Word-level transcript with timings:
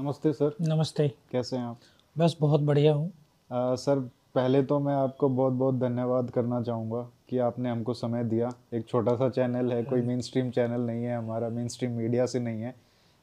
नमस्ते 0.00 0.32
सर। 0.32 0.54
नमस्ते। 0.60 1.06
कैसे 1.32 1.56
हैं 1.56 1.64
आप? 1.64 1.78
बस 2.16 2.36
बहुत 2.40 2.60
बढ़िया 2.60 2.92
हूँ। 2.92 3.10
सर 3.76 3.98
पहले 4.34 4.62
तो 4.62 4.78
मैं 4.80 4.94
आपको 4.94 5.28
बहुत 5.28 5.52
बहुत 5.52 5.74
धन्यवाद 5.74 6.30
करना 6.30 6.60
चाहूँगा 6.62 7.00
कि 7.28 7.38
आपने 7.38 7.70
हमको 7.70 7.94
समय 7.94 8.24
दिया। 8.24 8.50
एक 8.74 8.86
छोटा 8.88 9.14
सा 9.14 9.28
चैनल 9.28 9.72
है 9.72 9.82
कोई 9.84 10.02
मेन 10.02 10.20
स्ट्रीम 10.20 10.50
चैनल 10.50 10.80
नहीं 10.80 11.04
है 11.04 11.16
हमारा 11.16 11.48
मेन 11.48 11.68
स्ट्रीम 11.68 11.90
मीडिया 11.90 12.26
से 12.26 12.40
नहीं 12.40 12.62
है 12.62 12.74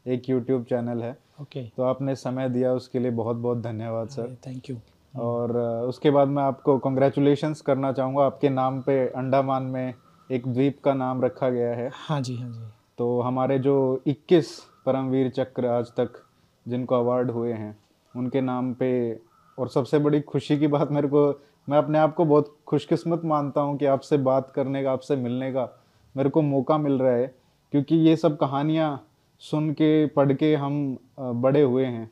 एक 0.05 0.29
यूट्यूब 0.29 0.63
चैनल 0.63 1.01
है। 1.03 1.11
ओके। 1.41 1.63
तो 1.77 1.83
आपने 1.83 2.15
समय 2.15 2.49
दिया 2.49 2.73
उसके 2.73 2.99
लिए 2.99 3.11
बहुत 3.11 3.37
बहुत 3.37 3.61
धन्यवाद 3.61 4.09
सर। 4.09 4.35
थैंक 4.47 4.69
यू 4.69 4.77
और 5.13 5.57
उसके 5.87 6.11
बाद 6.11 6.27
मैं 6.27 6.43
आपको 6.43 6.77
कॉन्ग्रेचुलेशंस 6.77 7.61
करना 7.61 7.91
चाहूँगा। 7.93 8.25
आपके 8.25 8.49
नाम 8.49 8.81
पे 8.81 8.99
अंडमान 9.07 9.63
में 9.63 9.93
एक 10.29 10.47
द्वीप 10.47 10.79
का 10.83 10.93
नाम 10.93 11.25
रखा 11.25 11.49
गया 11.49 11.75
है। 11.75 11.89
हाँ 11.95 12.21
जी 12.21 12.37
हाँ 12.37 12.51
जी। 12.51 12.69
तो 12.97 13.19
हमारे 13.21 13.59
जो 13.59 13.75
21 14.07 14.57
परमवीर 14.85 15.29
चक्र 15.31 15.65
आज 15.67 15.91
तक 15.91 16.23
जिनको 16.67 16.95
अवार्ड 16.95 17.31
हुए 17.31 17.53
हैं, 17.53 17.77
उनके 18.15 18.41
नाम 18.41 18.73
पे। 18.73 19.19
और 19.57 19.69
सबसे 19.69 19.99
बड़ी 19.99 20.21
खुशी 20.21 20.57
की 20.59 20.67
बात 20.67 20.91
मेरे 20.91 21.07
को, 21.07 21.27
मैं 21.67 21.77
अपने 21.77 21.99
आप 21.99 22.13
को 22.15 22.25
बहुत 22.25 22.55
खुशकिस्मत 22.67 23.21
मानता 23.25 23.61
हूँ 23.61 23.77
कि 23.77 23.85
आपसे 23.85 24.17
बात 24.17 24.51
करने 24.51 24.83
का, 24.83 24.91
आपसे 24.91 25.15
मिलने 25.15 25.51
का 25.51 25.69
मेरे 26.15 26.29
को 26.29 26.41
मौका 26.41 26.77
मिल 26.77 26.93
रहा 26.93 27.13
है, 27.13 27.33
क्योंकि 27.73 27.95
ये 27.95 28.15
सब 28.15 28.37
कहानियाँ 28.37 29.07
सुन 29.41 29.71
के, 29.71 30.05
पढ़ 30.05 30.33
के 30.33 30.55
हम 30.55 30.97
बड़े 31.19 31.61
हुए 31.61 31.85
हैं। 31.85 32.09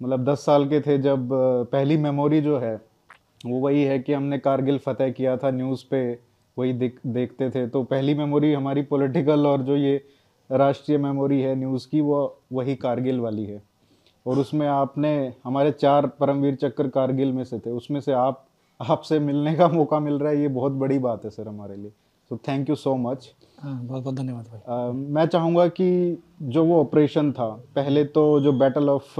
मतलब 0.00 0.24
दस 0.24 0.44
साल 0.44 0.68
के 0.68 0.80
थे 0.80 0.98
जब 0.98 1.28
पहली 1.72 1.96
मेमोरी 1.96 2.40
जो 2.40 2.58
है, 2.58 2.74
वो 3.46 3.58
वही 3.60 3.82
है 3.82 3.98
कि 3.98 4.12
हमने 4.12 4.38
कारगिल 4.38 4.78
फतेह 4.78 5.10
किया 5.10 5.36
था 5.36 5.50
न्यूज़ 5.50 5.84
पे, 5.90 6.18
वही 6.56 6.72
देख, 6.72 6.98
देखते 7.06 7.50
थे। 7.50 7.66
तो 7.66 7.82
पहली 7.82 8.14
मेमोरी 8.14 8.52
हमारी 8.52 8.82
पॉलिटिकल 8.82 9.46
और 9.46 9.62
जो 9.62 9.76
ये 9.76 10.04
राष्ट्रीय 10.50 10.98
मेमोरी 10.98 11.40
है 11.40 11.54
न्यूज़ 11.54 11.88
की, 11.90 12.00
वो, 12.00 12.38
वही 12.52 12.74
कारगिल 12.74 13.20
वाली 13.20 13.44
है। 13.44 13.62
और 14.26 14.38
उसमें 14.38 14.66
आपने 14.66 15.34
हमारे 15.44 15.70
चार 15.70 16.06
परमवीर 16.06 16.54
चक्र 16.54 16.88
कारगिल 16.88 17.32
में 17.32 17.44
से 17.44 17.58
थे 17.58 17.70
उसमें 17.70 18.00
से 18.00 18.12
आप 18.12 18.46
आपसे 18.80 19.18
मिलने 19.18 19.54
का 19.54 19.68
मौका 19.68 20.00
मिल 20.00 20.14
रहा 20.14 20.32
है 20.32 20.40
ये 20.40 20.48
बहुत 20.48 20.72
बड़ी 20.72 20.98
बात 20.98 21.24
है 21.24 21.30
सर 21.30 21.48
हमारे 21.48 21.76
लिए। 21.76 21.92
तो 22.30 22.36
थैंक 22.36 22.70
यू 22.70 22.76
सो 22.76 22.96
मच 22.96 23.32
बहुत 23.64 24.02
बहुत 24.02 24.14
धन्यवाद 24.14 24.44
भाई। 24.44 24.92
मैं 24.92 25.26
चाहूँगा 25.26 25.68
कि 25.68 26.18
जो 26.42 26.64
वो 26.64 26.80
ऑपरेशन 26.80 27.32
था 27.32 27.46
पहले 27.76 28.04
तो 28.04 28.40
जो 28.40 28.52
बैटल 28.52 28.90
ऑफ़ 28.90 29.14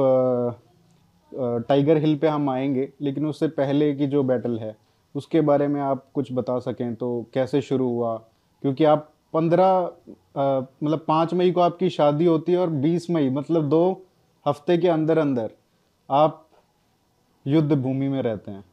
टाइगर 1.69 1.97
हिल 1.97 2.17
पे 2.17 2.29
हम 2.29 2.51
आएँगे 2.51 2.93
लेकिन 3.01 3.27
उससे 3.27 3.49
पहले 3.49 3.95
की 3.95 4.07
जो 4.07 4.23
बैटल 4.23 4.59
है 4.59 4.77
उसके 5.15 5.41
बारे 5.41 5.69
में 5.69 5.81
आप 5.81 6.05
कुछ 6.15 6.33
बता 6.33 6.59
सकें 6.59 6.95
तो 6.95 7.27
कैसे 7.35 7.61
शुरू 7.61 7.89
हुआ? 7.89 8.17
क्योंकि 8.63 8.85
आप 8.85 9.11
पंद्रह 9.33 9.91
मतलब 10.85 11.05
पाँच 11.09 11.35
मई 11.35 11.51
को 11.51 11.61
आपकी 11.61 11.91
शादी 11.91 12.25
होती 12.25 12.53
है 12.53 12.59
और 12.59 12.71
बीस 12.71 13.11
मई 13.11 13.31
मतलब 13.31 13.69
दो 13.69 14.06
हफ़्ते 14.47 14.79
के 14.79 14.89
अंदर 14.89 15.19
अंदर 15.19 15.51
आप 16.11 16.49
युद्ध 17.47 17.73
भूमि 17.73 18.09
में 18.09 18.23
रहते 18.23 18.51
हैं। 18.51 18.65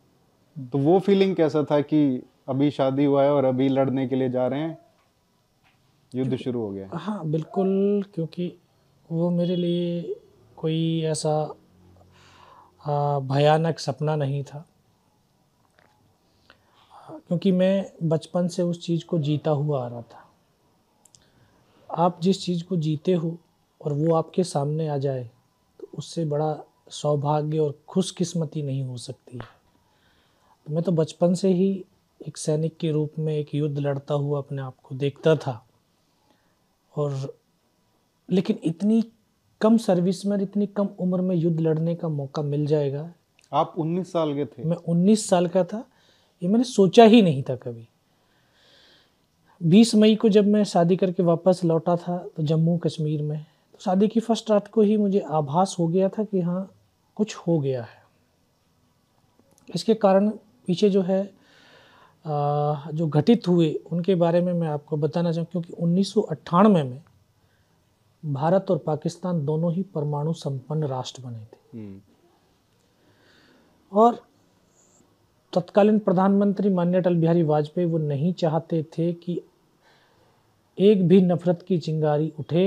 तो 0.70 0.78
वो 0.78 1.00
फीलिंग 1.00 1.36
कैसा 1.36 1.64
था 1.64 1.82
कि 1.82 2.24
अभी 2.50 2.72
शादी 2.72 3.06
हुआ 3.06 3.24
है 3.24 3.32
और 3.34 3.46
अभी 3.46 3.70
लड़ने 3.70 4.08
के 4.08 4.16
लिए 4.16 4.30
जा 4.30 4.48
रहे 4.48 4.60
हैं? 4.60 4.78
युद्ध 6.16 6.36
शुरू 6.36 6.62
हो 6.62 6.72
गया 6.72 6.90
हाँ। 6.94 7.26
बिल्कुल 7.26 8.04
क्योंकि 8.16 8.54
वो 9.12 9.30
मेरे 9.30 9.56
लिए 9.56 10.16
कोई 10.58 11.02
ऐसा 11.02 11.56
भयानक 13.20 13.80
सपना 13.80 14.16
नहीं 14.16 14.44
था। 14.44 14.66
क्योंकि 17.02 17.52
मैं 17.52 17.92
बचपन 18.04 18.48
से 18.48 18.64
उस 18.64 18.86
चीज़ 18.86 19.06
को 19.06 19.20
जीता 19.20 19.52
हुआ 19.52 19.86
आ 19.86 19.88
रहा 19.88 20.02
था। 20.02 20.30
आप 21.90 22.22
जिस 22.22 22.46
चीज़ 22.46 22.64
को 22.64 22.78
जीते 22.78 23.14
हो 23.14 23.38
और 23.82 23.94
वो 23.94 24.16
आपके 24.16 24.44
सामने 24.44 24.88
आ 24.88 24.98
जाए 24.98 25.30
उससे 25.98 26.26
बड़ा 26.26 26.60
सौभाग्य 26.90 27.60
और 27.60 27.80
खुशकिस्मती 27.88 28.62
नहीं 28.62 28.84
हो 28.84 28.98
सकती। 28.98 29.38
तो 29.38 30.74
मैं 30.74 30.84
तो 30.84 30.92
बचपन 30.92 31.34
से 31.34 31.50
ही 31.50 31.86
एक 32.28 32.38
सैनिक 32.38 32.78
के 32.78 32.92
रूप 32.92 33.14
में 33.20 33.38
एक 33.38 33.56
युद्ध 33.56 33.80
लड़ता 33.80 34.14
हुआ 34.14 34.38
अपने 34.38 34.62
आप 34.62 34.76
को 34.84 34.96
देखता 34.96 35.36
था। 35.36 35.68
और 36.96 37.38
लेकिन 38.30 38.60
इतनी 38.64 39.04
कम 39.62 39.78
सर्विस 39.78 40.26
में 40.26 40.38
इतनी 40.38 40.68
कम 40.68 40.90
उम्र 41.00 41.22
में 41.22 41.36
युद्ध 41.36 41.60
लड़ने 41.60 41.96
का 41.96 42.08
मौका 42.08 42.42
मिल 42.42 42.66
जाएगा। 42.66 43.14
आप 43.54 43.74
19 43.78 44.12
साल 44.12 44.36
के 44.36 44.46
थे। 44.46 44.64
मैं 44.64 44.78
19 44.78 45.30
साल 45.30 45.48
का 45.48 45.64
था 45.64 45.86
ये 46.44 46.50
मैंने 46.50 46.64
सोचा 46.64 47.04
ही 47.04 47.22
नहीं 47.22 47.44
था 47.44 47.56
कभी। 47.56 47.88
20 49.64 49.96
मई 49.96 50.16
को 50.16 50.30
जब 50.30 50.48
मैं 50.48 50.64
शादी 50.64 50.96
करके 50.96 51.24
वापस 51.24 51.62
लौटा 51.66 51.96
था 51.96 52.18
तो 52.18 52.44
जम्मू 52.44 52.78
कश्मीर 52.78 53.22
में 53.22 53.46
शादी 53.82 54.08
की 54.08 54.20
फ़र्स्ट 54.20 54.52
रात 54.52 54.68
को 54.68 54.82
ही 54.82 54.98
मुझे 54.98 55.20
आभास 55.32 55.76
हो 55.80 55.88
गया 55.88 56.10
था 56.10 56.24
कि 56.24 56.42
हाँ 56.42 56.70
कुछ 57.18 57.36
हो 57.38 57.60
गया 57.60 57.84
है 57.84 58.02
इसके 59.70 59.94
कारण 59.96 60.30
पीछे 60.68 60.90
जो 60.90 61.02
है 61.02 61.24
जो 62.26 63.08
घटित 63.08 63.48
हुए 63.48 63.74
उनके 63.92 64.16
बारे 64.16 64.42
में 64.42 64.54
मैं 64.54 64.68
आपको 64.68 64.98
बताना 64.98 65.32
चाहूँ 65.32 65.48
क्योंकि 65.52 65.74
उन्नीस 65.74 66.14
सौ 66.14 66.22
अट्ठानवे 66.22 66.84
में 66.84 67.02
भारत 68.24 68.72
और 68.72 68.78
पाकिस्तान 68.78 69.44
दोनों 69.46 69.74
ही 69.74 69.84
परमाणु 69.96 70.34
संपन्न 70.34 70.88
राष्ट्र 70.88 71.22
बने 71.22 71.40
थे 71.40 71.58
हम्म। 71.74 72.00
और 73.92 74.20
तत्कालीन 75.54 76.00
प्रधानमंत्री 76.00 76.70
मान्य 76.70 76.98
अटल 76.98 77.16
बिहारी 77.16 77.44
वाजपेयी 77.44 77.88
वो 77.88 77.98
नहीं 77.98 78.34
चाहते 78.34 78.82
थे 78.94 79.12
कि 79.16 79.42
एक 80.78 81.08
भी 81.08 81.22
नफरत 81.22 81.66
की 81.68 81.78
चिंगारी 81.80 82.32
उठे 82.40 82.66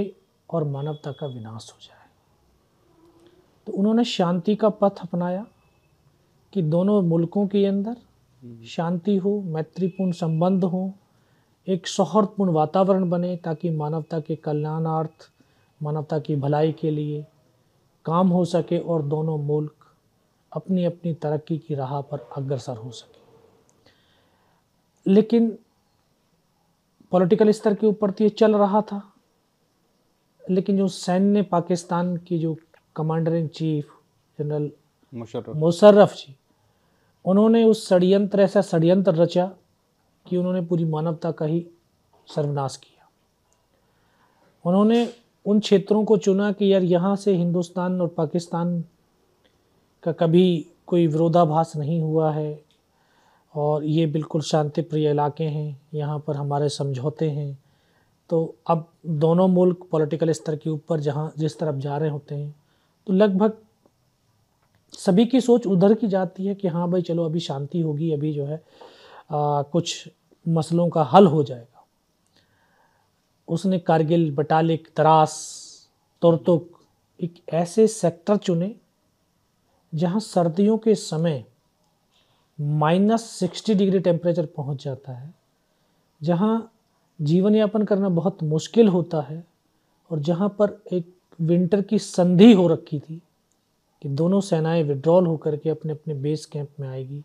और 0.50 0.64
मानवता 0.64 1.12
का 1.12 1.26
विनाश 1.26 1.70
हो 1.72 1.78
जाए। 1.82 2.04
तो 3.66 3.72
उन्होंने 3.72 4.04
शांति 4.04 4.54
का 4.56 4.68
पथ 4.68 5.00
अपनाया 5.02 5.46
कि 6.52 6.62
दोनों 6.62 7.02
मुल्कों 7.02 7.46
के 7.46 7.66
अंदर 7.66 7.96
शांति 8.66 9.16
हो 9.16 9.40
मैत्रीपूर्ण 9.40 10.12
संबंध 10.12 10.64
हो 10.64 10.92
एक 11.66 11.86
सौहार्दपूर्ण 11.86 12.50
वातावरण 12.52 13.08
बने 13.10 13.36
ताकि 13.36 13.70
मानवता 13.70 14.20
के 14.20 14.36
कल्याणार्थ 14.36 15.30
मानवता 15.82 16.18
की 16.18 16.36
भलाई 16.36 16.72
के 16.72 16.90
लिए 16.90 17.26
काम 18.04 18.28
हो 18.28 18.44
सके 18.44 18.78
और 18.78 19.02
दोनों 19.02 19.38
मुल्क 19.38 19.72
अपनी 20.52 20.84
अपनी 20.84 21.14
तरक्की 21.14 21.58
की 21.58 21.74
राह 21.74 22.00
पर 22.00 22.28
अग्रसर 22.36 22.76
हो 22.76 22.90
सके। 22.90 23.20
लेकिन 25.12 25.58
पॉलिटिकल 27.10 27.50
स्तर 27.50 27.74
के 27.74 27.86
ऊपर 27.86 28.10
तो 28.10 28.24
ये 28.24 28.30
चल 28.30 28.56
रहा 28.56 28.82
था। 28.82 29.12
लेकिन 30.50 30.76
जो 30.76 30.88
सैन्य 30.88 31.42
पाकिस्तान 31.42 32.16
की 32.16 32.38
जो 32.38 32.56
commander 32.96 33.34
in 33.34 33.46
chief 33.48 33.88
general 34.38 34.70
Musharraf. 35.56 36.14
जी 36.14 36.34
उन्होंने 37.24 37.62
उस 37.64 37.88
षडयंत्र 37.88 38.40
ऐसा 38.40 38.60
षडयंत्र 38.62 39.14
रचा 39.14 39.50
कि 40.26 40.36
उन्होंने 40.36 40.60
पूरी 40.66 40.84
मानवता 40.84 41.30
का 41.30 41.44
ही 41.46 41.66
सर्वनाश 42.28 42.76
किया। 42.76 43.08
उन्होंने 44.64 45.08
उन 45.46 45.60
क्षेत्रों 45.60 46.04
को 46.04 46.16
चुना 46.16 46.50
कि 46.52 46.72
यार 46.72 46.82
यहाँ 46.82 47.14
से 47.16 47.34
हिंदुस्तान 47.36 48.00
और 48.00 48.08
पाकिस्तान 48.16 48.80
का 50.02 50.12
कभी 50.12 50.66
कोई 50.86 51.06
विरोधाभास 51.06 51.72
नहीं 51.76 52.00
हुआ 52.00 52.32
है 52.32 52.58
और 53.54 53.84
ये 53.84 54.06
बिल्कुल 54.06 54.40
शांति 54.42 54.82
प्रिय 54.82 55.10
इलाके 55.10 55.44
हैं 55.44 55.80
यहाँ 55.94 56.18
पर 56.26 56.36
हमारे 56.36 56.68
समझौते 56.68 57.30
हैं। 57.30 57.56
तो 58.31 58.56
अब 58.66 58.88
दोनों 59.06 59.48
मुल्क 59.48 59.87
पॉलिटिकल 59.91 60.32
स्तर 60.32 60.56
के 60.56 60.70
ऊपर 60.70 61.00
जहाँ 61.00 61.32
जिस 61.38 61.59
तरफ़ 61.59 61.76
जा 61.76 61.97
रहे 61.97 62.10
होते 62.10 62.34
हैं 62.34 62.54
तो 63.06 63.12
लगभग 63.12 63.59
सभी 64.92 65.26
की 65.26 65.41
सोच 65.41 65.66
उधर 65.66 65.94
की 65.94 66.06
जाती 66.06 66.47
है 66.47 66.54
कि 66.54 66.69
हाँ 66.69 66.91
भाई 66.91 67.03
चलो 67.03 67.25
अभी 67.25 67.41
शांति 67.41 67.81
होगी 67.81 68.12
अभी 68.12 68.32
जो 68.32 68.44
है 68.47 68.56
आ, 69.31 69.62
कुछ 69.62 70.09
मसलों 70.48 70.88
का 70.88 71.03
हल 71.03 71.26
हो 71.26 71.42
जाएगा। 71.42 71.84
उसने 73.48 73.78
कारगिल 73.78 74.31
बटालिक 74.34 74.88
तरास 74.97 75.34
तुरतुक 76.22 76.81
एक 77.20 77.34
ऐसे 77.54 77.87
सेक्टर 77.88 78.37
चुने 78.37 78.75
जहाँ 79.94 80.20
सर्दियों 80.20 80.78
के 80.78 80.94
समय 80.94 81.44
माइनस 82.61 83.25
सिक्सटी 83.31 83.75
डिग्री 83.75 84.00
टेम्परेचर 84.00 84.46
पहुँच 84.46 84.84
जाता 84.84 85.12
है 85.12 85.34
जहाँ 86.23 86.73
जीवन 87.18 87.54
यापन 87.54 87.82
करना 87.82 88.08
बहुत 88.10 88.42
मुश्किल 88.42 88.88
होता 88.88 89.20
है 89.20 89.44
और 90.10 90.18
जहाँ 90.18 90.48
पर 90.58 90.78
एक 90.92 91.12
विंटर 91.38 91.82
की 91.82 91.98
संधि 91.98 92.52
हो 92.52 92.66
रखी 92.68 92.98
थी 92.98 93.20
कि 94.02 94.08
दोनों 94.08 94.40
सेनाएँ 94.40 94.82
विड्रॉल 94.82 95.26
होकर 95.26 95.56
के 95.56 95.70
अपने 95.70 95.92
अपने 95.92 96.14
बेस 96.14 96.44
कैंप 96.46 96.68
में 96.80 96.88
आएगी 96.88 97.22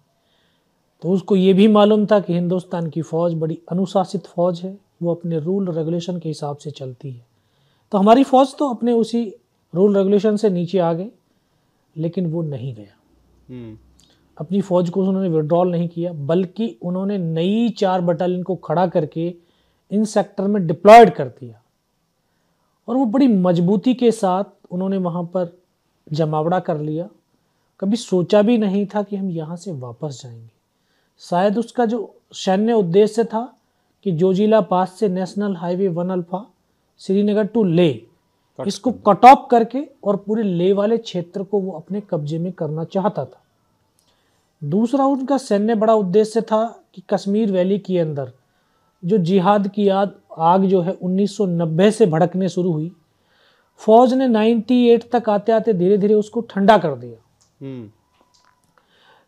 तो 1.04 1.10
उसको 1.10 1.36
ये 1.36 1.54
भी 1.54 1.68
मालूम 1.68 2.06
था 2.06 2.20
कि 2.20 2.34
हिंदुस्तान 2.34 2.90
की 2.90 3.02
फ़ौज 3.02 3.34
बड़ी 3.34 3.60
अनुशासित 3.72 4.28
फ़ौज 4.28 4.62
है 4.62 4.78
वो 5.02 5.14
अपने 5.14 5.40
रूल 5.40 5.70
रेगुलेशन 5.70 6.20
के 6.20 6.30
हिसाब 6.30 6.58
से 6.58 6.72
चलती 6.72 7.12
है 7.12 7.26
तो 7.92 7.98
हमारी 7.98 8.24
फ़ौज 8.24 8.56
तो 8.60 8.70
अपने 8.70 8.94
उसी 8.94 9.24
रूल 9.74 9.98
रेगुलेशन 9.98 10.36
से 10.38 10.50
नीचे 10.50 10.80
आ 10.80 10.92
गए 10.94 11.10
लेकिन 11.96 12.26
वो 12.26 12.42
नहीं 12.42 12.74
गया 12.76 12.96
हम्म। 13.50 13.78
अपनी 14.38 14.62
फ़ौज 14.62 14.90
को 14.90 15.02
उन्होंने 15.02 15.30
विड्रॉल 15.30 15.72
नहीं 15.72 15.88
किया 15.90 16.12
बल्कि 16.26 16.76
उन्होंने 16.82 17.18
नई 17.18 17.70
चार 17.78 18.02
बटालियन 18.02 18.44
को 18.44 18.56
खड़ा 18.58 18.86
करके 18.88 19.34
इन 19.92 20.06
सेक्टर 20.06 20.44
में 20.44 20.68
डिप्लॉयड 20.68 21.14
कर 21.16 21.28
दिया। 21.28 21.62
और 22.88 22.96
वो 22.96 23.06
बड़ी 23.06 23.28
मजबूती 23.28 23.94
के 23.94 24.12
साथ 24.12 24.44
उन्होंने 24.72 24.98
वहाँ 24.98 25.24
पर 25.24 25.58
जमावड़ा 26.12 26.60
कर 26.60 26.78
लिया। 26.78 27.10
कभी 27.80 27.98
सोचा 27.98 28.42
भी 28.42 28.58
नहीं 28.58 28.86
था 28.86 29.04
कि 29.04 29.16
हम 29.16 29.30
यहाँ 29.30 29.56
से 29.56 29.72
वापस 29.72 30.22
जाएँगे। 30.24 30.50
शायद 31.20 31.58
उसका 31.58 31.86
जो 31.86 32.16
सैन्य 32.34 32.74
उद्देश्य 32.74 33.24
था 33.24 33.58
कि 34.04 34.12
जोजिला 34.12 34.62
पास 34.62 34.94
से 34.94 35.10
national 35.10 35.56
highway 35.56 35.88
one 35.88 36.10
alpha 36.10 36.46
Srinagar 37.00 37.44
to 37.44 37.64
Leh 37.64 38.02
इसको 38.68 38.92
कट 38.92 39.26
ऑफ़ 39.26 39.48
करके 39.52 39.88
और 40.04 40.16
पूरे 40.16 40.44
ले 40.44 40.74
वाले 40.74 40.98
क्षेत्र 40.98 41.44
को 41.44 41.60
वो 41.60 41.72
अपने 41.72 42.02
कब्जे 42.02 42.40
में 42.40 42.52
करना 42.52 42.84
चाहता 42.84 43.26
था। 43.26 43.42
दूसरा 44.64 45.06
उनका 45.06 45.38
सैन्य 45.38 45.76
बड़ा 45.76 45.94
उद्देश्य 45.94 46.42
था 46.42 46.84
कि 46.94 47.04
कश्मीर 47.10 47.52
वैली 47.52 47.80
के 47.80 48.00
अंदर 48.00 48.32
जो 49.04 49.18
जिहाद 49.20 49.68
की 49.68 49.88
याद 49.90 50.14
आग 50.40 50.66
जो 50.66 50.82
है 50.82 50.98
1990 50.98 51.92
से 51.92 52.06
भड़कने 52.06 52.50
शुरू 52.50 52.72
हुई 52.72 52.92
फौज 53.82 54.14
ने 54.14 54.28
98 54.28 55.10
तक 55.12 55.30
आते 55.30 55.52
आते 55.52 55.74
धीरे 55.74 55.98
धीरे 55.98 56.14
उसको 56.14 56.42
ठंडा 56.50 56.78
कर 56.78 56.96
दिया 56.96 57.18
हम्म। 57.62 57.90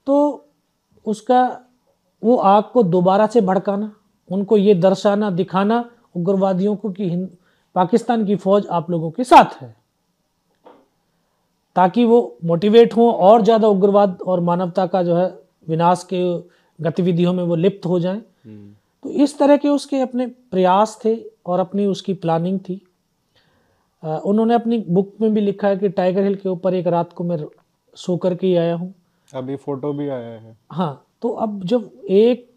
तो 0.08 0.16
उसका 1.06 1.44
वो 2.24 2.36
आग 2.38 2.64
को 2.64 2.84
दोबारा 2.86 3.28
से 3.28 3.42
भड़काना 3.42 3.92
उनको 4.30 4.58
ये 4.58 4.74
दर्शाना 4.76 5.30
दिखाना 5.32 5.84
उग्रवादियों 6.16 6.76
को 6.76 6.90
कि 6.92 7.10
पाकिस्तान 7.76 8.26
की 8.26 8.36
फौज 8.36 8.68
आप 8.72 8.90
लोगों 8.92 9.12
के 9.12 9.24
साथ 9.24 9.62
है 9.62 9.76
ताकि 11.76 12.06
वो 12.06 12.20
मोटिवेट 12.46 12.96
हों 12.96 13.12
और 13.14 13.42
ज़्यादा 13.42 13.68
उग्रवाद 13.68 14.18
और 14.22 14.40
मानवता 14.40 14.86
का 14.88 15.04
जो 15.04 15.16
है 15.16 15.28
विनाश 15.68 16.06
के 16.10 16.24
गतिविधियों 16.80 17.34
में 17.34 17.44
वो 17.44 17.56
लिप्त 17.56 17.86
हो 17.86 18.00
जाएँ 18.00 18.22
हम्म। 18.46 18.74
तो 19.04 19.10
इस 19.10 19.38
तरह 19.38 19.58
के 19.58 19.70
उसके 19.70 20.00
अपने 20.02 20.28
प्रयास 20.52 21.00
थे 21.06 21.16
और 21.46 21.60
अपनी 21.60 21.86
उसकी 21.86 22.14
प्लानिंग 22.16 22.60
थी। 22.60 22.82
उन्होंने 24.04 24.54
अपनी 24.54 24.78
बुक 24.90 25.14
में 25.22 25.34
भी 25.34 25.42
लिखा 25.42 25.68
है 25.68 25.78
कि 25.78 25.90
टाइगर 25.90 26.24
हिल 26.24 26.36
के 26.36 26.50
ऊपर 26.50 26.74
एक 26.74 26.88
रात 26.88 27.14
को 27.14 27.24
मैं 27.24 27.38
सो 27.96 28.16
कर 28.18 28.36
के 28.36 28.48
ही 28.48 28.56
आया 28.56 28.76
हूँ। 28.76 28.94
अभी 29.30 29.56
फ़ोटो 29.56 29.92
भी 29.94 30.08
आया 30.10 30.40
है। 30.40 30.56
हाँ 30.72 31.06
तो 31.22 31.30
अब 31.30 31.64
जब 31.64 31.90
एक 32.12 32.50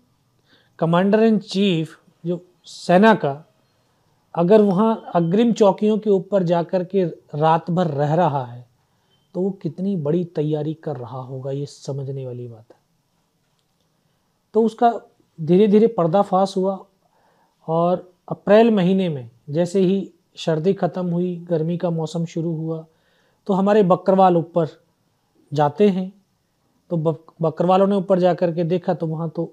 कमांडर 0.78 1.22
इन 1.22 1.38
चीफ 1.40 1.98
जो 2.24 2.40
सेना 2.66 3.14
का 3.14 3.42
अगर 4.34 4.62
वहाँ 4.62 5.10
अग्रिम 5.14 5.52
चौकियों 5.52 5.98
के 5.98 6.10
ऊपर 6.10 6.42
जाकर 6.42 6.84
के 6.84 7.04
रात 7.34 7.70
भर 7.70 7.86
रह 7.88 8.14
रहा 8.14 8.44
है 8.44 8.64
तो 9.34 9.40
वो 9.40 9.50
कितनी 9.62 9.96
बड़ी 9.98 10.24
तैयारी 10.36 10.74
कर 10.74 10.96
रहा 10.96 11.20
होगा 11.20 11.50
ये 11.50 11.66
समझने 11.66 12.26
वाली 12.26 12.48
बात 12.48 12.64
है। 12.70 12.78
तो 14.54 14.62
उसका 14.62 14.90
धीरे 15.38 15.66
धीरे 15.68 15.86
पर्दाफाश 15.86 16.56
हुआ 16.56 16.78
और 17.68 18.12
अप्रैल 18.28 18.70
महीने 18.70 19.08
में 19.08 19.28
जैसे 19.50 19.80
ही 19.80 20.10
सर्दी 20.36 20.72
ख़त्म 20.74 21.06
हुई, 21.06 21.36
गर्मी 21.50 21.76
का 21.76 21.90
मौसम 21.90 22.24
शुरू 22.24 22.54
हुआ 22.54 22.84
तो 23.46 23.54
हमारे 23.54 23.82
बकरवाल 23.82 24.36
ऊपर 24.36 24.68
जाते 25.52 25.88
हैं। 25.88 26.12
तो 26.90 26.96
बकरवालों 27.42 27.86
ने 27.86 27.96
ऊपर 27.96 28.18
जा 28.18 28.32
कर 28.34 28.52
के 28.54 28.64
देखा 28.64 28.94
तो 28.94 29.06
वहाँ 29.06 29.28
तो 29.30 29.52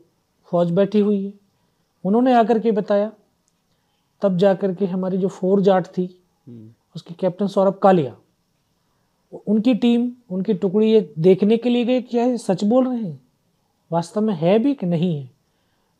फौज 0.52 0.72
बैठी 0.72 1.00
हुई 1.00 1.24
है। 1.26 1.34
उन्होंने 2.04 2.34
आकर 2.34 2.60
के 2.60 2.72
बताया। 2.72 3.12
तब 4.22 4.38
जा 4.38 4.54
कर 4.54 4.74
के 4.74 4.86
हमारी 4.86 5.18
जो 5.18 5.28
फोर 5.30 5.62
जाट 5.62 5.88
थी। 5.88 6.06
उसके 6.96 7.14
कैप्टन 7.14 7.48
सौरभ 7.48 7.74
कालिया, 7.74 8.16
उनकी 9.48 9.74
टीम, 9.76 10.12
उनकी 10.30 10.54
टुकड़ी 10.54 10.92
ये 10.92 11.14
देखने 11.20 11.58
के 11.58 11.70
लिए 11.70 11.86
गए 11.86 12.02
क्या 12.02 12.24
है 12.24 12.38
सच 12.38 12.64
बोल 12.64 12.88
रहे 12.88 13.02
हैं? 13.02 13.20
वास्तव 13.92 14.22
में 14.22 14.34
है 14.36 14.58
भी 14.60 14.74
कि 14.74 14.86
नहीं 14.86 15.16
है? 15.16 15.30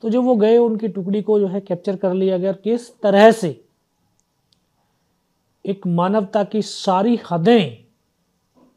तो 0.04 0.10
जो 0.10 0.22
वो 0.22 0.36
गए 0.36 0.58
उनकी 0.58 0.88
टुकड़ी 0.88 1.22
को 1.22 1.40
जो 1.40 1.48
है 1.48 1.60
कैप्चर 1.62 1.96
कर 1.96 2.14
लिया 2.14 2.38
गया। 2.38 2.52
किस 2.54 2.90
तरह 3.02 3.32
से 3.32 3.50
एक 5.66 5.86
मानवता 5.88 6.44
की 6.44 6.62
सारी 6.62 7.20
हदें 7.32 7.78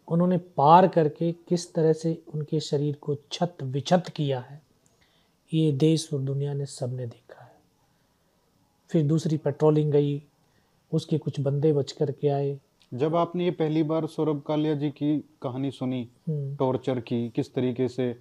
उन्होंने 0.09 0.39
पार 0.57 0.87
करके 0.89 1.33
किस 1.49 1.73
तरह 1.75 1.93
से 1.93 2.17
उनके 2.35 2.61
शरीर 2.61 2.97
को 3.01 3.17
छत 3.33 3.57
विछत 3.65 4.13
किया 4.17 4.41
है 4.41 4.61
ये 5.53 5.73
देश 5.73 6.09
और 6.15 6.21
दुनिया 6.21 6.55
ने 6.55 6.67
सबने 6.67 7.07
देखा 7.07 7.43
है। 7.45 7.55
फिर 8.91 9.07
दूसरी 9.07 9.37
पेट्रोलिंग 9.39 9.93
गई 9.93 10.23
उसके 10.93 11.19
कुछ 11.19 11.41
बंदे 11.41 11.73
बच 11.73 11.93
कर 11.93 12.11
के 12.13 12.29
आए। 12.29 12.59
जब 12.93 13.17
आपने 13.17 13.45
ये 13.45 13.51
पहली 13.51 13.83
बार 13.83 14.07
सौरभ 14.07 14.43
कालिया 14.47 14.75
जी 14.75 14.91
की 14.91 15.19
कहानी 15.43 15.71
सुनी 15.71 16.09
टॉर्चर 16.31 16.93
हम्म। 16.93 17.01
की 17.01 17.29
किस 17.29 17.55
तरीके 17.55 17.89
से 17.89 18.15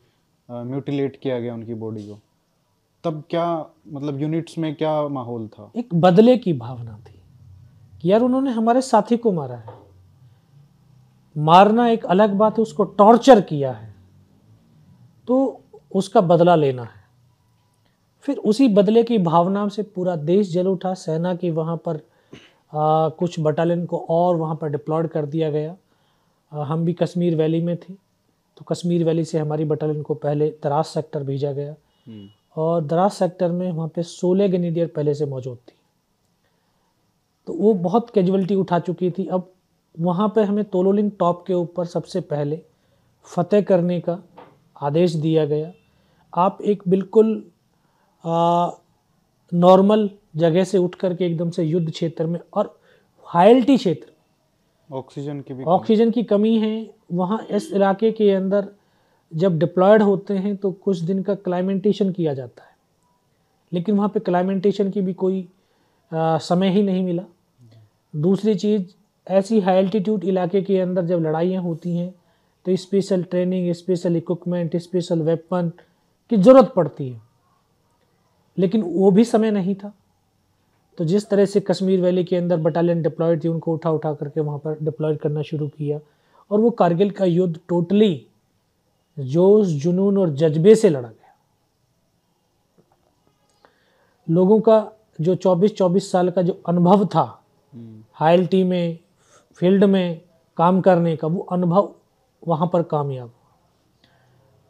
म्यूटिलेट 0.49 1.19
किया 1.23 1.39
गया 1.39 1.53
उनकी 1.53 1.73
बॉडी 1.75 2.07
को? 2.07 2.19
तब 3.05 3.23
क्या 3.29 3.65
मतलब 3.91 4.21
यूनिट्स 4.21 4.57
में 4.57 4.75
क्या 4.75 5.07
माहौल 5.07 5.47
था? 5.47 5.71
एक 5.75 5.95
बदले 5.95 6.37
की 6.37 6.53
भावना 6.53 6.99
थी 7.07 7.21
कि 8.01 8.11
यार 8.11 8.21
उन्होंने 8.21 8.51
हमारे 8.51 8.81
साथी 8.81 9.17
को 9.17 9.31
मारा 9.31 9.55
है। 9.55 9.73
मारना 11.37 11.87
एक 11.87 12.05
अलग 12.05 12.33
बात 12.33 12.57
है 12.57 12.61
उसको 12.61 12.83
टॉर्चर 12.83 13.41
किया 13.41 13.71
है। 13.71 13.95
तो 15.27 15.61
उसका 15.95 16.21
बदला 16.21 16.55
लेना 16.55 16.83
है। 16.83 17.03
फिर 18.21 18.37
उसी 18.37 18.67
बदले 18.67 19.03
की 19.03 19.17
भावना 19.17 19.67
से 19.67 19.83
पूरा 19.83 20.15
देश 20.15 20.53
जल 20.53 20.67
उठा। 20.67 20.93
सेना 20.93 21.35
की 21.35 21.49
वहाँ 21.49 21.77
पर 21.77 21.95
आ, 22.73 23.09
कुछ 23.09 23.39
बटालियन 23.39 23.85
को 23.85 23.97
और 24.09 24.35
वहाँ 24.35 24.55
पर 24.55 24.69
डिप्लॉयड 24.69 25.07
कर 25.07 25.25
दिया 25.25 25.51
गया। 25.51 25.75
आ, 26.53 26.63
हम 26.63 26.85
भी 26.85 26.93
कश्मीर 26.93 27.35
वैली 27.35 27.61
में 27.61 27.75
थे 27.77 27.93
तो 28.57 28.65
कश्मीर 28.65 29.03
वैली 29.03 29.23
से 29.23 29.39
हमारी 29.39 29.65
बटालियन 29.65 30.01
को 30.01 30.13
पहले 30.13 30.49
तरास 30.63 30.87
सेक्टर 30.87 31.23
भेजा 31.23 31.51
गया। 31.51 31.75
हम्म। 32.07 32.27
और 32.55 32.83
दराज 32.83 33.11
सेक्टर 33.11 33.51
में 33.51 33.71
वहाँ 33.71 33.87
पे 33.95 34.03
सोलह 34.03 34.47
ग्रेनेडियर 34.47 34.87
पहले 34.87 35.13
से 35.13 35.25
मौजूद 35.25 35.57
थी। 35.59 35.75
तो 37.47 37.53
वो 37.53 37.73
बहुत 37.73 38.09
कैजुअलिटी 38.09 38.55
उठा 38.55 38.79
चुकी 38.79 39.09
थी। 39.11 39.25
अब 39.27 39.51
वहाँ 39.95 40.27
पे 40.35 40.43
हमें 40.43 40.63
तोलोलिंग 40.65 41.11
टॉप 41.19 41.43
के 41.47 41.53
ऊपर 41.53 41.85
सबसे 41.85 42.21
पहले 42.23 42.61
फतेह 43.27 43.61
करने 43.61 43.99
का 43.99 44.17
आदेश 44.81 45.13
दिया 45.15 45.45
गया। 45.45 45.71
आप 46.33 46.57
एक 46.63 46.83
बिल्कुल 46.87 47.51
नॉर्मल 49.51 50.09
जगह 50.35 50.63
से 50.63 50.77
उठ 50.77 50.95
करके 50.95 51.25
एकदम 51.25 51.49
से 51.49 51.63
युद्ध 51.63 51.89
क्षेत्र 51.91 52.25
में 52.25 52.39
और 52.53 52.77
हाइल्टी 53.27 53.77
क्षेत्र 53.77 54.11
ऑक्सीजन 54.89 55.39
की 55.41 55.53
भी 55.53 55.63
ऑक्सीजन 55.63 56.11
की 56.11 56.23
कमी 56.23 56.57
है। 56.59 56.89
वहाँ 57.11 57.39
इस 57.51 57.71
इलाके 57.73 58.11
के 58.11 58.29
अंदर 58.31 58.67
जब 59.31 59.57
डिप्लॉयड 59.59 60.01
होते 60.01 60.33
हैं 60.33 60.55
तो 60.57 60.71
कुछ 60.71 60.99
दिन 60.99 61.21
का 61.23 61.35
क्लाइमेंटेशन 61.35 62.11
किया 62.11 62.33
जाता 62.33 62.63
है। 62.63 62.73
लेकिन 63.71 63.95
वहाँ 63.95 64.09
पे 64.09 64.19
क्लाइमेंटेशन 64.19 64.89
की 64.89 65.01
भी 65.01 65.13
कोई 65.13 65.47
आ, 66.11 66.37
समय 66.37 66.69
ही 66.69 66.81
नहीं 66.83 67.03
मिला। 67.03 67.23
दूसरी 68.13 68.55
चीज़ 68.55 68.83
ऐसी 69.27 69.59
हाई 69.59 69.77
एल्टीट्यूड 69.77 70.23
इलाके 70.23 70.61
के 70.61 70.79
अंदर 70.79 71.05
जब 71.05 71.19
लड़ाइयाँ 71.19 71.63
होती 71.63 71.95
हैं 71.97 72.13
तो 72.65 72.75
special 72.75 73.23
training 73.23 73.71
special 73.73 74.15
equipment 74.15 74.75
special 74.77 75.21
weapon 75.21 75.71
की 76.31 76.37
ज़रूरत 76.37 76.71
पड़ती 76.75 77.09
है। 77.09 77.21
लेकिन 78.57 78.81
वो 78.81 79.11
भी 79.11 79.23
समय 79.25 79.51
नहीं 79.51 79.75
था। 79.75 79.93
तो 80.97 81.05
जिस 81.05 81.29
तरह 81.29 81.45
से 81.45 81.59
कश्मीर 81.59 82.01
वैली 82.01 82.23
के 82.23 82.35
अंदर 82.35 82.57
बटालियन 82.57 83.01
डिप्लॉयड 83.01 83.43
थी 83.43 83.47
उनको 83.47 83.73
उठा 83.73 83.91
उठा 83.91 84.13
करके 84.13 84.41
वहाँ 84.41 84.57
पर 84.57 84.77
डिप्लॉयड 84.83 85.17
करना 85.19 85.41
शुरू 85.41 85.67
किया। 85.67 85.99
और 86.51 86.59
वो 86.59 86.69
कारगिल 86.71 87.11
का 87.11 87.25
युद्ध 87.25 87.59
टोटली 87.69 88.27
जोश 89.17 89.67
जुनून 89.83 90.17
और 90.17 90.29
जज्बे 90.29 90.75
से 90.75 90.89
लड़ा 90.89 91.07
गया। 91.07 91.33
लोगों 94.27 94.59
का 94.59 94.91
जो 95.21 95.35
24-24 95.35 96.11
साल 96.11 96.29
का 96.29 96.41
जो 96.41 96.61
अनुभव 96.67 97.05
था 97.05 97.23
हाइल्टी 98.13 98.63
में 98.63 98.97
फ़ील्ड 99.61 99.83
में 99.83 100.21
काम 100.57 100.81
करने 100.81 101.15
का 101.15 101.27
वो 101.27 101.41
अनुभव 101.51 101.93
वहाँ 102.43 102.69
पर 102.73 102.83
कामयाब 102.83 103.27
हुआ। 103.27 103.55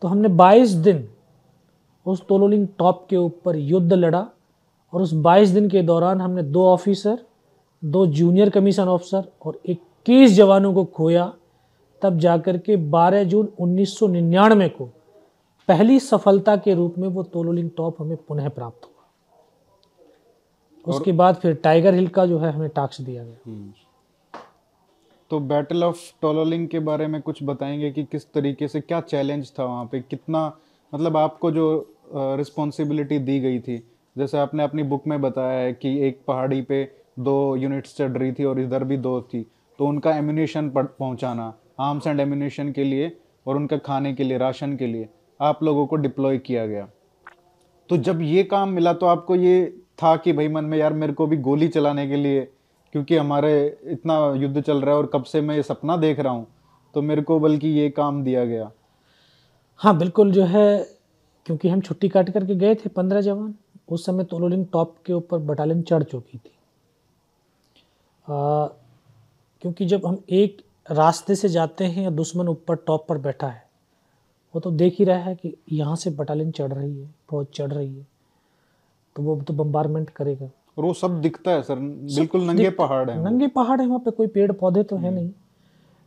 तो 0.01 0.07
हमने 0.07 0.29
22 0.29 0.73
दिन 0.83 1.07
उस 2.05 2.25
तोलोलिंग 2.27 2.67
टॉप 2.79 3.05
के 3.09 3.17
ऊपर 3.17 3.55
युद्ध 3.55 3.93
लड़ा 3.93 4.27
और 4.93 5.01
उस 5.01 5.13
22 5.23 5.49
दिन 5.49 5.69
के 5.69 5.81
दौरान 5.81 6.21
हमने 6.21 6.43
दो 6.43 6.65
ऑफिसर 6.65 7.17
दो 7.83 8.05
जूनियर 8.07 8.49
कमीशन 8.49 8.87
ऑफिसर 8.87 9.23
और 9.45 9.59
21 9.69 10.31
जवानों 10.31 10.73
को 10.73 10.83
खोया 10.85 11.33
तब 12.01 12.17
जाकर 12.19 12.57
के 12.57 12.75
12 12.91 13.23
जून 13.23 13.47
1999 13.59 14.69
को 14.69 14.85
पहली 15.69 15.99
सफलता 15.99 16.55
के 16.57 16.73
रूप 16.73 16.97
में 16.97 17.07
वो 17.07 17.23
तोलोलिंग 17.23 17.69
टॉप 17.77 18.01
हमें 18.01 18.17
पुनः 18.17 18.49
प्राप्त 18.49 18.85
हुआ। 18.85 18.91
उसके 20.85 21.11
बाद 21.11 21.35
फिर 21.35 21.53
टाइगर 21.53 21.93
हिल 21.93 22.07
का 22.07 22.25
जो 22.25 22.39
है 22.39 22.51
हमें 22.51 22.69
टास्क 22.69 23.01
दिया 23.01 23.23
गया। 23.23 23.37
हम्म। 23.45 23.73
तो 25.31 25.39
बैटल 25.41 25.83
ऑफ़ 25.83 25.97
टोलोलिंग 26.21 26.67
के 26.67 26.79
बारे 26.79 27.07
में 27.07 27.21
कुछ 27.21 27.43
बताएँगे 27.43 27.91
कि 27.91 28.03
किस 28.03 28.31
तरीके 28.33 28.67
से 28.67 28.81
क्या 28.81 29.01
चैलेंज 29.01 29.51
था 29.59 29.65
वहाँ 29.65 29.85
पे? 29.85 30.01
कितना 30.01 30.45
मतलब 30.93 31.17
आपको 31.17 31.51
जो 31.51 31.95
रिस्पॉन्सिबिलिटी 32.13 33.19
दी 33.19 33.39
गई 33.39 33.59
थी? 33.59 33.77
जैसे 34.15 34.37
आपने 34.37 34.63
अपनी 34.63 34.83
बुक 34.83 35.07
में 35.07 35.21
बताया 35.21 35.59
है 35.59 35.73
कि 35.73 35.97
एक 36.07 36.19
पहाड़ी 36.27 36.61
पे 36.61 36.83
दो 37.19 37.55
यूनिट्स 37.55 37.95
चढ़ 37.97 38.11
रही 38.11 38.31
थी 38.33 38.43
और 38.43 38.59
इधर 38.59 38.83
भी 38.83 38.97
दो 38.97 39.21
थी 39.23 39.45
तो 39.79 39.87
उनका 39.87 40.15
एम्यूनेशन 40.17 40.69
पहुँचाना। 40.69 41.53
आर्म्स 41.79 42.07
एंड 42.07 42.19
एम्यूनेशन 42.19 42.71
के 42.71 42.83
लिए 42.83 43.11
और 43.45 43.55
उनका 43.55 43.77
खाने 43.77 44.13
के 44.13 44.23
लिए 44.23 44.37
राशन 44.37 44.75
के 44.77 44.87
लिए 44.87 45.09
आप 45.39 45.63
लोगों 45.63 45.85
को 45.87 45.95
डिप्लॉय 45.95 46.37
किया 46.37 46.65
गया। 46.65 46.87
तो 47.89 47.97
जब 47.99 48.21
ये 48.21 48.43
काम 48.43 48.69
मिला 48.69 48.93
तो 48.93 49.05
आपको 49.05 49.35
ये 49.35 49.65
था 50.03 50.15
कि 50.17 50.33
भाई 50.33 50.47
मन 50.47 50.65
में 50.65 50.77
यार 50.77 50.93
मेरे 50.93 51.13
को 51.13 51.27
भी 51.27 51.37
गोली 51.39 51.67
चलाने 51.67 52.07
के 52.07 52.15
लिए 52.15 52.41
क्योंकि 52.93 53.17
हमारे 53.17 53.55
इतना 53.85 54.17
युद्ध 54.37 54.61
चल 54.61 54.81
रहा 54.81 54.95
है 54.95 54.97
और 54.97 55.09
कब 55.13 55.23
से 55.23 55.41
मैं 55.41 55.55
ये 55.55 55.63
सपना 55.63 55.97
देख 55.97 56.19
रहा 56.19 56.33
हूँ 56.33 56.47
तो 56.93 57.01
मेरे 57.01 57.21
को 57.21 57.39
बल्कि 57.39 57.67
ये 57.69 57.89
काम 57.89 58.23
दिया 58.23 58.45
गया। 58.45 58.71
हाँ 59.79 59.97
बिल्कुल 59.97 60.31
जो 60.31 60.43
है 60.45 60.67
क्योंकि 61.45 61.69
हम 61.69 61.81
छुट्टी 61.81 62.09
काट 62.09 62.29
करके 62.29 62.55
गए 62.55 62.75
थे 62.75 62.89
पंद्रह 62.89 63.21
जवान 63.21 63.53
उस 63.89 64.05
समय 64.05 64.23
तोलोलिंग 64.23 64.65
टॉप 64.73 64.95
के 65.05 65.13
ऊपर 65.13 65.39
बटालियन 65.39 65.81
चढ़ 65.81 66.03
चुकी 66.03 66.37
थी। 66.37 66.51
आ, 68.27 68.67
क्योंकि 69.61 69.85
जब 69.85 70.05
हम 70.05 70.17
एक 70.29 70.61
रास्ते 70.89 71.35
से 71.35 71.49
जाते 71.49 71.85
हैं 71.85 72.03
या 72.03 72.09
दुश्मन 72.11 72.47
ऊपर 72.47 72.75
टॉप 72.87 73.05
पर 73.07 73.17
बैठा 73.19 73.47
है 73.47 73.63
वो 74.53 74.59
तो 74.61 74.71
देख 74.73 74.95
ही 74.99 75.05
रहा 75.05 75.17
है 75.19 75.35
कि 75.35 75.53
यहाँ 75.71 75.95
से 75.95 76.09
बटालियन 76.11 76.51
चढ़ 76.51 76.73
रही 76.73 76.99
है 76.99 77.09
फौज 77.29 77.45
चढ़ 77.53 77.71
रही 77.71 77.95
है 77.95 78.05
तो 79.15 79.23
वो 79.23 79.35
तो 79.41 79.53
बम्बारमेंट 79.53 80.09
करेगा। 80.09 80.45
और 80.77 80.85
वो 80.85 80.93
सब 80.93 81.19
दिखता 81.21 81.51
है 81.51 81.61
सर। 81.63 81.75
बिल्कुल 81.75 82.41
नंगे 82.43 82.69
पहाड़ 82.71 83.09
है 83.09 83.23
नंगे 83.23 83.47
पहाड़ 83.49 83.79
है 83.81 83.87
वहाँ 83.87 83.99
पे 83.99 84.11
कोई 84.11 84.27
पेड़ 84.27 84.51
पौधे 84.51 84.83
तो 84.83 84.97
है 84.97 85.11
नहीं। 85.11 85.29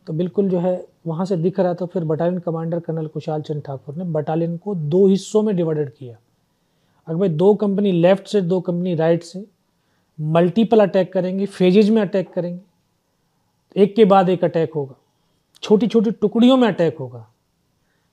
तो 0.06 0.12
बिल्कुल 0.12 0.48
जो 0.48 0.58
है 0.58 0.86
वहाँ 1.06 1.24
से 1.26 1.36
दिख 1.36 1.58
रहा 1.60 1.68
है 1.68 1.74
तो 1.74 1.86
फिर 1.86 2.04
battalion 2.04 2.38
commander 2.38 2.80
colonel 2.80 3.06
Kushal 3.06 3.42
Chand 3.42 3.62
Thakur 3.62 3.94
ने 3.94 4.04
बटालियन 4.12 4.56
को 4.56 4.74
दो 4.74 5.06
हिस्सों 5.06 5.42
में 5.42 5.54
डिवाइडेड 5.56 5.90
किया। 5.90 6.16
अगर 7.08 7.18
भाई 7.18 7.28
दो 7.28 7.54
कंपनी 7.54 7.92
लेफ़्ट 7.92 8.26
से 8.26 8.40
दो 8.42 8.60
कंपनी 8.60 8.94
राइट 8.94 9.22
से 9.22 9.44
मल्टीपल 10.18 10.80
अटैक 10.80 11.12
करेंगे 11.12 11.46
फेजेज 11.48 11.90
में 11.90 12.00
अटैक 12.02 12.32
करेंगे। 12.32 12.60
एक 13.78 13.94
के 13.96 14.04
बाद 14.04 14.28
एक 14.28 14.44
अटैक 14.44 14.74
होगा। 14.74 14.94
छोटी 15.62 15.86
छोटी 15.86 16.10
टुकड़ियों 16.10 16.56
में 16.56 16.66
अटैक 16.68 16.96
होगा। 16.98 17.26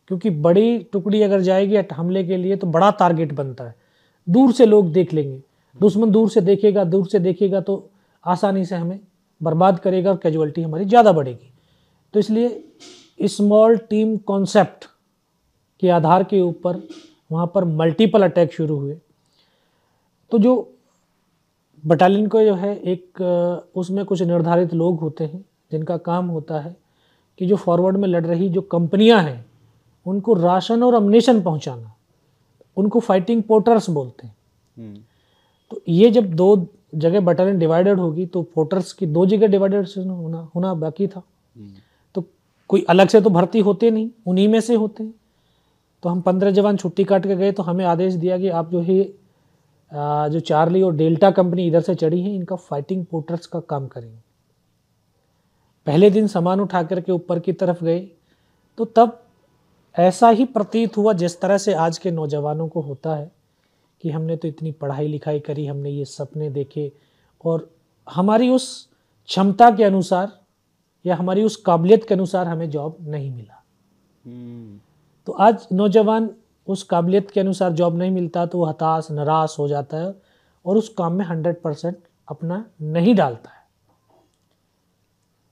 क्योंकि 0.07 0.29
बड़ी 0.29 0.77
टुकड़ी 0.93 1.21
अगर 1.21 1.41
जाएगी 1.41 1.77
हमले 1.93 2.23
के 2.23 2.37
लिए 2.37 2.55
तो 2.55 2.67
बड़ा 2.67 2.89
टारगेट 2.91 3.33
बनता 3.33 3.63
है। 3.63 3.75
दूर 4.27 4.51
से 4.51 4.65
लोग 4.65 4.91
देख 4.91 5.13
लेंगे। 5.13 5.41
दुश्मन 5.79 6.11
दूर 6.11 6.29
से 6.29 6.41
देखेगा, 6.41 6.83
दूर 6.83 7.07
से 7.07 7.19
देखेगा 7.19 7.61
तो 7.61 7.89
आसानी 8.23 8.65
से 8.65 8.75
हमें 8.75 8.99
बर्बाद 9.41 9.79
करेगा 9.79 10.11
और 10.11 10.17
कैजुअलिटी 10.17 10.61
हमारी 10.61 10.85
ज़्यादा 10.85 11.11
बढ़ेगी। 11.11 11.51
तो 12.13 12.19
इसलिए 12.19 13.27
स्मॉल 13.27 13.77
टीम 13.77 14.15
कॉन्सेप्ट 14.17 14.85
के 15.81 15.89
आधार 15.89 16.23
के 16.23 16.41
ऊपर 16.41 16.81
वहाँ 17.31 17.51
पर 17.55 17.65
मल्टीपल 17.65 18.23
अटैक 18.23 18.53
शुरू 18.53 18.77
हुए। 18.77 18.97
तो 20.31 20.39
जो 20.39 20.71
बटालियन 21.83 22.27
को 22.27 22.43
जो 22.43 22.53
है, 22.55 22.75
एक, 22.75 23.21
उसमें 23.75 24.03
कुछ 24.05 24.21
निर्धारित 24.21 24.73
लोग 24.73 24.99
होते 24.99 25.23
हैं। 25.23 25.45
जिनका 25.75 25.97
काम 26.03 26.27
होता 26.27 26.59
है 26.59 26.75
कि 27.39 27.45
जो 27.45 27.55
फॉरवर्ड 27.57 27.97
में 27.97 28.07
लड़ 28.07 28.25
रही 28.25 28.49
जो 28.49 28.61
कंपनियाँ 28.61 29.21
हैं 29.23 29.45
उनको 30.05 30.33
राशन 30.35 30.83
और 30.83 30.93
अमनेशन 30.93 31.41
पहुंचाना। 31.41 31.93
उनको 32.77 32.99
फाइटिंग 32.99 33.41
पोर्टर्स 33.43 33.89
बोलते 33.89 34.27
हैं। 34.27 34.35
हम्म। 34.77 34.97
तो 35.71 35.81
ये 35.87 36.09
जब 36.11 36.33
दो 36.33 36.67
जगह 36.95 37.19
बटालियन 37.21 37.59
डिवाइडेड 37.59 37.99
होगी 37.99 38.25
तो 38.25 38.41
पोर्टर्स 38.55 38.91
की 38.93 39.05
दो 39.07 39.25
जगह 39.25 39.47
डिवाइडेड 39.47 39.87
होना 39.97 40.47
होना 40.55 40.73
बाकी 40.75 41.07
था। 41.07 41.21
हम्म। 41.55 41.73
तो 42.15 42.23
कोई 42.69 42.85
अलग 42.89 43.07
से 43.07 43.21
तो 43.21 43.29
भर्ती 43.29 43.59
होते 43.59 43.91
नहीं 43.91 44.09
उन्हीं 44.27 44.47
में 44.47 44.59
से 44.61 44.75
होते 44.75 45.03
हैं। 45.03 45.13
तो 46.03 46.09
हम 46.09 46.21
पंद्रह 46.21 46.51
जवान 46.51 46.77
छुट्टी 46.77 47.03
काट 47.03 47.27
के 47.27 47.35
गए 47.35 47.51
तो 47.51 47.63
हमें 47.63 47.85
आदेश 47.85 48.13
दिया 48.13 48.37
कि 48.37 48.49
आप 48.49 48.71
जो 48.71 48.81
है 48.81 49.03
जो 50.31 50.39
चार्ली 50.39 50.81
और 50.81 50.95
डेल्टा 50.95 51.31
कंपनी 51.31 51.67
इधर 51.67 51.81
से 51.81 51.95
चढ़ी 51.95 52.21
है 52.21 52.35
इनका 52.35 52.55
फाइटिंग 52.55 53.05
पोर्टर्स 53.05 53.45
का 53.45 53.59
काम 53.59 53.87
करेंगे। 53.87 54.17
पहले 55.87 56.09
दिन 56.09 56.27
सामान 56.27 56.59
उठा 56.59 56.81
करके 56.83 57.11
ऊपर 57.11 57.39
की 57.39 57.53
तरफ़ 57.53 57.83
गए 57.83 57.99
तो 58.77 58.85
तब 58.95 59.21
ऐसा 59.95 60.29
ही 60.29 60.45
प्रतीत 60.47 60.97
हुआ 60.97 61.13
जिस 61.13 61.39
तरह 61.41 61.57
से 61.57 61.73
आज 61.79 61.97
के 61.97 62.11
नौजवानों 62.11 62.67
को 62.67 62.81
होता 62.81 63.15
है 63.15 63.31
कि 64.03 64.09
हमने 64.09 64.35
तो 64.37 64.47
इतनी 64.47 64.71
पढ़ाई 64.71 65.07
लिखाई 65.07 65.39
करी 65.39 65.65
हमने 65.65 65.89
ये 65.89 66.05
सपने 66.05 66.49
देखे 66.49 66.91
और 67.45 67.69
हमारी 68.07 68.49
उस 68.49 68.67
क्षमता 69.29 69.69
के 69.71 69.83
अनुसार 69.83 70.31
या 71.05 71.15
हमारी 71.15 71.43
उस 71.43 71.55
काबिलियत 71.55 72.07
के 72.07 72.13
अनुसार 72.13 72.47
हमें 72.47 72.69
जॉब 72.69 72.97
नहीं 73.07 73.31
मिला 73.31 73.63
हम्म। 74.25 74.79
तो 75.27 75.31
आज 75.31 75.67
नौजवान 75.71 76.29
उस 76.67 76.83
काबिलियत 76.83 77.31
के 77.31 77.39
अनुसार 77.39 77.71
जॉब 77.71 77.97
नहीं 77.97 78.11
मिलता 78.11 78.45
तो 78.45 78.57
वो 78.57 78.65
हताश 78.65 79.07
निराश 79.11 79.55
हो 79.59 79.67
जाता 79.67 79.97
है 79.97 80.13
और 80.65 80.77
उस 80.77 80.89
काम 80.97 81.13
में 81.13 81.25
हंड्रेड 81.25 81.61
परसेंट 81.61 81.97
अपना 82.27 82.63
नहीं 82.83 83.15
डालता 83.15 83.54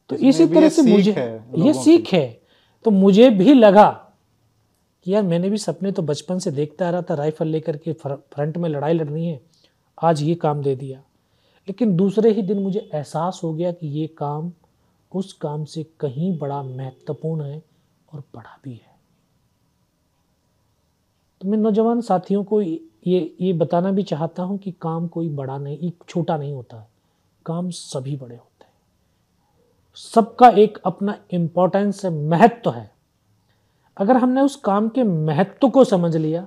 तो 0.10 0.16
इसी 0.16 0.46
तरह 0.46 0.70
से 0.70 0.82
मुझे 0.82 1.12
ये 1.58 1.74
सीख 1.74 2.14
है। 2.14 2.42
तो 2.86 2.92
मुझे 2.92 3.30
भी 3.30 3.54
लगा 3.54 3.90
कि 5.06 5.14
यार 5.14 5.24
मैंने 5.24 5.50
भी 5.50 5.58
सपने 5.58 5.92
तो 5.92 6.02
बचपन 6.02 6.40
से 6.40 6.52
देखता 6.52 6.88
आ 6.88 6.90
रहा 6.90 7.02
था 7.02 7.14
राइफल 7.14 7.48
लेकर 7.48 7.78
के 7.78 7.94
फ्रंट 7.94 8.58
में 8.58 8.70
लड़ाई 8.70 8.94
लड़नी 8.94 9.28
है। 9.28 9.42
आज 9.98 10.22
ये 10.24 10.36
काम 10.36 10.62
दे 10.64 10.76
दिया। 10.76 10.98
लेकिन 11.68 11.96
दूसरे 11.96 12.32
ही 12.32 12.42
दिन 12.42 12.60
मुझे 12.60 12.80
एहसास 12.94 13.40
हो 13.44 13.54
गया 13.54 13.72
कि 13.72 13.88
ये 13.88 14.08
काम 14.08 14.52
उस 15.12 15.34
काम 15.34 15.64
से 15.66 15.84
कहीं 16.00 16.38
बड़ा 16.38 16.62
महत्वपूर्ण 16.64 17.44
है 17.44 17.62
और 18.14 18.24
बड़ा 18.36 18.60
भी 18.64 18.72
है। 18.72 18.92
तो 21.42 21.50
मैं 21.50 21.58
नौजवान 21.58 22.02
साथियों 22.02 22.44
को 22.44 22.62
ये 22.62 23.36
ये 23.42 23.54
बताना 23.54 23.92
भी 23.92 24.04
चाहता 24.04 24.44
हूँ 24.44 24.58
कि 24.58 24.72
काम 24.72 25.08
कोई 25.08 25.30
बड़ा 25.30 25.58
नहीं 25.58 25.92
छोटा 26.10 26.38
नहीं 26.38 26.54
होता। 26.54 26.88
काम 27.46 27.70
सभी 27.70 28.16
बड़े 28.16 28.36
होते 28.36 28.53
सबका 29.98 30.48
एक 30.50 30.78
अपना 30.86 31.18
इम्पोर्टेंस 31.32 32.04
है 32.06 32.12
महत्व 32.30 32.70
है। 32.72 32.92
अगर 33.98 34.18
हमने 34.18 34.42
उस 34.42 34.56
काम 34.56 34.90
के 34.90 35.04
महत्व 35.04 35.70
को 35.70 35.84
समझ 35.84 36.16
लिया 36.16 36.46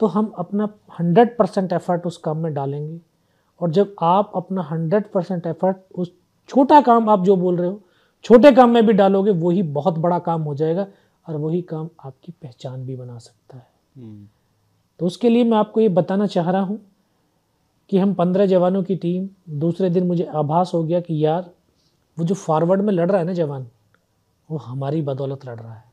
तो 0.00 0.06
हम 0.06 0.32
अपना 0.38 0.68
हंड्रेड 1.00 1.36
परसेंट 1.36 1.72
एफर्ट 1.72 2.06
उस 2.06 2.16
काम 2.16 2.38
में 2.38 2.52
डालेंगे। 2.54 3.00
और 3.60 3.70
जब 3.70 3.94
आप 4.02 4.32
अपना 4.36 4.62
हंड्रेड 4.62 5.10
परसेंट 5.12 5.46
एफर्ट 5.46 5.76
उस 5.94 6.12
छोटा 6.48 6.80
काम 6.80 7.08
आप 7.10 7.24
जो 7.24 7.36
बोल 7.36 7.56
रहे 7.56 7.68
हो 7.68 7.80
छोटे 8.24 8.52
काम 8.52 8.70
में 8.70 8.86
भी 8.86 8.92
डालोगे 8.92 9.30
वही 9.32 9.62
बहुत 9.72 9.98
बड़ा 9.98 10.18
काम 10.20 10.42
हो 10.42 10.54
जाएगा 10.54 10.86
और 11.26 11.36
वही 11.36 11.60
काम 11.62 11.88
आपकी 12.04 12.32
पहचान 12.32 12.84
भी 12.86 12.96
बना 12.96 13.18
सकता 13.18 13.56
है। 13.56 13.66
हम्म। 13.96 14.26
तो 15.00 15.06
उसके 15.06 15.28
लिए 15.28 15.44
मैं 15.44 15.58
आपको 15.58 15.80
ये 15.80 15.88
बताना 15.90 16.26
चाह 16.26 16.50
रहा 16.50 16.62
हूँ 16.62 16.80
कि 17.92 17.98
हम 17.98 18.12
पंद्रह 18.14 18.46
जवानों 18.46 18.82
की 18.82 18.94
टीम 18.96 19.28
दूसरे 19.58 19.88
दिन 19.90 20.06
मुझे 20.06 20.24
आभास 20.24 20.70
हो 20.74 20.82
गया 20.84 21.00
कि 21.00 21.24
यार 21.24 21.50
वो 22.18 22.24
जो 22.24 22.34
फॉरवर्ड 22.34 22.80
में 22.80 22.92
लड़ 22.92 23.10
रहा 23.10 23.18
है 23.20 23.26
ना 23.26 23.32
जवान 23.32 23.66
वो 24.48 24.58
हमारी 24.58 25.02
बदौलत 25.02 25.44
लड़ 25.46 25.58
रहा 25.60 25.74
है। 25.74 25.84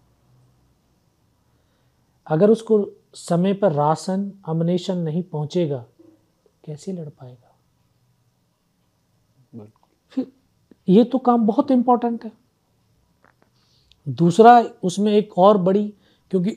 अगर 2.27 2.50
उसको 2.50 2.86
समय 3.13 3.53
पर 3.53 3.72
राशन 3.72 4.32
अमनेशन 4.46 4.98
नहीं 4.98 5.24
पहुंचेगा 5.24 5.86
कैसे 6.65 6.91
लड़ 6.94 7.08
पाएगा? 7.10 7.51
फिर 10.13 10.27
ये 10.88 11.03
तो 11.03 11.18
काम 11.18 11.46
बहुत 11.48 11.72
इंपॉर्टेंट 11.72 12.24
है। 12.25 12.32
दूसरा 14.08 14.60
उसमें 14.84 15.12
एक 15.13 15.38
और 15.38 15.58
बड़ी 15.58 15.88
क्योंकि 16.32 16.56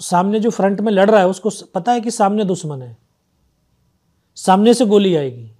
सामने 0.00 0.40
जो 0.40 0.50
फ्रंट 0.50 0.80
में 0.80 0.92
लड़ 0.92 1.08
रहा 1.10 1.20
है 1.20 1.28
उसको 1.28 1.50
पता 1.74 1.92
है 1.92 2.00
कि 2.00 2.10
सामने 2.10 2.44
दुश्मन 2.44 2.82
है। 2.82 3.09
सामने 4.46 4.74
से 4.74 4.86
गोली 4.86 5.16
आएगी। 5.16 5.52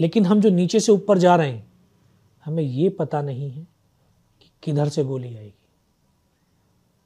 लेकिन 0.00 0.26
हम 0.26 0.40
जो 0.40 0.50
नीचे 0.50 0.80
से 0.80 0.92
ऊपर 0.92 1.18
जा 1.18 1.36
रहे 1.36 1.50
हैं 1.52 1.72
हमें 2.44 2.62
ये 2.62 2.88
पता 2.88 3.22
नहीं 3.22 3.50
है 3.50 3.66
कि 4.40 4.50
किधर 4.62 4.88
से 4.88 5.04
गोली 5.04 5.36
आएगी। 5.36 5.54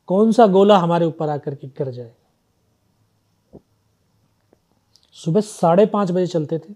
कौन 0.06 0.32
सा 0.32 0.46
गोला 0.46 0.78
हमारे 0.78 1.06
ऊपर 1.06 1.28
आकर 1.28 1.54
के 1.54 1.66
गिर 1.66 1.90
जाएगा? 1.90 2.14
सुबह 5.12 5.40
साढ़े 5.40 5.86
पाँच 5.86 6.10
बजे 6.10 6.26
चलते 6.26 6.58
थे। 6.58 6.74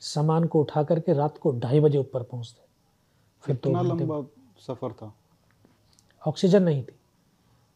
सामान 0.00 0.44
को 0.44 0.60
उठा 0.60 0.82
करके 0.82 1.12
रात 1.12 1.38
को 1.38 1.52
ढाई 1.52 1.80
बजे 1.80 1.98
ऊपर 1.98 2.22
पहुँचते। 2.22 2.62
फिर 3.42 3.56
तो 3.56 3.70
लंबा 3.70 4.22
सफ़र 4.60 4.92
था? 4.92 5.14
ऑक्सीजन 6.26 6.62
नहीं 6.62 6.82
थी। 6.82 6.94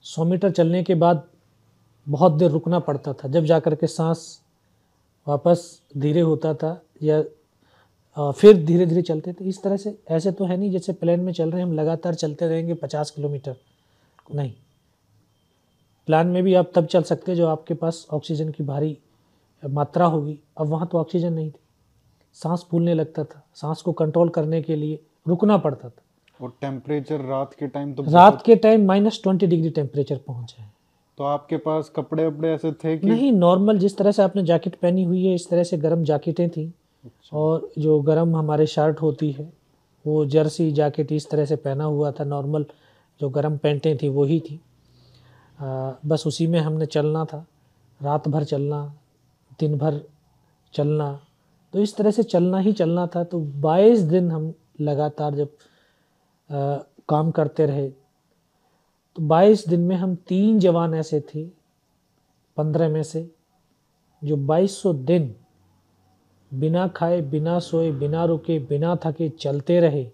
सौ 0.02 0.24
मीटर 0.24 0.50
चलने 0.50 0.84
के 0.84 0.94
बाद 0.94 1.28
बहुत 2.08 2.32
देर 2.32 2.50
रुकना 2.50 2.78
पड़ता 2.78 3.12
था। 3.12 3.28
जब 3.28 3.44
जाकर 3.44 3.74
के 3.74 3.86
सांस 3.86 4.41
वापस 5.26 5.80
धीरे 5.98 6.20
होता 6.20 6.54
था 6.54 6.80
या 7.02 7.22
फिर 8.32 8.64
धीरे 8.64 8.86
धीरे 8.86 9.02
चलते 9.02 9.32
थे। 9.32 9.44
इस 9.44 9.62
तरह 9.62 9.76
से 9.76 9.96
ऐसे 10.10 10.32
तो 10.32 10.44
है 10.44 10.56
नहीं 10.56 10.70
जैसे 10.70 10.92
प्लेन 10.92 11.20
में 11.20 11.32
चल 11.32 11.50
रहे 11.50 11.60
हैं 11.60 11.68
हम 11.68 11.74
लगातार 11.74 12.14
चलते 12.14 12.48
रहेंगे 12.48 12.74
पचास 12.74 13.10
किलोमीटर। 13.10 13.56
नहीं। 14.34 14.52
प्लान 16.08 16.26
में 16.26 16.42
भी 16.42 16.54
आप 16.54 16.70
तब 16.74 16.86
चल 16.86 17.02
सकते 17.02 17.34
जो 17.34 17.46
आपके 17.46 17.74
पास 17.74 18.06
ऑक्सीजन 18.12 18.50
की 18.50 18.64
भारी 18.64 18.96
मात्रा 19.62 20.06
होगी। 20.06 20.38
अब 20.58 20.66
वहाँ 20.66 20.88
तो 20.92 20.98
ऑक्सीजन 20.98 21.32
नहीं 21.32 21.50
थी। 21.50 21.60
सांस 22.36 22.66
फूलने 22.70 22.94
लगता 22.94 23.24
था। 23.24 23.44
सांस 23.54 23.82
को 23.82 23.92
कंट्रोल 23.92 24.28
करने 24.28 24.62
के 24.62 24.76
लिए 24.76 24.98
रुकना 25.28 25.56
पड़ता 25.58 25.88
था। 25.88 26.02
और 26.40 26.52
टेम्परेचर 26.60 27.20
रात 27.20 27.54
के 27.54 27.66
टाइम 27.66 27.92
तो 27.94 28.02
रात 28.02 28.42
के 28.46 28.56
time 28.56 28.86
minus 28.86 29.20
twenty 29.22 29.46
degree 29.46 29.70
temperature 29.70 30.16
पहुँच 30.26 30.54
है। 30.58 30.71
तो 31.18 31.24
आपके 31.24 31.56
पास 31.56 31.90
कपड़े 31.96 32.26
वपड़े 32.26 32.52
ऐसे 32.52 32.72
थे 32.72 32.96
कि 32.98 33.06
नहीं 33.06 33.32
नॉर्मल 33.32 33.78
जिस 33.78 33.96
तरह 33.96 34.10
से 34.10 34.22
आपने 34.22 34.42
जैकेट 34.42 34.74
पहनी 34.74 35.04
हुई 35.04 35.24
है 35.24 35.34
इस 35.34 35.48
तरह 35.48 35.62
से 35.62 35.76
गर्म 35.76 36.04
जैकेटें 36.04 36.48
थी। 36.50 36.64
अच्छा। 37.04 37.36
और 37.36 37.68
जो 37.78 38.00
गर्म 38.00 38.36
हमारे 38.36 38.66
शर्ट 38.66 39.00
होती 39.02 39.30
है 39.32 39.52
वो 40.04 40.24
जर्सी 40.26 40.70
जैकेट 40.72 41.12
इस 41.12 41.28
तरह 41.30 41.44
से 41.44 41.56
पहना 41.56 41.84
हुआ 41.84 42.10
था 42.10 42.24
नॉर्मल 42.24 42.64
जो 43.20 43.28
गर्म 43.28 43.56
पैंटें 43.58 43.96
थी 43.96 44.08
वही 44.08 44.40
थी। 44.40 44.60
आ, 45.58 45.92
बस 46.06 46.26
उसी 46.26 46.46
में 46.46 46.58
हमने 46.60 46.86
चलना 46.86 47.24
था 47.24 47.44
रात 48.00 48.28
भर 48.28 48.44
चलना 48.44 48.84
दिन 49.60 49.76
भर 49.78 50.00
चलना। 50.74 51.18
तो 51.74 51.80
इस 51.80 51.96
तरह 51.96 52.10
से 52.10 52.22
चलना 52.22 52.58
ही 52.58 52.72
चलना 52.72 53.06
था। 53.06 53.24
तो 53.24 53.38
बाईस 53.38 54.00
दिन 54.00 54.30
हम 54.30 54.52
लगातार 54.80 55.34
जब 55.34 55.48
आ, 56.50 56.76
काम 57.08 57.30
करते 57.30 57.66
रहे 57.66 57.88
तो 59.16 59.22
22 59.22 59.68
दिन 59.68 59.80
में 59.80 59.96
हम 59.96 60.14
तीन 60.14 60.58
जवान 60.58 60.94
ऐसे 60.94 61.20
थे, 61.20 61.44
पंद्रह 62.56 62.88
में 62.88 63.02
से, 63.02 63.30
जो 64.24 64.36
2200 64.36 64.92
दिन 64.94 65.34
बिना 66.54 66.88
खाए, 66.88 67.20
बिना 67.22 67.58
सोए, 67.58 67.92
बिना 67.92 68.24
रुके, 68.24 68.58
बिना 68.58 68.96
थके 68.96 69.28
चलते 69.28 69.80
रहे। 69.80 70.10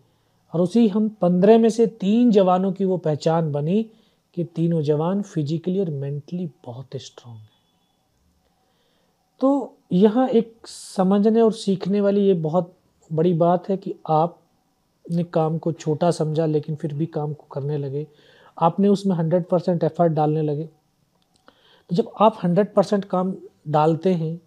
और 0.54 0.60
उसी 0.60 0.88
हम 0.88 1.08
पंद्रह 1.08 1.58
में 1.58 1.68
से 1.68 1.86
तीन 1.86 2.30
जवानों 2.30 2.72
की 2.72 2.84
वो 2.84 2.96
पहचान 2.96 3.52
बनी 3.52 3.90
कि 4.34 4.44
तीनों 4.44 4.82
जवान 4.82 5.22
फिजिकली 5.22 5.80
और 5.80 5.90
मेंटली 5.90 6.50
बहुत 6.66 6.86
स्ट्रांग 6.96 7.36
हैं। 7.36 7.50
तो 9.40 9.76
यहाँ 9.92 10.28
एक 10.28 10.56
समझने 10.66 11.40
और 11.40 11.52
सीखने 11.52 12.00
वाली 12.00 12.20
ये 12.20 12.34
बहुत 12.34 12.74
बड़ी 13.12 13.34
बात 13.34 13.68
है 13.68 13.76
कि 13.76 13.94
आपने 14.10 15.24
काम 15.24 15.58
को 15.58 15.72
छोटा 15.72 16.10
समझा, 16.10 16.46
लेकिन 16.46 16.76
फिर 16.76 16.94
भी 16.94 17.06
काम 17.06 17.32
को 17.32 17.46
करने 17.52 17.78
लगे। 17.78 18.06
आपने 18.58 18.88
उसमें 18.88 19.14
हंड्रेड 19.16 19.44
परसेंट 19.46 19.84
एफर्ट 19.84 20.12
डालने 20.12 20.42
लगे। 20.42 20.64
तो 20.64 21.94
जब 21.94 22.10
आप 22.20 22.38
हंड्रेड 22.44 22.72
परसेंट 22.74 23.04
काम 23.04 23.34
डालते 23.68 24.14
हैं 24.14 24.40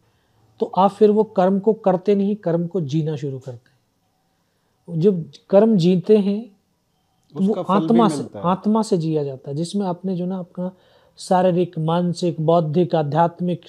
तो 0.59 0.71
आप 0.77 0.91
फिर 0.91 1.11
वो 1.11 1.23
कर्म 1.35 1.59
को 1.59 1.73
करते 1.75 2.15
नहीं 2.15 2.35
कर्म 2.37 2.65
को 2.67 2.81
जीना 2.83 3.15
शुरू 3.15 3.39
करते 3.39 3.69
हैं। 4.87 4.99
जब 4.99 5.23
कर्म 5.49 5.75
जीते 5.77 6.17
हैं 6.17 6.41
तो 7.35 7.43
वो 7.43 7.61
आत्मा 7.63 8.07
से 8.09 8.39
आत्मा 8.39 8.81
से 8.81 8.97
जिया 8.97 9.23
जाता 9.23 9.49
है 9.49 9.55
जिसमें 9.55 9.85
आपने 9.87 10.15
जो 10.15 10.25
ना 10.25 10.37
अपना 10.39 10.71
शारीरिक 11.19 11.77
मानसिक 11.79 12.41
बौद्धिक 12.41 12.95
आध्यात्मिक 12.95 13.65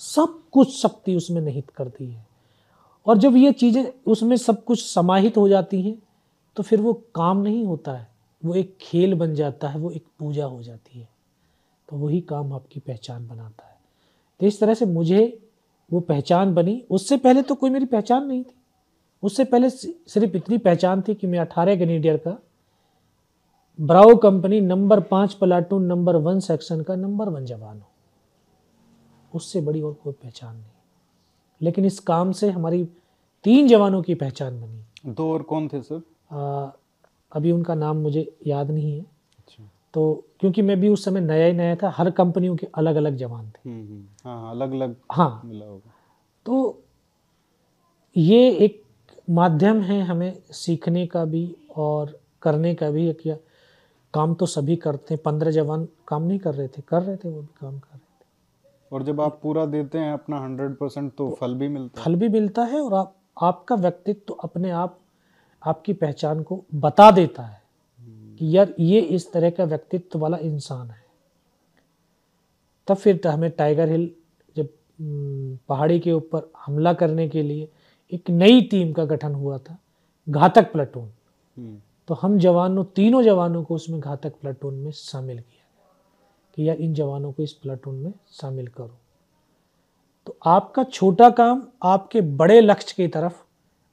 सब 0.00 0.38
कुछ 0.52 0.72
शक्ति 0.72 1.14
उसमें 1.16 1.40
निहित 1.42 1.70
करती 1.70 2.06
है। 2.06 2.26
और 3.06 3.18
जब 3.18 3.36
ये 3.36 3.52
चीज़ें 3.52 3.84
उसमें 4.06 4.36
सब 4.36 4.64
कुछ 4.64 4.84
समाहित 4.84 5.36
हो 5.36 5.48
जाती 5.48 5.80
हैं 5.82 5.96
तो 6.56 6.62
फिर 6.62 6.80
वो 6.80 6.92
काम 7.14 7.38
नहीं 7.38 7.64
होता 7.64 7.92
है। 7.92 8.06
वो 8.44 8.54
एक 8.54 8.76
खेल 8.80 9.14
बन 9.14 9.34
जाता 9.34 9.68
है 9.68 9.78
वो 9.78 9.90
एक 9.90 10.04
पूजा 10.18 10.44
हो 10.44 10.62
जाती 10.62 11.00
है। 11.00 11.08
तो 11.88 11.96
वही 11.96 12.20
काम 12.20 12.52
आपकी 12.52 12.80
पहचान 12.80 13.28
बनाता 13.28 13.66
है। 13.66 13.78
तो 14.40 14.46
इस 14.46 14.60
तरह 14.60 14.74
से 14.74 14.86
मुझे 14.86 15.50
वो 15.92 16.00
पहचान 16.00 16.54
बनी। 16.54 16.84
उससे 16.90 17.16
पहले 17.16 17.42
तो 17.42 17.54
कोई 17.54 17.70
मेरी 17.70 17.84
पहचान 17.84 18.26
नहीं 18.26 18.44
थी। 18.44 18.54
उससे 19.22 19.44
पहले 19.44 19.70
सिर्फ़ 19.70 20.36
इतनी 20.36 20.58
पहचान 20.58 21.02
थी 21.02 21.14
कि 21.14 21.26
मैं 21.26 21.38
अठारह 21.38 21.74
ग्रेनेडियर 21.74 22.16
का 22.16 22.38
ब्राउ 23.80 24.16
कंपनी 24.16 24.60
नंबर 24.60 25.00
पाँच 25.00 25.34
प्लाटून 25.34 25.84
नंबर 25.84 26.16
वन 26.16 26.40
सेक्शन 26.40 26.80
का 26.80 26.96
नंबर 26.96 27.28
वन 27.28 27.44
जवान 27.44 27.76
हूँ। 27.76 27.86
उससे 29.34 29.60
बड़ी 29.60 29.80
और 29.80 29.94
कोई 29.94 30.12
पहचान 30.12 30.56
नहीं। 30.56 30.70
लेकिन 31.62 31.84
इस 31.84 31.98
काम 32.00 32.32
से 32.32 32.50
हमारी 32.50 32.88
तीन 33.44 33.68
जवानों 33.68 34.02
की 34.02 34.14
पहचान 34.14 34.60
बनी। 34.60 35.12
दो 35.12 35.32
और 35.32 35.42
कौन 35.42 35.68
थे 35.68 35.82
सर? 35.82 36.02
अभी 37.34 37.52
उनका 37.52 37.74
नाम 37.74 37.96
मुझे 37.96 38.36
याद 38.46 38.70
नहीं 38.70 38.92
है। 38.94 39.00
अच्छा। 39.38 39.70
तो 39.94 40.24
क्योंकि 40.40 40.62
मैं 40.62 40.80
भी 40.80 40.88
उस 40.88 41.04
समय 41.04 41.20
नया 41.20 41.46
ही 41.46 41.52
नया 41.52 41.76
था 41.76 41.90
हर 41.90 42.10
कंपनियों 42.10 42.56
के 42.56 42.66
अलग 42.74 42.96
अलग 42.96 43.16
जवान 43.16 43.50
थे। 43.50 43.70
हम्म, 43.70 43.86
हम्म। 43.86 44.04
हाँ, 44.24 44.40
हाँ 44.40 44.50
अलग 44.50 44.72
अलग 44.72 44.96
हाँ। 45.12 45.42
मिला 45.44 45.66
होगा। 45.66 45.92
तो 46.46 46.82
ये 48.16 48.50
एक 48.50 48.82
माध्यम 49.30 49.80
है 49.80 50.02
हमें 50.02 50.38
सीखने 50.50 51.06
का 51.06 51.24
भी 51.24 51.56
और 51.76 52.20
करने 52.42 52.74
का 52.74 52.90
भी 52.90 53.12
किया 53.12 53.36
काम 54.14 54.34
तो 54.34 54.46
सभी 54.46 54.76
करते 54.76 55.14
हैं 55.14 55.22
पंद्रह 55.22 55.50
जवान 55.50 55.88
काम 56.08 56.22
नहीं 56.22 56.38
कर 56.38 56.54
रहे 56.54 56.68
थे 56.68 56.82
कर 56.88 57.02
रहे 57.02 57.16
थे 57.16 57.28
वो 57.28 57.40
भी 57.40 57.54
काम 57.60 57.78
कर 57.78 57.94
रहे 57.94 57.98
थे। 57.98 58.24
और 58.92 59.02
जब 59.02 59.20
आप 59.20 59.40
पूरा 59.42 59.66
देते 59.66 59.98
हैं 59.98 60.12
अपना 60.12 60.38
हंड्रेड 60.38 60.76
परसेंट 60.76 61.12
तो, 61.14 61.28
तो 61.30 61.36
फल 61.40 61.54
भी 61.54 61.68
मिलता 61.68 62.00
है। 62.00 62.04
फल 62.04 62.14
भी 62.14 62.28
मिलता 62.28 62.64
है 62.64 62.80
और 62.80 62.94
आप 62.94 63.16
आपका 63.42 63.74
व्यक्तित्व 63.74 64.20
तो 64.28 64.34
अपने 64.34 64.70
आप 64.70 64.98
आपकी 65.64 65.92
पहचान 65.92 66.42
को 66.42 66.64
बता 66.74 67.10
देता 67.10 67.42
है 67.42 67.62
कि 68.38 68.56
यार 68.56 68.74
ये 68.80 69.00
इस 69.00 69.32
तरह 69.32 69.50
का 69.50 69.64
व्यक्तित्व 69.64 70.18
वाला 70.18 70.36
इंसान 70.36 70.90
है। 70.90 71.04
तब 72.86 72.96
फिर 72.96 73.16
तो 73.16 73.30
हमें 73.30 73.50
टाइगर 73.50 73.88
हिल 73.88 74.10
जब 74.56 74.68
पहाड़ी 75.68 76.00
के 76.00 76.12
ऊपर 76.12 76.52
हमला 76.66 76.92
करने 76.92 77.28
के 77.28 77.42
लिए 77.42 77.68
एक 78.12 78.30
नई 78.30 78.60
टीम 78.62 78.92
का 78.92 79.04
गठन 79.04 79.34
हुआ 79.34 79.58
था 79.58 79.78
घातक 80.28 80.72
प्लाटून। 80.72 81.08
हम्म। 81.56 81.80
तो 82.08 82.14
हम 82.14 82.38
जवानों 82.38 82.84
तीनों 82.84 83.22
जवानों 83.22 83.64
को 83.64 83.74
उसमें 83.74 84.00
घातक 84.00 84.34
प्लाटून 84.40 84.74
में 84.74 84.90
शामिल 84.90 85.36
किया 85.36 85.64
गया 85.76 85.92
कि 86.56 86.68
यार 86.68 86.76
इन 86.76 86.94
जवानों 86.94 87.32
को 87.32 87.42
इस 87.42 87.52
प्लाटून 87.52 87.94
में 87.94 88.12
शामिल 88.32 88.66
करो। 88.66 88.98
तो 90.26 90.36
आपका 90.46 90.84
छोटा 90.84 91.30
काम 91.30 91.66
आपके 91.82 92.20
बड़े 92.20 92.60
लक्ष्य 92.60 92.94
की 92.96 93.08
तरफ़ 93.08 93.42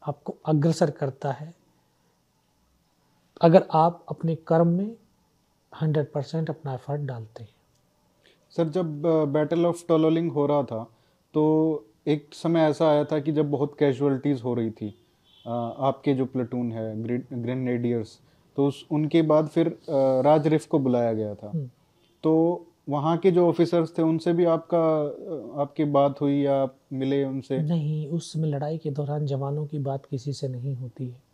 आपको 0.09 0.35
अग्रसर 0.45 0.91
करता 0.91 1.31
है। 1.31 1.60
अगर 3.41 3.63
आप 3.73 4.05
अपने 4.09 4.35
कर्म 4.47 4.67
में 4.67 4.95
हंड्रेड 5.73 6.11
परसेंट 6.11 6.49
अपना 6.49 6.73
एफर्ट 6.73 7.01
डालते 7.01 7.43
हैं। 7.43 7.49
सर 8.53 8.69
जब 8.69 9.01
बैटल 9.33 9.65
ऑफ़ 9.65 9.83
टोलोलिंग 9.87 10.31
हो 10.31 10.45
रहा 10.45 10.63
था 10.63 10.83
तो 11.33 11.43
एक 12.07 12.27
समय 12.33 12.61
ऐसा 12.61 12.89
आया 12.89 13.03
था 13.03 13.19
कि 13.19 13.31
जब 13.31 13.49
बहुत 13.51 13.75
कैजुअलिटीज़ 13.79 14.41
हो 14.43 14.53
रही 14.53 14.69
थी 14.71 14.89
आपके 15.45 16.13
जो 16.13 16.25
प्लेटून 16.25 16.71
है 16.71 16.85
ग्रेनेडियर्स 17.33 18.19
तो 18.57 18.67
उस 18.67 18.85
उनके 18.91 19.21
बाद 19.21 19.47
फिर 19.47 19.67
राज 20.25 20.47
रिफ 20.47 20.65
को 20.65 20.79
बुलाया 20.79 21.13
गया 21.13 21.33
था। 21.35 21.49
हम्म। 21.49 21.69
तो 22.23 22.65
वहाँ 22.89 23.17
के 23.17 23.31
जो 23.31 23.47
ऑफिसर्स 23.49 23.97
थे 23.97 24.01
उनसे 24.01 24.33
भी 24.33 24.45
आपका 24.45 24.83
आपकी 25.61 25.83
बात 25.91 26.21
हुई 26.21 26.41
या 26.41 26.61
आप 26.61 26.75
मिले 26.93 27.23
उनसे? 27.23 27.57
नहीं 27.59 28.07
उस 28.07 28.31
समय 28.33 28.47
लड़ाई 28.47 28.77
के 28.77 28.91
दौरान 28.91 29.25
जवानों 29.25 29.65
की 29.65 29.79
बात 29.79 30.05
किसी 30.05 30.33
से 30.33 30.47
नहीं 30.47 30.75
होती 30.75 31.07
है। 31.07 31.30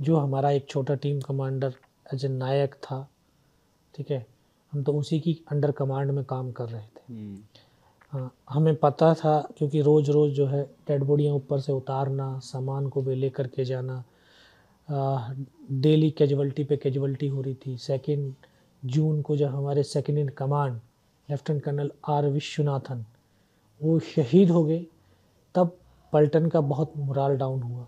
जो 0.00 0.16
हमारा 0.16 0.50
एक 0.50 0.68
छोटा 0.68 0.94
team 0.94 1.20
commander 1.20 1.74
as 2.14 2.24
a 2.24 2.28
naik 2.28 2.74
था 2.74 3.06
ठीक 3.94 4.10
है? 4.10 4.26
हम 4.72 4.82
तो 4.82 4.92
उसी 4.92 5.18
की 5.20 5.32
अंडर 5.52 5.70
कमांड 5.72 6.10
में 6.10 6.24
काम 6.24 6.50
कर 6.52 6.68
रहे 6.68 6.82
थे। 6.82 7.12
हम्म। 7.12 7.38
हाँ 8.12 8.32
हमें 8.50 8.74
पता 8.76 9.12
था 9.14 9.40
क्योंकि 9.58 9.80
रोज़ 9.82 10.10
रोज़ 10.10 10.32
जो 10.34 10.46
है 10.46 10.62
डेड 10.88 11.02
बॉडियाँ 11.04 11.34
ऊपर 11.34 11.60
से 11.60 11.72
उतारना 11.72 12.38
सामान 12.44 12.88
को 12.88 13.02
भी 13.02 13.14
लेकर 13.14 13.46
के 13.46 13.64
जाना 13.64 14.02
डेली 14.88 16.10
कैजुअल्टी 16.10 16.64
पे 16.64 16.76
कैजुअल्टी 16.76 17.28
हो 17.28 17.40
रही 17.42 17.54
थी। 17.66 17.76
सेकेंड 17.76 18.32
जून 18.82 19.20
को 19.22 19.36
जब 19.36 19.48
हमारे 19.48 19.82
second 19.82 20.18
in 20.18 20.28
command 20.28 20.80
lieutenant 21.28 21.62
colonel 21.64 21.90
R 22.08 22.26
Vishwanathan 22.28 23.04
वो 23.80 23.98
शहीद 24.06 24.50
हो 24.50 24.64
गए 24.64 24.84
तब 25.54 25.76
पल्टन 26.12 26.46
का 26.48 26.60
बहुत 26.62 26.92
मुराल 26.96 27.36
डाउन 27.36 27.62
हुआ। 27.62 27.86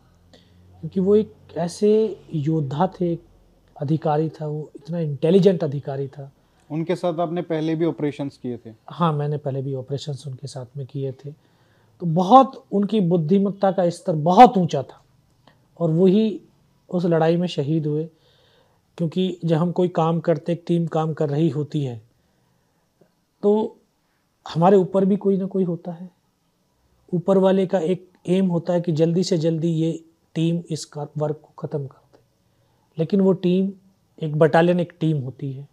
क्योंकि 0.83 1.01
वो 1.01 1.15
एक 1.17 1.33
ऐसे 1.57 1.91
योद्धा 2.35 2.87
थे 3.01 3.15
अधिकारी 3.77 4.29
था 4.31 4.47
वो 4.47 4.71
इतना 4.77 4.99
इंटेलिजेंट 4.99 5.65
अधिकारी 5.65 6.07
था। 6.09 6.31
उनके 6.71 6.95
साथ 6.97 7.21
आपने 7.21 7.43
पहले 7.43 7.75
भी 7.75 7.85
ऑपरेशन 7.85 8.29
किए 8.43 8.57
थे? 8.57 8.71
हाँ 8.91 9.13
मैंने 9.13 9.37
पहले 9.37 9.63
भी 9.63 9.75
ऑपरेशन 9.75 10.17
उनके 10.27 10.47
साथ 10.47 10.77
में 10.77 10.87
किए 10.87 11.13
थे। 11.15 11.31
तो 11.31 12.07
बहुत 12.07 12.63
उनकी 12.73 13.01
बुद्धिमत्ता 13.01 13.71
का 13.73 13.89
स्तर 13.91 14.17
बहुत 14.23 14.59
ऊँचा 14.59 14.83
था 14.83 15.03
और 15.79 15.91
वही 15.91 16.41
उस 16.91 17.05
लड़ाई 17.07 17.37
में 17.37 17.47
शहीद 17.49 17.87
हुए। 17.87 18.09
क्योंकि 18.99 19.39
जब 19.45 19.57
हम 19.57 19.73
कोई 19.73 19.89
काम 19.89 20.21
करते 20.21 20.53
एक 20.53 20.65
टीम 20.67 20.87
काम 20.87 21.13
कर 21.13 21.29
रही 21.29 21.49
होती 21.49 21.85
है 21.85 22.01
तो 23.43 23.77
हमारे 24.47 24.77
ऊपर 24.77 25.05
भी 25.05 25.17
कोई 25.17 25.37
ना 25.37 25.47
कोई 25.47 25.65
होता 25.65 25.93
है। 25.93 26.11
ऊपर 27.13 27.39
वाले 27.39 27.67
का 27.67 27.79
एक 27.79 28.09
एम 28.29 28.47
होता 28.47 28.73
है 28.73 28.81
कि 28.81 28.93
जल्दी 28.93 29.25
से 29.25 29.39
जल्दी 29.39 29.69
ये 29.69 29.93
टीम 30.35 30.63
इस 30.71 30.91
वर्क 30.97 31.41
को 31.43 31.53
ख़त्म 31.59 31.87
कर 31.87 32.01
दे। 32.13 32.19
लेकिन 32.99 33.21
वो 33.21 33.33
टीम, 33.33 33.73
एक 34.23 34.39
बटालियन, 34.39 34.81
एक 34.81 34.93
टीम 35.01 35.23
होती 35.23 35.53
है। 35.53 35.69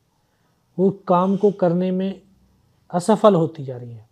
वो 0.79 0.89
काम 1.07 1.37
को 1.37 1.51
करने 1.51 1.91
में 1.91 2.21
असफल 2.93 3.35
होती 3.35 3.63
जा 3.63 3.77
रही 3.77 3.91
है। 3.91 4.09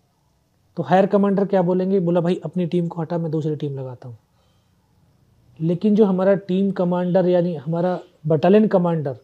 तो 0.77 0.83
हायर 0.83 1.05
कमांडर 1.05 1.45
क्या 1.45 1.61
बोलेंगे? 1.61 1.99
बोला, 1.99 2.21
भाई, 2.21 2.41
अपनी 2.45 2.65
टीम 2.65 2.87
को 2.87 3.01
हटा, 3.01 3.17
मैं 3.17 3.31
दूसरी 3.31 3.55
टीम 3.55 3.79
लगाता 3.79 4.07
हूँ। 4.09 4.17
लेकिन 5.61 5.95
जो 5.95 6.05
हमारा 6.05 6.33
टीम 6.33 6.71
कमांडर, 6.71 7.27
यानी 7.27 7.55
हमारा 7.55 7.99
battalion 8.27 8.67
commander, 8.67 9.17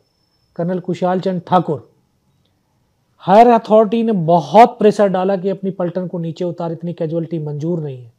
colonel 0.55 0.79
Kushal 0.79 1.19
Chand 1.19 1.41
Thakur, 1.47 1.93
higher 3.17 3.47
authority 3.47 4.03
ने 4.03 4.11
बहुत 4.11 4.79
प्रेशर 4.79 5.07
डाला 5.07 5.37
कि 5.37 5.49
अपनी 5.49 5.71
पलटन 5.71 6.07
को 6.07 6.19
नीचे 6.19 6.45
उतार, 6.45 6.71
इतनी 6.71 6.93
कैजुअलिटी 6.93 7.39
मंजूर 7.39 7.79
नहीं 7.79 8.03
है। 8.03 8.12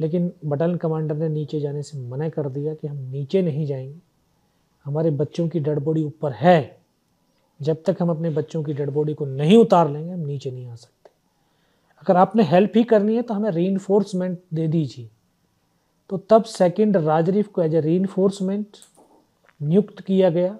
लेकिन 0.00 0.32
बटालियन 0.44 0.78
कमांडर 0.78 1.14
ने 1.14 1.28
नीचे 1.28 1.60
जाने 1.60 1.82
से 1.82 1.98
मना 1.98 2.28
कर 2.28 2.48
दिया 2.48 2.74
कि 2.74 2.86
हम 2.86 2.96
नीचे 2.96 3.42
नहीं 3.42 3.66
जाएँगे। 3.66 4.00
हमारे 4.84 5.10
बच्चों 5.10 5.48
की 5.48 5.60
डेड 5.60 5.78
बॉडी 5.78 6.04
ऊपर 6.04 6.32
है। 6.32 6.78
जब 7.62 7.76
तक 7.86 7.96
हम 8.00 8.10
अपने 8.10 8.30
बच्चों 8.30 8.62
की 8.62 8.72
डेड 8.72 8.90
बॉडी 8.90 9.14
को 9.14 9.26
नहीं 9.26 9.58
उतार 9.58 9.90
लेंगे, 9.90 10.12
हम 10.12 10.20
नीचे 10.20 10.50
नहीं 10.50 10.68
आ 10.68 10.74
सकते। 10.74 11.10
अगर 12.00 12.16
आपने 12.16 12.42
हेल्प 12.42 12.72
ही 12.76 12.84
करनी 12.84 13.16
है 13.16 13.22
तो 13.22 13.34
हमें 13.34 13.50
री 13.50 13.78
दे 14.54 14.68
दीजिए। 14.68 15.10
तो 16.10 16.22
तब 16.30 16.44
सेकंड 16.44 16.96
राजरीफ 16.96 17.48
को 17.48 17.62
एज 17.62 17.74
ए 17.74 17.80
री 17.80 18.00
नियुक्त 18.00 20.00
किया 20.00 20.30
गया। 20.30 20.58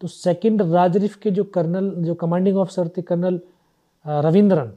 तो 0.00 0.08
सेकंड 0.08 0.62
राजरीफ 0.62 1.16
के 1.16 1.30
जो 1.30 1.44
कर्नल 1.44 1.90
जो 1.90 2.14
कमांडिंग 2.14 2.56
ऑफिसर 2.56 2.88
थे 2.88 3.02
कर्नल 3.02 3.40
रविंद्रन 4.06 4.72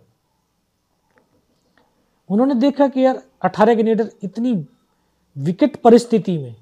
उन्होंने 2.29 2.55
देखा 2.55 2.87
कि 2.87 3.05
यार, 3.05 3.21
अठारह 3.41 3.73
ग्रेनेडर 3.73 4.09
इतनी 4.23 4.53
विकट 5.35 5.75
परिस्थिति 5.75 6.37
में, 6.37 6.55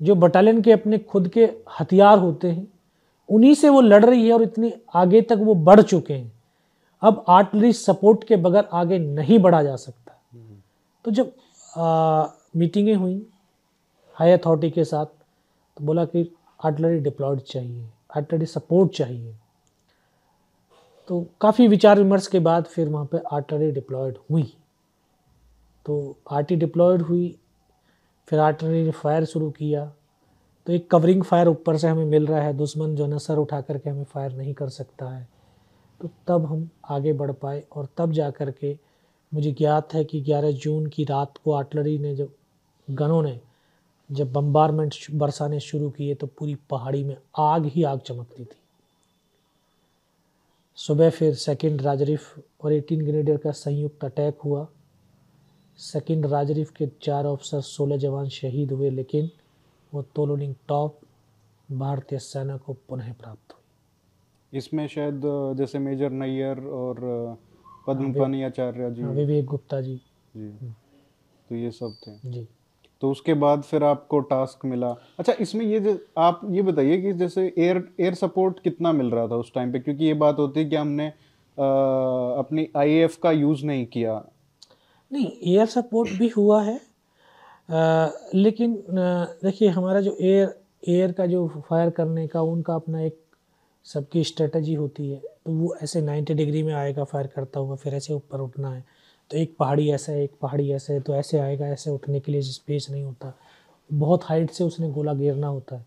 जो 0.00 0.14
बटालियन 0.14 0.60
के 0.62 0.72
अपने 0.72 0.98
खुद 1.00 1.28
के 1.28 1.48
हथियार 1.80 2.18
होते 2.18 2.50
हैं, 2.50 2.66
उन्हीं 3.28 3.54
से 3.54 3.68
वो 3.68 3.80
लड़ 3.80 4.04
रही 4.04 4.26
है 4.26 4.32
और 4.32 4.42
इतनी 4.42 4.72
आगे 4.94 5.20
तक 5.22 5.38
वो 5.40 5.54
बढ़ 5.56 5.80
चुके 5.82 6.14
हैं। 6.14 6.32
अब 7.02 7.24
आर्टलरी 7.28 7.72
सपोर्ट 7.72 8.24
के 8.24 8.36
बगैर 8.36 8.68
आगे 8.72 8.98
नहीं 8.98 9.38
बढ़ा 9.38 9.62
जा 9.62 9.76
सकता। 9.76 10.18
तो 11.04 11.10
जब 11.10 11.32
मीटिंगें 12.56 12.94
हुई 12.94 13.26
हाई 14.16 14.32
अथॉरिटी 14.32 14.70
के 14.70 14.84
साथ 14.84 15.06
तो 15.06 15.84
बोला 15.84 16.04
कि 16.04 16.30
आर्टलरी 16.60 16.98
डिप्लॉयड 17.00 17.40
चाहिए 17.40 17.86
आर्टलरी 18.16 18.46
सपोर्ट 18.46 18.92
चाहिए। 18.92 19.34
तो 21.08 21.24
काफ़ी 21.40 21.68
विचार 21.68 21.98
विमर्श 21.98 22.26
के 22.26 22.38
बाद 22.40 22.64
फिर 22.64 22.88
वहाँ 22.88 23.04
पे 23.04 23.18
आर्टलरी 23.32 23.70
डिप्लॉयड 23.70 24.18
हुई। 24.30 24.52
तो 25.86 26.16
आर्टी 26.30 26.56
डिप्लॉयड 26.56 27.02
हुई, 27.02 27.38
फिर 28.28 28.38
आर्टलरी 28.38 28.82
ने 28.84 28.90
फायर 28.90 29.24
शुरू 29.24 29.50
किया। 29.50 29.92
तो 30.66 30.72
एक 30.72 30.90
कवरिंग 30.90 31.22
फायर 31.22 31.48
ऊपर 31.48 31.76
से 31.76 31.88
हमें 31.88 32.04
मिल 32.04 32.26
रहा 32.26 32.42
है, 32.42 32.52
दुश्मन 32.52 32.94
जो 32.94 33.06
है 33.06 33.18
सर 33.18 33.36
उठा 33.36 33.60
करके 33.60 33.90
हमें 33.90 34.04
फायर 34.04 34.32
नहीं 34.32 34.54
कर 34.54 34.68
सकता 34.68 35.08
है। 35.08 35.28
तो 36.00 36.10
तब 36.26 36.46
हम 36.46 36.70
आगे 36.84 37.12
बढ़ 37.12 37.32
पाए 37.32 37.64
और 37.72 37.88
तब 37.96 38.12
जा 38.12 38.30
कर 38.30 38.50
के 38.50 38.78
मुझे 39.34 39.52
ज्ञात 39.52 39.94
है 39.94 40.04
कि 40.04 40.20
11 40.20 40.50
जून 40.50 40.86
की 40.86 41.04
रात 41.04 41.34
को 41.44 41.52
आर्टलरी 41.52 41.98
ने 41.98 42.16
जब, 42.16 42.32
गनों 42.90 43.22
ने 43.22 43.40
जब 44.12 44.32
बम्बारमेंट 44.32 44.94
बरसाने 45.10 45.60
शुरू 45.60 45.90
किए 45.90 46.14
तो 46.14 46.26
पूरी 46.26 46.54
पहाड़ी 46.70 47.04
में 47.04 47.16
आग 47.38 47.66
ही 47.66 47.82
आग 47.82 47.98
चमकती 47.98 48.44
थी। 48.44 48.56
सुबह 50.76 51.10
फिर 51.10 51.34
सेकंड 51.34 51.82
राजरीफ 51.82 52.38
और 52.64 52.72
18 52.72 53.02
ग्रेडियर 53.02 53.36
का 53.36 53.50
संयुक्त 53.50 54.04
अटैक 54.04 54.38
हुआ। 54.44 54.68
सेकंड 55.82 56.26
राजरीफ 56.26 56.70
के 56.70 56.86
चार 57.02 57.26
ऑफिसर 57.26 57.60
सोलह 57.60 57.96
जवान 57.96 58.28
शहीद 58.28 58.72
हुए 58.72 58.90
लेकिन 58.90 59.30
वो 59.92 60.02
तोलोनिंग 60.16 60.54
टॉप 60.68 60.98
भारतीय 61.68 62.18
सेना 62.18 62.56
को 62.56 62.72
पुनः 62.88 63.12
प्राप्त 63.12 63.52
हुई। 63.52 64.58
इसमें 64.58 64.86
शायद 64.86 65.20
जैसे 65.58 65.78
मेजर 65.78 66.10
नैयर 66.10 66.60
और 66.66 67.00
पद्म 67.86 68.12
पानी 68.14 68.42
आचार्य 68.42 68.90
जी। 68.90 69.02
हाँ, 69.02 69.12
विवेक 69.12 69.44
गुप्ता 69.44 69.80
जी। 69.80 69.96
जी। 70.36 70.48
तो 71.48 71.56
ये 71.56 71.70
सब 71.70 71.94
थे। 72.06 72.30
जी। 72.30 72.46
तो 73.02 73.10
उसके 73.10 73.34
बाद 73.34 73.62
फिर 73.62 73.84
आपको 73.84 74.20
टास्क 74.20 74.64
मिला। 74.64 74.90
अच्छा 75.18 75.32
इसमें 75.40 75.64
ये 75.66 75.98
आप 76.18 76.40
ये 76.50 76.62
बताइए 76.62 77.00
कि 77.02 77.12
जैसे 77.12 77.52
एयर 77.58 77.82
एयर 78.00 78.14
सपोर्ट 78.14 78.60
कितना 78.60 78.92
मिल 78.92 79.10
रहा 79.10 79.26
था 79.28 79.36
उस 79.36 79.52
टाइम 79.54 79.72
पे? 79.72 79.78
क्योंकि 79.78 80.04
ये 80.04 80.14
बात 80.14 80.38
होती 80.38 80.60
है 80.60 80.68
कि 80.70 80.76
हमने 80.76 81.06
आ, 81.06 81.64
अपनी 82.38 82.68
आईएएफ 82.76 83.16
का 83.22 83.30
यूज़ 83.30 83.64
नहीं 83.66 83.86
किया। 83.86 84.14
नहीं 85.12 85.30
एयर 85.52 85.66
सपोर्ट 85.66 86.10
भी 86.18 86.28
हुआ 86.28 86.62
है 86.62 86.80
आ, 87.68 88.08
लेकिन 88.34 88.76
देखिए 89.44 89.68
हमारा 89.70 90.00
जो 90.00 90.16
एयर 90.20 90.54
एयर 90.88 91.12
का 91.12 91.26
जो 91.26 91.46
फायर 91.68 91.90
करने 91.90 92.26
का 92.26 92.40
उनका 92.42 92.74
अपना 92.74 93.00
एक 93.02 93.18
सबकी 93.86 94.22
स्ट्रेटजी 94.24 94.74
होती 94.74 95.08
है। 95.10 95.18
तो 95.18 95.52
वो 95.52 95.74
ऐसे 95.82 96.00
90 96.02 96.34
डिग्री 96.34 96.62
में 96.62 96.72
आएगा 96.74 97.04
फायर 97.04 97.26
करता 97.26 97.60
हुआ 97.60 97.76
फिर 97.76 97.94
ऐसे 97.94 98.12
ऊपर 98.14 98.40
उठना 98.40 98.70
है। 98.70 98.84
तो 99.30 99.36
एक 99.38 99.54
पहाड़ी 99.58 99.90
ऐसा 99.92 100.12
है 100.12 100.22
एक 100.24 100.32
पहाड़ी 100.42 100.70
ऐसा 100.72 100.92
है 100.92 101.00
तो 101.00 101.14
ऐसे 101.14 101.38
आएगा 101.38 101.66
ऐसे 101.68 101.90
उठने 101.90 102.20
के 102.20 102.32
लिए 102.32 102.42
स्पेस 102.42 102.86
नहीं 102.90 103.02
होता। 103.04 103.32
बहुत 103.90 104.24
हाइट 104.24 104.50
से 104.50 104.64
उसने 104.64 104.90
गोला 104.90 105.14
गिरना 105.14 105.46
होता 105.46 105.76
है। 105.76 105.84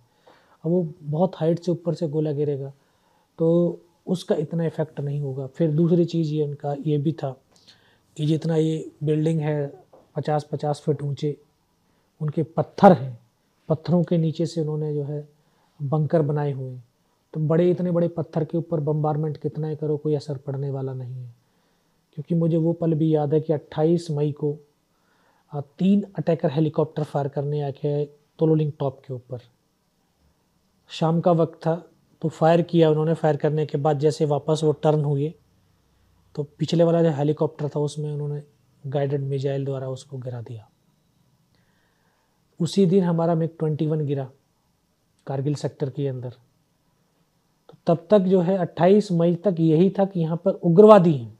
अब 0.63 0.71
वो 0.71 0.87
बहुत 1.01 1.35
हाइट 1.35 1.59
से 1.59 1.71
ऊपर 1.71 1.93
से 1.93 2.07
गोला 2.07 2.31
गिरेगा 2.31 2.71
तो 3.39 3.79
उसका 4.07 4.35
इतना 4.35 4.65
इफ़ेक्ट 4.65 4.99
नहीं 4.99 5.19
होगा। 5.21 5.47
फिर 5.47 5.71
दूसरी 5.71 6.05
चीज़ 6.05 6.33
ये 6.33 6.43
उनका 6.43 6.75
ये 6.85 6.97
भी 6.97 7.11
था 7.13 7.35
कि 8.17 8.25
जितना 8.25 8.55
ये 8.55 8.91
बिल्डिंग 9.03 9.39
है 9.39 9.67
पचास 10.15 10.47
पचास 10.51 10.81
फीट 10.85 11.01
ऊँचे, 11.01 11.37
उनके 12.21 12.43
पत्थर 12.43 12.93
हैं। 12.93 13.19
पत्थरों 13.69 14.03
के 14.03 14.17
नीचे 14.17 14.45
से 14.45 14.61
उन्होंने 14.61 14.93
जो 14.93 15.03
है 15.03 15.27
बंकर 15.81 16.21
बनाए 16.21 16.51
हुए 16.51 16.71
हैं। 16.71 16.83
तो 17.33 17.39
बड़े, 17.39 17.69
इतने 17.71 17.91
बड़े 17.91 18.07
पत्थर 18.07 18.43
के 18.45 18.57
ऊपर 18.57 18.79
बम्बारमेंट 18.79 19.37
कितना 19.37 19.67
ही 19.67 19.75
करो, 19.75 19.97
कोई 19.97 20.15
असर 20.15 20.37
पड़ने 20.37 20.69
वाला 20.69 20.93
नहीं 20.93 21.15
है। 21.15 21.35
क्योंकि 22.13 22.35
मुझे 22.35 22.57
वो 22.57 22.73
पल 22.73 22.93
भी 22.93 23.15
याद 23.15 23.33
है 23.33 23.39
कि 23.41 23.53
28 23.53 24.11
मई 24.11 24.31
को 24.31 24.57
तीन 25.55 26.05
अटैकर 26.15 26.51
हेलीकॉप्टर 26.51 27.03
फायर 27.03 27.27
करने 27.27 27.61
आके 27.61 28.05
तोलोलिंग 28.05 28.71
टॉप 28.79 28.99
के 28.99 29.13
ऊपर। 29.13 29.39
शाम 30.89 31.19
का 31.21 31.31
वक्त 31.31 31.59
था 31.65 31.75
तो 32.21 32.29
फायर 32.29 32.61
किया 32.61 32.89
उन्होंने 32.89 33.13
फायर 33.13 33.37
करने 33.37 33.65
के 33.65 33.77
बाद 33.77 33.99
जैसे 33.99 34.25
वापस 34.25 34.61
वो 34.63 34.71
टर्न 34.71 35.03
हुए 35.03 35.33
तो 36.35 36.43
पिछले 36.43 36.83
वाला 36.83 37.01
जो 37.03 37.09
हेलीकॉप्टर 37.09 37.69
था 37.69 37.79
उसमें 37.79 38.11
उन्होंने 38.13 38.41
गाइडेड 38.83 39.21
मिजाइल 39.21 39.65
द्वारा 39.65 39.89
उसको 39.89 40.17
गिरा 40.17 40.41
दिया। 40.41 40.67
उसी 42.59 42.85
दिन 42.85 43.03
हमारा 43.03 43.35
मिग 43.35 43.49
ट्वेंटी 43.59 43.87
वन 43.87 44.05
गिरा 44.05 44.29
कारगिल 45.27 45.55
सेक्टर 45.55 45.89
के 45.89 46.07
अंदर। 46.07 46.29
तो 46.29 47.75
तब 47.87 48.07
तक 48.09 48.19
जो 48.19 48.41
है 48.41 48.57
28 48.57 49.11
मई 49.11 49.35
तक 49.35 49.55
यही 49.59 49.89
था 49.89 50.05
कि 50.05 50.19
यहाँ 50.19 50.37
पर 50.45 50.51
उग्रवादी 50.51 51.13
हैं। 51.13 51.37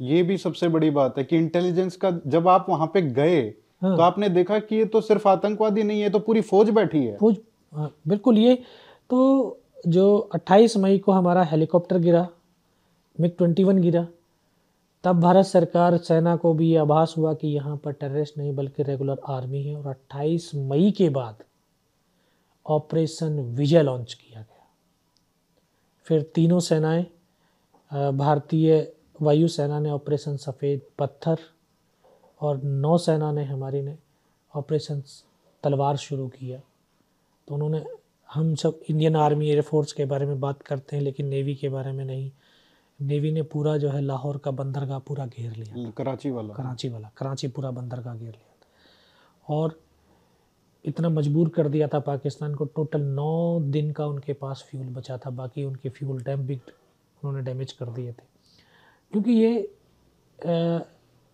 ये 0.00 0.22
भी 0.22 0.36
सबसे 0.36 0.68
बड़ी 0.68 0.90
बात 0.90 1.18
है 1.18 1.24
कि 1.24 1.36
इंटेलिजेंस 1.36 1.96
का 1.96 2.10
जब 2.26 2.48
आप 2.48 2.66
वहाँ 2.68 2.86
पे 2.86 3.02
गए 3.02 3.40
हाँ। 3.82 3.96
तो 3.96 4.02
आपने 4.02 4.28
देखा 4.28 4.58
कि 4.58 4.76
ये 4.76 4.84
तो 4.84 5.00
सिर्फ़ 5.00 5.28
आतंकवादी 5.28 5.82
नहीं 5.82 6.00
है 6.00 6.10
तो 6.10 6.18
पूरी 6.18 6.40
फौज 6.40 6.70
बैठी 6.70 7.04
है। 7.04 7.16
फौज 7.16 7.36
हाँ, 7.72 7.94
बिल्कुल 8.08 8.38
ये 8.38 8.54
तो 9.10 9.60
जो 9.88 10.30
28 10.34 10.76
मई 10.76 10.98
को 10.98 11.12
हमारा 11.12 11.42
हेलीकॉप्टर 11.42 11.98
गिरा 11.98 12.28
मिग 13.18 13.36
ट्वेंटी 13.38 13.64
वन 13.64 13.80
गिरा। 13.82 14.06
तब 15.04 15.20
भारत 15.20 15.44
सरकार 15.44 15.96
सेना 15.98 16.34
को 16.36 16.52
भी 16.54 16.68
ये 16.70 16.76
आभास 16.76 17.14
हुआ 17.16 17.32
कि 17.34 17.48
यहाँ 17.48 17.76
पर 17.76 17.92
टेररिस्ट 17.92 18.38
नहीं, 18.38 18.54
बल्कि 18.54 18.82
रेगुलर 18.82 19.20
आर्मी 19.28 19.62
है 19.62 19.76
और 19.76 19.86
28 19.86 20.50
मई 20.54 20.90
के 20.90 21.08
बाद 21.08 21.44
ऑपरेशन 22.66 23.38
विजय 23.56 23.82
लॉन्च 23.82 24.14
किया 24.14 24.40
गया। 24.40 24.66
फिर 26.06 26.22
तीनों 26.34 26.60
सेनाएँ 26.60 27.04
भारतीय 27.90 28.92
वायुसेना 29.22 29.78
ने 29.80 29.90
ऑपरेशन 29.90 30.36
सफ़ेद 30.36 30.80
पत्थर 30.98 31.38
और 32.40 32.62
नौसेना 32.62 33.30
ने 33.32 33.44
हमारी 33.44 33.82
ने 33.82 33.96
ऑपरेशन 34.54 35.02
तलवार 35.64 35.96
शुरू 35.96 36.26
किया। 36.28 36.60
तो 37.48 37.54
उन्होंने 37.54 37.84
हम 38.28 38.54
सब 38.54 38.80
इंडियन 38.90 39.16
आर्मी 39.16 39.48
एयरफोर्स 39.48 39.92
के 39.92 40.04
बारे 40.04 40.26
में 40.26 40.40
बात 40.40 40.62
करते 40.62 40.96
हैं, 40.96 41.02
लेकिन 41.02 41.26
नेवी 41.26 41.54
के 41.54 41.68
बारे 41.68 41.92
में 41.92 42.04
नहीं। 42.04 42.30
नेवी 43.00 43.30
ने 43.32 43.42
पूरा 43.42 43.76
जो 43.76 43.88
है 43.90 44.00
लाहौर 44.00 44.36
का 44.38 44.50
बंदरगाह 44.50 44.98
पूरा 44.98 45.26
घेर 45.26 45.52
लिया 45.52 45.90
कराची 45.96 46.30
वाला। 46.30 46.54
कराची 46.54 46.88
वाला 46.88 47.10
कराची 47.16 47.48
पूरा 47.48 47.70
बंदरगाह 47.70 48.14
घेर 48.14 48.28
लिया। 48.28 48.54
और 49.48 49.78
इतना 50.84 51.08
मजबूर 51.08 51.48
कर 51.48 51.68
दिया 51.68 51.88
था 51.88 51.98
पाकिस्तान 52.00 52.54
को 52.54 52.64
टोटल 52.64 53.00
नौ 53.00 53.60
दिन 53.62 53.90
का 53.92 54.06
उनके 54.06 54.32
पास 54.32 54.64
फ्यूल 54.70 54.86
बचा 54.86 55.16
था 55.18 55.30
बाकी 55.30 55.64
उनके 55.64 55.88
फ्यूल 55.88 56.22
डैम 56.22 56.46
भी 56.46 56.54
उन्होंने 56.54 57.42
डैमेज 57.42 57.72
कर 57.72 57.86
दिए 57.86 58.12
थे। 58.12 58.24
क्योंकि 59.12 59.32
ये 59.32 59.76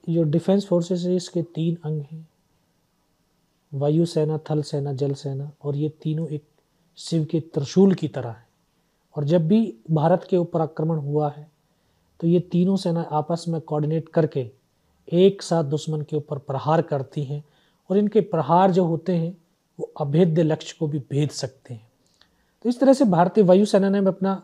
जो 0.09 0.23
डिफेंस 0.23 0.67
फोर्सेस 0.67 1.05
है 1.07 1.15
इसके 1.17 1.43
तीन 1.55 1.77
अंग 1.85 2.03
हैं। 2.03 2.29
वायु 3.73 4.07
सेना 4.07 4.39
थल 4.51 4.63
सेना 4.63 4.93
जल 4.93 5.15
सेना 5.15 5.51
और 5.65 5.77
ये 5.77 5.89
तीनों 6.03 6.29
एक 6.29 6.45
शिव 6.99 7.25
के 7.25 7.41
त्रिशूल 7.55 7.95
की 7.95 8.09
तरह 8.09 8.31
है। 8.31 8.47
और 9.17 9.25
जब 9.25 9.47
भी 9.49 9.63
भारत 9.91 10.27
के 10.31 10.37
ऊपर 10.37 10.61
आक्रमण 10.61 10.99
हुआ 10.99 11.31
है 11.31 11.51
तो 12.23 12.29
ये 12.29 12.41
तीनों 12.53 12.77
सेना 12.77 13.01
आपस 13.13 13.45
में 13.49 13.61
कोऑर्डिनेट 13.61 14.09
करके 14.09 14.47
एक 15.09 15.43
साथ 15.43 15.65
दुश्मन 15.67 16.03
के 16.03 16.17
ऊपर 16.17 16.39
प्रहार 16.41 16.83
करती 16.83 17.25
हैं 17.25 17.43
और 17.91 17.99
इनके 17.99 18.21
प्रहार 18.29 18.71
जो 18.71 18.85
होते 18.85 19.13
हैं 19.13 19.37
वो 19.79 19.91
अभेद्य 20.01 20.43
लक्ष्य 20.43 20.77
को 20.79 20.89
भी 20.89 20.99
भेद 21.11 21.31
सकते 21.31 21.75
हैं 21.75 21.87
तो 22.65 22.69
इस 22.69 22.81
तरह 22.81 22.93
से 22.93 23.05
भारतीय 23.07 23.45
वायुसेना 23.45 23.89
ने 23.89 23.99
अपना 24.09 24.41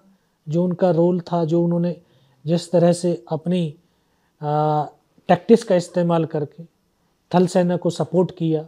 जो 0.46 0.64
उनका 0.64 0.90
रोल 0.90 1.20
था 1.22 1.44
जो 1.44 1.62
उन्होंने 1.64 1.96
जिस 2.44 2.70
तरह 2.72 2.92
से 2.94 3.12
अपनी 3.32 3.62
टैक्टिस 5.28 5.64
का 5.64 5.76
इस्तेमाल 5.76 6.24
करके 6.26 6.64
थल 7.30 7.46
सेना 7.46 7.76
को 7.76 7.90
सपोर्ट 7.92 8.36
किया 8.38 8.66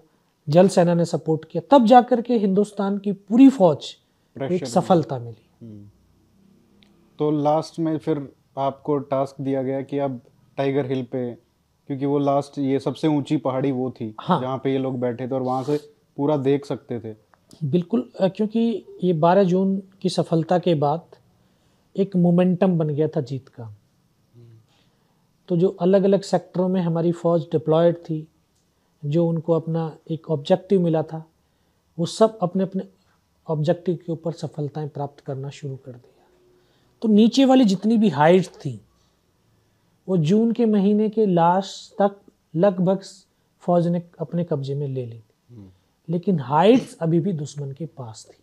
जल 0.48 0.68
सेना 0.68 0.94
ने 0.94 1.04
सपोर्ट 1.06 1.44
किया 1.44 1.62
तब 1.70 1.86
जाकर 1.86 2.20
के 2.22 2.36
हिंदुस्तान 2.38 2.98
की 2.98 3.12
पूरी 3.12 3.48
फौज 3.50 3.94
एक 4.36 4.66
सफलता 4.68 5.18
मिली 5.18 5.48
हम्म। 5.60 5.88
तो 7.18 7.30
लास्ट 7.42 7.78
में 7.78 7.96
फिर 7.98 8.28
आपको 8.56 8.98
टास्क 8.98 9.40
दिया 9.40 9.62
गया 9.62 9.80
कि 9.82 9.98
अब 9.98 10.20
टाइगर 10.56 10.86
हिल 10.86 11.02
पे 11.02 11.30
क्योंकि 11.88 12.06
वो 12.06 12.18
लास्ट 12.18 12.58
ये 12.58 12.78
सबसे 12.80 13.08
ऊँची 13.08 13.36
पहाड़ी 13.36 13.70
वो 13.72 13.90
थी 13.90 14.14
हाँ। 14.20 14.40
जहाँ 14.40 14.58
पे 14.64 14.72
ये 14.72 14.78
लोग 14.78 14.98
बैठे 15.00 15.28
थे 15.28 15.34
और 15.34 15.42
वहाँ 15.42 15.62
से 15.64 15.76
पूरा 16.16 16.36
देख 16.36 16.64
सकते 16.66 16.98
थे। 17.00 17.14
बिल्कुल 17.64 18.10
क्योंकि 18.20 18.60
ये 19.04 19.12
12 19.20 19.44
जून 19.44 19.76
की 20.02 20.08
सफलता 20.08 20.58
के 20.58 20.74
बाद 20.74 21.16
एक 21.96 22.16
मोमेंटम 22.16 22.78
बन 22.78 22.88
गया 22.88 23.08
था 23.08 23.20
जीत 23.20 23.48
का। 23.48 23.74
तो 25.48 25.56
जो 25.56 25.68
अलग 25.80 26.04
अलग 26.04 26.22
सेक्टरों 26.22 26.68
में 26.68 26.80
हमारी 26.80 27.12
फ़ौज 27.12 27.42
डिप्लॉयड 27.52 27.96
थी 27.96 28.26
जो 29.02 29.26
उनको 29.28 29.52
अपना 29.52 29.90
एक 30.10 30.30
ऑब्जेक्टिव 30.30 30.80
मिला 30.80 31.02
था 31.02 31.24
वो 31.98 32.06
सब 32.06 32.38
अपने 32.42 32.62
अपने 32.62 32.82
ऑब्जेक्टिव 33.48 33.98
के 34.06 34.12
ऊपर 34.12 34.32
सफलताएँ 34.32 34.88
प्राप्त 34.88 35.20
करना 35.20 35.50
शुरू 35.50 35.76
कर 35.76 35.92
दिया 35.92 36.09
तो 37.02 37.08
नीचे 37.08 37.44
वाली 37.44 37.64
जितनी 37.64 37.96
भी 37.98 38.08
हाइट 38.10 38.46
थी 38.64 38.80
वो 40.08 40.16
जून 40.18 40.52
के 40.52 40.66
महीने 40.66 41.08
के 41.08 41.26
लास्ट 41.26 41.94
तक 41.98 42.20
लगभग 42.54 43.02
फौज 43.62 43.86
ने 43.88 44.02
अपने 44.20 44.44
कब्जे 44.44 44.74
में 44.74 44.86
ले 44.88 45.04
ली। 45.06 45.18
थी 45.18 45.70
लेकिन 46.08 46.40
हाइट्स 46.40 46.96
अभी 47.00 47.20
भी 47.20 47.32
दुश्मन 47.32 47.72
के 47.72 47.86
पास 47.88 48.26
थी। 48.28 48.36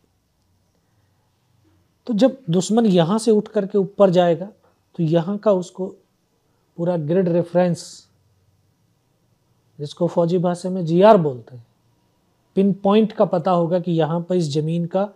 तो 2.08 2.14
जब 2.14 2.38
दुश्मन 2.50 2.86
यहाँ 2.86 3.18
से 3.20 3.32
उठ 3.32 3.48
करके 3.48 3.78
ऊपर 3.78 4.10
जाएगा 4.10 4.46
तो 5.00 5.04
यहाँ 5.04 5.38
का 5.38 5.52
उसको 5.52 5.88
पूरा 6.78 6.98
ग्रिड 6.98 7.30
रेफरेंस 7.30 7.86
जिसको 9.80 10.08
फौजी 10.08 10.38
भाषा 10.38 10.70
में 10.70 10.86
जीआर 10.86 11.18
बोलते 11.18 11.56
हैं 11.56 11.66
पिन 12.56 12.74
पॉइंट 12.74 13.12
का 13.12 13.26
पता 13.26 13.52
होगा 13.52 13.80
कि 13.80 13.92
यहाँ 13.92 14.20
पर 14.22 14.36
इस 14.36 14.50
ज़मीन 14.52 14.86
का 14.86 15.10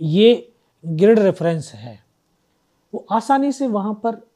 ये 0.00 0.52
ग्रिड 0.84 1.18
रेफरेंस 1.18 1.72
है। 1.74 1.98
वो 2.96 3.06
आसानी 3.10 3.52
से 3.52 3.66
वहाँ 3.66 3.94
पर 3.94 4.26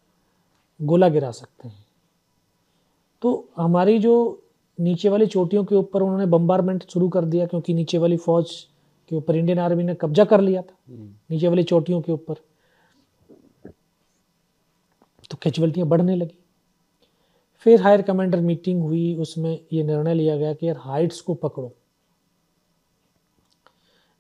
गोला 0.82 1.08
गिरा 1.08 1.30
सकते 1.30 1.68
हैं। 1.68 1.86
तो 3.22 3.48
हमारी 3.56 3.98
जो 3.98 4.42
नीचे 4.80 5.08
वाली 5.08 5.26
चोटियों 5.26 5.64
के 5.64 5.74
ऊपर 5.74 6.02
उन्होंने 6.02 6.26
बम्बारमेंट 6.26 6.90
शुरू 6.90 7.08
कर 7.08 7.24
दिया 7.24 7.46
क्योंकि 7.46 7.74
नीचे 7.74 7.98
वाली 7.98 8.16
फौज 8.16 8.66
के 9.08 9.16
ऊपर 9.16 9.36
इंडियन 9.36 9.58
आर्मी 9.58 9.82
ने 9.82 9.94
कब्जा 9.94 10.24
कर 10.24 10.40
लिया 10.40 10.62
था। 10.62 10.76
हम्म। 10.88 11.10
नीचे 11.30 11.48
वाली 11.48 11.62
चोटियों 11.62 12.00
के 12.00 12.12
ऊपर। 12.12 12.34
तो 15.30 15.36
कैजुअल्टियाँ 15.42 15.88
बढ़ने 15.88 16.16
लगी। 16.16 16.38
फिर 17.58 17.82
हायर 17.82 18.02
कमांडर 18.02 18.40
मीटिंग 18.40 18.82
हुई 18.82 19.14
उसमें 19.14 19.60
ये 19.72 19.82
निर्णय 19.82 20.14
लिया 20.14 20.36
गया 20.36 20.54
कि 20.54 20.66
यार 20.66 20.76
हाइट्स 20.76 21.20
को 21.20 21.34
पकड़ो। 21.34 21.72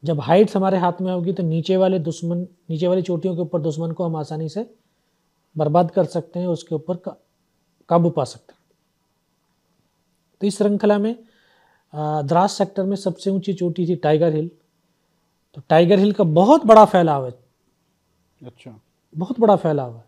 जब 0.04 0.20
हाइट्स 0.20 0.56
हमारे 0.56 0.78
हाथ 0.78 1.00
में 1.00 1.12
होगी 1.12 1.32
तो 1.32 1.42
नीचे 1.42 1.76
वाले 1.76 1.98
दुश्मन 1.98 2.46
नीचे 2.70 2.86
वाली 2.86 3.02
चोटियों 3.02 3.34
के 3.34 3.40
ऊपर 3.40 3.60
दुश्मन 3.60 3.92
को 3.92 4.04
हम 4.04 4.16
आसानी 4.16 4.48
से 4.48 4.68
बर्बाद 5.56 5.90
कर 5.90 6.04
सकते 6.04 6.40
हैं 6.40 6.46
उसके 6.46 6.74
ऊपर 6.74 6.96
काबू 7.88 8.10
पा 8.10 8.24
सकते 8.24 8.52
हैं। 8.52 8.58
तो 10.40 10.46
इस 10.46 10.56
श्रृंखला 10.58 10.98
में 10.98 11.14
द्रास 11.92 12.52
सेक्टर 12.52 12.84
में 12.84 12.96
सबसे 12.96 13.30
ऊँची 13.30 13.52
चोटी 13.52 13.86
थी 13.86 13.96
टाइगर 13.96 14.34
हिल। 14.34 14.50
तो 15.56 15.62
टाइगर 15.68 15.98
हिल 15.98 16.12
का 16.12 16.24
बहुत 16.24 16.66
बड़ा 16.66 16.84
फैलाव 16.84 17.26
है। 17.26 17.32
अच्छा। 18.42 18.78
बहुत 19.14 19.40
बड़ा 19.40 19.56
फैलाव 19.56 19.96
है। 19.96 20.04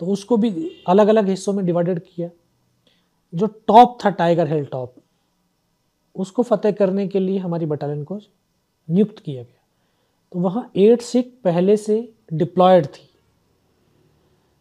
तो 0.00 0.06
उसको 0.06 0.36
भी 0.36 0.50
अलग 0.88 1.08
अलग 1.08 1.28
हिस्सों 1.28 1.52
में 1.52 1.64
डिवाइडेड 1.66 2.00
किया। 2.04 2.28
जो 3.32 3.46
टॉप 3.46 3.98
था 4.04 4.10
टाइगर 4.10 4.52
हिल 4.52 4.64
टॉप 4.64 4.94
उसको 6.16 6.42
फतेह 6.42 6.72
करने 6.72 7.06
के 7.08 7.20
लिए 7.20 7.38
हमारी 7.38 7.66
बटालियन 7.66 8.02
को 8.04 8.20
नियुक्त 8.90 9.18
किया 9.18 9.42
गया। 9.42 9.62
तो 10.32 10.38
वहाँ 10.38 10.70
एट 10.76 11.02
सिख 11.02 11.32
पहले 11.44 11.76
से 11.76 12.12
डिप्लॉयड 12.32 12.86
थी। 12.86 13.08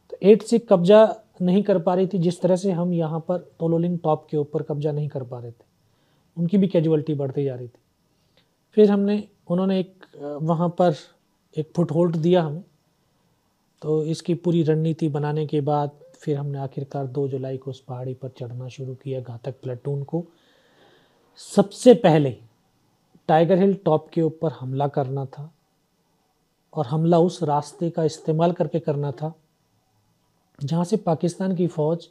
तो 0.09 0.17
एट 0.21 0.43
सिख 0.43 0.65
कब्जा 0.69 1.15
नहीं 1.41 1.63
कर 1.63 1.79
पा 1.79 1.93
रही 1.95 2.07
थी, 2.07 2.17
जिस 2.17 2.41
तरह 2.41 2.55
से 2.55 2.71
हम 2.71 2.93
यहाँ 2.93 3.19
पर 3.19 3.37
तोलोलिंग 3.59 3.99
टॉप 3.99 4.27
के 4.31 4.37
ऊपर 4.37 4.63
कब्जा 4.63 4.91
नहीं 4.91 5.07
कर 5.09 5.23
पा 5.23 5.39
रहे 5.39 5.51
थे। 5.51 5.67
उनकी 6.37 6.57
भी 6.57 6.67
कैजुअलिटी 6.67 7.13
बढ़ती 7.13 7.43
जा 7.43 7.55
रही 7.55 7.67
थी। 7.67 7.79
फिर 8.73 8.91
हमने, 8.91 9.23
उन्होंने 9.47 9.79
एक, 9.79 10.05
वहाँ 10.41 10.69
पर 10.69 10.95
एक 11.55 11.71
फुट 11.75 11.91
होल्ड 11.91 12.15
दिया 12.15 12.41
हमें। 12.43 12.63
तो 13.81 14.03
इसकी 14.03 14.33
पूरी 14.33 14.63
रणनीति 14.63 15.07
बनाने 15.09 15.45
के 15.47 15.61
बाद 15.61 15.91
फिर 16.13 16.37
हमने 16.37 16.57
आखिरकार 16.57 17.07
दो 17.07 17.27
जुलाई 17.27 17.57
को 17.57 17.71
उस 17.71 17.79
पहाड़ी 17.79 18.13
पर 18.13 18.29
चढ़ना 18.29 18.67
शुरू 18.67 18.93
किया, 18.93 19.19
घातक 19.21 19.61
प्लेटून 19.63 20.03
को। 20.03 20.25
सबसे 21.35 21.93
पहले 21.93 22.35
टाइगर 23.29 23.57
हिल 23.57 23.73
टॉप 23.85 24.09
के 24.13 24.21
ऊपर 24.21 24.51
हमला 24.51 24.87
करना 24.89 25.25
था 25.27 25.51
और 26.73 26.87
हमला 26.87 27.17
उस 27.19 27.41
रास्ते 27.43 27.89
का 27.89 28.03
इस्तेमाल 28.03 28.51
करके 28.51 28.79
करना 28.79 29.11
था 29.11 29.33
जहाँ 30.59 30.83
से 30.83 30.97
पाकिस्तान 30.99 31.55
की 31.55 31.67
फ़ौज 31.67 32.07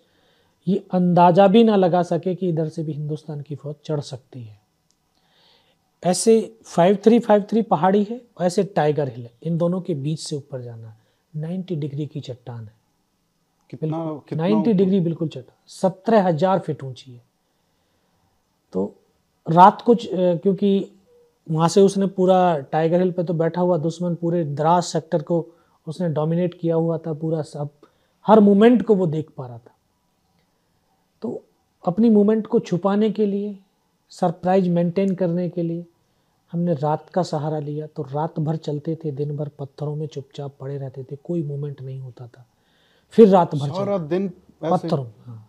ये 0.66 0.76
अंदाज़ा 0.94 1.46
भी 1.48 1.62
ना 1.64 1.76
लगा 1.76 2.02
सके 2.04 2.35
कि 2.35 2.48
इधर 2.48 2.68
से 2.68 2.83
भी 2.83 2.92
हिंदुस्तान 2.92 3.40
की 3.42 3.54
फ़ौज 3.54 3.74
चढ़ 3.85 4.00
सकती 4.02 4.42
है। 4.42 4.57
ऐसे 6.02 6.35
फाइव 6.66 6.98
थ्री 7.04 7.18
फाइव 7.18 7.42
थ्री 7.50 7.62
पहाड़ी 7.64 8.02
है 8.04 8.20
और 8.38 8.46
ऐसे 8.46 8.64
टाइगर 8.76 9.09
हिल 9.09 9.22
है। 9.22 9.33
इन 9.42 9.57
दोनों 9.59 9.81
के 9.81 9.94
बीच 9.96 10.20
से 10.20 10.37
ऊपर 10.37 10.61
जाना 10.62 10.88
है 10.88 10.96
नाइन्टी 11.35 11.76
डिग्री 11.76 12.07
की 12.07 12.20
चट्टान 12.20 12.61
है। 12.61 12.74
कितना 13.70 13.98
नाइन्टी 14.33 14.72
डिग्री 14.72 15.00
बिल्कुल 15.00 15.28
चट्टान। 15.28 15.57
सत्रह 15.70 16.26
हज़ार 16.26 16.59
फीट 16.59 16.85
ऊँची 16.85 17.12
है। 17.12 17.22
तो 18.74 18.94
रात 19.46 19.83
कुछ 19.83 20.09
क्योंकि 20.12 20.90
वहाँ 21.50 21.68
से 21.68 21.80
उसने 21.80 22.06
पूरा 22.06 22.58
टाइगर 22.58 23.00
हिल 23.00 23.12
पे 23.12 23.24
तो 23.24 23.34
बैठा 23.34 23.61
हुआ 23.61 23.76
दुश्मन 23.78 24.14
पूरे 24.14 24.44
द्रास 24.44 24.87
सेक्टर 24.87 25.22
को 25.22 25.46
उसने 25.87 26.08
डोमिनेट 26.08 26.54
किया 26.61 26.74
हुआ 26.74 26.98
था 26.98 27.12
पूरा 27.12 27.42
सब। 27.42 27.68
हर 28.26 28.40
मोमेंट 28.40 28.82
को 28.82 28.94
वो 28.94 29.06
देख 29.06 29.30
पा 29.37 29.46
रहा 29.46 29.58
था। 29.58 29.74
तो 31.22 31.42
अपनी 31.84 32.11
मोमेंट 32.11 32.46
को 32.46 32.58
छुपाने 32.61 33.11
के 33.11 33.26
लिए 33.26 33.58
सरप्राइज़ 34.11 34.68
मेंटेन 34.68 35.14
करने 35.14 35.48
के 35.48 35.62
लिए 35.62 35.87
हमने 36.52 36.74
रात 36.74 37.08
का 37.08 37.22
सहारा 37.22 37.58
लिया। 37.58 37.87
तो 37.87 38.02
रात 38.02 38.38
भर 38.40 38.56
चलते 38.56 38.96
थे 39.04 39.11
दिन 39.11 39.37
भर 39.37 39.48
पत्थरों 39.48 39.94
में 39.96 40.06
चुपचाप 40.06 40.54
पड़े 40.61 40.78
रहते 40.78 41.02
थे 41.02 41.16
कोई 41.16 41.42
मूवमेंट 41.42 41.82
नहीं 41.82 42.00
होता 42.00 42.26
था। 42.26 42.46
फिर 43.11 43.28
रात 43.28 43.54
भर 43.54 43.68
सारा 43.68 43.98
दिन 43.98 44.28
पत्थरों 44.62 45.06
हाँ। 45.26 45.44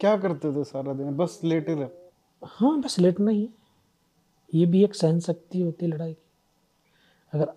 क्या 0.00 0.16
करते 0.16 0.52
थे 0.52 0.64
सारा 0.64 0.92
दिन? 0.92 1.10
बस 1.16 1.40
लेटे 1.44 1.74
रहे। 1.74 1.88
हाँ 2.42 2.80
बस 2.80 2.98
लेटना 2.98 3.30
ही। 3.30 3.48
ये 4.52 4.66
भी 4.66 4.82
एक 4.84 4.94
सहन 4.94 5.20
शक्ति 5.20 5.60
होती 5.60 5.86
है 5.86 5.92
लड़ाई 5.92 6.12
की। 6.12 6.30
अगर 7.32 7.52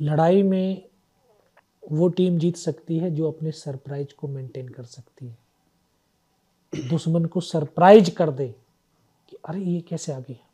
लड़ाई 0.00 0.42
में 0.42 0.88
वो 1.82 2.08
टीम 2.08 2.38
जीत 2.38 2.56
सकती 2.56 2.98
है 2.98 3.10
जो 3.10 3.30
अपने 3.30 3.50
सरप्राइज़ 3.50 4.14
को 4.14 4.28
मेंटेन 4.28 4.68
कर 4.68 4.84
सकती 4.84 5.26
है। 5.26 6.88
दुश्मन 6.88 7.24
को 7.24 7.40
सरप्राइज़ 7.40 8.10
कर 8.10 8.30
दे 8.30 8.48
कि 9.28 9.36
अरे 9.48 9.60
ये 9.60 9.80
कैसे 9.80 10.12
आ 10.12 10.18
गया 10.20 10.44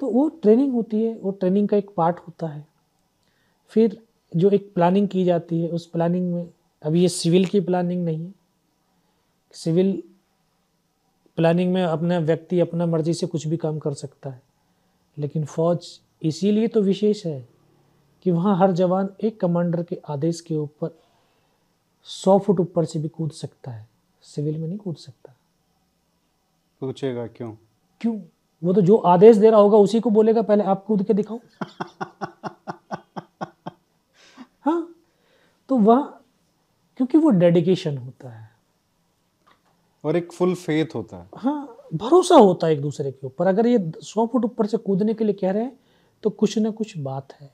तो 0.00 0.10
वो 0.10 0.28
ट्रेनिंग 0.28 0.72
होती 0.72 1.02
है, 1.02 1.14
वो 1.14 1.30
ट्रेनिंग 1.30 1.68
का 1.68 1.76
एक 1.76 1.90
पार्ट 1.96 2.18
होता 2.18 2.46
है। 2.46 2.66
फिर 3.72 4.00
जो 4.32 4.50
एक 4.50 4.72
प्लानिंग 4.74 5.08
की 5.08 5.24
जाती 5.24 5.60
है, 5.62 5.68
उस 5.68 5.86
प्लानिंग 5.86 6.32
में 6.34 6.48
अभी 6.82 7.02
ये 7.02 7.08
सिविल 7.08 7.44
की 7.46 7.60
प्लानिंग 7.60 8.04
नहीं 8.04 8.24
है। 8.26 8.32
सिविल 9.54 10.02
प्लानिंग 11.36 11.72
में 11.72 11.82
अपना 11.82 12.18
व्यक्ति 12.18 12.60
अपना 12.60 12.86
मर्ज़ी 12.86 13.14
से 13.14 13.26
कुछ 13.26 13.46
भी 13.46 13.56
काम 13.56 13.78
कर 13.78 13.94
सकता 13.94 14.30
है। 14.30 14.42
लेकिन 15.18 15.44
फौज 15.44 16.00
इसीलिए 16.22 16.68
तो 16.68 16.82
विशेष 16.82 17.26
है 17.26 17.48
कि 18.22 18.30
वहाँ 18.30 18.58
हर 18.58 18.72
जवान 18.72 19.08
एक 19.22 19.40
कमांडर 19.40 19.82
के 19.82 20.00
आदेश 20.08 20.40
के 20.40 20.56
ऊपर 20.56 20.98
सौ 22.02 22.38
फुट 22.38 22.60
ऊपर 22.60 22.84
से 22.84 22.98
भी 22.98 23.08
कूद 23.08 23.30
सकता 23.30 23.70
है। 23.70 23.88
सिविल 24.22 24.58
में 24.58 24.68
नहीं 24.68 24.78
कूद 24.78 24.96
सकता। 24.96 25.34
पूछेगा 26.80 27.26
क्यों? 27.26 27.56
क्यों? 28.00 28.20
वो 28.64 28.72
तो 28.72 28.80
जो 28.80 28.96
आदेश 28.96 29.36
दे 29.36 29.50
रहा 29.50 29.60
होगा 29.60 29.78
उसी 29.78 30.00
को 30.00 30.10
बोलेगा 30.10 30.42
पहले 30.42 30.64
आप 30.64 30.84
कूद 30.84 31.02
के 31.02 31.14
दिखाओ। 31.14 31.40
हाँ 34.62 34.94
तो 35.68 35.78
वह 35.78 36.02
क्योंकि 36.96 37.18
वो 37.18 37.30
डेडिकेशन 37.30 37.98
होता 37.98 38.30
है। 38.30 38.51
और 40.04 40.16
एक 40.16 40.32
फुल 40.32 40.54
फेथ 40.54 40.94
होता 40.94 41.16
है। 41.16 41.28
हाँ 41.36 41.88
भरोसा 41.94 42.34
होता 42.34 42.66
है 42.66 42.72
एक 42.72 42.80
दूसरे 42.80 43.10
के 43.10 43.26
ऊपर। 43.26 43.46
अगर 43.46 43.66
ये 43.66 43.90
सौ 44.02 44.26
फुट 44.26 44.44
ऊपर 44.44 44.66
से 44.66 44.76
कूदने 44.76 45.14
के 45.14 45.24
लिए 45.24 45.34
कह 45.34 45.50
रहे 45.50 45.62
हैं 45.62 45.78
तो 46.24 46.30
कुछ 46.30 46.58
ना 46.58 46.70
कुछ 46.70 46.96
बात 46.98 47.32
है। 47.32 47.50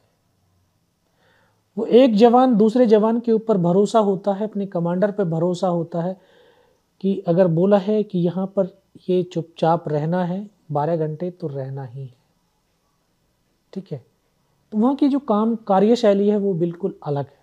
वो 1.76 1.86
एक 1.86 2.14
जवान 2.16 2.56
दूसरे 2.56 2.86
जवान 2.86 3.20
के 3.20 3.32
ऊपर 3.32 3.56
भरोसा 3.56 3.98
होता 3.98 4.32
है, 4.32 4.48
अपने 4.48 4.66
कमांडर 4.66 5.10
पे 5.10 5.24
भरोसा 5.24 5.68
होता 5.68 6.02
है 6.02 6.16
कि 7.00 7.18
अगर 7.28 7.46
बोला 7.48 7.78
है 7.78 8.02
कि 8.02 8.18
यहाँ 8.18 8.46
पर 8.56 8.68
ये 9.08 9.22
चुपचाप 9.22 9.88
रहना 9.88 10.24
है, 10.24 10.48
बारह 10.72 10.96
घंटे 10.96 11.30
तो 11.30 11.46
रहना 11.46 11.84
ही 11.84 12.00
है। 12.00 12.14
ठीक 13.72 13.92
है? 13.92 14.04
तो 14.72 14.78
वहाँ 14.78 14.94
की 14.94 15.08
जो 15.08 15.18
काम 15.18 15.54
कार्यशैली 15.56 16.28
है, 16.28 16.36
वो 16.36 16.54
बिल्कुल 16.54 16.94
अलग 17.02 17.26
है। 17.26 17.36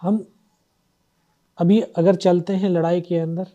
हम 0.00 0.26
अभी 1.58 1.80
अगर 1.80 2.14
चलते 2.14 2.52
हैं 2.52 2.68
लड़ाई 2.70 3.00
के 3.00 3.18
अंदर 3.18 3.46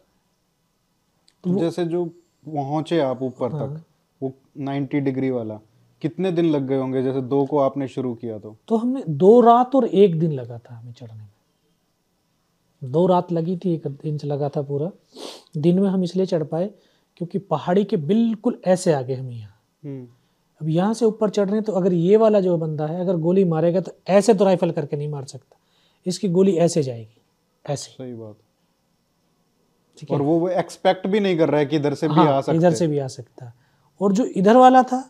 तो 1.43 1.59
जैसे 1.59 1.85
जो 1.85 2.05
पहुँचे 2.45 2.99
आप 2.99 3.21
ऊपर 3.21 3.51
हाँ। 3.51 3.67
तक 3.67 3.83
वो 4.21 4.33
90 4.61 4.99
डिग्री 4.99 5.29
वाला 5.29 5.59
कितने 6.01 6.31
दिन 6.31 6.45
लग 6.45 6.67
गए 6.67 6.77
होंगे? 6.77 7.03
जैसे 7.03 7.21
दो 7.21 7.45
को 7.45 7.57
आपने 7.59 7.87
शुरू 7.87 8.13
किया 8.13 8.39
तो। 8.39 8.55
तो 8.67 8.77
हमने 8.77 9.03
दो 9.09 9.41
रात 9.41 9.75
और 9.75 9.85
एक 9.85 10.19
दिन 10.19 10.31
लगा 10.31 10.57
था 10.57 10.75
हमें 10.75 10.93
चढ़ने 10.93 11.13
में। 11.13 12.91
दो 12.91 13.07
रात 13.07 13.31
लगी 13.31 13.57
थी 13.57 13.73
एक 13.73 13.97
इंच 14.05 14.25
लगा 14.25 14.49
था 14.49 14.61
पूरा। 14.61 14.91
दिन 15.57 15.79
में 15.79 15.89
हम 15.89 16.03
इसलिए 16.03 16.25
चढ़ 16.25 16.43
पाए 16.43 16.69
क्योंकि 17.17 17.39
पहाड़ी 17.39 17.83
के 17.83 17.97
बिल्कुल 17.97 18.61
ऐसे 18.67 18.93
आगे 18.93 19.15
हम 19.15 19.31
यहाँ। 19.31 19.61
हम्म। 19.83 20.07
अब 20.61 20.69
यहाँ 20.69 20.93
से 20.93 21.05
ऊपर 21.05 21.29
चढ़ 21.29 21.45
रहे 21.45 21.55
हैं 21.55 21.63
तो 21.63 21.73
अगर 21.73 21.93
ये 21.93 22.17
वाला 22.17 22.39
जो 22.39 22.57
बंदा 22.57 22.85
है 22.85 23.01
अगर 23.01 23.17
गोली 23.17 23.43
मारेगा 23.43 23.79
तो 23.79 23.91
ऐसे 24.07 24.33
तो 24.33 24.45
राइफल 24.45 24.71
करके 24.71 24.97
नहीं 24.97 25.09
मार 25.09 25.25
सकता। 25.25 25.57
इसकी 26.05 26.29
गोली 26.29 26.55
ऐसे 26.57 26.83
जाएगी। 26.83 27.22
ऐसे 27.65 27.91
सही 27.91 28.13
बात। 28.13 28.35
ठीक 29.97 30.11
है। 30.11 30.17
और 30.17 30.21
वो 30.23 30.49
एक्सपेक्ट 30.49 31.07
भी 31.07 31.19
नहीं 31.19 31.37
कर 31.37 31.49
रहा 31.49 31.59
है 31.59 31.65
कि 31.65 31.75
इधर 31.75 31.93
से 31.93 32.07
हाँ, 32.07 32.25
भी 32.25 32.31
आ 32.31 32.39
सकता 32.41 32.53
इधर 32.53 32.73
से 32.73 32.87
भी 32.87 32.99
आ 32.99 33.07
सकता 33.07 33.51
और 34.01 34.13
जो 34.13 34.25
इधर 34.25 34.57
वाला 34.57 34.81
था 34.83 35.03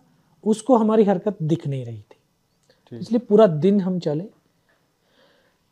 उसको 0.44 0.78
हमारी 0.78 1.04
हरकत 1.04 1.38
दिख 1.44 1.68
नहीं 1.68 1.86
रही 1.86 2.02
थी। 2.02 2.98
इसलिए 2.98 3.20
पूरा 3.20 3.48
दिन 3.48 3.80
हम 3.82 4.00
चले। 4.00 4.24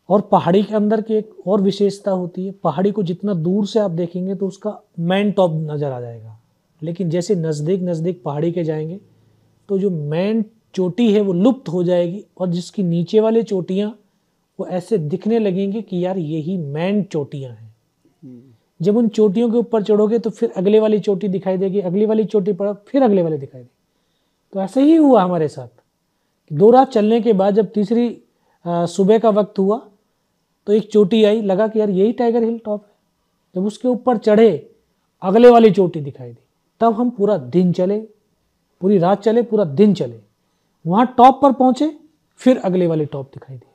और 0.09 0.21
पहाड़ी 0.21 0.61
के 0.63 0.75
अंदर 0.75 1.01
की 1.01 1.13
एक 1.13 1.47
और 1.47 1.61
विशेषता 1.61 2.11
होती 2.11 2.45
है 2.45 2.51
पहाड़ी 2.63 2.91
को 2.91 3.03
जितना 3.03 3.33
दूर 3.33 3.65
से 3.67 3.79
आप 3.79 3.91
देखेंगे 3.91 4.35
तो 4.35 4.47
उसका 4.47 4.79
मैन 4.99 5.31
टॉप 5.31 5.51
नज़र 5.63 5.91
आ 5.91 5.99
जाएगा। 6.01 6.37
लेकिन 6.81 7.09
जैसे 7.09 7.35
नज़दीक 7.35 7.81
नज़दीक 7.81 8.21
पहाड़ी 8.23 8.51
के 8.51 8.63
जाएँगे 8.63 8.99
तो 9.69 9.77
जो 9.79 9.89
मैन 9.89 10.43
चोटी 10.75 11.11
है 11.13 11.21
वो 11.21 11.33
लुप्त 11.33 11.69
हो 11.69 11.83
जाएगी 11.83 12.23
और 12.37 12.47
जिसकी 12.47 12.83
नीचे 12.83 13.19
वाली 13.19 13.43
चोटियाँ 13.43 13.97
वो 14.59 14.67
ऐसे 14.67 14.97
दिखने 14.97 15.39
लगेंगे 15.39 15.81
कि 15.81 16.05
यार 16.05 16.17
यही 16.17 16.57
मैन 16.57 17.03
चोटियाँ 17.03 17.51
हैं। 17.51 17.73
जब 18.79 18.97
उन 18.97 19.07
चोटियों 19.09 19.49
के 19.51 19.57
ऊपर 19.57 19.83
चढ़ोगे 19.83 20.19
तो 20.19 20.29
फिर 20.29 20.51
अगले 20.57 20.79
वाली 20.79 20.99
चोटी 20.99 21.27
दिखाई 21.27 21.57
देगी 21.57 21.81
अगली 21.81 22.05
वाली 22.05 22.25
चोटी 22.25 22.53
पर 22.53 22.73
फिर 22.87 23.03
अगले 23.03 23.23
वाले 23.23 23.37
दिखाई 23.37 23.61
देगी। 23.61 23.73
तो 24.53 24.61
ऐसे 24.61 24.81
ही 24.81 24.95
हुआ 24.95 25.23
हमारे 25.23 25.47
साथ। 25.47 25.67
दो 26.51 26.69
रात 26.71 26.91
चलने 26.91 27.21
के 27.21 27.33
बाद 27.33 27.55
जब 27.55 27.71
तीसरी 27.71 28.09
सुबह 28.65 29.19
का 29.19 29.29
वक्त 29.31 29.59
हुआ 29.59 29.77
तो 30.67 30.73
एक 30.73 30.89
चोटी 30.91 31.23
आई 31.23 31.41
लगा 31.41 31.67
कि 31.67 31.79
यार 31.79 31.89
यही 31.89 32.11
टाइगर 32.13 32.43
हिल 32.43 32.59
टॉप 32.65 32.83
है। 32.83 32.91
जब 33.55 33.65
उसके 33.67 33.87
ऊपर 33.87 34.17
चढ़े 34.17 34.49
अगले 35.21 35.49
वाली 35.49 35.71
चोटी 35.71 35.99
दिखाई 36.01 36.29
दी। 36.29 36.41
तब 36.81 36.93
हम 36.93 37.09
पूरा 37.09 37.37
दिन 37.37 37.71
चले 37.73 37.99
पूरी 38.81 38.97
रात 38.97 39.23
चले 39.23 39.41
पूरा 39.43 39.63
दिन 39.65 39.93
चले। 39.93 40.19
वहाँ 40.85 41.05
टॉप 41.17 41.41
पर 41.41 41.51
पहुँचे 41.53 41.93
फिर 42.41 42.57
अगले 42.59 42.87
वाले 42.87 43.05
टॉप 43.05 43.25
दिखाई 43.27 43.55
दिए 43.57 43.69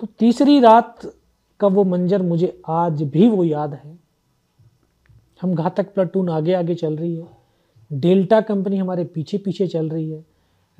तो 0.00 0.06
तीसरी 0.18 0.58
रात 0.60 1.06
का 1.60 1.66
वो 1.66 1.84
मंजर 1.84 2.22
मुझे 2.22 2.62
आज 2.68 3.02
भी 3.02 3.28
वो 3.28 3.44
याद 3.44 3.74
है। 3.74 3.98
हम 5.42 5.54
घातक 5.54 5.92
प्लाटून 5.94 6.28
आगे 6.28 6.52
आगे 6.52 6.74
चल 6.74 6.96
रही 6.96 7.14
है। 7.16 7.26
डेल्टा 7.90 8.40
कंपनी 8.40 8.76
हमारे 8.76 9.04
पीछे 9.04 9.38
पीछे 9.38 9.66
चल 9.66 9.88
रही 9.88 10.10
है। 10.10 10.24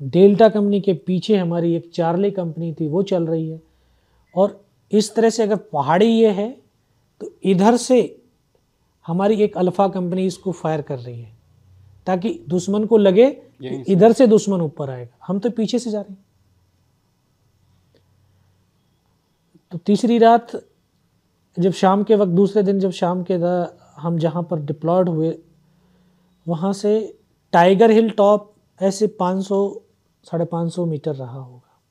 डेल्टा 0.01 0.49
कंपनी 0.49 0.81
के 0.81 0.93
पीछे 0.93 1.37
हमारी 1.37 1.73
एक 1.75 1.89
चार्ली 1.93 2.31
कंपनी 2.31 2.73
थी 2.73 2.87
वो 2.87 3.03
चल 3.03 3.25
रही 3.27 3.49
है। 3.49 3.61
और 4.35 4.59
इस 4.91 5.13
तरह 5.15 5.29
से 5.29 5.43
अगर 5.43 5.55
पहाड़ी 5.73 6.07
ये 6.07 6.31
है 6.31 6.49
तो 7.21 7.31
इधर 7.43 7.77
से 7.77 7.99
हमारी 9.05 9.41
एक 9.43 9.57
अल्फ़ा 9.57 9.87
कंपनी 9.87 10.25
इसको 10.25 10.51
फायर 10.51 10.81
कर 10.81 10.99
रही 10.99 11.19
है। 11.21 11.35
ताकि 12.07 12.39
दुश्मन 12.49 12.85
को 12.85 12.97
लगे 12.97 13.29
कि 13.31 13.83
इधर 13.87 14.11
से 14.11 14.27
दुश्मन 14.27 14.61
ऊपर 14.61 14.89
आएगा। 14.89 15.17
हम 15.27 15.39
तो 15.39 15.49
पीछे 15.49 15.79
से 15.79 15.91
जा 15.91 16.01
रहे 16.01 16.13
हैं। 16.13 16.25
तो 19.71 19.77
तीसरी 19.77 20.17
रात 20.17 20.51
जब 21.59 21.71
शाम 21.71 22.03
के 22.03 22.15
वक्त 22.15 22.31
दूसरे 22.31 22.63
दिन 22.63 22.79
जब 22.79 22.91
शाम 22.91 23.25
के 23.31 23.33
हम 24.01 24.17
जहाँ 24.17 24.43
पर 24.43 24.59
डिप्लॉयड 24.59 25.09
हुए 25.09 25.39
वहाँ 26.47 26.73
से 26.73 27.19
टाइगर 27.51 27.91
हिल 27.91 28.09
टॉप 28.09 28.55
ऐसे 28.81 29.17
500 29.21 29.81
साढ़े 30.23 30.45
पाँच 30.45 30.73
सौ 30.73 30.85
मीटर 30.85 31.15
रहा 31.15 31.39
होगा। 31.39 31.81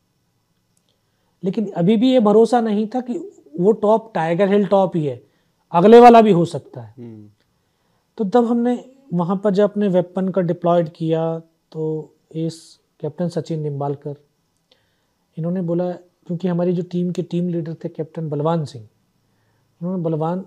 लेकिन 1.45 1.73
अभी 1.73 1.97
भी 1.97 2.13
ये 2.13 2.21
भरोसा 2.21 2.61
नहीं 2.61 2.87
था 2.87 3.01
कि 3.01 3.19
वो 3.61 3.73
टॉप 3.73 4.13
टाइगर 4.15 4.49
हिल 4.49 4.67
टॉप 4.67 4.97
ही 4.97 5.07
है। 5.07 5.27
अगले 5.73 6.01
वाला 6.01 6.21
भी 6.21 6.31
हो 6.31 6.45
सकता 6.45 6.81
है। 6.81 6.95
हम्म। 6.99 7.31
तो 8.19 8.25
तब 8.25 8.45
हमने 8.45 8.91
वहाँ 9.15 9.37
पर 9.37 9.51
जब 9.51 9.65
अपने 9.65 9.89
वेपन 9.89 10.29
का 10.29 10.41
डिप्लॉयड 10.41 10.89
किया 10.89 11.39
तो 11.73 12.15
इस 12.33 12.81
कैप्टन 13.01 13.29
सचिन 13.29 13.61
निम्बालकर 13.61 14.15
इन्होंने 15.39 15.63
बोला 15.63 15.95
क्योंकि 16.27 16.49
हमारी 16.49 16.73
जो 16.73 16.83
टीम 16.83 17.11
के 17.11 17.23
टीम 17.23 17.49
लीडर 17.49 17.75
थे 17.85 17.89
कैप्टन 17.89 18.29
बलवान 18.29 18.65
सिंह 18.65 18.85
उन्होंने 19.81 20.03
बलवान 20.03 20.45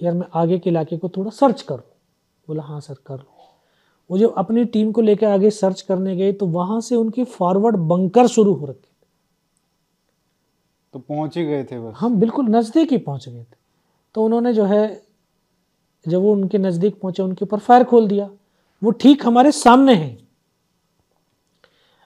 यार 0.00 0.14
मैं 0.14 0.26
आगे 0.34 0.58
के 0.58 0.70
इलाके 0.70 0.96
को 0.96 1.08
थोड़ा 1.08 1.30
सर्च 1.32 1.62
करूँ 1.62 1.82
बोला 2.48 2.62
हाँ 2.62 2.80
सर 2.80 2.94
कर 3.06 3.14
लो। 3.14 3.32
वो 4.10 4.18
जब 4.18 4.34
अपनी 4.38 4.64
टीम 4.64 4.90
को 4.92 5.00
लेकर 5.00 5.26
आगे 5.26 5.50
सर्च 5.50 5.80
करने 5.80 6.16
गए 6.16 6.32
तो 6.32 6.46
वहाँ 6.46 6.80
से 6.80 6.96
उनके 6.96 7.24
फॉरवर्ड 7.24 7.76
बंकर 7.88 8.26
शुरू 8.26 8.52
हो 8.54 8.66
रखे। 8.66 8.88
तो 10.94 10.98
पहुँच 10.98 11.36
ही 11.36 11.44
गए 11.44 11.64
थे 11.64 11.78
बस। 11.80 11.94
हम 11.96 12.18
बिल्कुल 12.20 12.48
नज़दीक 12.48 12.92
ही 12.92 12.98
पहुँच 12.98 13.28
गए 13.28 13.42
थे। 13.42 13.56
तो 14.14 14.24
उन्होंने 14.24 14.52
जो 14.52 14.64
है 14.64 15.02
जब 16.06 16.20
वो 16.20 16.32
उनके 16.32 16.58
नज़दीक 16.58 17.00
पहुँचे 17.00 17.22
उनके 17.22 17.44
ऊपर 17.44 17.58
फायर 17.58 17.84
खोल 17.84 18.08
दिया। 18.08 18.28
वो 18.82 18.90
ठीक 18.92 19.26
हमारे 19.26 19.52
सामने 19.52 19.94
हैं। 19.94 20.23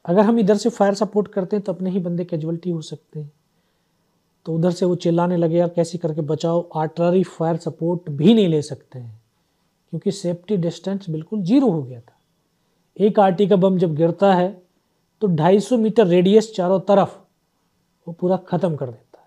अगर 0.09 0.21
हम 0.21 0.39
इधर 0.39 0.57
से 0.57 0.71
फायर 0.71 0.95
सपोर्ट 0.95 1.29
करते 1.29 1.57
हैं 1.57 1.65
तो 1.65 1.73
अपने 1.73 1.91
ही 1.91 1.99
बंदे 1.99 2.25
कैजुअलिटी 2.25 2.71
हो 2.71 2.81
सकते 2.81 3.21
हैं। 3.21 3.33
तो 4.47 4.55
उधर 4.55 4.71
से 4.71 4.87
वो 4.87 4.95
चिल्लाने 4.95 5.37
लगे, 5.37 5.57
यार, 5.57 5.69
कैसे 5.69 5.99
करके 5.99 6.21
बचाओ? 6.21 6.69
आर्टलरी 6.77 7.23
फायर 7.23 7.57
सपोर्ट 7.57 8.11
भी 8.11 8.35
नहीं 8.35 8.49
ले 8.49 8.63
सकते 8.63 8.99
हैं। 8.99 9.21
क्योंकि 9.93 10.13
सेफ्टी 10.13 10.57
डिस्टेंस 10.57 11.11
बिल्कुल 11.11 11.43
ज़ीरो 11.43 11.71
हो 11.71 11.83
गया 11.83 12.01
था। 12.01 12.17
एक 12.97 13.21
आरटी 13.21 13.47
का 13.49 13.57
बम 13.57 13.79
जब 13.79 13.95
गिरता 13.95 14.35
है 14.35 14.49
तो 15.23 15.29
250 15.29 15.77
मीटर 15.77 16.07
रेडियस 16.07 16.53
चारों 16.55 16.81
तरफ़ 16.81 17.17
वो 18.07 18.13
पूरा 18.13 18.37
ख़त्म 18.37 18.77
कर 18.77 18.87
देता 18.87 19.21
है। 19.21 19.27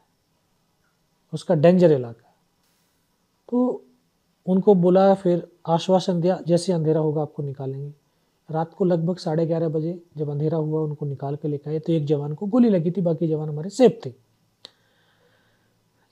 उसका 1.34 1.56
डेंजर 1.56 1.92
इलाका 1.92 2.28
तो 3.50 3.86
उनको 4.48 4.76
बोला, 4.76 5.14
फिर 5.14 5.48
आश्वासन 5.68 6.22
दिया, 6.22 6.40
जैसे 6.48 6.74
अंधेरा 6.74 7.00
होगा, 7.00 7.22
आपको 7.22 7.44
निकालेंगे। 7.44 7.94
रात 8.52 8.74
को 8.74 8.86
लगभग 8.86 9.18
साढ़े 9.18 9.46
ग्यारह 9.46 9.70
बजे 9.70 10.02
जब 10.18 10.30
अंधेरा 10.30 10.58
हुआ 10.58 10.82
उनको 10.82 11.06
निकाल 11.06 11.36
के 11.36 11.48
लेकर 11.48 11.72
आए 11.72 11.80
तो 11.80 11.94
एक 11.94 12.06
जवान 12.06 12.34
को 12.34 12.46
गोली 12.46 12.70
लगी 12.70 12.92
थी 12.92 13.02
बाकी 13.02 13.28
जवान 13.28 13.50
हमारे 13.50 13.70
सेफ़ 13.70 13.94
थे। 14.06 14.14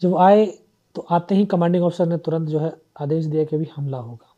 जब 0.01 0.17
आए 0.17 0.45
तो 0.95 1.01
आते 1.01 1.35
ही 1.35 1.45
कमांडिंग 1.45 1.83
ऑफिसर 1.83 2.05
ने 2.05 2.17
तुरंत 2.17 2.49
जो 2.49 2.59
है 2.59 2.73
आदेश 3.01 3.25
दिया 3.25 3.43
कि 3.43 3.55
अभी 3.55 3.67
हमला 3.75 3.97
होगा। 3.97 4.33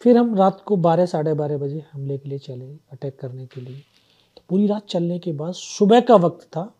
फिर 0.00 0.18
हम 0.18 0.34
रात 0.34 0.62
को 0.66 0.76
बारह 0.76 1.06
साढ़े 1.06 1.34
बारह 1.34 1.58
बजे 1.58 1.84
हमले 1.92 2.18
के 2.18 2.28
लिए 2.28 2.38
चले 2.38 2.74
अटैक 2.92 3.18
करने 3.20 3.46
के 3.46 3.60
लिए। 3.60 3.76
तो 4.36 4.42
पूरी 4.48 4.66
रात 4.66 4.86
चलने 4.86 5.18
के 5.18 5.32
बाद 5.32 5.52
सुबह 5.52 6.00
का 6.00 6.14
वक्त 6.14 6.46
था 6.46 6.72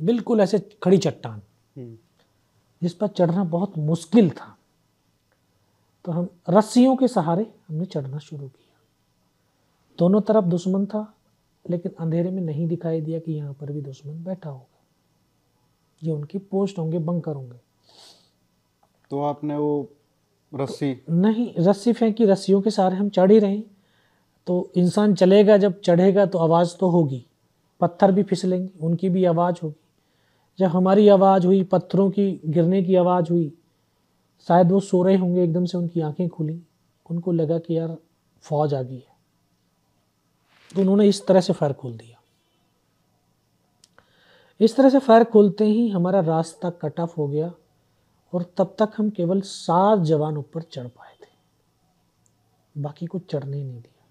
बिल्कुल 0.00 0.40
ऐसे 0.40 0.58
खड़ी 0.82 0.98
चट्टान 0.98 1.42
हम्म। 1.76 1.96
जिस 2.82 2.94
पर 2.94 3.08
चढ़ना 3.08 3.44
बहुत 3.44 3.78
मुश्किल 3.78 4.30
था। 4.30 4.56
तो 6.04 6.12
हम 6.12 6.28
रस्सियों 6.50 6.96
के 6.96 7.08
सहारे 7.08 7.46
हमने 7.68 7.84
चढ़ना 7.84 8.18
शुरू 8.18 8.48
किया। 8.48 8.65
दोनों 9.98 10.20
तरफ़ 10.20 10.44
दुश्मन 10.44 10.86
था 10.86 11.14
लेकिन 11.70 11.92
अंधेरे 11.98 12.30
में 12.30 12.42
नहीं 12.42 12.66
दिखाई 12.66 13.00
दिया 13.00 13.18
कि 13.18 13.32
यहाँ 13.32 13.52
पर 13.52 13.72
भी 13.72 13.80
दुश्मन 13.80 14.24
बैठा 14.24 14.50
होगा। 14.50 14.82
ये 16.02 16.12
उनकी 16.12 16.38
पोस्ट 16.38 16.78
होंगे 16.78 16.98
बंकर 16.98 17.32
होंगे। 17.32 17.58
तो 19.10 19.22
आपने 19.22 19.56
वो 19.56 19.88
रस्सी? 20.54 21.02
नहीं 21.10 21.54
रस्सी 21.58 21.92
फेंकी 21.92 22.24
रस्सियों 22.24 22.60
के 22.60 22.70
सहारे 22.70 22.96
हम 22.96 23.08
चढ़ 23.08 23.32
ही 23.32 23.38
रहे। 23.38 23.62
तो 24.46 24.70
इंसान 24.76 25.14
चलेगा 25.14 25.56
जब 25.56 25.80
चढ़ेगा 25.80 26.26
तो 26.26 26.38
आवाज़ 26.38 26.76
तो 26.76 26.88
होगी। 26.88 27.26
पत्थर 27.80 28.12
भी 28.12 28.22
फिसलेंगे 28.22 28.86
उनकी 28.86 29.08
भी 29.08 29.24
आवाज़ 29.24 29.56
होगी। 29.62 29.80
जब 30.58 30.66
हमारी 30.66 31.08
आवाज़ 31.08 31.46
हुई 31.46 31.62
पत्थरों 31.64 32.10
की 32.10 32.40
गिरने 32.46 32.82
की 32.82 32.94
आवाज़ 32.94 33.30
हुई 33.30 33.52
शायद 34.48 34.72
वो 34.72 34.80
सो 34.80 35.02
रहे 35.02 35.16
होंगे 35.16 35.44
एकदम 35.44 35.64
से 35.64 35.78
उनकी 35.78 36.00
आँखें 36.00 36.28
खुली। 36.28 36.62
उनको 37.10 37.32
लगा 37.32 37.58
कि 37.58 37.78
यार 37.78 37.96
फौज 38.42 38.74
आ 38.74 38.82
गई 38.82 38.94
है। 38.94 39.15
तो 40.74 40.80
उन्होंने 40.80 41.08
इस 41.08 41.26
तरह 41.26 41.40
से 41.40 41.52
फायर 41.52 41.72
खोल 41.72 41.96
दिया। 41.96 42.20
इस 44.60 44.76
तरह 44.76 44.90
से 44.90 44.98
फायर 44.98 45.24
खोलते 45.24 45.64
ही 45.64 45.88
हमारा 45.88 46.20
रास्ता 46.20 46.70
कट 46.82 47.00
ऑफ़ 47.00 47.14
हो 47.16 47.26
गया 47.28 47.52
और 48.32 48.42
तब 48.56 48.74
तक 48.78 48.92
हम 48.96 49.10
केवल 49.10 49.40
सात 49.40 49.98
जवान 49.98 50.36
ऊपर 50.36 50.62
चढ़ 50.62 50.86
पाए 50.86 51.14
थे। 51.14 51.28
बाकी 52.74 53.06
को 53.06 53.18
चढ़ने 53.18 53.62
नहीं 53.64 53.80
दिया। 53.80 54.04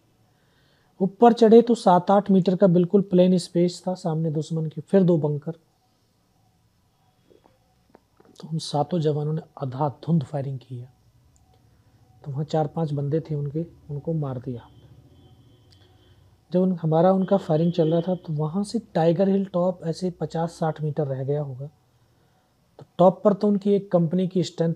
ऊपर 1.01 1.33
चढ़े 1.33 1.61
तो 1.61 1.75
सात 1.75 2.11
आठ 2.11 2.31
मीटर 2.31 2.55
का 2.55 2.67
बिल्कुल 2.67 3.01
प्लेन 3.01 3.37
स्पेस 3.37 3.83
था, 3.87 3.93
सामने 3.93 4.31
दुश्मन 4.31 4.65
के, 4.65 4.81
फिर 4.81 5.03
दो 5.03 5.17
बंकर 5.17 5.51
तो 8.41 8.47
हम 8.47 8.57
सातों 8.57 8.99
जवानों 8.99 9.33
ने 9.33 9.41
आधा 9.61 9.89
धुंध 10.05 10.23
फायरिंग 10.23 10.59
किया। 10.59 10.87
तो 12.25 12.31
वहाँ 12.31 12.43
चार 12.43 12.67
पाँच 12.67 12.91
बंदे 12.91 13.19
थे 13.19 13.35
उनके, 13.35 13.63
उनको 13.89 14.13
मार 14.13 14.37
दिया। 14.37 14.67
जब 16.55 16.61
उन, 16.61 16.71
हमारा 16.71 17.11
उनका 17.11 17.37
फायरिंग 17.37 17.71
चल 17.73 17.91
रहा 17.91 18.01
था 18.01 18.15
तो 18.15 18.33
वहाँ 18.33 18.63
से 18.63 18.79
टाइगर 18.93 19.29
हिल 19.29 19.45
टॉप 19.45 19.79
ऐसे 19.83 20.09
पचास 20.09 20.51
साठ 20.51 20.81
मीटर 20.81 21.07
रह 21.07 21.23
गया 21.23 21.41
होगा। 21.41 21.65
तो 22.79 22.85
टॉप 22.97 23.21
पर 23.23 23.33
तो 23.33 23.47
उनकी 23.47 23.71
एक 23.71 23.91
कंपनी 23.91 24.27
की 24.27 24.43
स्ट्रेंथ 24.43 24.73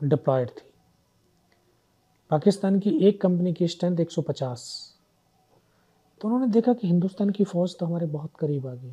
डिप्लॉयड 0.00 0.48
थी। 0.48 0.70
पाकिस्तान 2.30 2.78
की 2.78 2.90
एक 3.08 3.20
कंपनी 3.20 3.52
की 3.52 3.68
स्ट्रेंथ 3.68 3.96
150 3.96 4.64
तो 6.20 6.28
उन्होंने 6.28 6.46
देखा 6.52 6.72
कि 6.72 6.86
हिंदुस्तान 6.86 7.30
की 7.30 7.44
फ़ौज 7.44 7.76
तो 7.78 7.86
हमारे 7.86 8.06
बहुत 8.06 8.30
करीब 8.38 8.66
आ 8.66 8.74
गई 8.74 8.92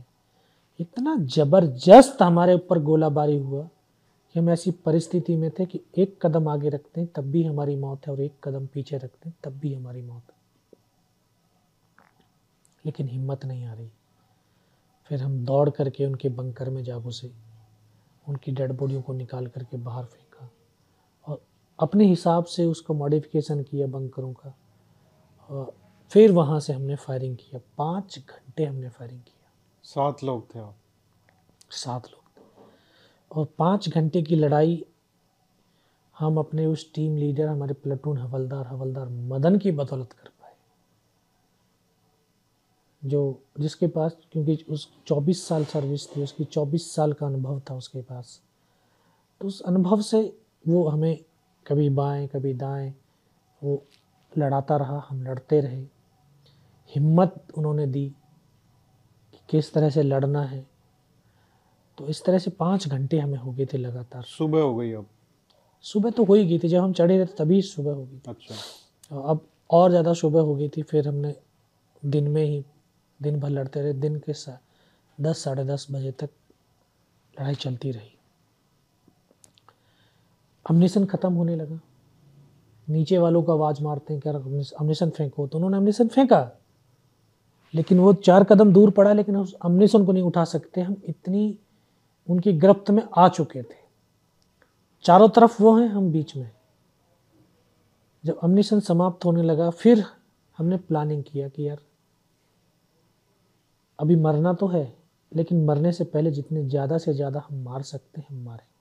इतना 0.80 1.16
ज़बरदस्त 1.36 2.22
हमारे 2.22 2.54
ऊपर 2.54 2.80
गोलाबारी 2.80 3.38
हुआ 3.38 3.64
कि 4.36 4.40
हम 4.40 4.50
ऐसी 4.50 4.72
परिस्थिति 4.72 5.36
में 5.36 5.50
थे 5.52 5.66
कि 5.66 5.82
एक 5.98 6.18
कदम 6.22 6.48
आगे 6.48 6.70
रखते 6.70 7.02
हैं, 7.02 7.10
तब 7.16 7.24
भी 7.24 7.44
हमारी 7.44 7.76
मौत 7.76 8.08
है, 8.08 8.14
और 8.14 8.22
एक 8.22 8.34
कदम 8.44 8.66
पीछे 8.66 8.98
रखते 8.98 9.30
हैं, 9.30 9.36
तब 9.44 9.52
भी 9.52 9.74
हमारी 9.74 10.02
मौत 10.02 10.24
है। 10.30 10.43
लेकिन 12.86 13.08
हिम्मत 13.08 13.46
नहीं 13.46 13.66
आ 13.66 13.74
रही। 13.74 13.92
फिर 15.10 15.22
हम 15.24 15.46
दौड़ 15.46 15.70
करके 15.70 16.06
उनके 16.06 16.30
बंकर 16.30 16.70
में 16.70 16.84
जा 16.84 16.98
घुसे 16.98 17.32
उनकी 18.28 18.52
डेड 18.52 18.72
बॉडियों 18.72 19.02
को 19.02 19.14
निकाल 19.14 19.48
करके 19.48 19.78
बाहर 19.78 20.06
फेंका 20.06 20.50
और 21.28 21.42
अपने 21.80 22.06
हिसाब 22.06 22.46
से 22.46 22.66
उसको 22.66 22.94
मॉडिफिकेशन 22.94 23.64
किया 23.64 23.88
बंकरों 23.88 24.34
का। 24.34 24.56
और 25.50 25.74
फिर 26.12 26.32
वहाँ 26.32 26.60
से 26.60 26.74
हमने 26.74 26.96
फायरिंग 26.96 27.36
किया। 27.38 27.60
पाँच 27.78 28.20
घंटे 28.20 28.66
हमने 28.66 28.90
फायरिंग 28.90 29.20
किया। 29.20 29.52
सात 29.84 30.24
लोग 30.24 30.56
थे 30.56 30.60
आप? 30.60 30.76
सात 31.72 32.08
लोग 32.08 32.38
थे। 32.38 32.42
और 33.32 33.46
पाँच 33.58 33.90
घंटे 33.90 34.22
की 34.22 34.36
लड़ाई 34.36 34.86
हम 36.20 36.38
अपने 36.38 36.66
उस 36.66 36.94
टीम 36.94 37.18
लीडर 37.18 37.48
हमारे 37.48 37.74
प्लेटून 37.74 38.18
हवलदार 38.18 38.68
हवलदार 38.68 39.10
मदन 39.10 39.58
की 39.58 39.72
बदौलत 39.72 40.14
कर 40.14 40.30
जो 43.04 43.22
जिसके 43.60 43.88
पास 43.88 44.16
क्योंकि 44.32 44.58
उस 44.70 44.88
24 45.08 45.48
साल 45.48 45.66
सर्विस 45.66 46.08
थी 46.08 46.24
उसकी 46.24 46.44
24 46.46 46.92
साल 46.96 47.14
का 47.14 47.26
अनुभव 47.26 47.62
था 47.70 47.76
उसके 47.76 48.02
पास। 48.02 48.42
तो 49.42 49.48
उस 49.48 49.62
अनुभव 49.62 50.02
से 50.02 50.22
वो 50.66 50.88
हमें 50.88 51.18
कभी 51.66 51.90
बाएँ 51.90 52.28
कभी 52.28 52.54
दाएँ 52.54 52.94
वो 53.62 53.84
लड़ाता 54.32 54.78
रहा 54.78 55.04
हम 55.10 55.24
लड़ते 55.24 55.60
रहे। 55.62 55.82
हिम्मत 56.92 57.36
उन्होंने 57.58 57.88
दी 57.88 58.08
कि 59.34 59.40
किस 59.50 59.74
तरह 59.74 59.90
से 59.90 60.04
लड़ना 60.04 60.44
है। 60.44 60.66
तो 61.98 62.08
इस 62.08 62.24
तरह 62.26 62.38
से 62.38 62.52
पाँच 62.52 62.88
घंटे 62.88 63.20
हमें 63.20 63.38
हो 63.38 63.52
गए 63.52 63.66
थे 63.66 63.78
लगातार। 63.78 64.24
सुबह 64.24 64.62
हो 64.62 64.76
गई 64.76 64.92
अब। 64.92 65.08
सुबह 65.86 66.10
तो 66.10 66.24
हो 66.24 66.34
ही 66.34 66.46
गई 66.46 66.60
थी 66.60 66.68
जब 66.68 66.82
हम 66.82 66.94
चढ़े 66.94 67.20
थे 67.20 67.26
तभी 67.38 67.62
सुबह 67.62 67.92
हो 67.92 68.06
गई 68.06 68.20
अच्छा। 68.28 69.22
अब 69.22 69.48
और 69.70 69.90
ज़्यादा 69.90 70.14
सुबह 70.14 70.42
हो 70.42 70.56
गई 70.56 70.70
थी 70.70 70.82
फिर 70.82 71.08
हमने 71.08 71.36
दिन 72.06 72.28
में 72.28 72.44
ही 72.44 72.64
दिन 73.24 73.40
भर 73.40 73.50
लड़ते 73.50 73.82
रहे, 73.82 73.94
दिन 73.94 74.16
के 74.20 74.32
दस, 75.22 75.44
साढ़े 75.44 75.64
दस 75.66 75.88
बजे 75.92 76.12
तक 76.12 76.30
लड़ाई 77.40 77.56
चलती 77.56 77.92
रही। 77.92 78.12
अमनीसन 80.66 81.06
ख़त्म 81.06 81.34
होने 81.34 81.56
लगा। 81.56 81.80
नीचे 82.88 83.18
वालों 83.18 83.44
को 83.44 83.52
आवाज़ 83.52 83.82
मारते 83.84 84.14
हैं 84.14 84.22
क्या 84.22 84.34
अमनीसन 84.80 85.10
फेंको 85.10 85.48
तो 85.48 85.58
उन्होंने 85.58 85.78
अमनीसन 85.78 86.08
फेंका। 86.08 86.52
लेकिन 87.74 88.00
वो 88.00 88.14
चार 88.14 88.44
कदम 88.44 88.74
दूर 88.74 88.92
पड़ा, 88.92 89.14
लेकिन 89.14 89.38
उस 89.38 89.54
अमनीसन 89.54 90.06
को 90.06 90.12
नहीं 90.12 90.24
उठा 90.24 90.44
सकते। 90.46 90.82
हम 90.82 90.96
इतनी, 91.06 91.58
उनकी 92.30 92.54
गिरफ्त 92.54 92.90
में 92.90 93.04
आ 93.18 93.28
चुके 93.30 93.62
थे। 93.64 93.82
चारों 95.04 95.30
तरफ़ 95.30 95.64
वो 95.64 95.76
हैं 95.78 95.88
हम 95.88 96.12
बीच 96.12 96.36
में। 96.36 96.52
जब 98.26 98.40
अमनीसन 98.40 98.80
समाप्त 98.80 99.26
होने 99.26 99.44
लगा, 99.44 99.70
फिर 99.70 100.06
हमने 100.58 100.78
प्लानिंग 100.78 101.24
किया 101.24 101.48
कि 101.50 101.68
यार 101.68 101.80
अभी 104.04 104.16
मरना 104.16 104.54
तो 104.54 104.68
है, 104.68 104.94
लेकिन 105.32 105.64
मरने 105.66 105.92
से 105.92 106.04
पहले 106.04 106.32
जितने 106.32 106.64
ज़्यादा 106.64 106.98
से 106.98 107.14
ज़्यादा 107.14 107.44
हम 107.50 107.64
मार 107.64 107.82
सकते 107.82 108.22
हैं 108.22 108.38
मारेंगे। 108.38 108.72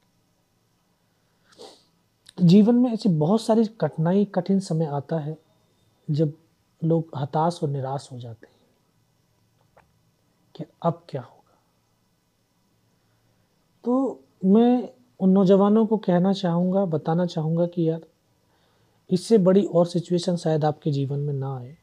तो 2.39 2.45
जीवन 2.45 2.75
में 2.75 2.91
ऐसी 2.93 3.09
बहुत 3.09 3.43
सारी 3.43 3.65
कठिनाई, 3.81 4.25
कठिन 4.25 4.61
समय 4.61 4.87
आता 4.87 5.19
है, 5.19 5.37
जब 6.09 6.33
लोग 6.83 7.11
हताश 7.17 7.59
और 7.63 7.69
निराश 7.69 8.09
हो 8.13 8.19
जाते 8.19 8.47
हैं 8.47 8.61
कि 10.55 10.65
अब 10.83 11.03
क्या 11.09 11.23
होगा। 11.23 11.59
तो 13.85 14.21
मैं 14.45 14.89
उन 15.21 15.31
नौजवानों 15.31 15.87
को 15.87 15.97
कहना 15.99 16.33
चाहूँगा, 16.33 16.85
बताना 16.85 17.27
चाहूँगा 17.27 17.67
कि 17.67 17.89
यार, 17.89 18.01
इससे 19.11 19.39
बड़ी 19.39 19.65
और 19.65 19.87
सिचुएशन 19.87 20.37
शायद 20.37 20.65
आपके 20.65 20.91
जीवन 20.91 21.19
में 21.19 21.33
ना 21.35 21.57
आए। 21.57 21.77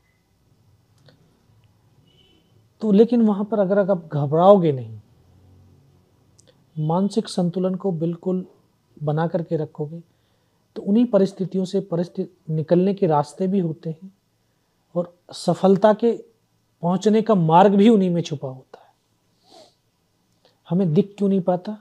तो 2.82 2.92
लेकिन 2.92 3.22
वहाँ 3.22 3.44
पर 3.46 3.60
अगर 3.60 3.80
आप 3.92 4.10
घबराओगे 4.14 4.72
नहीं, 4.72 5.00
मानसिक 6.78 7.30
संतुलन 7.30 7.76
को 7.76 7.92
बिल्कुल 7.92 8.46
बना 9.04 9.28
करके 9.28 9.58
रखोगे 9.58 10.02
तो 10.76 10.82
उन्हीं 10.82 11.06
परिस्थितियों 11.06 11.66
से 11.66 11.80
परिस्थिति 11.82 12.54
निकलने 12.54 12.94
के 12.94 13.08
रास्ते 13.08 13.48
भी 13.48 13.60
होते 13.60 13.90
हैं 13.90 14.12
और 14.96 15.14
सफलता 15.34 15.94
के 15.94 16.12
पहुँचने 16.84 17.22
का 17.22 17.36
मार्ग 17.36 17.76
भी 17.76 17.90
उन्हीं 17.90 18.10
में 18.10 18.22
छुपा 18.22 18.48
होता 18.48 18.80
है। 18.80 18.94
हमें 20.70 20.94
दिख 20.94 21.14
क्यों 21.18 21.30
नहीं 21.30 21.42
पाता? 21.42 21.78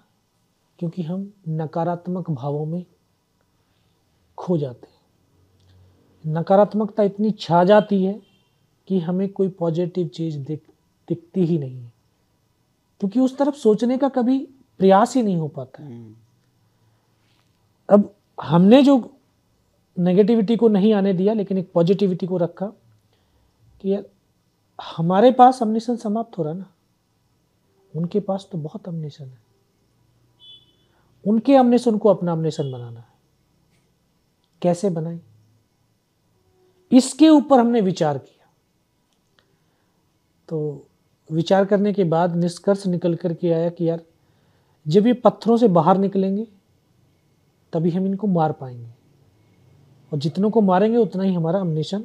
क्योंकि 0.78 1.02
हम 1.02 1.32
नकारात्मक 1.48 2.30
भावों 2.30 2.64
में 2.66 2.84
खो 4.38 4.58
जाते 4.58 4.86
हैं। 4.86 6.32
नकारात्मकता 6.34 7.02
इतनी 7.02 7.30
छा 7.30 7.62
जाती 7.64 8.04
है 8.04 8.20
कि 8.88 8.98
हमें 9.00 9.28
कोई 9.28 9.48
पॉजिटिव 9.48 10.08
चीज़ 10.08 10.38
दिख 10.38 10.60
दिखती 11.08 11.44
ही 11.44 11.58
नहीं 11.58 11.82
है। 11.82 11.92
क्योंकि 13.00 13.20
उस 13.20 13.38
तरफ़ 13.38 13.54
सोचने 13.54 13.98
का 13.98 14.08
कभी 14.08 14.38
प्रयास 14.78 15.16
ही 15.16 15.22
नहीं 15.22 15.36
हो 15.36 15.48
पाता 15.48 15.82
है। 15.82 16.14
अब 17.90 18.14
हमने 18.42 18.82
जो 18.82 19.16
नेगेटिविटी 19.98 20.56
को 20.56 20.68
नहीं 20.68 20.94
आने 20.94 21.12
दिया, 21.12 21.34
लेकिन 21.34 21.58
एक 21.58 21.72
पॉजिटिविटी 21.72 22.26
को 22.26 22.36
रखा 22.36 22.66
कि 23.80 23.94
यार, 23.94 24.04
हमारे 24.82 25.32
पास 25.32 25.62
अमनिशन 25.62 25.96
समाप्त 25.96 26.38
हो 26.38 26.42
रहा 26.42 26.52
ना। 26.52 26.72
उनके 27.96 28.20
पास 28.20 28.48
तो 28.52 28.58
बहुत 28.58 28.88
अमनिशन 28.88 29.24
है। 29.24 29.38
उनके 31.26 31.56
अमनिशन 31.56 31.98
को 31.98 32.08
अपना 32.08 32.32
अमनिशन 32.32 32.72
बनाना 32.72 33.00
है। 33.00 33.08
कैसे 34.62 34.90
बनाए? 34.90 35.20
इसके 36.92 37.28
ऊपर 37.28 37.58
हमने 37.58 37.80
विचार 37.80 38.18
किया। 38.18 38.48
तो 40.48 40.87
विचार 41.32 41.64
करने 41.64 41.92
के 41.92 42.04
बाद 42.04 42.36
निष्कर्ष 42.36 42.86
निकल 42.86 43.14
कर 43.14 43.34
के 43.34 43.52
आया 43.52 43.68
कि 43.68 43.88
यार 43.88 44.00
जब 44.88 45.06
ये 45.06 45.12
पत्थरों 45.12 45.56
से 45.56 45.68
बाहर 45.68 45.98
निकलेंगे 45.98 46.46
तभी 47.72 47.90
हम 47.90 48.06
इनको 48.06 48.26
मार 48.26 48.52
पाएँगे। 48.52 48.86
और 50.12 50.18
जितनों 50.18 50.50
को 50.50 50.60
मारेंगे 50.60 50.98
उतना 50.98 51.22
ही 51.22 51.34
हमारा 51.34 51.60
अमनेशन 51.60 52.04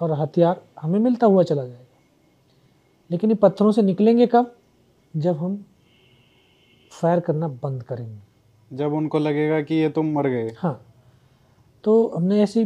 और 0.00 0.12
हथियार 0.12 0.62
हमें 0.80 1.00
मिलता 1.00 1.26
हुआ 1.26 1.42
चला 1.42 1.64
जाएगा। 1.64 1.98
लेकिन 3.10 3.30
ये 3.30 3.36
पत्थरों 3.36 3.72
से 3.72 3.82
निकलेंगे 3.82 4.26
कब? 4.26 4.56
जब 5.16 5.36
हम 5.36 5.64
फायर 6.90 7.20
करना 7.20 7.48
बंद 7.48 7.82
करेंगे। 7.82 8.18
जब 8.76 8.92
उनको 8.92 9.18
लगेगा 9.18 9.62
कि 9.62 9.74
ये 9.74 9.88
तुम 9.88 10.12
मर 10.12 10.28
गए। 10.28 10.54
हाँ। 10.58 10.84
तो 11.84 12.12
हमने 12.16 12.42
ऐसी 12.42 12.64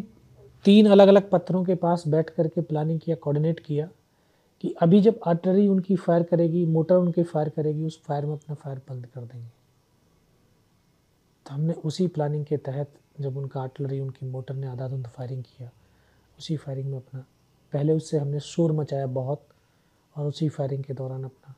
तीन 0.65 0.87
अलग 0.87 1.09
अलग 1.09 1.31
पत्थरों 1.31 1.65
के 1.65 1.75
पास 1.75 2.05
बैठ 2.09 2.31
करके 2.31 2.61
प्लानिंग 2.61 3.01
किया 3.01 3.17
कोऑर्डिनेट 3.17 3.61
किया। 3.61 3.89
कि 4.63 4.71
अभी 4.73 5.01
जब 5.01 5.21
आर्टरी 5.27 5.69
उनकी 5.69 5.97
फायर 5.97 6.23
करेगी 6.23 6.65
मोटर 6.67 6.95
उनकी 6.95 7.23
फायर 7.23 7.49
करेगी, 7.49 7.85
उस 7.85 8.03
फायर 8.03 8.27
में 8.27 8.33
अपना 8.33 8.55
फायर 8.55 8.81
बंद 8.89 9.07
कर 9.07 9.21
देंगे। 9.21 9.49
तो 11.47 11.55
हमने 11.55 11.73
उसी 11.73 12.07
प्लानिंग 12.07 12.45
के 12.47 12.57
तहत 12.57 12.93
जब 13.21 13.37
उनका 13.37 13.61
आर्टलरी 13.61 14.01
उनकी 14.01 14.27
मोटर 14.27 14.55
ने 14.55 14.67
आधा 14.67 14.89
धुंध 14.89 15.07
फायरिंग 15.07 15.43
किया, 15.43 15.71
उसी 16.39 16.57
फायरिंग 16.57 16.91
में 16.91 16.97
अपना, 16.99 17.25
पहले 17.73 17.93
उससे 17.93 18.19
हमने 18.19 18.41
शोर 18.41 18.73
मचाया 18.73 19.07
बहुत, 19.07 19.47
और 20.17 20.27
उसी 20.27 20.49
फायरिंग 20.49 20.85
के 20.85 20.95
दौरान 20.95 21.25
अपना 21.25 21.55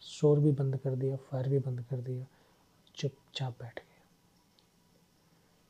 शोर 0.00 0.40
भी 0.40 0.52
बंद 0.52 0.76
कर 0.76 0.94
दिया 0.94 1.16
फायर 1.16 1.48
भी 1.48 1.58
बंद 1.58 1.80
कर 1.80 1.96
दिया, 1.96 2.26
चुपचाप 2.94 3.52
बैठ 3.52 3.78
गया। 3.78 4.02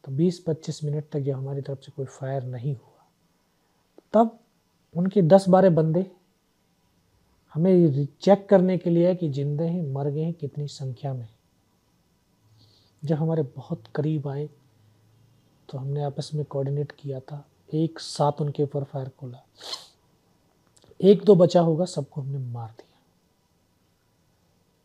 तो 0.04 0.12
20-25 0.12 0.84
मिनट 0.84 1.04
तक 1.12 1.18
जब 1.18 1.32
हमारी 1.32 1.60
तरफ़ 1.60 1.80
से 1.80 1.92
कोई 1.92 2.06
फायर 2.06 2.42
नहीं 2.42 2.74
हुआ, 2.74 3.06
तब 4.12 4.38
उनके 4.94 5.22
10-12 5.22 5.70
बंदे 5.70 6.10
हमें 7.54 8.06
चेक 8.20 8.46
करने 8.48 8.76
के 8.78 8.90
लिए 8.90 9.06
है 9.08 9.14
कि 9.14 9.28
जिंदे 9.28 9.64
हैं 9.64 9.82
मर 9.92 10.08
गए 10.10 10.22
हैं 10.22 10.32
कितनी 10.32 10.66
संख्या 10.68 11.12
में 11.14 11.28
जब 13.02 13.16
हमारे 13.16 13.42
बहुत 13.56 13.84
करीब 13.94 14.28
आए 14.28 14.48
तो 15.68 15.78
हमने 15.78 16.02
आपस 16.02 16.30
में 16.34 16.44
कोऑर्डिनेट 16.44 16.92
किया 16.92 17.20
था। 17.20 17.44
एक 17.74 17.98
साथ 17.98 18.40
उनके 18.40 18.62
ऊपर 18.62 18.84
फायर 18.84 19.08
खोला। 19.08 19.42
एक 21.00 21.24
दो 21.24 21.34
बचा 21.34 21.60
होगा 21.60 21.84
सबको 21.84 22.20
हमने 22.20 22.38
मार 22.38 22.68
दिया। 22.68 22.98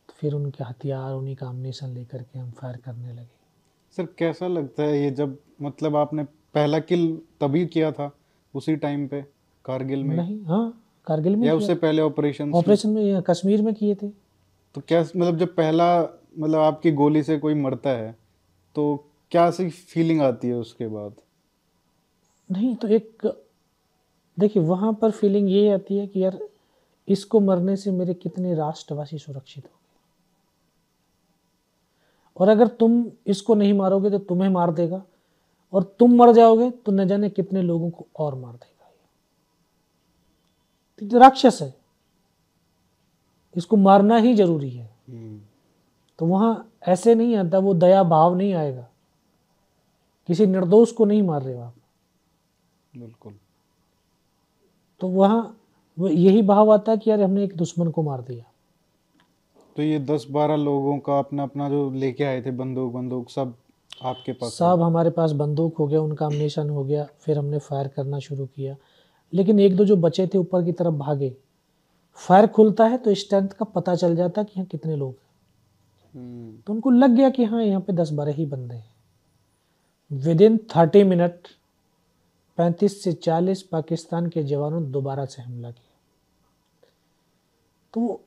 तो 0.07 0.13
फिर 0.17 0.33
उनके 0.33 0.63
हथियार 0.63 1.13
उन्हीं 1.13 1.35
का 1.35 1.47
अमनेशन 1.47 1.89
लेकर 1.89 2.23
के 2.23 2.39
हम 2.39 2.51
फायर 2.51 2.77
करने 2.77 3.13
लगे। 3.13 3.27
सर 3.97 4.07
कैसा 4.17 4.47
लगता 4.47 4.83
है 4.83 5.01
ये 5.03 5.11
जब 5.11 5.37
मतलब 5.61 5.95
आपने 5.95 6.23
पहला 6.53 6.79
किल 6.79 7.21
तभी 7.41 7.65
किया 7.67 7.91
था 7.91 8.11
उसी 8.53 8.75
टाइम 8.75 9.07
पे 9.07 9.21
कारगिल 9.65 10.03
में? 10.03 10.15
नहीं 10.15 10.41
हाँ। 10.43 10.83
कारगिल 11.09 11.35
में 11.35 11.47
या 11.47 11.55
उससे 11.55 11.75
पहले 11.77 12.01
ऑपरेशन 12.01 12.53
ऑपरेशन 12.53 12.89
में 12.89 13.21
कश्मीर 13.23 13.61
में 13.61 13.73
किए 13.73 13.95
थे? 13.95 14.09
तो 14.75 14.81
क्या 14.81 15.01
मतलब 15.01 15.37
जब 15.37 15.55
पहला 15.55 15.87
मतलब 16.01 16.59
आपकी 16.59 16.91
गोली 16.93 17.23
से 17.23 17.37
कोई 17.39 17.53
मरता 17.55 17.89
है 17.89 18.11
तो 18.75 18.83
क्या 19.31 19.49
सी 19.51 19.69
फीलिंग 19.69 20.21
आती 20.21 20.47
है 20.47 20.55
उसके 20.55 20.87
बाद? 20.87 21.13
नहीं 22.49 22.75
तो 22.75 22.87
एक 22.87 23.25
देखिए 24.37 24.63
वहाँ 24.63 24.93
पर 24.93 25.11
फीलिंग 25.11 25.49
ये 25.49 25.69
आती 25.71 25.97
है 25.97 26.07
कि 26.07 26.23
यार 26.23 26.37
इसको 27.07 27.39
मरने 27.39 27.75
से 27.75 27.91
मेरे 27.91 28.13
कितने 28.13 28.53
राष्ट्रवासी 28.55 29.17
सुरक्षित 29.17 29.65
हो 29.65 29.77
और 32.37 32.49
अगर 32.49 32.67
तुम 32.79 33.05
इसको 33.27 33.55
नहीं 33.55 33.73
मारोगे 33.73 34.09
तो 34.09 34.19
तुम्हें 34.19 34.49
मार 34.49 34.71
देगा। 34.71 35.01
और 35.73 35.83
तुम 35.99 36.15
मर 36.15 36.31
जाओगे 36.33 36.69
तो 36.85 36.91
न 36.91 37.07
जाने 37.07 37.29
कितने 37.29 37.61
लोगों 37.61 37.89
को 37.89 38.05
और 38.17 38.35
मार 38.35 38.53
देगा। 38.53 38.78
राक्षस 41.03 41.59
है। 41.61 41.77
इसको 43.57 43.77
मारना 43.77 44.17
ही 44.17 44.35
ज़रूरी 44.35 44.69
है। 44.69 44.95
हम्म। 45.09 45.41
तो 46.19 46.25
वहाँ 46.25 46.71
ऐसे 46.87 47.15
नहीं 47.15 47.35
आता 47.35 47.59
वो 47.59 47.73
दया 47.73 48.03
भाव 48.03 48.35
नहीं 48.35 48.53
आएगा। 48.53 48.87
किसी 50.27 50.45
निर्दोष 50.45 50.91
को 50.91 51.05
नहीं 51.05 51.23
मार 51.23 51.41
रहे 51.41 51.55
हो 51.55 51.61
आप। 51.61 51.73
बिल्कुल। 52.97 53.33
तो 54.99 55.07
वहाँ 55.07 55.57
वो 55.99 56.07
यही 56.07 56.41
भाव 56.41 56.73
आता 56.73 56.91
है 56.91 56.97
कि 56.97 57.09
यार 57.09 57.21
हमने 57.21 57.43
एक 57.43 57.55
दुश्मन 57.55 57.91
को 57.91 58.03
मार 58.03 58.21
दिया। 58.21 58.43
तो 59.75 59.83
ये 59.83 59.99
दस 59.99 60.27
बारह 60.31 60.55
लोगों 60.55 60.99
का 60.99 61.19
अपना 61.19 61.43
अपना 61.43 61.69
जो 61.69 61.91
लेके 61.91 62.23
आए 62.23 62.41
थे 62.41 62.51
बंदूक 62.51 62.93
बंदूक 62.93 63.29
सब 63.29 63.55
आपके 64.01 64.33
पास 64.33 64.53
सब 64.53 64.81
हमारे 64.81 65.09
पास 65.09 65.31
बंदूक 65.31 65.77
हो 65.77 65.87
गया 65.87 66.01
उनका 66.01 66.25
अम्नेशन 66.25 66.69
हो 66.69 66.83
गया 66.83 67.07
फिर 67.19 67.37
हमने 67.37 67.59
फायर 67.59 67.87
करना 67.87 68.19
शुरू 68.19 68.45
किया। 68.45 68.75
लेकिन 69.33 69.59
एक 69.59 69.75
दो 69.75 69.85
जो 69.85 69.95
बचे 69.95 70.27
थे 70.27 70.37
ऊपर 70.37 70.63
की 70.63 70.71
तरफ़ 70.71 70.93
भागे 70.93 71.35
फायर 72.13 72.47
खुलता 72.47 72.85
है 72.85 72.97
तो 72.97 73.13
स्ट्रेंथ 73.13 73.49
का 73.49 73.65
पता 73.65 73.95
चल 73.95 74.15
जाता 74.15 74.41
है 74.41 74.45
कि 74.45 74.53
यहाँ 74.57 74.65
कितने 74.65 74.95
लोग 74.95 75.11
हैं। 75.11 75.29
हम्म। 76.15 76.61
तो 76.67 76.73
उनको 76.73 76.89
लग 76.89 77.09
गया 77.09 77.29
कि 77.29 77.43
हाँ 77.43 77.63
यहाँ 77.63 77.81
पे 77.81 77.93
दस 77.93 78.09
बारह 78.09 78.31
ही 78.31 78.45
बंदे 78.45 78.75
हैं। 78.75 78.95
विद 80.11 80.41
इन 80.41 80.57
थर्टी 80.57 81.03
मिनट 81.03 81.47
पैंतीस 82.57 83.03
से 83.03 83.13
चालीस 83.13 83.61
पाकिस्तान 83.61 84.27
के 84.27 84.43
जवानों 84.43 84.91
दोबारा 84.91 85.25
से 85.25 85.41
हमला 85.41 85.71
किया। 85.71 85.97
तो 87.93 88.21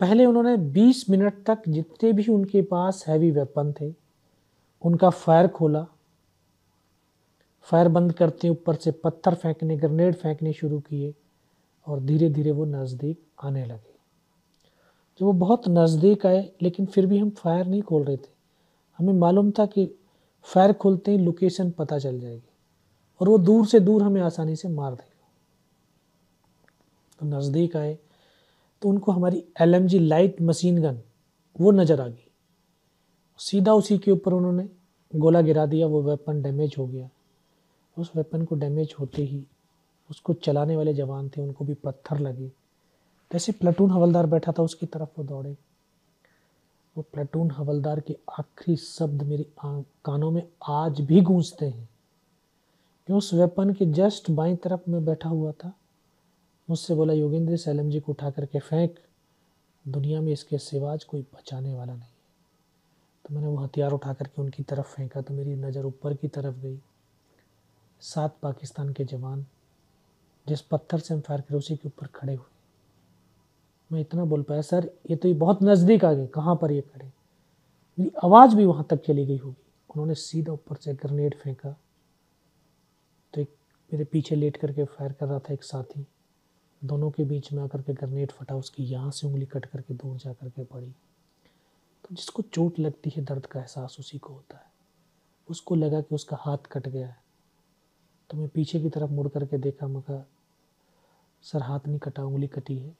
पहले 0.00 0.24
उन्होंने 0.26 0.56
20 0.56 1.10
मिनट 1.10 1.34
तक 1.46 1.62
जितने 1.68 2.12
भी 2.12 2.32
उनके 2.32 2.62
पास 2.62 3.04
हैवी 3.08 3.30
वेपन 3.30 3.74
थे 3.80 3.94
उनका 4.82 5.10
फायर 5.10 5.48
खोला 5.48 5.86
फायर 7.66 7.88
बंद 7.88 8.12
करते 8.12 8.46
हैं 8.46 8.52
ऊपर 8.52 8.74
से 8.74 8.90
पत्थर 8.94 9.34
फेंकने, 9.34 9.76
ग्रेनेड 9.76 10.14
फेंकने 10.14 10.52
शुरू 10.52 10.78
किए 10.80 11.14
और 11.86 12.00
धीरे 12.00 12.28
धीरे 12.30 12.50
वो 12.50 12.64
नज़दीक 12.66 13.18
आने 13.44 13.64
लगे। 13.64 13.94
जब 15.20 15.26
वो 15.26 15.32
बहुत 15.34 15.68
नज़दीक 15.68 16.26
आए, 16.26 16.50
लेकिन 16.62 16.86
फिर 16.86 17.06
भी 17.06 17.18
हम 17.18 17.30
फायर 17.32 17.66
नहीं 17.66 17.82
खोल 17.82 18.04
रहे 18.04 18.16
थे। 18.16 18.34
हमें 18.98 19.12
मालूम 19.14 19.50
था 19.50 19.66
कि 19.66 19.86
फायर 20.48 20.72
खोलते 20.72 21.10
ही 21.10 21.18
लोकेशन 21.18 21.70
पता 21.70 21.98
चल 21.98 22.18
जाएगी 22.20 22.48
और 23.20 23.28
वो 23.28 23.38
दूर 23.38 23.66
से 23.66 23.80
दूर 23.80 24.02
हमें 24.02 24.20
आसानी 24.22 24.56
से 24.56 24.68
मार 24.68 24.92
देगा। 24.92 25.28
तो 27.20 27.26
नज़दीक 27.28 27.76
आए 27.76 27.96
तो 28.82 28.88
उनको 28.88 29.12
हमारी 29.12 29.42
एलएमजी 29.60 29.98
लाइट 29.98 30.40
मशीन 30.42 30.80
गन, 30.82 31.00
वो 31.56 31.70
नज़र 31.72 32.00
आ 32.00 32.06
गई। 32.08 32.30
सीधा 33.40 33.72
उसी 33.74 33.98
के 33.98 34.10
ऊपर 34.10 34.32
उन्होंने 34.32 34.68
गोला 35.12 35.40
गिरा 35.40 35.66
दिया, 35.66 35.86
वो 35.86 36.02
वेपन 36.02 36.42
डैमेज 36.42 36.74
हो 36.78 36.86
गया। 36.86 37.08
उस 37.98 38.12
वेपन 38.16 38.44
को 38.44 38.54
डैमेज 38.54 38.94
होते 39.00 39.22
ही, 39.22 39.44
उसको 40.10 40.32
चलाने 40.32 40.76
वाले 40.76 40.94
जवान 40.94 41.28
थे, 41.28 41.40
उनको 41.40 41.64
भी 41.64 41.74
पत्थर 41.74 42.18
लगे। 42.18 42.48
जैसे 43.30 43.52
प्लाटून 43.52 43.90
हवलदार 43.90 44.26
बैठा 44.26 44.52
था, 44.52 44.62
उसकी 44.62 44.86
तरफ़ 44.86 45.08
वो 45.18 45.24
दौड़े। 45.24 45.56
वो 46.96 47.02
प्लाटून 47.02 47.50
हवलदार 47.50 48.00
के 48.00 48.16
आखिरी 48.38 48.76
शब्द 48.76 49.22
मेरी 49.22 49.46
कानों 49.58 50.30
में 50.30 50.42
आज 50.68 51.00
भी 51.00 51.20
गूंजते 51.20 51.66
हैं। 51.66 51.88
कि 53.08 53.12
उस 53.12 53.34
वेपन 53.34 53.72
के 53.72 53.86
जस्ट 53.86 54.30
बाई 54.30 54.54
तरफ़ 54.56 54.90
में 54.90 55.04
बैठा 55.04 55.28
हुआ 55.28 55.52
था? 55.52 55.72
मुझसे 56.70 56.94
बोला, 56.94 57.12
योगेंद्र, 57.12 57.56
सैलम 57.56 57.90
जी 57.90 58.00
को 58.00 58.12
उठा 58.12 58.30
करके 58.30 58.58
फेंक। 58.58 58.98
दुनिया 59.84 60.20
में 60.20 60.32
इसके 60.32 60.58
सिवाज 60.58 61.04
कोई 61.04 61.20
बचाने 61.34 61.74
वाला 61.74 61.94
नहीं 61.94 62.08
तो 63.24 63.34
मैंने 63.34 63.46
वो 63.46 63.56
हथियार 63.56 63.92
उठा 63.92 64.12
करके 64.12 64.42
उनकी 64.42 64.62
तरफ़ 64.62 64.94
फेंका 64.94 65.20
तो 65.20 65.34
मेरी 65.34 65.54
नज़र 65.54 65.84
ऊपर 65.84 66.14
की 66.14 66.28
तरफ़ 66.28 66.56
गई। 66.56 66.78
सात 68.00 68.36
पाकिस्तान 68.42 68.92
के 68.92 69.04
जवान, 69.04 69.46
जिस 70.48 70.60
पत्थर 70.60 70.98
से 70.98 71.14
हम 71.14 71.20
फायर 71.20 71.40
करे 71.40 71.58
उसी 71.58 71.76
के 71.76 71.88
ऊपर 71.88 72.06
खड़े 72.06 72.34
हुए। 72.34 72.54
मैं 73.92 74.00
इतना 74.00 74.24
बोल 74.24 74.42
पाया, 74.42 74.62
सर, 74.62 74.90
ये 75.10 75.16
तो 75.16 75.28
ये 75.28 75.34
बहुत 75.34 75.62
नज़दीक 75.62 76.04
आ 76.04 76.12
गए, 76.12 76.26
कहाँ 76.26 76.56
पर 76.56 76.72
ये 76.72 76.80
खड़े? 76.80 77.12
मेरी 77.98 78.12
आवाज़ 78.24 78.56
भी 78.56 78.64
वहाँ 78.64 78.86
तक 78.90 78.96
चली 79.06 79.26
गई 79.26 79.36
होगी। 79.36 79.62
उन्होंने 79.90 80.14
सीधा 80.14 80.52
ऊपर 80.52 80.76
से 80.76 80.94
ग्रनेड 80.94 81.34
फेंका। 81.38 81.76
तो 83.34 83.40
एक 83.40 83.56
मेरे 83.92 84.04
पीछे 84.04 84.36
लेट 84.36 84.56
करके 84.56 84.84
फायर 84.84 85.12
कर 85.12 85.26
रहा 85.26 85.38
था 85.38 85.52
एक 85.52 85.62
साथी। 85.62 86.06
दोनों 86.84 87.10
के 87.10 87.24
बीच 87.24 87.52
में 87.52 87.62
आकर 87.62 87.82
के 87.82 87.94
ग्रनेड 87.94 88.32
फटा, 88.32 88.54
उसकी 88.56 88.84
यहाँ 88.84 89.10
से 89.10 89.26
उंगली 89.26 89.46
कट 89.46 89.66
करके 89.66 89.94
दूर 89.94 90.16
जा 90.16 90.32
करके 90.32 90.64
पड़ी। 90.64 90.90
तो 92.02 92.14
जिसको 92.14 92.42
चोट 92.42 92.78
लगती 92.78 93.10
है, 93.10 93.24
दर्द 93.24 93.46
का 93.46 93.60
एहसास 93.60 93.96
उसी 94.00 94.18
को 94.18 94.32
होता 94.32 94.56
है। 94.56 94.66
उसको 95.50 95.74
लगा 95.74 96.00
कि 96.00 96.14
उसका 96.14 96.36
हाथ 96.40 96.58
कट 96.58 96.88
गया 96.88 97.08
है। 97.08 97.25
तो 98.30 98.36
मैं 98.36 98.48
पीछे 98.48 98.80
की 98.80 98.90
तरफ़ 98.90 99.10
मुड़ 99.10 99.28
करके 99.28 99.58
देखा, 99.58 99.86
मैं 99.86 100.24
सर, 101.42 101.62
हाथ 101.62 101.80
नहीं 101.86 101.98
कटा, 101.98 102.24
उंगली 102.24 102.46
कटी 102.46 102.78
है। 102.78 102.96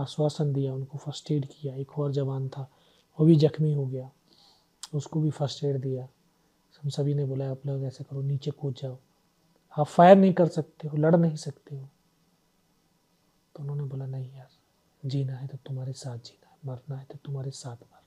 आश्वासन 0.00 0.52
दिया 0.52 0.74
उनको 0.74 0.98
फ़र्स्ट 0.98 1.30
एड 1.30 1.46
किया। 1.46 1.74
एक 1.74 1.98
और 1.98 2.12
जवान 2.12 2.48
था, 2.48 2.70
वो 3.20 3.26
भी 3.26 3.36
जख्मी 3.36 3.72
हो 3.74 3.86
गया। 3.86 4.10
उसको 4.94 5.20
भी 5.20 5.30
फ़र्स्ट 5.30 5.64
एड 5.64 5.80
दिया। 5.80 6.08
हम 6.82 6.90
सभी 6.90 7.14
ने 7.14 7.24
बोला, 7.24 7.50
आप 7.50 7.66
लोग 7.66 7.84
ऐसे 7.84 8.04
करो, 8.04 8.22
नीचे 8.22 8.50
कूद 8.50 8.74
जाओ। 8.74 8.96
आप 9.78 9.86
फायर 9.86 10.16
नहीं 10.16 10.32
कर 10.32 10.48
सकते 10.48 10.88
हो, 10.88 10.96
लड़ 10.96 11.16
नहीं 11.16 11.36
सकते 11.36 11.76
हो। 11.76 11.88
तो 13.56 13.62
उन्होंने 13.62 13.82
बोला, 13.82 14.06
नहीं 14.06 14.32
यार, 14.32 14.48
जीना 15.08 15.32
है 15.32 15.46
तो 15.46 15.56
तुम्हारे 15.56 15.92
साथ 15.92 16.18
जीना 16.18 16.50
है, 16.50 16.56
मरना 16.66 16.96
है 16.96 17.04
तो 17.04 17.18
तुम्हारे 17.24 17.50
साथ 17.50 17.72
मरना 17.72 17.98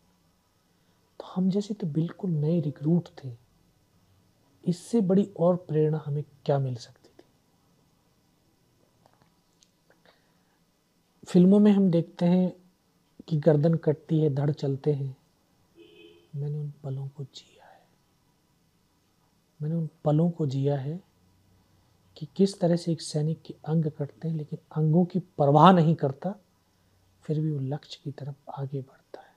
तो 1.19 1.25
हम 1.25 1.49
जैसे 1.49 1.73
तो 1.73 1.87
बिल्कुल 1.87 2.31
नए 2.31 2.59
रिक्रूट 2.61 3.09
थे। 3.23 3.44
इससे 4.65 5.01
बड़ी 5.01 5.29
और 5.39 5.55
प्रेरणा 5.55 6.03
हमें 6.05 6.23
क्या 6.45 6.59
मिल 6.59 6.75
सकती 6.75 7.09
थी? 7.09 7.25
फ़िल्मों 11.27 11.59
में 11.59 11.71
हम 11.71 11.91
देखते 11.91 12.25
हैं 12.25 12.53
कि 13.27 13.37
गर्दन 13.37 13.73
कटती 13.73 14.19
है 14.19 14.35
धड़ 14.35 14.51
चलते 14.51 14.93
हैं। 14.93 15.17
मैंने 16.35 16.57
उन 16.57 16.73
पलों 16.83 17.07
को 17.07 17.23
जिया 17.23 17.65
है। 17.65 17.87
मैंने 19.61 19.75
उन 19.75 19.89
पलों 20.05 20.29
को 20.29 20.47
जिया 20.47 20.77
है 20.77 21.03
कि 22.17 22.27
किस 22.35 22.59
तरह 22.59 22.75
से 22.75 22.91
एक 22.91 23.01
सैनिक 23.01 23.41
के 23.41 23.55
अंग 23.65 23.85
कटते 23.85 24.27
हैं, 24.27 24.35
लेकिन 24.35 24.59
अंगों 24.71 25.05
की 25.05 25.19
परवाह 25.19 25.71
नहीं 25.71 25.95
करता, 25.95 26.35
फिर 27.23 27.39
भी 27.39 27.51
वो 27.51 27.59
लक्ष्य 27.59 27.99
की 28.03 28.11
तरफ़ 28.11 28.35
आगे 28.49 28.81
बढ़ता 28.81 29.21
है 29.21 29.35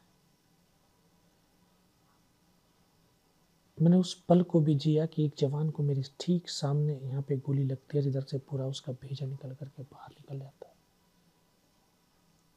मैंने 3.82 3.96
उस 3.96 4.24
पल 4.24 4.42
को 4.42 4.60
भी 4.60 4.74
जिया 4.74 5.06
कि 5.06 5.24
एक 5.24 5.32
जवान 5.38 5.70
को 5.70 5.82
मेरे 5.82 6.02
ठीक 6.20 6.48
सामने 6.48 7.00
यहाँ 7.04 7.22
पे 7.22 7.36
गोली 7.36 7.64
लगती 7.64 7.98
है 7.98 8.02
जिधर 8.02 8.20
से 8.20 8.38
पूरा 8.38 8.66
उसका 8.66 8.92
भेजा 8.92 9.26
निकल 9.26 9.54
करके 9.54 9.82
बाहर 9.82 10.10
निकल 10.10 10.38
जाता 10.38 10.68
है। 10.68 10.74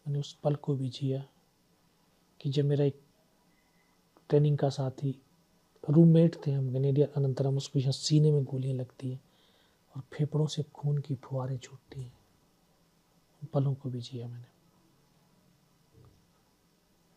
मैंने 0.07 0.19
उस 0.19 0.33
पल 0.33 0.55
को 0.55 0.75
भी 0.75 0.89
जिया 0.89 1.25
कि 2.41 2.49
जब 2.49 2.65
मेरा 2.65 2.85
एक 2.85 3.01
ट्रेनिंग 4.29 4.57
का 4.57 4.69
साथी, 4.69 5.21
रूममेट 5.89 6.47
थे 6.47 6.51
हम 6.51 6.73
गनेडियर 6.73 7.13
अनंतरम 7.15 7.57
उसको 7.57 7.79
यहाँ 7.79 7.91
सीने 7.91 8.31
में 8.31 8.43
गोलियाँ 8.43 8.75
लगती 8.75 9.11
हैं 9.11 9.21
और 9.95 10.03
फेफड़ों 10.13 10.47
से 10.47 10.63
खून 10.63 10.97
की 10.97 11.15
फुहारें 11.15 11.57
छूटती 11.57 12.01
हैं। 12.01 12.13
उन 13.41 13.47
पलों 13.53 13.73
को 13.73 13.89
भी 13.89 14.01
जिया 14.01 14.27
मैंने। 14.27 14.45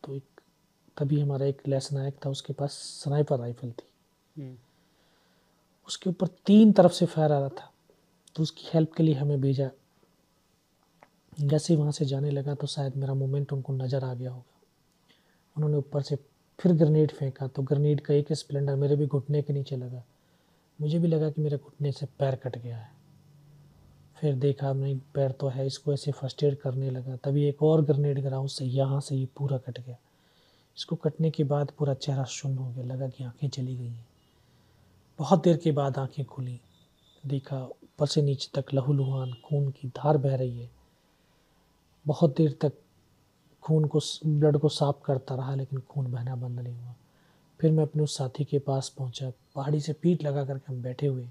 तो 0.05 0.15
एक, 0.15 0.41
तभी 0.99 1.21
हमारा 1.21 1.47
एक 1.47 1.69
लेस 1.69 1.93
नायक 1.93 2.17
था, 2.27 2.31
उसके 2.31 2.53
पास 2.53 2.71
स्नाइपर 2.73 3.39
राइफल 3.39 3.71
थी। 3.71 3.94
उसके 5.89 6.11
ऊपर 6.11 6.27
तीन 6.27 6.73
तरफ़ 6.73 6.93
से 6.93 7.07
फायर 7.07 7.33
आ 7.33 7.39
रहा 7.39 7.49
था। 7.49 7.73
तो 8.35 8.43
उसकी 8.43 8.65
हेल्प 8.75 8.93
के 8.93 9.03
लिए 9.03 9.15
हमें 9.15 9.41
भेजा। 9.41 9.71
जैसे 11.41 11.77
वहाँ 11.77 11.93
से 11.93 12.05
जाने 12.05 12.31
लगा 12.31 12.55
तो 12.55 12.67
शायद 12.67 12.97
मेरा 12.97 13.15
मोमेंट 13.15 13.53
उनको 13.53 13.73
नज़र 13.73 14.05
आ 14.05 14.15
गया 14.15 14.31
होगा। 14.31 14.61
उन्होंने 15.57 15.77
ऊपर 15.77 16.03
से 16.03 16.17
फिर 16.59 16.73
ग्रेनेड 16.73 17.13
फेंका। 17.13 17.47
तो 17.47 17.63
ग्रेनेड 17.63 18.01
का 18.01 18.15
एक 18.15 18.33
स्प्लेंडर 18.33 18.75
मेरे 18.75 18.97
भी 18.97 19.07
घुटने 19.07 19.43
के 19.43 19.53
नीचे 19.53 19.77
लगा। 19.77 20.05
मुझे 20.81 20.99
भी 20.99 21.09
लगा 21.09 21.31
कि 21.31 21.43
मेरे 21.43 21.57
घुटने 21.57 21.93
से 21.93 22.07
पैर 22.07 22.35
कट 22.35 22.59
गया 22.59 22.77
है। 22.77 22.91
फिर 24.21 24.35
देखा, 24.35 24.73
नहीं, 24.73 24.99
पैर 25.15 25.31
तो 25.31 25.49
है, 25.49 25.67
इसको 25.67 25.93
ऐसे 25.93 26.13
फ़र्स्ट 26.13 26.43
एड 26.43 26.57
करने 26.57 26.91
लगा। 26.91 27.17
तभी 27.17 27.45
एक 27.45 27.63
और 27.63 27.83
ग्रेनेड 27.83 28.21
गिरा, 28.23 28.41
उससे 28.41 28.65
यहाँ 28.65 29.01
से 29.01 29.17
ये 29.17 29.27
पूरा 29.37 29.59
कट 29.59 29.81
गया। 29.81 29.97
इसको 30.79 30.97
कटने 30.97 31.31
के 31.31 31.45
बाद 31.45 31.71
पूरा 31.71 31.95
चेहरा 31.95 32.25
शून्य 32.25 32.57
हो 32.57 32.73
गया। 32.73 32.85
लगा 32.85 33.09
कि 33.09 33.25
आँखें 33.25 33.49
चली 33.49 33.77
गई 33.77 33.89
हैं। 33.89 34.07
बहुत 35.19 35.43
देर 35.43 35.57
के 35.57 35.73
बाद 35.73 35.99
आँखें 35.99 36.25
खुली। 36.25 36.61
देखा, 37.27 37.65
ऊपर 37.65 38.07
से 38.07 38.23
नीचे 38.23 38.61
तक 38.61 38.75
लहूलुहान 38.75 39.33
खून 39.33 39.71
की 39.71 39.89
धार 39.89 40.17
बह 40.17 40.37
रही 40.37 40.61
है। 40.61 40.71
बहुत 42.07 42.37
देर 42.37 42.59
तक 42.61 42.73
खून 43.63 43.85
को 43.85 44.01
ब्लड 44.27 44.59
को 44.59 44.69
साफ़ 44.69 44.97
करता 45.05 45.35
रहा, 45.35 45.55
लेकिन 45.55 45.81
खून 45.81 46.13
बहना 46.13 46.37
बंद 46.37 46.61
नहीं 46.61 46.75
हुआ। 46.75 46.95
फिर 47.61 47.73
मैं 47.73 47.85
अपने 47.85 48.03
उस 48.03 48.17
साथी 48.17 48.45
के 48.45 48.59
पास 48.59 48.89
पहुँचा। 48.89 49.33
पहाड़ी 49.55 49.81
से 49.81 49.93
पीठ 49.93 50.23
लगा 50.23 50.45
करके 50.45 50.73
हम 50.73 50.83
बैठे 50.83 51.07
हुए। 51.07 51.29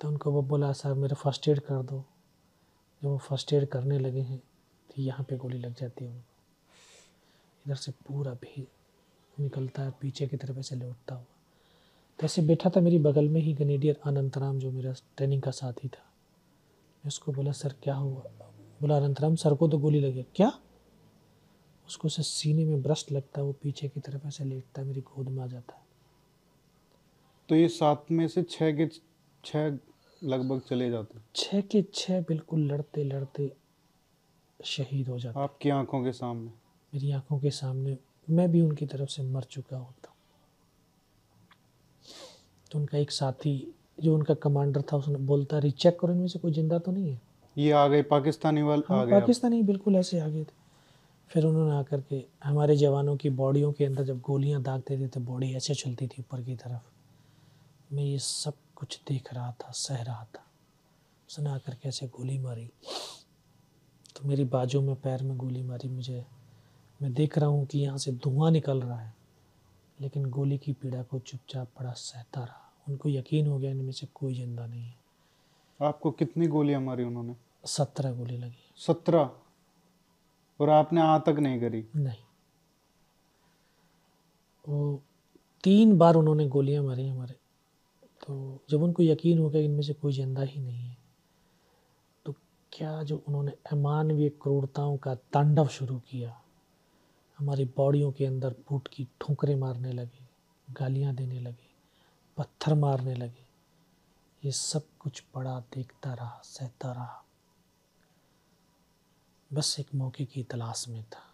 तो 0.00 0.08
उनको 0.08 0.30
वो 0.30 0.42
बोला 0.42 0.72
सर 0.72 0.94
मेरा 0.94 1.14
फ़र्स्ट 1.14 1.48
एड 1.48 1.60
कर 1.60 1.82
दो। 1.82 2.04
जब 3.02 3.08
वो 3.08 3.18
फ़र्स्ट 3.18 3.52
एड 3.52 3.68
करने 3.68 3.98
लगे 3.98 4.20
हैं 4.20 4.38
तो 4.88 5.02
यहाँ 5.02 5.26
पे 5.28 5.36
गोली 5.36 5.58
लग 5.58 5.74
जाती 5.74 6.04
है 6.04 6.10
उनको। 6.10 6.32
इधर 7.66 7.74
से 7.74 7.92
पूरा 7.92 8.32
भीड़ 8.32 9.42
निकलता 9.42 9.82
है, 9.82 9.90
पीछे 9.90 10.26
की 10.26 10.36
तरफ़ 10.36 10.58
ऐसे 10.58 10.76
लौटता 10.76 11.14
हुआ। 11.14 11.24
तो 12.20 12.24
ऐसे 12.24 12.42
बैठा 12.42 12.70
था 12.70 12.80
मेरी 12.80 12.98
बगल 12.98 13.28
में 13.28 13.40
ही 13.40 13.52
गनेडियर 13.54 14.00
अनंतराम 14.04 14.58
जो 14.58 14.70
मेरा 14.70 14.92
ट्रेनिंग 15.16 15.42
का 15.42 15.50
साथी 15.50 15.88
था। 15.88 16.02
मैं 17.04 17.08
उसको 17.08 17.32
बोला 17.32 17.52
सर 17.52 17.74
क्या 17.82 17.94
हुआ? 17.94 18.22
बोला 18.80 18.96
अनंतराम 18.96 19.34
सर 19.34 19.54
को 19.54 19.68
तो 19.68 19.78
गोली 19.78 20.00
लगी 20.00 20.22
क्या? 20.22 20.60
उसको 21.86 22.08
से 22.08 22.22
सीने 22.22 22.64
में 22.64 22.82
ब्रस्ट 22.82 23.12
लगता 23.12 23.40
है 23.40 23.46
वो 23.46 23.52
पीछे 23.52 23.88
की 23.88 24.00
तरफ़ 24.00 24.26
ऐसे 24.26 24.44
लेटता 24.44 24.82
मेरी 24.82 25.00
गोद 25.00 25.28
में 25.28 25.42
आ 25.44 25.46
जाता। 25.46 25.74
है 25.74 25.82
तो 27.48 27.54
ये 27.54 27.68
सात 27.68 28.06
में 28.10 28.28
से 28.28 28.42
छः 28.42 28.72
के 28.72 28.86
छः 29.44 29.78
लगभग 30.24 30.60
चले 30.60 30.90
जाते। 30.90 31.18
छः 31.36 31.60
के 31.60 31.82
छः 31.94 32.20
बिल्कुल 32.20 32.60
लड़ते 32.60 33.04
लड़ते 33.04 33.52
शहीद 34.64 35.08
हो 35.08 35.18
जाते। 35.18 35.40
आपकी 35.40 35.70
आँखों 35.70 36.04
के 36.04 36.12
सामने। 36.12 36.50
मेरी 36.94 37.10
आँखों 37.10 37.38
के 37.38 37.50
सामने 37.50 37.98
मैं 38.30 38.52
भी 38.52 38.60
उनकी 38.60 38.86
तरफ़ 38.86 39.08
से 39.08 39.22
मर 39.22 39.42
चुका 39.42 39.76
होता 39.76 40.03
तो 42.74 42.78
उनका 42.78 42.98
एक 42.98 43.10
साथी 43.10 43.52
जो 44.02 44.14
उनका 44.14 44.34
कमांडर 44.34 44.82
था 44.82 44.96
उसने 44.96 45.18
बोलता 45.26 45.58
रिचेक 45.58 45.98
करो 46.00 46.12
इनमें 46.12 46.28
से 46.28 46.38
कोई 46.38 46.52
ज़िंदा 46.52 46.78
तो 46.78 46.92
नहीं 46.92 47.10
है? 47.10 47.20
ये 47.56 47.70
आ 47.70 47.86
गए 47.88 48.02
पाकिस्तानी 48.02 48.62
वाले 48.62 48.82
हाँ, 48.88 49.06
पाकिस्तानी 49.06 49.62
बिल्कुल 49.62 49.96
ऐसे 49.96 50.20
आ 50.20 50.26
गए 50.28 50.42
थे। 50.44 50.54
फिर 51.30 51.44
उन्होंने 51.44 51.76
आकर 51.76 52.00
के 52.00 52.22
हमारे 52.44 52.76
जवानों 52.76 53.16
की 53.16 53.30
बॉडियों 53.30 53.72
के 53.72 53.84
अंदर 53.84 54.04
जब 54.04 54.20
गोलियाँ 54.20 54.62
दागते 54.62 54.98
थे 54.98 55.06
तो 55.08 55.20
बॉडी 55.20 55.52
ऐसे 55.54 55.74
चलती 55.74 56.06
थी 56.06 56.22
ऊपर 56.22 56.42
की 56.42 56.56
तरफ़। 56.56 57.94
मैं 57.94 58.04
ये 58.04 58.18
सब 58.18 58.54
कुछ 58.76 59.00
देख 59.08 59.32
रहा 59.34 59.50
था 59.52 59.70
सह 59.72 60.02
रहा 60.02 60.24
था। 60.24 60.44
उसने 61.28 61.50
आकर 61.50 61.74
के 61.74 61.88
ऐसे 61.88 62.06
गोली 62.06 62.38
मारी। 62.38 62.66
तो 64.16 64.28
मेरी 64.28 64.44
बाजू 64.44 64.80
में 64.80 64.94
पैर 64.96 65.22
में 65.22 65.36
गोली 65.36 65.62
मारी। 65.62 65.88
मुझे 65.88 66.24
मैं 67.00 67.12
देख 67.14 67.38
रहा 67.38 67.48
हूँ 67.48 67.64
कि 67.66 67.78
यहाँ 67.78 67.98
से 67.98 68.12
धुआँ 68.12 68.50
निकल 68.50 68.80
रहा 68.80 68.98
है 68.98 69.14
लेकिन 69.98 70.30
गोली 70.30 70.58
की 70.58 70.72
पीड़ा 70.72 71.02
को 71.02 71.18
चुपचाप 71.18 71.68
बड़ा 71.78 71.92
सहता 71.92 72.44
रहा। 72.44 72.60
उनको 72.86 73.08
यकीन 73.08 73.46
हो 73.46 73.58
गया 73.58 73.70
इनमें 73.70 73.92
से 73.92 74.06
कोई 74.14 74.34
ज़िंदा 74.34 74.66
नहीं 74.66 74.82
है। 74.82 74.94
आपको 75.80 76.10
कितनी 76.10 76.46
गोलियाँ 76.46 76.80
मारी 76.80 77.04
उन्होंने? 77.04 77.36
सत्रह 77.66 78.12
गोली 78.12 78.36
लगी। 78.36 78.72
सत्रह? 78.78 79.30
और 80.60 80.70
आपने 80.70 81.00
आ 81.00 81.18
तक 81.18 81.38
नहीं 81.38 81.60
करी? 81.60 81.84
नहीं। 81.96 82.22
वो 84.64 85.02
तीन 85.64 85.96
बार 85.98 86.14
उन्होंने 86.14 86.46
गोलियाँ 86.48 86.82
मारी 86.84 87.08
हमारे। 87.08 87.34
तो 88.22 88.34
जब 88.70 88.82
उनको 88.82 89.02
यकीन 89.02 89.38
हो 89.38 89.48
गया 89.50 89.62
इनमें 89.62 89.82
से 89.82 89.92
कोई 89.92 90.12
ज़िंदा 90.12 90.42
ही 90.42 90.60
नहीं 90.60 90.88
है 90.88 90.96
तो 92.26 92.34
क्या 92.72 93.02
जो 93.02 93.16
उन्होंने 93.28 93.52
अमानवीय 93.72 94.28
क्रूरताओं 94.42 94.96
का 94.96 95.14
तांडव 95.32 95.66
शुरू 95.68 95.98
किया 96.10 96.36
हमारी 97.38 97.64
बॉडियों 97.76 98.10
के 98.12 98.24
अंदर 98.26 98.54
फूट 98.68 98.88
की 98.88 99.06
ठोकरें 99.20 99.54
मारने 99.56 99.92
लगे 99.92 100.24
गालियाँ 100.68 101.14
देने 101.14 101.40
लगे 101.40 101.63
पत्थर 102.36 102.74
मारने 102.74 103.14
लगे। 103.14 103.46
ये 104.44 104.52
सब 104.52 104.82
कुछ 104.98 105.20
पड़ा, 105.20 105.60
देखता 105.60 106.14
रहा, 106.14 106.40
सहता 106.44 106.92
रहा। 106.92 107.24
बस 109.52 109.76
एक 109.80 109.94
मौके 109.94 110.24
की 110.24 110.42
तलाश 110.42 110.88
में 110.88 111.04
था। 111.04 111.30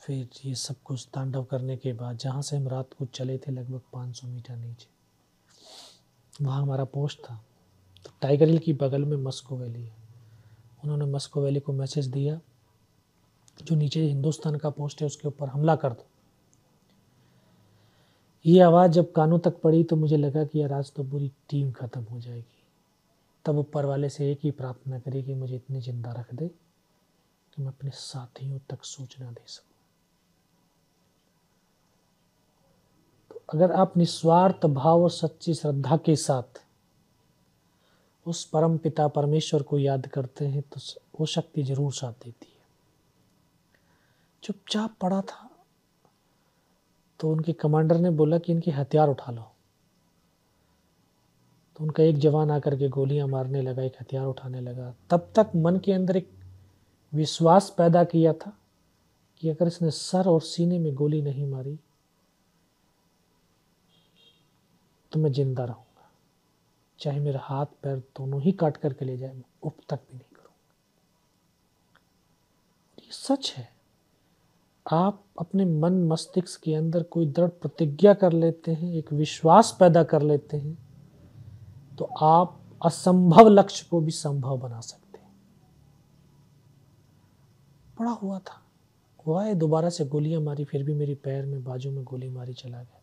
फिर 0.00 0.28
ये 0.44 0.54
सब 0.54 0.82
कुछ 0.84 1.08
तांडव 1.14 1.44
करने 1.44 1.76
के 1.76 1.92
बाद, 1.92 2.16
जहाँ 2.16 2.42
से 2.42 2.56
हम 2.56 2.68
रात 2.68 2.90
को 2.98 3.04
चले 3.04 3.38
थे, 3.38 3.52
लगभग 3.52 3.80
500 3.92 4.26
मीटर 4.26 4.56
नीचे, 4.56 4.88
वहाँ 6.44 6.62
हमारा 6.62 6.84
पोस्ट 6.84 7.18
था। 7.18 7.44
तो 8.04 8.10
टाइगर 8.20 8.48
हिल 8.48 8.58
की 8.58 8.72
बगल 8.72 9.04
में 9.04 9.16
मस्को 9.16 9.56
वैली 9.56 9.84
है। 9.84 9.96
उन्होंने 10.84 11.04
मस्को 11.04 11.42
वैली 11.42 11.60
को 11.60 11.72
मैसेज 11.72 12.06
दिया, 12.06 12.40
जो 13.62 13.74
नीचे 13.74 14.02
हिंदुस्तान 14.02 14.56
का 14.56 14.70
पोस्ट 14.70 15.00
है, 15.00 15.06
उसके 15.06 15.28
ऊपर 15.28 15.48
हमला 15.48 15.76
कर 15.76 15.92
दो। 15.92 16.07
ये 18.48 18.60
आवाज़ 18.62 18.90
जब 18.92 19.10
कानों 19.12 19.38
तक 19.38 19.60
पड़ी 19.62 19.82
तो 19.84 19.96
मुझे 19.96 20.16
लगा 20.16 20.44
कि 20.44 20.60
यार 20.60 20.72
आज 20.72 20.92
तो 20.96 21.04
पूरी 21.04 21.30
टीम 21.50 21.70
ख़त्म 21.72 22.02
हो 22.02 22.20
जाएगी। 22.20 22.62
तब 23.44 23.58
ऊपर 23.58 23.84
वाले 23.84 24.08
से 24.08 24.30
एक 24.30 24.38
ही 24.44 24.50
प्रार्थना 24.52 24.98
करी 24.98 25.22
कि 25.22 25.34
मुझे 25.34 25.54
इतनी 25.56 25.80
ज़िंदा 25.80 26.12
रख 26.12 26.32
दे 26.34 26.46
कि 26.48 27.62
मैं 27.62 27.68
अपने 27.68 27.90
साथियों 27.92 28.58
तक 28.70 28.84
सूचना 28.84 29.30
दे 29.30 29.44
सकूँ। 29.46 29.76
तो 33.30 33.42
अगर 33.54 33.72
आप 33.72 33.96
निस्वार्थ 33.96 34.66
भाव 34.68 35.02
और 35.02 35.10
सच्ची 35.10 35.54
श्रद्धा 35.54 35.96
के 35.96 36.16
साथ 36.18 36.62
उस 38.26 38.44
परम 38.44 38.76
पिता 38.78 39.08
परमेश्वर 39.10 39.62
को 39.62 39.78
याद 39.78 40.06
करते 40.06 40.46
हैं 40.46 40.62
तो 40.62 40.80
वो 41.20 41.26
शक्ति 41.26 41.62
ज़रूर 41.64 41.92
साथ 41.92 42.24
देती 42.24 42.46
है। 42.46 42.66
चुपचाप 44.42 44.96
पड़ा 45.00 45.20
था। 45.22 45.47
तो 47.20 47.30
उनके 47.32 47.52
कमांडर 47.54 47.98
ने 47.98 48.10
बोला 48.12 48.38
कि 48.38 48.52
इनके 48.52 48.70
हथियार 48.70 49.08
उठा 49.08 49.32
लो। 49.32 49.42
तो 51.76 51.84
उनका 51.84 52.02
एक 52.02 52.18
जवान 52.18 52.50
आकर 52.50 52.76
के 52.78 52.88
गोलियाँ 52.88 53.26
मारने 53.28 53.62
लगा, 53.62 53.82
एक 53.82 53.96
हथियार 54.00 54.26
उठाने 54.26 54.60
लगा। 54.60 54.94
तब 55.10 55.30
तक 55.36 55.50
मन 55.56 55.76
के 55.84 55.92
अंदर 55.92 56.16
एक 56.16 56.30
विश्वास 57.12 57.70
पैदा 57.78 58.04
किया 58.04 58.32
था 58.34 58.52
कि 59.42 59.48
अगर 59.48 59.66
इसने 59.66 59.90
सर 59.90 60.28
और 60.28 60.40
सीने 60.42 60.78
में 60.78 60.94
गोली 60.94 61.20
नहीं 61.22 61.46
मारी 61.46 61.78
तो 65.12 65.18
मैं 65.20 65.32
ज़िंदा 65.32 65.64
रहूँगा। 65.64 65.84
चाहे 66.98 67.20
मेरा 67.20 67.40
हाथ, 67.42 67.66
पैर 67.82 67.98
दोनों 68.16 68.40
ही 68.42 68.52
काट 68.52 68.76
करके 68.76 69.04
ले 69.04 69.16
जाए, 69.18 69.32
मैं 69.32 69.44
उप 69.62 69.76
तक 69.88 70.00
भी 70.02 70.16
नहीं 70.16 70.36
करूँगा 70.36 70.54
ये 72.98 73.12
सच 73.12 73.52
है। 73.56 73.68
आप 74.92 75.24
अपने 75.40 75.64
मन 75.64 75.92
मस्तिष्क 75.92 76.60
के 76.60 76.74
अंदर 76.74 77.02
कोई 77.02 77.26
दृढ़ 77.26 77.48
प्रतिज्ञा 77.48 78.14
कर 78.14 78.32
लेते 78.32 78.72
हैं, 78.72 78.92
एक 78.94 79.12
विश्वास 79.12 79.76
पैदा 79.80 80.02
कर 80.04 80.22
लेते 80.22 80.56
हैं 80.56 80.88
तो 81.96 82.04
आप 82.04 82.60
असंभव 82.84 83.48
लक्ष्य 83.48 83.86
को 83.90 84.00
भी 84.00 84.10
संभव 84.10 84.56
बना 84.56 84.80
सकते 84.80 85.18
हैं। 85.18 85.36
बड़ा 88.00 88.10
हुआ 88.10 88.38
था। 88.38 88.62
हुआ 89.26 89.44
है, 89.44 89.54
दोबारा 89.54 89.90
से 89.90 90.04
गोलियाँ 90.04 90.40
मारी, 90.40 90.64
फिर 90.64 90.82
भी 90.82 90.94
मेरी 90.94 91.14
पैर 91.14 91.46
में, 91.46 91.64
बाजू 91.64 91.90
में 91.90 92.04
गोली 92.04 92.28
मारी, 92.28 92.52
चला 92.52 92.82
गया। 92.82 93.02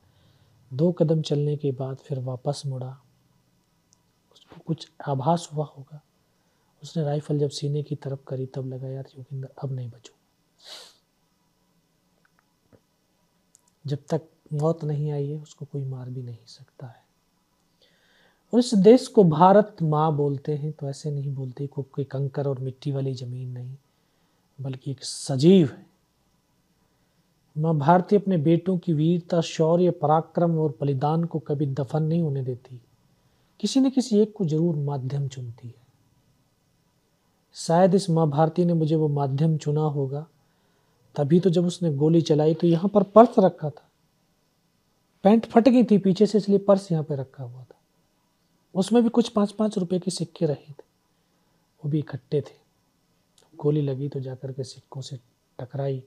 दो 0.74 0.92
कदम 0.92 1.22
चलने 1.22 1.58
के 1.58 1.72
बाद 1.72 1.98
फिर 1.98 2.20
वापस 2.20 2.64
मुड़ा। 2.66 3.02
उसको 4.34 4.62
कुछ 4.66 4.92
आभास 5.08 5.50
हुआ 5.54 5.66
होगा। 5.66 6.02
उसने 6.84 7.04
राइफल 7.04 7.40
जब 7.40 7.50
सीने 7.50 7.84
की 7.84 7.96
तरफ़ 7.96 8.20
करी, 8.28 8.46
तब 8.46 8.68
लगा, 8.68 8.88
यार, 8.88 9.06
योगिंदर, 9.18 9.50
अब 9.64 9.72
नहीं 9.72 9.90
बचू 9.90 10.14
जब 13.86 13.98
तक 14.10 14.22
मौत 14.54 14.84
नहीं 14.84 15.12
आई 15.12 15.28
है, 15.28 15.38
उसको 15.38 15.66
कोई 15.66 15.84
मार 15.84 16.10
भी 16.10 16.22
नहीं 16.22 16.46
सकता 16.48 16.88
है। 16.88 17.04
और 18.54 18.60
इस 18.60 18.74
देश 18.76 19.08
को 19.08 19.24
भारत 19.24 19.76
माँ 19.84 20.16
बोलते 20.16 20.56
हैं 20.56 20.72
तो 20.72 20.90
ऐसे 20.90 21.12
नहीं 21.12 21.34
बोलते 21.36 21.68
को 21.68 21.82
कोई 21.86 22.06
कंकर 22.06 22.48
और 22.48 22.60
मिट्टी 22.60 22.92
वाली 22.92 23.14
ज़मीन 23.14 23.50
नहीं, 23.50 23.76
बल्कि 24.60 24.92
एक 24.92 25.04
सजीव 25.04 25.68
है। 25.68 25.86
माँ 27.56 27.78
भारती 27.78 28.16
अपने 28.16 28.38
बेटों 28.40 28.78
की 28.78 28.94
वीरता, 28.94 29.42
शौर्य, 29.42 29.92
पराक्रम 29.92 30.58
और 30.60 30.78
बलिदान 30.82 31.24
को 31.24 31.40
कभी 31.40 31.66
दफन 31.68 32.04
नहीं 32.04 32.22
होने 32.22 32.44
देती। 32.44 32.80
किसी 33.60 33.80
न 33.80 33.90
किसी 33.90 34.20
एक 34.20 34.34
को 34.34 34.46
ज़रूर 34.46 34.76
माध्यम 34.78 35.28
चुनती 35.28 35.68
है। 35.68 35.84
शायद 37.56 37.96
इस 37.96 38.10
माँ 38.10 38.30
भारती 38.30 38.66
ने 38.66 38.74
मुझे 38.74 38.96
वो 38.96 39.08
माध्यम 39.10 39.58
चुना 39.58 39.82
होगा 39.82 40.26
तभी 41.18 41.40
तो 41.40 41.50
जब 41.50 41.66
उसने 41.66 41.92
गोली 41.94 42.22
चलाई 42.22 42.54
तो 42.54 42.68
यहाँ 42.68 42.90
पर 42.90 43.04
पर्स 43.06 43.40
रखा 43.40 43.70
था। 43.70 43.90
पैंट 45.24 45.46
फट 45.46 45.70
गई 45.70 45.84
थी 45.84 45.98
पीछे 45.98 46.26
से, 46.26 46.38
इसलिए 46.38 46.60
पर्स 46.60 46.92
यहाँ 46.92 47.04
पे 47.04 47.16
रखा 47.16 47.44
हुआ 47.44 47.62
था। 47.62 47.80
उसमें 48.76 49.02
भी 49.04 49.10
कुछ 49.10 49.30
पाँच 49.30 49.52
पाँच 49.52 49.78
रुपए 49.78 50.00
के 50.00 50.12
सिक्के 50.12 50.46
रहे 50.46 50.72
थे। 50.72 50.84
वो 51.82 51.90
भी 51.90 52.00
इकट्ठे 52.00 52.42
थे। 52.42 52.64
गोली 53.54 53.82
लगी 53.82 54.08
तो 54.10 54.20
जाकर 54.20 54.52
के 54.52 54.64
सिक्कों 54.64 55.02
से 55.02 55.18
टकराई, 55.60 56.02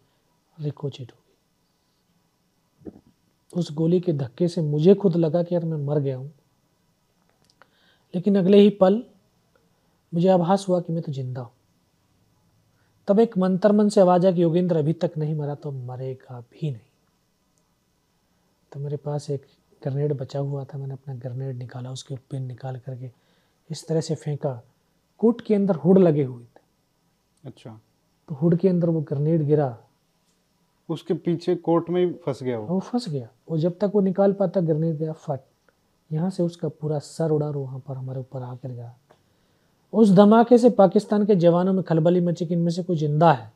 रिकोचिट 0.57 1.13
हो 1.13 1.17
गई। 2.87 2.91
उस 3.53 3.73
गोली 3.73 4.01
के 4.01 4.13
धक्के 4.13 4.49
से 4.49 4.63
मुझे 4.63 4.95
खुद 4.95 5.17
लगा 5.17 5.43
कि 5.43 5.55
यार 5.55 5.65
मैं 5.65 5.79
मर 5.87 5.99
गया 6.01 6.17
हूँ। 6.17 6.33
लेकिन 8.15 8.39
अगले 8.39 8.59
ही 8.61 8.71
पल 8.73 9.03
मुझे 10.13 10.29
आभास 10.29 10.65
हुआ 10.69 10.81
कि 10.81 10.93
मैं 10.93 11.03
तो 11.03 11.13
ज़िंदा 11.13 11.41
हूँ। 11.41 11.51
तब 13.09 13.21
एक 13.21 13.39
मंत्र 13.39 13.73
मन 13.73 13.89
से 13.89 14.01
आवाज़ 14.01 14.27
है 14.27 14.33
कि 14.33 14.43
योगेंद्र 14.43 14.77
अभी 14.77 14.93
तक 14.93 15.11
नहीं 15.19 15.35
मरा 15.35 15.55
तो 15.55 15.71
मरेगा 15.71 16.41
भी 16.41 16.71
नहीं। 16.71 16.81
तो 18.73 18.81
मेरे 18.81 18.97
पास 18.97 19.31
एक 19.31 19.47
ग्रनेड 19.83 20.13
बचा 20.13 20.39
हुआ 20.39 20.65
था 20.65 20.79
मैंने 20.79 20.93
अपना 20.93 21.15
ग्रनेड 21.15 21.57
निकाला 21.57 21.91
उसके 21.91 22.17
पिन 22.17 22.43
निकाल 22.43 22.79
करके 22.79 23.11
इस 23.71 23.87
तरह 23.89 24.01
से 24.01 24.15
फेंका। 24.15 24.63
कोट 25.19 25.41
के 25.41 25.55
अंदर 25.55 25.75
हुड 25.75 25.99
लगे 25.99 26.25
हुए 26.25 26.45
थे। 26.45 26.61
अच्छा। 27.45 27.81
तो 28.29 28.35
हुड 28.35 28.57
के 28.57 28.69
अंदर 28.69 28.89
वो 28.89 29.01
ग्रनेड 29.01 29.43
गिरा। 29.43 29.79
उसके 30.89 31.15
पीछे 31.15 31.57
कोट 31.57 31.91
में 31.91 32.07
ही 32.07 32.13
फंस 32.13 32.43
गया 32.43 32.59
वो? 32.59 32.67
वो 32.67 32.81
फंस 32.81 33.09
गया। 33.09 33.29
और 33.49 33.59
जब 33.59 33.79
तक 33.79 33.93
वो 33.95 34.01
निकाल 34.01 34.33
पाता 34.33 34.61
ग्रनेड 34.61 34.97
गया 34.97 35.13
फट। 35.13 35.41
यहाँ 36.13 36.31
से 36.31 36.43
उसका 36.43 36.69
पूरा 36.69 36.99
सर 36.99 37.31
उड़ा 37.31 37.51
वहाँ 37.51 37.79
पर 37.79 37.97
हमारे 37.97 38.21
ऊपर 38.21 38.43
आकर 38.43 38.69
गया। 38.69 38.97
उस 39.93 40.11
धमाके 40.11 40.59
से 40.59 40.71
पाकिस्तान 40.71 41.27
के 41.27 41.37
जवानों 41.37 41.73
में 41.73 41.83
खलबली 41.83 42.21
मची 42.21 42.47
कि 42.47 42.55
इनमें 42.55 42.71
से 42.71 42.83
कोई 42.83 42.97
ज़िंदा 42.97 43.33
है? 43.33 43.53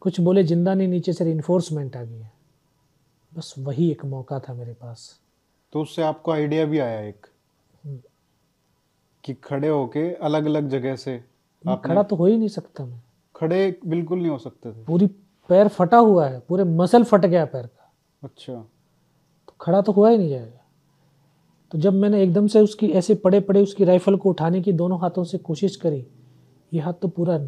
कुछ 0.00 0.20
बोले 0.20 0.44
ज़िंदा 0.44 0.74
नहीं 0.74 0.88
नीचे 0.88 1.12
से 1.12 1.30
इन्फोर्समेंट 1.30 1.96
आ 1.96 2.02
गई 2.02 2.18
है। 2.18 2.32
बस 3.34 3.54
वही 3.58 3.90
एक 3.90 4.04
मौका 4.04 4.38
था 4.38 4.54
मेरे 4.54 4.72
पास। 4.72 5.20
तो 5.72 5.82
उससे 5.82 6.02
आपको 6.02 6.32
आइडिया 6.32 6.64
भी 6.64 6.78
आया 6.78 7.00
एक। 7.00 7.26
कि 9.24 9.34
खड़े 9.34 9.68
होके 9.68 10.14
अलग 10.14 10.44
अलग 10.44 10.68
जगह 10.68 10.96
से 10.96 11.24
आप 11.68 11.82
खड़ा 11.86 12.02
तो 12.02 12.16
हो 12.16 12.26
ही 12.26 12.36
नहीं 12.38 12.48
सकता 12.48 12.84
मैं। 12.84 13.02
खड़े 13.36 13.80
बिल्कुल 13.86 14.18
नहीं 14.18 14.30
हो 14.30 14.38
सकते 14.38 14.72
थे। 14.72 14.84
पूरी 14.84 15.06
पैर 15.48 15.68
फटा 15.68 15.96
हुआ 15.96 16.28
है 16.28 16.40
पूरे 16.40 16.64
मसल 16.64 17.04
फट 17.04 17.26
गया 17.26 17.44
पैर 17.44 17.66
का। 17.66 17.90
अच्छा। 18.22 18.54
तो 18.54 19.54
खड़ा 19.60 19.80
तो 19.80 19.92
हुआ 19.92 20.10
ही 20.10 20.18
नहीं 20.18 20.28
जाएगा। 20.30 20.57
तो 21.72 21.78
जब 21.78 21.92
मैंने 21.92 22.22
एकदम 22.22 22.46
से 22.46 22.60
उसकी, 22.60 22.88
ऐसे 22.88 23.14
पड़े 23.14 23.40
पड़े 23.40 23.62
उसकी 23.62 23.84
राइफल 23.84 24.16
को 24.16 24.28
उठाने 24.30 24.60
की 24.62 24.72
दोनों 24.72 25.00
हाथों 25.00 25.24
से 25.24 25.38
कोशिश 25.38 25.76
करी, 25.76 26.06
ये 26.72 26.80
हाथ 26.80 26.92
तो 26.92 27.08
पूरा 27.08 27.38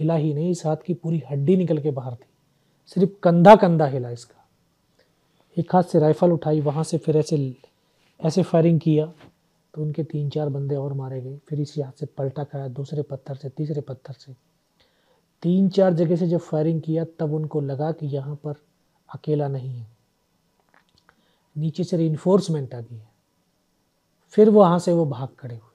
हिला 0.00 0.14
ही 0.14 0.32
नहीं, 0.34 0.50
इस 0.50 0.66
हाथ 0.66 0.76
की 0.86 0.94
पूरी 0.94 1.22
हड्डी 1.30 1.56
निकल 1.56 1.78
के 1.78 1.90
बाहर 1.90 2.14
थी। 2.14 2.26
सिर्फ़ 2.86 3.12
कंधा 3.22 3.54
कंधा 3.56 3.86
हिला 3.86 4.10
इसका। 4.10 4.44
एक 5.56 5.74
हाथ 5.74 5.82
से 5.82 5.98
राइफल 5.98 6.32
उठाई, 6.32 6.60
वहाँ 6.60 6.84
से 6.84 6.98
फिर 6.98 7.16
ऐसे 7.16 7.54
ऐसे 8.20 8.42
फायरिंग 8.42 8.80
किया 8.80 9.06
तो 9.74 9.82
उनके 9.82 10.02
तीन 10.04 10.28
चार 10.30 10.48
बंदे 10.48 10.76
और 10.76 10.92
मारे 10.92 11.20
गए। 11.20 11.36
फिर 11.48 11.60
इसी 11.60 11.80
हाथ 11.80 12.00
से 12.00 12.06
पलटा 12.08 12.44
खाया, 12.44 12.68
दूसरे 12.68 13.02
पत्थर 13.02 13.34
से, 13.34 13.48
तीसरे 13.48 13.80
पत्थर 13.80 14.12
से। 14.12 14.32
तीन 15.42 15.68
चार 15.68 15.94
जगह 15.94 16.16
से 16.16 16.26
जब 16.26 16.38
फायरिंग 16.38 16.80
किया, 16.82 17.04
तब 17.18 17.32
उनको 17.34 17.60
लगा 17.60 17.90
कि 17.92 18.06
यहाँ 18.06 18.34
पर 18.34 18.54
अकेला 19.08 19.48
नहीं 19.48 19.70
है। 19.70 19.86
नीचे 21.56 21.84
से 21.84 21.96
रिइन्फोर्समेंट 21.96 22.74
आ 22.74 22.80
गई 22.80 22.96
है। 22.96 23.07
फिर 24.34 24.50
वो 24.50 24.60
वहाँ 24.60 24.78
से 24.78 24.92
वो 24.92 25.04
भाग 25.06 25.28
खड़े 25.38 25.54
हुए। 25.54 25.66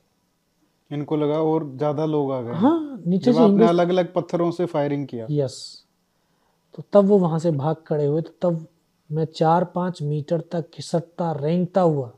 इनको 0.91 1.15
लगा 1.15 1.37
और 1.41 1.65
ज़्यादा 1.77 2.05
लोग 2.05 2.31
आ 2.31 2.41
गए। 2.41 2.53
हाँ 2.53 3.01
नीचे 3.05 3.33
से 3.33 3.39
आपने 3.39 3.67
अलग 3.67 3.89
अलग 3.89 4.13
पत्थरों 4.13 4.49
से 4.51 4.65
फायरिंग 4.65 5.07
किया। 5.07 5.27
यस। 5.31 5.55
तो 6.77 6.83
तब 6.93 7.05
वो 7.05 7.17
वहाँ 7.19 7.39
से 7.39 7.51
भाग 7.51 7.83
खड़े 7.87 8.05
हुए 8.05 8.21
तो 8.21 8.31
तब 8.41 8.67
मैं 9.09 9.25
चार 9.25 9.63
पाँच 9.65 10.01
मीटर 10.01 10.41
तक 10.51 10.69
खिसकता 10.73 11.31
रेंगता 11.31 11.81
हुआ 11.81 12.11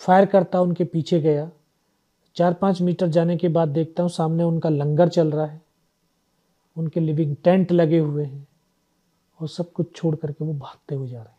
फायर 0.00 0.26
करता 0.26 0.60
उनके 0.60 0.84
पीछे 0.84 1.20
गया। 1.20 1.50
चार 2.36 2.54
पाँच 2.54 2.80
मीटर 2.82 3.06
जाने 3.08 3.36
के 3.36 3.48
बाद 3.48 3.68
देखता 3.68 4.02
हूँ 4.02 4.10
सामने 4.10 4.44
उनका 4.44 4.68
लंगर 4.68 5.08
चल 5.08 5.30
रहा 5.30 5.46
है। 5.46 5.60
उनके 6.76 7.00
लिविंग 7.00 7.34
टेंट 7.44 7.72
लगे 7.72 7.98
हुए 7.98 8.24
हैं 8.24 8.46
और 9.40 9.48
सब 9.48 9.72
कुछ 9.72 9.94
छोड़ 9.96 10.14
करके 10.16 10.44
वो 10.44 10.54
भागते 10.54 10.94
हुए 10.94 11.08
जा 11.08 11.18
रहे 11.18 11.28
हैं। 11.28 11.36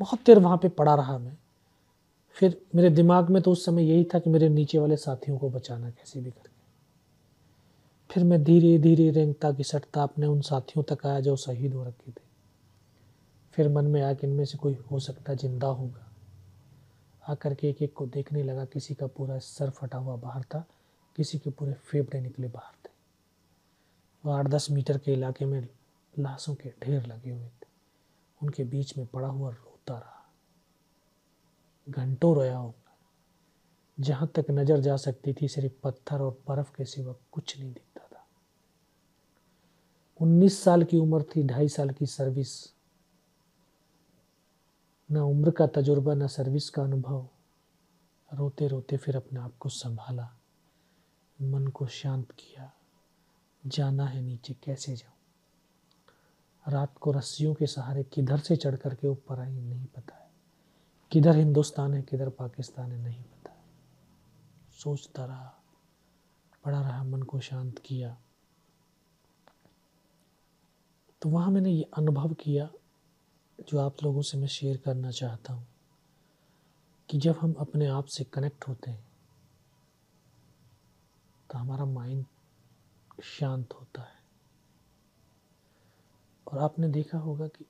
बहुत 0.00 0.20
देर 0.26 0.38
वहाँ 0.38 0.56
पे 0.56 0.68
पड़ा 0.70 0.94
रहा 0.94 1.18
मैं। 1.18 1.36
फिर 2.34 2.62
मेरे 2.74 2.90
दिमाग 2.90 3.30
में 3.30 3.42
तो 3.42 3.52
उस 3.52 3.64
समय 3.64 3.84
यही 3.84 4.04
था 4.04 4.18
कि 4.18 4.30
मेरे 4.30 4.48
नीचे 4.48 4.78
वाले 4.78 4.96
साथियों 4.96 5.38
को 5.38 5.50
बचाना 5.50 5.90
कैसे 5.90 6.20
भी 6.20 6.30
करके 6.30 6.54
फिर 8.10 8.24
मैं 8.24 8.44
धीरे 8.44 8.78
धीरे 8.78 9.10
रेंगता 9.10 9.50
घिसटता 9.50 10.02
अपने 10.02 10.26
उन 10.26 10.40
साथियों 10.40 10.82
तक 10.82 11.06
आया 11.06 11.20
जो 11.20 11.36
शहीद 11.36 11.74
हो 11.74 11.84
रखे 11.84 12.10
थे। 12.10 12.22
फिर 13.52 13.68
मन 13.68 13.84
में 13.84 14.02
आया 14.02 14.14
कि 14.14 14.26
इनमें 14.26 14.44
से 14.44 14.58
कोई 14.58 14.74
हो 14.74 14.98
सकता 14.98 15.34
ज़िंदा 15.34 15.66
होगा। 15.66 16.10
आकर 17.28 17.54
के 17.54 17.68
एक 17.68 17.82
एक 17.82 17.92
को 17.92 18.06
देखने 18.06 18.42
लगा, 18.42 18.64
किसी 18.64 18.94
का 18.94 19.06
पूरा 19.06 19.38
सर 19.38 19.70
फटा 19.70 19.98
हुआ 19.98 20.16
बाहर 20.16 20.42
था, 20.42 20.66
किसी 21.16 21.38
के 21.38 21.50
पूरे 21.50 21.72
फेफड़े 21.72 22.20
निकले 22.20 22.48
बाहर 22.48 22.72
थे। 22.84 22.92
वो 24.24 24.32
आठ, 24.32 24.48
दस 24.48 24.70
मीटर 24.70 24.98
के 24.98 25.12
इलाके 25.12 25.44
में 25.44 25.68
लाशों 26.18 26.54
के 26.54 26.68
ढेर 26.68 27.06
लगे 27.06 27.30
हुए 27.30 27.46
थे। 27.46 27.66
उनके 28.42 28.64
बीच 28.64 28.98
में 28.98 29.06
पड़ा 29.06 29.28
हुआ 29.28 29.50
रोता 29.50 29.98
रहा। 29.98 30.13
घंटों 31.88 32.34
रोया 32.34 32.56
होगा 32.56 32.96
जहाँ 34.00 34.28
तक 34.34 34.44
नज़र 34.50 34.80
जा 34.80 34.96
सकती 34.96 35.32
थी, 35.32 35.48
सिर्फ़ 35.48 35.72
पत्थर 35.82 36.22
और 36.22 36.42
बर्फ़ 36.48 36.72
के 36.76 36.84
सिवा 36.84 37.14
कुछ 37.32 37.58
नहीं 37.58 37.72
दिखता 37.72 38.08
था। 38.12 38.26
उन्नीस 40.20 40.62
साल 40.62 40.84
की 40.84 40.98
उम्र 40.98 41.22
थी, 41.22 41.42
ढाई 41.42 41.68
साल 41.68 41.90
की 41.90 42.06
सर्विस। 42.06 42.74
न 45.12 45.16
उम्र 45.16 45.50
का 45.50 45.66
तजुर्बा, 45.66 46.14
न 46.14 46.26
सर्विस 46.26 46.70
का 46.70 46.82
अनुभव। 46.82 47.28
रोते 48.34 48.68
रोते 48.68 48.96
फिर 48.96 49.16
अपने 49.16 49.40
आप 49.40 49.56
को 49.58 49.68
संभाला, 49.68 50.36
मन 51.42 51.66
को 51.66 51.86
शांत 51.86 52.32
किया, 52.32 52.72
जाना 53.66 54.06
है 54.06 54.22
नीचे 54.22 54.54
कैसे 54.54 54.96
जाऊँ। 54.96 56.72
रात 56.72 56.98
को 56.98 57.12
रस्सियों 57.12 57.54
के 57.54 57.66
सहारे 57.66 58.02
किधर 58.02 58.38
से 58.38 58.56
चढ़ 58.56 58.76
करके 58.76 59.08
ऊपर 59.08 59.40
आई, 59.40 59.60
नहीं 59.60 59.86
पता 59.86 60.23
किधर 61.14 61.36
हिंदुस्तान 61.36 61.94
है, 61.94 62.02
किधर 62.02 62.28
पाकिस्तान 62.28 62.92
है, 62.92 62.98
नहीं 62.98 63.22
पता। 63.22 63.62
सोचता 64.72 65.24
रहा, 65.24 65.62
पड़ा 66.64 66.80
रहा, 66.80 67.04
मन 67.04 67.22
को 67.22 67.40
शांत 67.40 67.78
किया। 67.78 68.16
तो 71.22 71.28
वहाँ 71.28 71.50
मैंने 71.50 71.70
ये 71.70 71.82
अनुभव 71.82 72.34
किया, 72.34 72.70
जो 73.58 73.78
आप 73.78 74.02
लोगों 74.02 74.22
से 74.22 74.38
मैं 74.38 74.48
शेयर 74.48 74.76
करना 74.76 75.10
चाहता 75.10 75.52
हूँ, 75.52 75.66
कि 77.10 77.18
जब 77.18 77.38
हम 77.38 77.52
अपने 77.52 77.86
आप 77.86 78.04
से 78.04 78.24
कनेक्ट 78.24 78.68
होते 78.68 78.90
हैं 78.90 79.06
तो 81.50 81.58
हमारा 81.58 81.84
माइंड 81.84 82.24
शांत 83.24 83.72
होता 83.72 84.02
है। 84.02 84.22
और 86.46 86.58
आपने 86.58 86.88
देखा 86.88 87.18
होगा 87.18 87.46
कि 87.46 87.64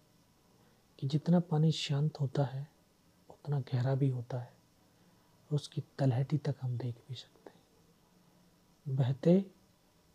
कि 0.98 1.06
जितना 1.06 1.40
पानी 1.40 1.72
शांत 1.72 2.20
होता 2.20 2.44
है 2.44 2.73
उतना 3.44 3.58
गहरा 3.62 3.94
भी 3.94 4.08
होता 4.08 4.38
है, 4.38 4.52
उसकी 5.50 5.82
तलहटी 5.98 6.36
तक 6.38 6.54
हम 6.62 6.76
देख 6.78 6.94
भी 7.08 7.14
सकते 7.14 7.50
हैं। 7.50 8.96
बहते 8.96 9.44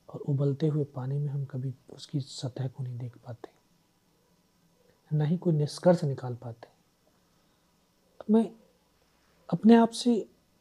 और 0.10 0.20
उबलते 0.22 0.68
हुए 0.68 0.84
पानी 0.96 1.18
में 1.18 1.28
हम 1.30 1.44
कभी 1.46 1.74
उसकी 1.90 2.20
सतह 2.20 2.68
को 2.68 2.84
नहीं 2.84 2.98
देख 2.98 3.18
पाते, 3.18 3.50
ना 5.12 5.26
ही 5.26 5.38
कोई 5.38 5.54
निष्कर्ष 5.54 6.04
निकाल 6.04 6.36
पाते। 6.36 6.68
तो 8.20 8.34
मैं 8.34 8.50
अपने 9.50 9.76
आप 9.76 9.90
से 9.92 10.16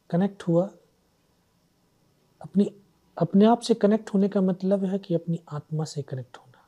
कनेक्ट 0.09 0.43
हुआ, 0.43 0.69
अपनी, 2.41 2.71
अपने 3.17 3.45
आप 3.45 3.61
से 3.61 3.73
कनेक्ट 3.73 4.13
होने 4.13 4.29
का 4.29 4.41
मतलब 4.41 4.85
है 4.85 4.99
कि 4.99 5.15
अपनी 5.15 5.39
आत्मा 5.51 5.83
से 5.85 6.01
कनेक्ट 6.01 6.37
होना। 6.37 6.67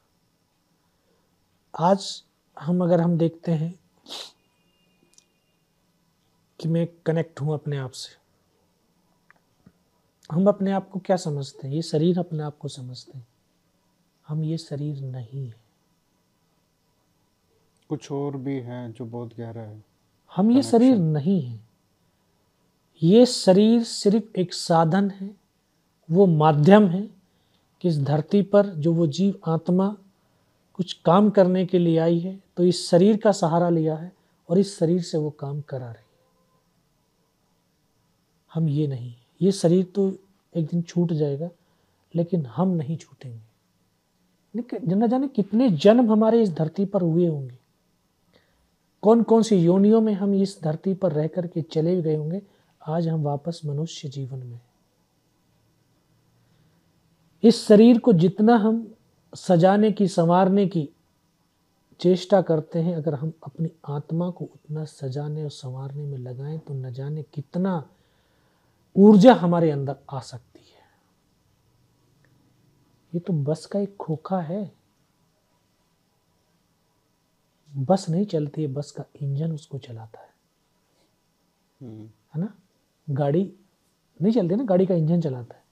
आज 1.73 2.23
हम 2.57 2.83
अगर 2.83 3.01
हम 3.01 3.17
देखते 3.17 3.51
हैं 3.51 3.73
कि 6.61 6.69
मैं 6.69 6.87
कनेक्ट 7.05 7.41
हूँ 7.41 7.53
अपने 7.53 7.77
आप 7.77 7.91
से। 7.91 8.15
हम 10.31 10.47
अपने 10.47 10.71
आप 10.71 10.89
को 10.89 10.99
क्या 10.99 11.15
समझते 11.17 11.67
हैं? 11.67 11.75
ये 11.75 11.81
शरीर 11.81 12.19
अपने 12.19 12.43
आप 12.43 12.57
को 12.57 12.67
समझते 12.67 13.17
हैं। 13.17 13.27
हम 14.27 14.43
ये 14.43 14.57
शरीर 14.57 15.01
नहीं 15.01 15.47
है। 15.47 15.55
कुछ 17.89 18.11
और 18.11 18.37
भी 18.37 18.55
है 18.55 18.91
जो 18.91 19.05
बहुत 19.05 19.37
गहरा 19.37 19.61
है। 19.61 19.83
हम 20.35 20.51
ये 20.51 20.63
शरीर 20.63 20.97
नहीं 20.97 21.41
है। 21.41 21.59
ये 23.03 23.25
शरीर 23.25 23.83
सिर्फ़ 23.83 24.39
एक 24.39 24.53
साधन 24.53 25.09
है 25.09 25.35
वो 26.11 26.25
माध्यम 26.25 26.87
है 26.87 27.01
कि 27.81 27.87
इस 27.87 27.99
धरती 27.99 28.41
पर 28.41 28.67
जो 28.67 28.93
वो 28.93 29.07
जीव 29.07 29.39
आत्मा 29.47 29.97
कुछ 30.73 30.93
काम 30.93 31.29
करने 31.29 31.65
के 31.65 31.79
लिए 31.79 31.97
आई 31.97 32.19
है 32.19 32.39
तो 32.57 32.63
इस 32.63 32.89
शरीर 32.89 33.17
का 33.17 33.31
सहारा 33.31 33.69
लिया 33.69 33.95
है 33.95 34.11
और 34.49 34.57
इस 34.57 34.79
शरीर 34.79 35.01
से 35.01 35.17
वो 35.17 35.29
काम 35.29 35.61
करा 35.61 35.91
रही 35.91 36.03
है। 36.03 36.10
हम 38.51 38.69
ये 38.69 38.87
नहीं। 38.87 39.13
ये 39.41 39.51
शरीर 39.51 39.85
तो 39.85 40.11
एक 40.55 40.65
दिन 40.65 40.81
छूट 40.81 41.13
जाएगा, 41.13 41.49
लेकिन 42.13 42.45
हम 42.45 42.69
नहीं 42.69 42.97
छूटेंगे। 42.97 43.39
न 44.87 45.07
जाने 45.07 45.27
कितने 45.27 45.69
जन्म 45.71 46.11
हमारे 46.11 46.41
इस 46.43 46.51
धरती 46.51 46.85
पर 46.85 47.01
हुए 47.01 47.27
होंगे। 47.27 47.57
कौन 49.03 49.21
कौन 49.23 49.43
सी 49.43 49.55
योनियों 49.55 50.01
में 50.01 50.13
हम 50.13 50.33
इस 50.35 50.57
धरती 50.63 50.93
पर 50.93 51.11
रह 51.11 51.27
करके 51.27 51.61
चले 51.61 52.01
गए 52.01 52.15
होंगे, 52.15 52.41
आज 52.81 53.07
हम 53.07 53.23
वापस 53.23 53.61
मनुष्य 53.65 54.09
जीवन 54.09 54.39
में। 54.39 54.59
इस 57.43 57.65
शरीर 57.67 57.99
को 57.99 58.13
जितना 58.13 58.55
हम 58.55 58.93
सजाने 59.33 59.91
की, 59.91 60.07
संवारने 60.07 60.67
की 60.67 60.87
चेष्टा 61.99 62.41
करते 62.41 62.79
हैं, 62.79 62.95
अगर 62.95 63.15
हम 63.15 63.31
अपनी 63.43 63.69
आत्मा 63.87 64.29
को 64.29 64.45
उतना 64.45 64.85
सजाने 64.85 65.43
और 65.43 65.49
संवारने 65.49 66.05
में 66.05 66.17
लगाएँ 66.17 66.59
तो 66.59 66.73
न 66.73 66.91
जाने 66.93 67.23
कितना 67.33 67.83
ऊर्जा 68.95 69.33
हमारे 69.33 69.71
अंदर 69.71 69.95
आ 70.09 70.19
सकती 70.19 70.59
है। 70.59 70.81
ये 73.13 73.19
तो 73.19 73.33
बस 73.33 73.65
का 73.65 73.79
एक 73.79 73.97
खोखा 73.97 74.41
है। 74.41 74.75
बस 77.77 78.09
नहीं 78.09 78.25
चलती 78.25 78.61
है 78.61 78.67
बस 78.67 78.91
का 78.91 79.03
इंजन 79.21 79.51
उसको 79.51 79.77
चलाता 79.77 80.19
है। 80.19 80.33
हम्म। 81.81 82.05
है 82.05 82.41
ना? 82.41 82.57
गाड़ी 83.09 83.53
नहीं 84.21 84.33
चलती 84.33 84.55
ना 84.55 84.63
गाड़ी 84.63 84.85
का 84.85 84.93
इंजन 84.93 85.21
चलाता 85.21 85.55
है। 85.55 85.63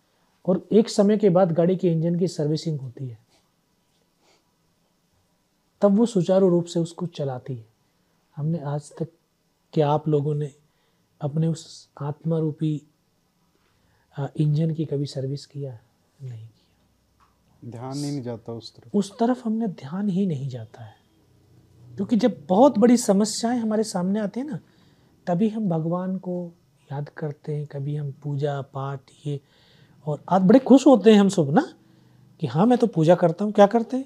और 0.46 0.68
एक 0.72 0.90
समय 0.90 1.18
के 1.18 1.30
बाद 1.30 1.52
गाड़ी 1.52 1.76
के 1.76 1.92
इंजन 1.92 2.20
की 2.20 2.28
सर्विसिंग 2.28 2.82
होती 2.82 3.08
है। 3.08 3.20
तब 5.82 5.98
वो 5.98 6.06
सुचारू 6.06 6.50
रूप 6.50 6.66
से 6.66 6.80
उसको 6.80 7.06
चलाती 7.06 7.56
है। 7.56 7.70
हमने 8.36 8.60
आज 8.60 8.92
तक 9.00 9.08
क्या 9.74 9.92
आप 9.92 10.08
लोगों 10.08 10.36
ने 10.36 10.56
अपने 11.22 11.48
उस 11.48 11.90
आत्मा 12.02 12.40
रूपी 12.40 12.89
इंजन 14.40 14.74
की 14.74 14.86
कभी 14.86 15.06
सर्विस 15.06 15.46
किया? 15.46 15.80
नहीं 16.22 16.48
किया। 16.48 17.72
ध्यान 17.72 17.94
ही 17.94 18.12
नहीं 18.12 18.22
जाता 18.22 18.54
उस 18.54 18.76
तरफ़। 18.76 18.98
उस 18.98 19.12
तरफ़ 19.20 19.42
हमने 19.46 19.68
ध्यान 19.68 20.10
ही 20.10 20.26
नहीं 20.26 20.50
जाता 20.50 20.84
है। 20.84 20.96
क्योंकि 21.96 22.16
जब 22.16 22.46
बहुत 22.50 22.78
बड़ी 22.78 22.98
समस्याएँ 22.98 23.60
हमारे 23.60 23.84
सामने 23.84 24.20
आती 24.20 24.40
हैं 24.40 24.48
ना 24.48 24.60
तभी 25.28 25.50
हम 25.50 25.70
भगवान 25.70 26.18
को 26.18 26.52
याद 26.92 27.10
करते 27.10 27.56
हैं 27.56 27.68
कभी 27.68 27.96
हम 27.96 28.12
पूजा 28.12 28.62
पाठ 28.62 29.00
ये। 29.26 29.40
और 30.08 30.24
आज 30.30 30.42
बड़े 30.42 30.60
खुश 30.60 30.88
होते 30.88 31.12
हैं 31.12 31.20
हम 31.20 31.30
सब 31.30 31.50
ना 31.54 31.74
कि 32.42 32.48
हाँ 32.48 32.66
मैं 32.66 32.78
तो 32.78 32.88
पूजा 32.88 33.16
करता 33.16 33.46
हूँ 33.46 33.54
क्या 33.54 33.68
करते 33.68 33.98
हैं? 33.98 34.06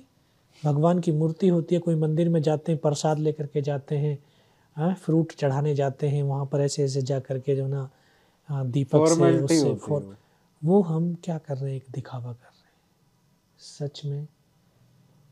भगवान 0.66 1.00
की 1.00 1.12
मूर्ति 1.12 1.48
होती 1.48 1.76
है 1.76 1.82
कोई 1.82 1.96
मंदिर 1.96 2.30
में 2.30 2.42
जाते 2.42 2.72
हैं 2.72 2.82
प्रसाद 2.82 3.20
लेकर 3.20 3.48
के 3.48 3.62
जाते 3.62 3.98
हैं 3.98 4.18
हाँ 4.76 4.94
फ्रूट 4.94 5.32
चढ़ाने 5.32 5.76
जाते 5.76 6.08
हैं 6.10 6.24
वहाँ 6.24 6.46
पर 6.46 6.62
ऐसे 6.62 6.84
ऐसे 6.84 7.02
जा 7.02 7.20
करके 7.20 7.56
जो 7.56 7.68
ना 7.68 7.90
हाँ, 8.50 8.68
दीपक 8.68 9.08
से 9.08 9.42
उससे 9.42 10.16
वो। 10.64 10.82
हम 10.82 11.16
क्या 11.16 11.38
कर 11.38 11.58
रहे 11.58 11.70
हैं? 11.70 11.78
एक 11.78 11.86
दिखावा 11.92 12.34
कर 12.34 12.46
रहे 12.46 12.58
हैं। 12.58 12.72
सच 13.58 14.02
में 14.06 14.28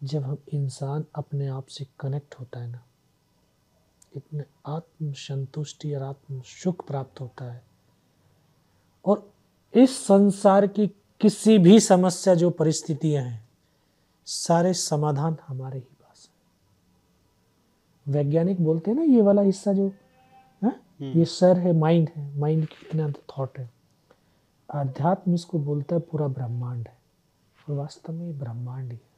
जब 0.04 0.24
हम 0.24 0.38
इंसान 0.54 1.06
अपने 1.16 1.48
आप 1.48 1.68
से 1.68 1.88
कनेक्ट 2.00 2.36
होता 2.36 2.60
है 2.60 2.72
ना 2.72 2.84
इतने 4.16 4.44
आत्म 4.66 5.12
संतुष्टि 5.12 5.96
और 5.96 6.02
आत्म 6.04 6.42
सुख 6.42 6.88
प्राप्त 6.88 7.22
होता 7.22 7.52
है। 7.52 7.64
और 9.06 9.34
इस 9.74 10.06
संसार 10.06 10.68
की 10.68 10.88
किसी 11.22 11.58
भी 11.58 11.80
समस्या 11.80 12.36
जो 12.36 12.50
परिस्थितियाँ 12.50 13.24
हैं 13.24 13.50
सारे 14.26 14.74
समाधान 14.74 15.38
हमारे 15.48 15.80
ही 15.80 15.88
पास 16.02 16.30
है। 16.30 18.14
वैज्ञानिक 18.14 18.62
बोलते 18.62 18.92
हैं 18.92 18.98
ना 18.98 19.04
ये 19.04 19.22
वाला 19.22 19.42
हिस्सा 19.42 19.74
जो। 19.74 19.92
ये 21.02 21.26
सर 21.26 21.58
है 21.58 21.74
माइंड 21.74 22.10
है। 22.16 22.40
माइंड 22.40 22.66
की 22.66 22.86
इतना 22.86 23.10
थॉट 23.10 23.60
है। 23.60 23.70
आध्यात्म 24.74 25.34
इसको 25.34 25.60
बोलता 25.60 25.96
है 25.96 26.02
पूरा 26.02 26.28
ब्रह्मांड 26.28 26.88
है। 26.88 26.98
और 27.70 27.76
वास्तव 27.76 28.14
में 28.14 28.26
ये 28.26 28.34
ब्रह्मांड 28.34 28.92
ही 28.92 28.96
है। 28.96 29.12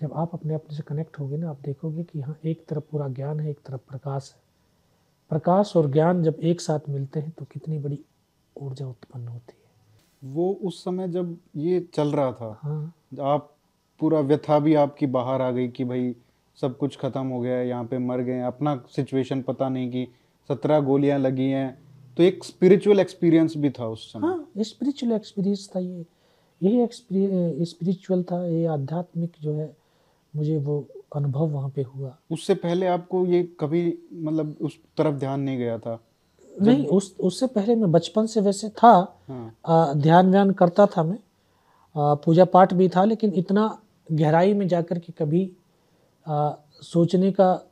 जब 0.00 0.12
आप 0.12 0.30
अपने 0.34 0.54
अपने 0.54 0.76
से 0.76 0.82
कनेक्ट 0.82 1.18
होगे 1.18 1.36
ना 1.36 1.50
आप 1.50 1.60
देखोगे 1.60 2.02
कि 2.02 2.20
हाँ 2.20 2.38
एक 2.44 2.66
तरफ़ 2.66 2.84
पूरा 2.90 3.08
ज्ञान 3.08 3.40
है 3.40 3.50
एक 3.50 3.58
तरफ़ 3.66 3.80
प्रकाश 3.88 4.34
है। 4.36 4.42
प्रकाश 5.30 5.76
और 5.76 5.90
ज्ञान 5.90 6.22
जब 6.22 6.36
एक 6.40 6.60
साथ 6.60 6.88
मिलते 6.88 7.20
हैं 7.20 7.30
तो 7.30 7.44
कितनी 7.44 7.78
बड़ी 7.78 8.00
ऊर्जा 8.56 8.86
उत्पन्न 8.86 9.28
होती 9.28 9.52
है। 9.52 10.32
वो 10.32 10.52
उस 10.52 10.84
समय 10.84 11.08
जब 11.08 11.38
ये 11.56 11.88
चल 11.94 12.08
रहा 12.08 12.32
था 12.32 12.58
हाँ। 12.62 12.94
आप 13.20 13.54
पूरा 14.00 14.20
व्यथा 14.20 14.58
भी 14.58 14.74
आपकी 14.74 15.06
बाहर 15.06 15.42
आ 15.42 15.50
गई 15.50 15.68
कि 15.68 15.84
भाई 15.84 16.16
सब 16.56 16.76
कुछ 16.78 16.98
खत्म 16.98 17.26
हो 17.26 17.40
गया 17.40 17.56
है 17.56 17.68
यहाँ 17.68 17.84
पे 17.84 17.98
मर 17.98 18.20
गए 18.20 18.40
अपना 18.40 18.82
सिचुएशन 18.88 19.42
पता 19.42 19.68
नहीं 19.68 19.90
कि 19.90 20.08
सत्रह 20.48 20.80
गोलियाँ 20.80 21.18
लगी 21.18 21.48
हैं। 21.50 21.78
तो 22.16 22.22
एक 22.22 22.44
स्पिरिचुअल 22.44 23.00
एक्सपीरियंस 23.00 23.54
भी 23.56 23.70
था 23.70 23.86
उस 23.86 24.12
समय। 24.12 24.26
हाँ 24.28 24.48
स्पिरिचुअल 24.58 25.12
एक्सपीरियंस 25.12 25.70
था 25.76 25.80
ये। 25.80 26.04
यही 26.62 27.64
स्पिरिचुअल 27.64 28.22
था 28.22 28.46
ये 28.46 28.64
आध्यात्मिक 28.66 29.32
जो 29.40 29.52
है 29.52 29.76
मुझे 30.36 30.56
वो 30.58 30.86
अनुभव 31.16 31.46
वहाँ 31.46 31.68
पे 31.70 31.82
हुआ। 31.82 32.16
उससे 32.30 32.54
पहले 32.54 32.86
आपको 32.86 33.26
ये 33.26 33.42
कभी 33.60 33.98
मतलब 34.12 34.56
उस 34.60 34.78
तरफ़ 34.96 35.14
ध्यान 35.14 35.40
नहीं 35.40 35.58
गया 35.58 35.78
था? 35.78 36.00
नहीं 36.62 36.86
उस 36.86 37.16
उससे 37.20 37.46
पहले 37.46 37.74
मैं 37.74 37.92
बचपन 37.92 38.26
से 38.26 38.40
वैसे 38.40 38.68
था। 38.68 39.22
हाँ। 39.28 39.54
आ, 39.66 39.92
ध्यान 39.92 40.30
व्यान 40.30 40.50
करता 40.50 40.86
था 40.86 41.02
मैं। 41.02 41.18
आ, 41.96 42.14
पूजा 42.14 42.44
पाठ 42.44 42.74
भी 42.74 42.88
था 42.88 43.04
लेकिन 43.04 43.32
इतना 43.34 43.82
गहराई 44.12 44.54
में 44.54 44.68
जाकर 44.68 44.98
के 44.98 45.12
कभी 45.12 45.52
आ, 46.26 46.52
सोचने 46.82 47.32
का 47.32 47.70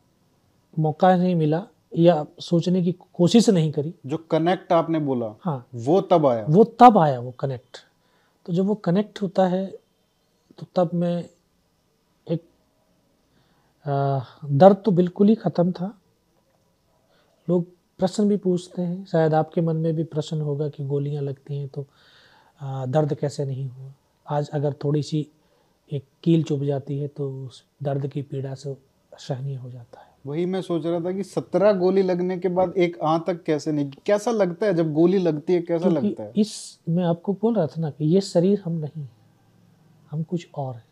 मौका 0.79 1.17
नहीं 1.17 1.35
मिला। 1.35 1.67
या 1.97 2.25
सोचने 2.41 2.83
की 2.83 2.93
कोशिश 3.15 3.49
नहीं 3.51 3.71
करी। 3.73 3.95
जो 4.07 4.17
कनेक्ट 4.31 4.73
आपने 4.73 4.99
बोला 5.01 5.35
हाँ। 5.41 5.67
वो 5.77 6.01
तब 6.03 6.27
आया? 6.27 6.45
वो 6.47 6.65
तब 6.81 6.99
आया 6.99 7.21
वो 7.21 7.31
कनेक्ट 7.41 7.79
तो 8.47 8.53
जब 8.53 8.67
वो 8.67 8.75
कनेक्ट 8.77 9.23
होता 9.23 9.47
है 9.47 9.67
तो 10.59 10.67
तब 10.77 10.91
मैं 10.95 11.19
एक 12.27 12.43
दर्द 14.45 14.83
तो 14.85 14.91
बिल्कुल 14.93 15.29
ही 15.29 15.35
ख़त्म 15.35 15.73
था। 15.73 15.93
लोग 17.49 17.65
प्रश्न 18.01 18.29
भी 18.29 18.37
पूछते 18.37 18.83
हैं 18.83 19.05
शायद 19.05 19.35
आपके 19.35 19.61
मन 19.61 19.77
में 19.77 19.95
भी 19.97 20.05
प्रश्न 20.07 20.41
होगा 20.41 20.69
कि 20.69 20.85
गोलियाँ 20.85 21.23
लगती 21.23 21.59
हैं 21.59 21.69
तो 21.69 21.87
दर्द 22.89 23.15
कैसे 23.15 23.45
नहीं 23.45 23.69
हुआ? 23.69 23.93
आज 24.27 24.49
अगर 24.51 24.73
थोड़ी 24.85 25.03
सी 25.03 25.27
एक 25.91 26.05
कील 26.25 26.43
चुभ 26.43 26.65
जाती 26.65 26.99
है 26.99 27.09
तो 27.09 27.31
उस 27.47 27.63
दर्द 27.83 28.07
की 28.07 28.23
पीड़ा 28.23 28.55
से 28.55 28.77
सहनीय 29.13 29.57
हो 29.57 29.71
जाता 29.71 30.01
है। 30.01 30.06
वही 30.27 30.47
मैं 30.47 30.63
सोच 30.63 30.87
रहा 30.87 31.01
था 31.01 31.13
कि 31.13 31.23
सत्रह 31.23 31.73
गोली 31.73 32.03
लगने 32.03 32.39
के 32.39 32.49
बाद 32.49 32.73
एक 32.77 32.99
आ 33.03 33.19
तक 33.19 33.43
कैसे 33.43 33.73
नहीं 33.73 33.91
कैसा 34.07 34.31
लगता 34.31 34.67
है 34.67 34.75
जब 34.75 34.93
गोली 34.93 35.19
लगती 35.19 35.53
है 35.53 35.61
कैसा 35.63 35.89
लगता 35.89 36.23
है? 36.23 36.33
इस 36.37 36.79
मैं 36.89 37.05
आपको 37.05 37.33
बोल 37.33 37.55
रहा 37.55 37.67
था 37.67 37.81
ना 37.81 37.91
कि 37.91 38.05
ये 38.05 38.21
शरीर 38.21 38.63
हम 38.65 38.73
नहीं 38.73 39.03
है 39.03 39.09
हम 40.11 40.23
कुछ 40.23 40.49
और 40.55 40.75
है। 40.75 40.85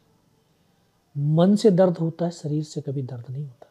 मन 1.16 1.56
से 1.56 1.70
दर्द 1.70 1.98
होता 1.98 2.24
है 2.24 2.30
शरीर 2.30 2.62
से 2.62 2.80
कभी 2.80 3.02
दर्द 3.02 3.24
नहीं 3.30 3.44
होता। 3.44 3.66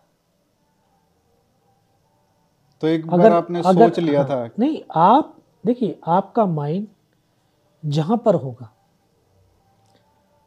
तो 2.82 2.88
एक 2.88 3.07
बार 3.07 3.32
आपने 3.32 3.61
अगर, 3.66 3.89
सोच 3.89 3.99
लिया 3.99 4.22
हाँ, 4.22 4.30
था। 4.30 4.49
नहीं 4.59 4.82
आप 4.95 5.38
देखिए 5.66 5.99
आपका 6.07 6.45
माइंड 6.45 6.88
जहाँ 7.86 8.18
पर 8.18 8.36
होगा 8.36 8.74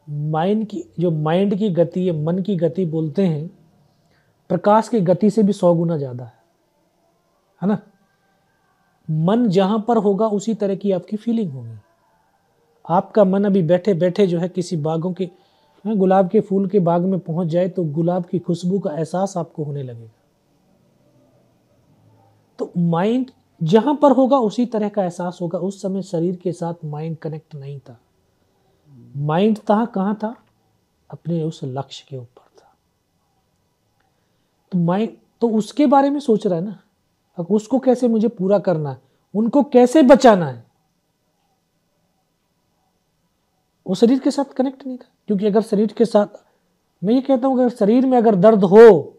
माइंड 0.09 0.67
की 0.67 0.83
जो 0.99 1.11
माइंड 1.11 1.55
की 1.55 1.69
गति 1.69 2.05
है 2.07 2.23
मन 2.23 2.39
की 2.39 2.55
गति 2.55 2.85
बोलते 2.85 3.25
हैं 3.27 3.56
प्रकाश 4.49 4.89
की 4.89 4.99
गति 5.01 5.29
से 5.29 5.43
भी 5.43 5.53
सौ 5.53 5.73
गुना 5.75 5.97
ज़्यादा 5.97 6.23
है। 6.23 6.33
है 7.61 7.67
ना? 7.67 7.77
मन 9.09 9.47
जहाँ 9.49 9.83
पर 9.87 9.97
होगा 9.97 10.27
उसी 10.27 10.53
तरह 10.53 10.75
की 10.75 10.91
आपकी 10.91 11.17
फीलिंग 11.17 11.51
होगी। 11.51 11.77
आपका 12.85 13.23
मन 13.23 13.43
अभी 13.43 13.61
बैठे 13.61 13.93
बैठे 13.93 14.27
जो 14.27 14.39
है 14.39 14.49
किसी 14.49 14.77
बागों 14.77 15.13
के 15.13 15.29
हाँ, 15.85 15.95
गुलाब 15.95 16.29
के 16.29 16.39
फूल 16.41 16.67
के 16.67 16.79
बाग 16.79 17.01
में 17.01 17.19
पहुँच 17.19 17.47
जाए 17.47 17.67
तो 17.69 17.83
गुलाब 17.83 18.25
की 18.25 18.39
खुशबू 18.39 18.79
का 18.79 18.91
एहसास 18.91 19.33
आपको 19.37 19.63
होने 19.63 19.83
लगेगा। 19.83 20.13
तो 22.59 22.71
माइंड 22.77 23.31
जहाँ 23.61 23.93
पर 23.95 24.11
होगा 24.11 24.37
उसी 24.37 24.65
तरह 24.65 24.89
का 24.89 25.03
एहसास 25.03 25.37
होगा। 25.41 25.59
उस 25.59 25.81
समय 25.81 26.01
शरीर 26.01 26.35
के 26.35 26.51
साथ 26.51 26.85
माइंड 26.85 27.17
कनेक्ट 27.17 27.55
नहीं 27.55 27.79
था। 27.79 27.99
माइंड 29.17 29.57
था 29.59 29.85
कहाँ 29.85 30.15
था? 30.15 30.35
अपने 31.09 31.43
उस 31.43 31.59
लक्ष्य 31.63 32.05
के 32.09 32.17
ऊपर। 32.17 32.46
तो 34.71 34.77
माइंड 34.77 35.17
तो 35.41 35.49
उसके 35.49 35.85
बारे 35.85 36.09
में 36.09 36.19
सोच 36.19 36.47
रहा 36.47 36.59
है 36.59 36.65
ना। 36.65 36.79
अब 37.37 37.47
उसको 37.51 37.79
कैसे 37.79 38.07
मुझे 38.07 38.27
पूरा 38.27 38.59
करना 38.59 38.91
है? 38.91 39.01
उनको 39.35 39.63
कैसे 39.63 40.01
बचाना 40.03 40.45
है? 40.45 40.65
वो 43.85 43.95
शरीर 43.95 44.19
के 44.19 44.31
साथ 44.31 44.53
कनेक्ट 44.53 44.85
नहीं 44.87 44.97
था। 44.97 45.09
क्योंकि 45.27 45.45
अगर 45.45 45.61
शरीर 45.61 45.93
के 45.93 46.05
साथ, 46.05 46.27
मैं 47.03 47.13
ये 47.13 47.21
कहता 47.21 47.47
हूँ 47.47 47.59
अगर 47.59 47.69
शरीर 47.69 48.05
में 48.05 48.17
अगर 48.17 48.35
दर्द 48.35 48.63
हो 48.63 49.13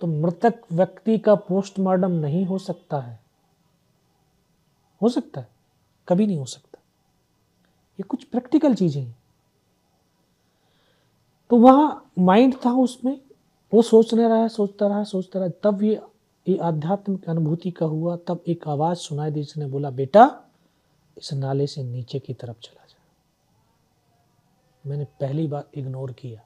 तो 0.00 0.06
मृतक 0.06 0.60
व्यक्ति 0.72 1.18
का 1.18 1.34
पोस्टमार्टम 1.34 2.10
नहीं 2.10 2.44
हो 2.46 2.58
सकता 2.58 3.00
है। 3.00 3.18
हो 5.02 5.08
सकता 5.08 5.40
है। 5.40 5.48
कभी 6.08 6.26
नहीं 6.26 6.38
हो 6.38 6.44
सकता। 6.44 6.78
ये 7.98 8.02
कुछ 8.02 8.24
प्रैक्टिकल 8.24 8.74
चीज़ें 8.74 9.02
हैं। 9.02 9.16
तो 11.50 11.56
वहाँ 11.56 12.10
माइंड 12.18 12.54
था 12.66 12.72
उसमें 12.72 13.20
वो 13.74 13.82
सोचने 13.82 14.28
रहा, 14.28 14.48
सोचता 14.48 14.86
रहा 14.86 15.04
सोचता 15.04 15.38
रहा। 15.38 15.48
तब 15.48 15.82
ये 15.82 16.00
ये 16.48 16.58
आध्यात्मिक 16.58 17.30
अनुभूति 17.30 17.70
का 17.70 17.86
हुआ, 17.86 18.16
तब 18.16 18.44
एक 18.48 18.68
आवाज़ 18.68 18.98
सुनाई 18.98 19.30
दी 19.30 19.40
जिसने 19.40 19.66
बोला, 19.66 19.90
बेटा, 19.90 20.44
इस 21.18 21.32
नाले 21.32 21.66
से 21.66 21.82
नीचे 21.82 22.18
की 22.18 22.34
तरफ़ 22.34 22.58
चला 22.60 22.86
जा। 22.86 23.02
मैंने 24.86 25.04
पहली 25.04 25.46
बार 25.46 25.68
इग्नोर 25.74 26.12
किया। 26.12 26.40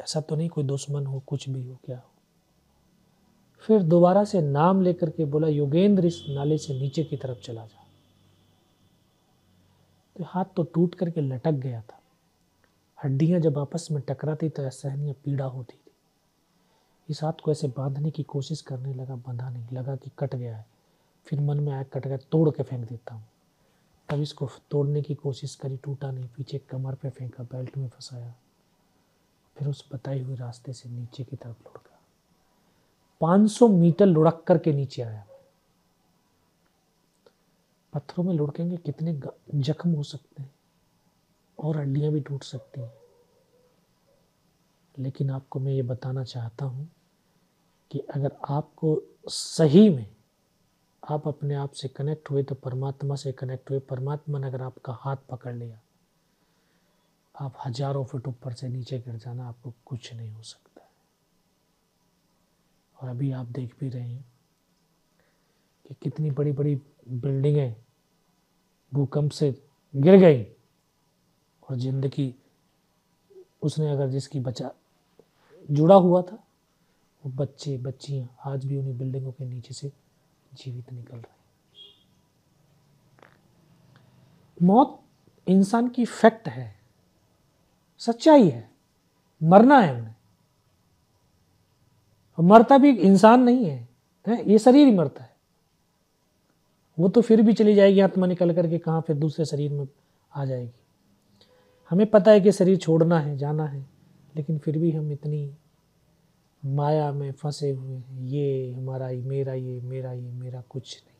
ऐसा 0.00 0.20
तो 0.20 0.36
नहीं 0.36 0.48
कोई 0.48 0.64
दुश्मन 0.64 1.06
हो, 1.06 1.22
कुछ 1.26 1.48
भी 1.48 1.68
हो, 1.68 1.78
क्या 1.84 1.96
हो? 1.96 2.10
फिर 3.58 3.82
दोबारा 3.82 4.24
से 4.24 4.40
नाम 4.40 4.82
लेकर 4.82 5.10
के 5.10 5.24
बोला, 5.24 5.48
योगेंद्र, 5.48 6.06
इस 6.06 6.24
नाले 6.28 6.58
से 6.58 6.80
नीचे 6.80 7.04
की 7.04 7.16
तरफ़ 7.16 7.38
चला 7.38 7.66
जा। 7.66 7.86
तो 10.16 10.24
हाथ 10.24 10.44
तो 10.56 10.62
टूट 10.62 10.94
करके 10.94 11.20
लटक 11.20 11.52
गया 11.52 11.80
था। 11.80 11.95
हड्डियाँ 13.04 13.40
जब 13.40 13.58
आपस 13.58 13.88
में 13.90 14.02
टकराती 14.02 14.48
तो 14.48 14.66
असहनीय 14.66 15.12
पीड़ा 15.12 15.44
होती 15.44 15.76
थी। 15.76 15.90
इस 17.10 17.24
हाथ 17.24 17.32
को 17.44 17.50
ऐसे 17.50 17.68
बांधने 17.68 18.10
की 18.10 18.22
कोशिश 18.22 18.60
करने 18.60 18.94
लगा, 18.94 19.16
बंधा 19.16 19.50
नहीं, 19.50 19.66
लगा 19.72 19.96
कि 19.96 20.10
कट 20.18 20.34
गया 20.34 20.56
है। 20.56 20.66
फिर 21.26 21.40
मन 21.40 21.60
में 21.60 21.72
आया 21.72 21.82
कट 21.82 22.06
गया, 22.06 22.16
तोड़ 22.16 22.50
के 22.50 22.62
फेंक 22.62 22.88
देता 22.88 23.14
हूँ। 23.14 23.28
तब 24.08 24.20
इसको 24.20 24.50
तोड़ने 24.70 25.02
की 25.02 25.14
कोशिश 25.14 25.54
करी, 25.54 25.76
टूटा 25.76 26.10
नहीं, 26.10 26.28
पीछे 26.28 26.58
कमर 26.58 26.94
पे 26.94 27.10
फेंका, 27.10 27.44
बेल्ट 27.44 27.76
में 27.76 27.88
फंसाया। 27.88 28.34
फिर 29.56 29.68
उस 29.68 29.88
बताई 29.92 30.20
हुए 30.20 30.36
रास्ते 30.36 30.72
से 30.72 30.88
नीचे 30.88 31.24
की 31.24 31.36
तरफ़ 31.36 31.58
लुढ़का। 31.58 32.00
500 33.20 33.68
मीटर 33.68 34.06
लुढ़क 34.06 34.44
करके 34.46 34.72
नीचे 34.72 35.02
आया 35.02 35.26
पत्थरों 37.92 38.24
में 38.24 38.34
लुढ़केंगे 38.34 38.76
कितने 38.76 39.20
जख्म 39.54 39.90
हो 39.90 40.02
सकते 40.02 40.42
हैं। 40.42 40.54
और 41.58 41.76
हड्डियाँ 41.76 42.12
भी 42.12 42.20
टूट 42.20 42.42
सकती 42.44 42.80
हैं। 42.80 42.92
लेकिन 44.94 45.30
आपको 45.30 45.60
मैं 45.60 45.72
ये 45.72 45.82
बताना 45.82 46.24
चाहता 46.24 46.64
हूँ 46.64 46.88
कि 47.90 47.98
अगर 48.10 48.36
आपको 48.48 49.00
सही 49.28 49.88
में 49.90 50.06
आप 51.02 51.26
अपने 51.28 51.54
आप 51.54 51.72
से 51.72 51.88
कनेक्ट 51.88 52.30
हुए 52.30 52.42
तो 52.42 52.54
परमात्मा 52.54 53.14
से 53.16 53.32
कनेक्ट 53.32 53.70
हुए। 53.70 53.78
परमात्मा 53.80 54.38
ने 54.38 54.46
अगर 54.46 54.62
आपका 54.62 54.92
हाथ 55.00 55.16
पकड़ 55.30 55.54
लिया, 55.54 55.80
आप 57.34 57.56
हज़ारों 57.66 58.04
फुट 58.04 58.28
ऊपर 58.28 58.52
से 58.52 58.68
नीचे 58.68 58.98
गिर 58.98 59.16
जाना, 59.16 59.48
आपको 59.48 59.72
कुछ 59.86 60.12
नहीं 60.14 60.30
हो 60.30 60.42
सकता। 60.42 60.82
है 60.82 60.88
और 62.96 63.08
अभी 63.08 63.30
आप 63.32 63.46
देख 63.48 63.74
भी 63.80 63.88
रहे 63.88 64.08
हैं 64.08 64.24
कि 65.86 65.94
कितनी 66.02 66.30
बड़ी 66.30 66.52
बड़ी 66.52 66.74
बिल्डिंगें 67.08 67.74
भूकंप 68.92 69.30
से 69.30 69.50
गिर 69.94 70.16
गई। 70.16 70.44
और 71.68 71.76
ज़िंदगी 71.76 72.34
उसने 73.62 73.90
अगर 73.90 74.08
जिसकी 74.08 74.40
बचा 74.40 74.70
जुड़ा 75.70 75.94
हुआ 75.94 76.22
था 76.22 76.42
वो 77.22 77.32
बच्चे 77.36 77.76
बच्चियाँ 77.78 78.28
आज 78.46 78.64
भी 78.64 78.76
उन्हीं 78.78 78.96
बिल्डिंगों 78.98 79.32
के 79.32 79.44
नीचे 79.44 79.74
से 79.74 79.92
जीवित 80.52 80.92
निकल 80.92 81.16
रहे 81.16 81.34
मौत 84.60 85.00
इंसान 85.46 85.88
की 85.88 86.04
फैक्ट 86.04 86.48
है 86.48 86.74
सच्चाई 88.00 88.48
है 88.48 88.70
मरना 89.40 89.78
है 89.80 89.94
उन्हें। 89.94 90.14
मरता 92.38 92.78
भी 92.78 92.90
इंसान 92.90 93.42
नहीं 93.42 93.64
है, 93.64 93.88
है? 94.26 94.50
ये 94.50 94.58
शरीर 94.58 94.86
ही 94.86 94.94
मरता 94.94 95.22
है। 95.24 95.34
वो 96.98 97.08
तो 97.08 97.20
फिर 97.20 97.42
भी 97.42 97.52
चली 97.52 97.74
जाएगी 97.74 98.00
आत्मा 98.00 98.26
निकल 98.26 98.54
करके 98.54 98.78
कहाँ 98.78 99.00
फिर 99.00 99.16
दूसरे 99.16 99.44
शरीर 99.44 99.72
में 99.72 99.86
आ 100.32 100.44
जाएगी। 100.44 100.72
हमें 101.90 102.06
पता 102.10 102.30
है 102.30 102.40
कि 102.40 102.52
शरीर 102.52 102.76
छोड़ना 102.76 103.20
है 103.20 103.36
जाना 103.36 103.66
है 103.66 103.86
लेकिन 104.36 104.58
फिर 104.58 104.78
भी 104.78 104.90
हम 104.92 105.12
इतनी 105.12 105.56
माया 106.64 107.12
में 107.12 107.32
फंसे 107.32 107.70
हुए 107.70 107.96
हैं। 107.96 108.22
ये 108.22 108.72
हमारा 108.72 109.10
ये 109.10 109.22
मेरा 109.22 109.54
ये 109.54 109.80
मेरा 109.80 110.12
ये 110.12 110.32
मेरा 110.32 110.60
कुछ 110.60 111.02
नहीं। 111.06 111.16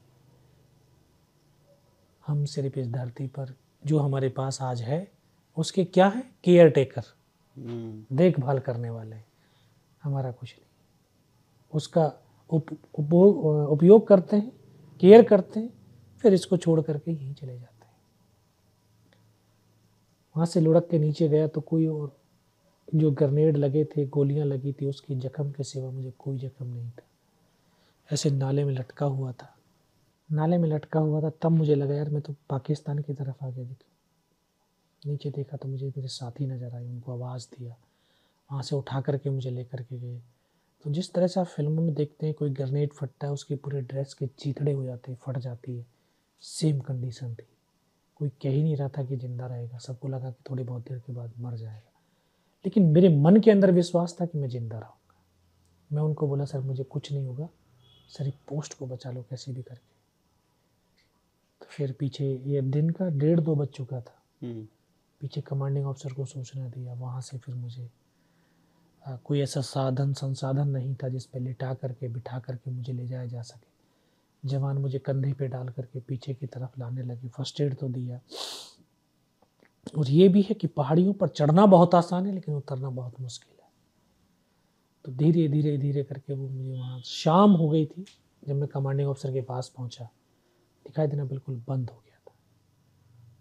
हम 2.26 2.44
सिर्फ़ 2.44 2.78
इस 2.78 2.88
धरती 2.88 3.26
पर 3.26 3.54
जो 3.86 3.98
हमारे 3.98 4.28
पास 4.28 4.62
आज 4.62 4.82
है 4.82 5.12
उसके 5.56 5.84
क्या 5.84 6.08
है? 6.08 6.30
केयर 6.44 6.70
टेकर 6.70 7.02
हम्म। 7.56 8.16
देखभाल 8.16 8.58
करने 8.58 8.90
वाले। 8.90 9.16
हमारा 10.02 10.32
कुछ 10.32 10.56
नहीं। 10.58 10.66
उसका 11.74 12.12
उप, 12.50 12.66
उपयोग 13.70 14.08
करते 14.08 14.36
हैं 14.36 14.52
केयर 15.00 15.22
करते 15.24 15.60
हैं 15.60 15.70
फिर 16.22 16.34
इसको 16.34 16.56
छोड़ 16.56 16.80
करके 16.80 17.12
यहीं 17.12 17.34
चले 17.34 17.58
जाते 17.58 17.74
हैं। 17.74 17.75
वहाँ 20.36 20.46
से 20.46 20.60
लुढ़क 20.60 20.88
के 20.90 20.98
नीचे 20.98 21.28
गया 21.28 21.46
तो 21.46 21.60
कोई 21.60 21.86
और 21.86 22.16
जो 22.94 23.10
ग्रनेड 23.10 23.56
लगे 23.56 23.84
थे, 23.84 24.06
गोलियाँ 24.06 24.46
लगी 24.46 24.72
थी, 24.72 24.86
उसकी 24.86 25.14
जख्म 25.14 25.52
के 25.52 25.62
सिवा 25.62 25.90
मुझे 25.90 26.12
कोई 26.18 26.38
जख्म 26.38 26.66
नहीं 26.66 26.90
था। 26.90 27.02
ऐसे 28.12 28.30
नाले 28.30 28.64
में 28.64 28.74
लटका 28.74 29.06
हुआ 29.06 29.32
था। 29.32 29.56
नाले 30.32 30.58
में 30.58 30.68
लटका 30.68 31.00
हुआ 31.00 31.22
था, 31.22 31.30
तब 31.30 31.50
मुझे 31.50 31.74
लगा, 31.74 31.94
यार, 31.94 32.10
मैं 32.10 32.22
तो 32.22 32.34
पाकिस्तान 32.50 32.98
की 32.98 33.14
तरफ़ 33.14 33.44
आ 33.44 33.50
गया 33.50 33.64
देखा। 33.64 33.92
नीचे 35.06 35.30
देखा 35.30 35.56
तो 35.56 35.68
मुझे 35.68 35.86
मेरे 35.86 36.08
साथी 36.08 36.46
नज़र 36.46 36.74
आए, 36.74 36.86
उनको 36.86 37.12
आवाज़ 37.12 37.46
दिया। 37.58 37.76
वहाँ 38.52 38.62
से 38.62 38.76
उठा 38.76 39.00
करके 39.00 39.30
मुझे 39.30 39.50
लेकर 39.50 39.82
के 39.82 39.98
गए। 39.98 40.20
तो 40.84 40.90
जिस 40.90 41.12
तरह 41.12 41.26
से 41.26 41.40
आप 41.40 41.46
फ़िल्मों 41.46 41.82
में 41.82 41.94
देखते 41.94 42.26
हैं, 42.26 42.34
कोई 42.34 42.50
ग्रनेड 42.50 42.92
फटता 42.92 43.26
है, 43.26 43.32
उसके 43.32 43.56
पूरे 43.56 43.80
ड्रेस 43.80 44.14
के 44.14 44.26
चीथड़े 44.26 44.72
हो 44.72 44.84
जाते 44.84 45.12
हैं, 45.12 45.18
फट 45.22 45.38
जाती 45.38 45.76
है। 45.76 45.86
सेम 46.40 46.80
कंडीशन 46.80 47.34
थी। 47.34 47.55
कोई 48.16 48.28
कह 48.28 48.50
ही 48.50 48.62
नहीं 48.62 48.76
रहा 48.76 48.88
था 48.88 49.04
कि 49.04 49.16
ज़िंदा 49.16 49.46
रहेगा। 49.46 49.78
सबको 49.78 50.08
लगा 50.08 50.30
कि 50.30 50.44
थोड़ी 50.50 50.64
बहुत 50.64 50.82
देर 50.82 50.98
के 50.98 51.12
बाद 51.12 51.32
मर 51.38 51.56
जाएगा। 51.56 51.92
लेकिन 52.64 52.86
मेरे 52.86 53.08
मन 53.08 53.36
के 53.36 53.50
अंदर 53.50 53.70
विश्वास 53.70 54.16
था 54.20 54.26
कि 54.26 54.38
मैं 54.38 54.48
ज़िंदा 54.48 54.78
रहूँगा। 54.78 55.14
मैं 55.92 56.02
उनको 56.02 56.28
बोला 56.28 56.44
सर 56.44 56.60
मुझे 56.60 56.84
कुछ 56.84 57.12
नहीं 57.12 57.26
होगा। 57.26 57.48
सर 58.08 58.28
एक 58.28 58.34
पोस्ट 58.48 58.78
को 58.78 58.86
बचा 58.86 59.10
लो 59.10 59.22
कैसे 59.22 59.52
भी 59.52 59.62
करके। 59.62 59.94
तो 61.60 61.66
फिर 61.70 61.92
पीछे 61.92 62.42
ये 62.46 62.62
दिन 62.62 62.90
का 62.90 63.08
डेढ़ 63.08 63.40
दो 63.40 63.54
बज 63.54 63.68
चुका 63.68 64.00
था। 64.00 64.22
हम्म। 64.42 64.66
पीछे 65.20 65.40
कमांडिंग 65.40 65.86
ऑफिसर 65.86 66.12
को 66.12 66.24
सोचना 66.24 66.68
दिया। 66.68 66.94
वहाँ 66.94 67.20
से 67.20 67.38
फिर 67.38 67.54
मुझे 67.54 67.90
आ, 69.08 69.16
कोई 69.16 69.40
ऐसा 69.40 69.60
साधन 69.60 70.12
संसाधन 70.12 70.68
नहीं 70.68 70.94
था 70.94 71.08
जिस 71.08 71.26
पर 71.26 71.40
लिटा 71.40 71.74
करके 71.74 72.08
बिठा 72.08 72.38
करके 72.38 72.70
मुझे 72.70 72.92
ले 72.92 73.06
जाया 73.06 73.26
जा 73.26 73.42
सके। 73.42 73.75
जवान 74.46 74.78
मुझे 74.78 74.98
कंधे 74.98 75.32
पे 75.32 75.48
डाल 75.48 75.68
करके 75.68 76.00
पीछे 76.00 76.34
की 76.34 76.46
तरफ़ 76.46 76.80
लाने 76.80 77.02
लगे 77.02 77.28
फ़र्स्ट 77.28 77.60
एड 77.60 77.76
तो 77.76 77.88
दिया। 77.88 78.20
और 79.98 80.08
ये 80.08 80.28
भी 80.28 80.42
है 80.42 80.54
कि 80.54 80.66
पहाड़ियों 80.66 81.12
पर 81.12 81.28
चढ़ना 81.28 81.66
बहुत 81.66 81.94
आसान 81.94 82.26
है, 82.26 82.32
लेकिन 82.32 82.54
उतरना 82.54 82.90
बहुत 82.90 83.20
मुश्किल 83.20 83.56
है। 83.62 83.68
तो 85.04 85.12
धीरे 85.12 85.48
धीरे 85.48 85.78
धीरे 85.78 86.04
करके 86.04 86.34
वो 86.34 86.48
मुझे 86.48 86.72
वहाँ 86.72 87.00
शाम 87.00 87.50
हो 87.50 87.68
गई 87.68 87.86
थी, 87.86 88.04
जब 88.48 88.54
मैं 88.54 88.68
कमांडिंग 88.68 89.08
ऑफिसर 89.08 89.32
के 89.32 89.40
पास 89.40 89.72
पहुँचा। 89.76 90.04
दिखाई 90.86 91.06
देना 91.06 91.24
बिल्कुल 91.24 91.64
बंद 91.68 91.90
हो 91.90 92.02
गया 92.06 92.18
था। 92.18 92.34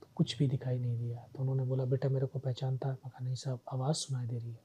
तो 0.01 0.07
कुछ 0.15 0.37
भी 0.37 0.47
दिखाई 0.47 0.79
नहीं 0.79 0.97
दिया। 0.97 1.27
तो 1.35 1.39
उन्होंने 1.39 1.63
बोला, 1.63 1.85
बेटा, 1.85 2.09
मेरे 2.09 2.25
को 2.25 2.39
पहचानता 2.39 2.89
है। 2.89 2.97
मैं 3.05 3.25
नहीं 3.25 3.35
साहब, 3.35 3.59
आवाज़ 3.73 3.95
सुनाई 3.95 4.27
दे 4.27 4.37
रही 4.37 4.51
है। 4.51 4.61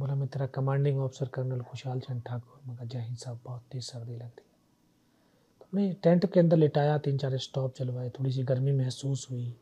बोला, 0.00 0.14
मैं 0.14 0.28
तेरा 0.28 0.46
कमांडिंग 0.46 0.98
ऑफिसर 0.98 1.28
कर्नल 1.28 1.60
खुशहाल 1.60 2.00
चंद 2.00 2.22
ठाकुर। 2.22 2.72
मगर 2.72 2.84
जय 2.84 2.98
हिंद 2.98 3.16
साहब, 3.16 3.40
बहुत 3.44 3.62
तेज़ 3.72 3.84
सर्दी 3.84 4.12
लग 4.12 4.22
रही 4.22 4.28
तो 4.28 4.53
मैं 5.74 5.94
टेंट 5.94 6.32
के 6.32 6.40
अंदर 6.40 6.56
लिटाया, 6.56 6.98
तीन 6.98 7.18
चार 7.18 7.38
स्टॉप 7.38 7.74
चलवाए 7.74 8.10
थोड़ी 8.10 8.32
सी 8.32 8.42
गर्मी 8.42 8.72
महसूस 8.72 9.28
हुई। 9.30 9.56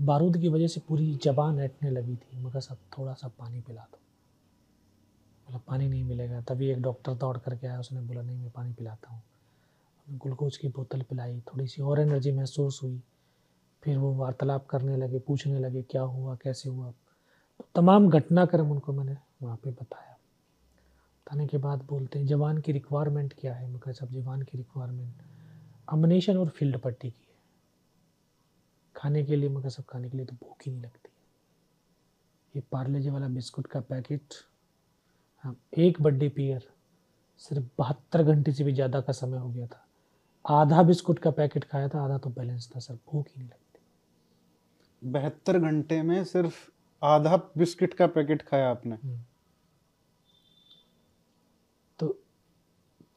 बारूद 0.00 0.38
की 0.38 0.48
वजह 0.48 0.66
से 0.66 0.80
पूरी 0.88 1.14
जबान 1.14 1.60
ऐटने 1.60 1.90
लगी 1.90 2.16
थी, 2.16 2.38
मगर 2.38 2.60
सब 2.60 2.76
थोड़ा 2.98 3.14
सा 3.14 3.28
पानी 3.28 3.60
पिला 3.60 3.80
दो। 3.80 3.98
बोला 5.46 5.58
पानी 5.58 5.88
नहीं 5.88 6.04
मिलेगा। 6.04 6.40
तभी 6.40 6.68
एक 6.68 6.82
डॉक्टर 6.82 7.14
दौड़ 7.14 7.38
करके 7.38 7.66
आया, 7.66 7.80
उसने 7.80 8.00
बोला, 8.00 8.22
नहीं, 8.22 8.38
मैं 8.38 8.50
पानी 8.50 8.72
पिलाता 8.72 9.10
हूँ। 9.10 9.22
ग्लूकोज 10.10 10.56
की 10.56 10.68
बोतल 10.68 11.02
पिलाई 11.02 11.40
थोड़ी 11.40 11.66
सी 11.66 11.82
और 11.82 12.00
एनर्जी 12.00 12.32
महसूस 12.32 12.80
हुई। 12.82 13.02
फिर 13.82 13.98
वो 13.98 14.14
वार्तालाप 14.14 14.66
करने 14.66 14.96
लगे, 14.96 15.18
पूछने 15.18 15.58
लगे, 15.58 15.82
क्या 15.82 16.02
हुआ? 16.02 16.34
कैसे 16.34 16.68
हुआ? 16.68 16.90
तो 17.58 17.64
तमाम 17.74 18.10
घटनाक्रम 18.10 18.70
उनको 18.70 18.92
मैंने 18.92 19.16
वहाँ 19.42 19.56
पे 19.56 19.70
बताया। 19.70 20.17
बताने 21.28 21.46
के 21.46 21.58
बाद 21.58 21.82
बोलते 21.88 22.18
हैं 22.18 22.26
जवान 22.26 22.58
की 22.58 22.72
रिक्वायरमेंट 22.72 23.32
क्या 23.40 23.52
है? 23.54 23.66
मैं 23.68 23.92
सब 23.92 24.12
जवान 24.12 24.42
की 24.42 24.58
रिक्वायरमेंट 24.58 25.22
अमनेशन 25.88 26.36
और 26.36 26.48
फ़ील्ड 26.48 26.78
पट्टी 26.80 27.10
की 27.10 27.22
है। 27.22 27.36
खाने 28.96 29.24
के 29.24 29.36
लिए 29.36 29.48
मगर 29.48 29.68
सब 29.68 29.84
खाने 29.84 30.08
के 30.10 30.16
लिए 30.16 30.26
तो 30.26 30.36
भूख 30.36 30.64
ही 30.66 30.72
नहीं 30.72 30.82
लगती 30.82 31.10
ये 32.54 32.62
पार्ले 32.72 33.00
जी 33.00 33.10
वाला 33.10 33.28
बिस्कुट 33.28 33.66
का 33.66 33.80
पैकेट 33.90 34.34
हाँ 35.44 35.54
एक 35.78 36.00
बड्डे 36.02 36.28
पियर 36.30 36.68
सिर्फ़ 37.40 37.64
बहत्तर 37.78 38.22
घंटे 38.24 38.52
से 38.52 38.64
भी 38.64 38.72
ज़्यादा 38.74 39.00
का 39.00 39.12
समय 39.12 39.38
हो 39.38 39.50
गया 39.50 39.66
था। 39.66 39.84
आधा 40.44 40.82
बिस्कुट 40.82 41.18
का 41.18 41.30
पैकेट 41.32 41.64
खाया 41.64 41.88
था 41.88 42.04
आधा 42.04 42.18
तो 42.18 42.30
बैलेंस 42.32 42.70
था 42.74 42.78
सर 42.80 42.94
भूख 43.12 43.28
ही 43.28 43.38
नहीं 43.38 43.48
लगती। 43.48 45.10
बहत्तर 45.12 45.58
घंटे 45.60 46.02
में 46.02 46.22
सिर्फ़ 46.26 46.68
आधा 47.02 47.36
बिस्किट 47.58 47.94
का 47.94 48.06
पैकेट 48.08 48.42
खाया 48.42 48.70
आपने 48.70 48.94
हम्म। 48.94 49.20
तो 51.98 52.08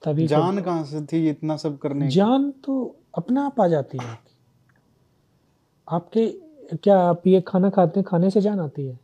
तभी 0.06 0.28
जान 0.28 0.58
तो, 0.58 0.64
कहाँ 0.64 0.84
से 0.84 1.02
थी 1.02 1.30
इतना 1.30 1.58
सब 1.58 1.78
करने 1.78 2.08
जान 2.08 2.52
तो 2.52 3.00
अपना 3.18 3.46
आप 3.46 3.62
आ 3.62 3.68
जाती 3.68 3.98
है। 4.02 4.10
आपकी 4.10 4.40
आपके 5.88 6.78
क्या 6.78 7.00
आप 7.00 7.28
ये 7.28 7.42
खाना 7.42 7.70
खाते 7.70 8.00
हैं? 8.00 8.08
खाने 8.08 8.30
से 8.30 8.42
जान 8.42 8.60
आती 8.60 8.88
है? 8.88 9.00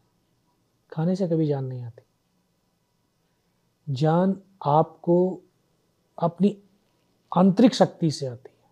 खाने 0.91 1.15
से 1.15 1.27
कभी 1.27 1.47
जान 1.47 1.65
नहीं 1.65 1.83
आती। 1.83 2.01
जान 3.93 4.37
आपको 4.65 5.41
अपनी 6.21 6.57
आंतरिक 7.37 7.73
शक्ति 7.73 8.11
से 8.11 8.25
आती 8.25 8.49
है। 8.49 8.69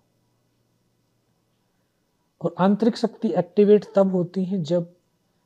और 2.41 2.55
आंतरिक 2.59 2.97
शक्ति 2.97 3.33
एक्टिवेट 3.33 3.85
तब 3.95 4.11
होती 4.11 4.45
है 4.45 4.63
जब 4.63 4.95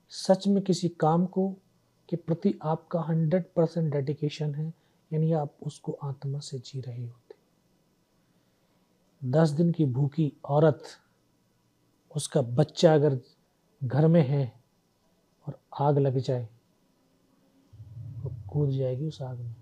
सच 0.10 0.48
में 0.48 0.64
किसी 0.64 0.90
काम 0.90 1.26
को 1.26 1.56
के 2.10 2.16
प्रति 2.16 2.60
आपका 2.64 3.02
हंड्रेड 3.02 3.44
परसेंट 3.56 3.94
डेडिकेशन 3.94 4.56
है 4.56 4.79
यानी 5.14 5.32
आप 5.32 5.58
उसको 5.64 5.92
आत्मा 5.92 6.40
से 6.40 6.60
जी 6.60 6.82
रहे 6.82 7.06
होते। 7.06 7.36
दस 9.30 9.50
दिन 9.50 9.72
की 9.72 9.86
भूखी 9.86 10.34
औरत, 10.46 10.84
उसका 12.16 12.42
बच्चा 12.42 12.94
अगर 12.94 13.20
घर 13.84 14.08
में 14.08 14.28
है 14.28 14.62
और 15.48 15.60
आग 15.80 15.98
लग 15.98 16.18
जाए, 16.18 16.50
वो 18.20 18.32
कूद 18.50 18.70
जाएगी 18.70 19.08
उस 19.08 19.22
आग 19.22 19.40
में। 19.40 19.56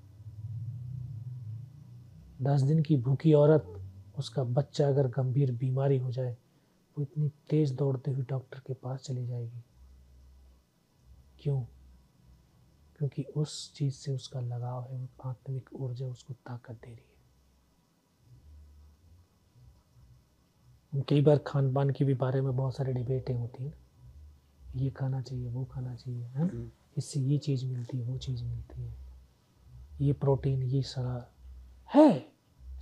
दस 2.41 2.61
दिन 2.61 2.83
की 2.83 2.97
भूखी 2.97 3.33
औरत, 3.33 3.81
उसका 4.17 4.43
बच्चा 4.43 4.87
अगर 4.87 5.07
गंभीर 5.07 5.51
बीमारी 5.51 5.97
हो 5.97 6.11
जाए, 6.11 6.37
वो 6.97 7.01
इतनी 7.01 7.31
तेज 7.49 7.71
दौड़ते 7.71 8.11
हुए 8.11 8.23
डॉक्टर 8.23 8.59
के 8.59 8.73
पास 8.73 9.01
चली 9.01 9.27
जाएगी। 9.27 9.63
क्यों? 11.39 11.65
क्योंकि 12.99 13.23
उस 13.23 13.73
चीज़ 13.73 13.93
से 13.93 14.11
उसका 14.11 14.39
लगाव 14.39 14.83
है 14.83 15.09
आत्मिक 15.25 15.69
ऊर्जा 15.73 16.05
उसको 16.05 16.33
ताकत 16.33 16.73
दे 16.73 16.87
रही 16.87 16.93
है। 16.93 17.07
कई 21.09 21.21
बार 21.21 21.37
खान 21.37 21.73
पान 21.73 21.89
के 21.89 22.05
भी 22.05 22.13
बारे 22.13 22.41
में 22.41 22.55
बहुत 22.55 22.75
सारी 22.75 22.93
डिबेटें 22.93 23.33
होती 23.33 23.63
हैं। 23.63 23.73
ये 24.75 24.89
खाना 24.89 25.21
चाहिए 25.21 25.49
वो 25.49 25.65
खाना 25.65 25.95
चाहिए 25.95 26.23
है 26.23 26.41
हम्म। 26.41 26.71
इससे 26.97 27.19
ये 27.19 27.37
चीज़ 27.37 27.65
मिलती 27.65 27.97
है 27.97 28.03
वो 28.03 28.17
चीज़ 28.17 28.43
मिलती 28.43 28.81
है। 28.81 28.95
ये 30.01 30.13
प्रोटीन 30.13 30.63
ये 30.63 30.81
सारा 30.81 31.31
है 31.89 32.33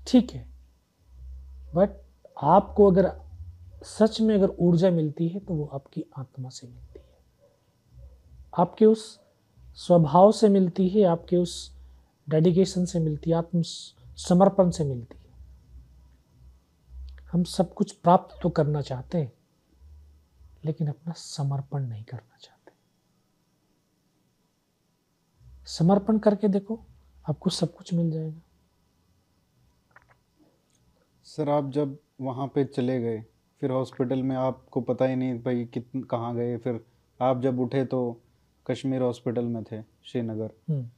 ठीक 0.08 0.32
है। 0.32 0.48
बट 1.76 1.90
आपको 2.38 2.92
अगर 2.92 3.22
सच 3.84 4.22
में 4.22 4.36
अगर 4.36 4.50
ऊर्जा 4.50 4.90
मिलती 4.90 5.28
है 5.28 5.40
तो 5.40 5.54
वो 5.54 5.66
आपकी 5.66 6.06
आत्मा 6.18 6.50
से 6.50 6.68
मिलती 6.68 7.00
है। 7.00 7.06
आपके 8.60 8.86
उस 8.86 9.25
स्वभाव 9.80 10.32
से 10.32 10.50
मिलती 10.50 10.88
है, 10.90 11.04
आपके 11.04 11.38
उस 11.38 11.76
डेडिकेशन 12.28 12.86
से 12.86 13.00
मिलती 13.00 13.30
है 13.30 13.38
आत्म 13.38 13.62
समर्पण 13.62 14.70
से 14.70 14.84
मिलती 14.84 15.18
है। 15.18 15.24
हम 17.32 17.44
सब 17.44 17.74
कुछ 17.74 17.92
प्राप्त 17.92 18.38
तो 18.44 18.50
करना 18.50 18.82
चाहते 18.82 19.18
हैं, 19.18 19.32
लेकिन 20.66 20.88
अपना 20.88 21.14
समर्पण 21.18 21.88
नहीं 21.88 22.04
करना 22.04 22.38
चाहते। 22.42 22.72
समर्पण 25.68 26.18
करके 26.18 26.48
देखो, 26.48 26.80
आपको 27.26 27.50
सब 27.50 27.76
कुछ 27.76 27.94
मिल 27.94 28.12
जाएगा। 28.12 28.42
सर, 31.26 31.50
आप 31.50 31.70
जब 31.70 31.98
वहाँ 32.22 32.48
पे 32.48 32.66
चले 32.66 33.00
गए, 33.02 33.24
फिर 33.62 33.72
हॉस्पिटल 33.72 34.24
में 34.24 34.36
आपको 34.36 34.82
पता 34.82 35.06
ही 35.06 35.16
नहीं 35.16 35.40
भाई 35.40 35.66
कित, 35.66 35.90
कहाँ 35.96 36.36
गए, 36.36 36.58
फिर 36.58 36.86
आप 37.20 37.42
जब 37.42 37.60
उठे 37.60 37.86
तो 37.86 38.22
कश्मीर 38.70 39.02
हॉस्पिटल 39.02 39.46
में 39.46 39.64
थे 39.64 39.82
श्रीनगर। 40.06 40.50
हम्म। 40.70 40.90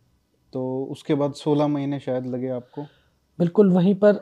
तो 0.54 0.84
उसके 0.92 1.16
बाद 1.16 1.34
सोलह 1.34 1.68
महीने 1.68 2.00
शायद 2.00 2.26
लगे 2.26 2.50
आपको? 2.50 2.84
बिल्कुल 3.40 3.72
वहीं 3.72 3.96
पर 3.96 4.14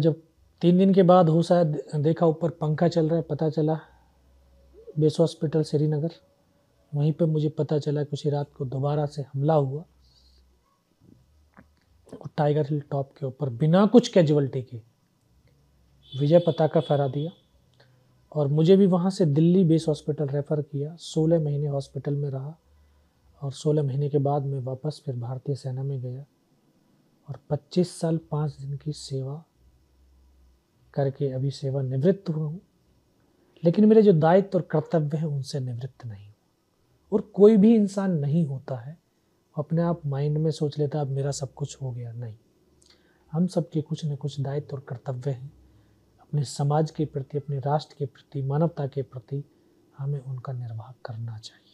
जब 0.00 0.22
तीन 0.62 0.78
दिन 0.78 0.94
के 0.94 1.02
बाद 1.02 1.28
हो 1.28 1.42
शायद 1.42 1.82
देखा 1.96 2.26
ऊपर 2.26 2.50
पंखा 2.50 2.88
चल 2.88 3.08
रहा 3.08 3.16
है 3.16 3.22
पता 3.22 3.48
चला 3.50 3.78
बेस 4.98 5.16
हॉस्पिटल 5.20 5.62
श्रीनगर। 5.62 6.10
वहीं 6.94 7.12
पर 7.12 7.26
मुझे 7.26 7.48
पता 7.48 7.78
चला 7.78 8.02
कि 8.02 8.10
उसी 8.12 8.30
रात 8.30 8.52
को 8.58 8.64
दोबारा 8.64 9.06
से 9.06 9.22
हमला 9.22 9.54
हुआ। 9.54 9.84
और 12.12 12.30
टाइगर 12.36 12.66
हिल 12.66 12.80
टॉप 12.80 13.12
के 13.18 13.26
ऊपर 13.26 13.48
बिना 13.48 13.84
कुछ 13.86 14.08
कैजुअलिटी 14.08 14.62
के 14.62 14.80
विजय 16.12 16.38
पताका 16.38 16.80
फहरा 16.80 17.08
दिया। 17.08 17.30
और 18.32 18.48
मुझे 18.48 18.76
भी 18.76 18.86
वहाँ 18.86 19.10
से 19.10 19.26
दिल्ली 19.26 19.64
बेस 19.64 19.84
हॉस्पिटल 19.88 20.26
रेफ़र 20.26 20.62
किया 20.62 20.96
सोलह 20.96 21.40
महीने 21.40 21.66
हॉस्पिटल 21.66 22.14
में 22.14 22.28
रहा। 22.30 22.58
और 23.42 23.52
सोलह 23.52 23.82
महीने 23.82 24.08
के 24.08 24.18
बाद 24.18 24.42
मैं 24.42 24.60
वापस 24.60 25.02
फिर 25.04 25.16
भारतीय 25.16 25.54
सेना 25.54 25.82
में 25.82 26.00
गया 26.00 26.24
और 27.28 27.40
25 27.50 28.00
साल 28.00 28.16
पाँच 28.30 28.56
दिन 28.60 28.76
की 28.76 28.92
सेवा 28.92 29.44
करके 30.94 31.32
अभी 31.32 31.50
सेवा 31.50 31.82
निवृत्त 31.82 32.30
हुआ 32.30 32.46
हूँ। 32.46 32.60
लेकिन 33.64 33.84
मेरे 33.84 34.02
जो 34.02 34.12
दायित्व 34.12 34.58
और 34.58 34.62
कर्तव्य 34.62 35.16
हैं, 35.16 35.24
उनसे 35.24 35.60
निवृत्त 35.60 36.06
नहीं 36.06 36.32
और 37.12 37.20
कोई 37.20 37.56
भी 37.56 37.74
इंसान 37.74 38.18
नहीं 38.18 38.46
होता 38.46 38.76
है 38.76 38.98
अपने 39.56 39.82
आप 39.82 40.06
माइंड 40.06 40.38
में 40.38 40.50
सोच 40.50 40.78
लेता 40.78 41.00
अब 41.00 41.06
मेरा 41.06 41.30
सब 41.30 41.54
कुछ 41.54 41.82
हो 41.82 41.92
गया। 41.92 42.12
नहीं। 42.12 42.36
हम 43.32 43.46
सबके 43.46 43.80
कुछ 43.80 44.04
न 44.04 44.16
कुछ 44.16 44.40
दायित्व 44.40 44.76
और 44.76 44.80
कर्तव्य 44.80 45.30
हैं। 45.30 45.52
अपने 46.20 46.44
समाज 46.44 46.90
के 46.90 47.04
प्रति, 47.04 47.38
अपने 47.38 47.58
राष्ट्र 47.58 47.94
के 47.98 48.06
प्रति, 48.06 48.42
मानवता 48.42 48.86
के 48.86 49.02
प्रति 49.02 49.44
हमें 49.98 50.20
उनका 50.20 50.52
निर्वाह 50.52 50.92
करना 51.04 51.38
चाहिए। 51.38 51.69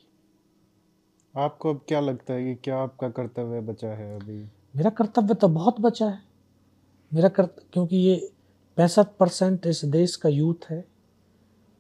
आपको 1.37 1.71
अब 1.71 1.81
क्या 1.89 2.01
लगता 2.01 2.35
है 2.35 2.45
कि 2.45 2.55
क्या 2.55 2.79
आपका 2.79 3.09
कर्तव्य 3.09 3.61
बचा 3.61 3.89
है 3.89 4.15
अभी? 4.21 4.39
मेरा 4.75 4.91
कर्तव्य 4.91 5.35
तो 5.35 5.49
बहुत 5.49 5.81
बचा 5.81 6.07
है। 6.07 6.19
मेरा 7.13 7.29
कर 7.29 7.47
क्योंकि 7.73 7.97
ये 7.97 8.33
पैंसठ 8.79 9.07
परसेंट 9.21 9.67
इस 9.67 9.85
देश 9.85 10.15
का 10.17 10.29
यूथ 10.29 10.71
है 10.71 10.85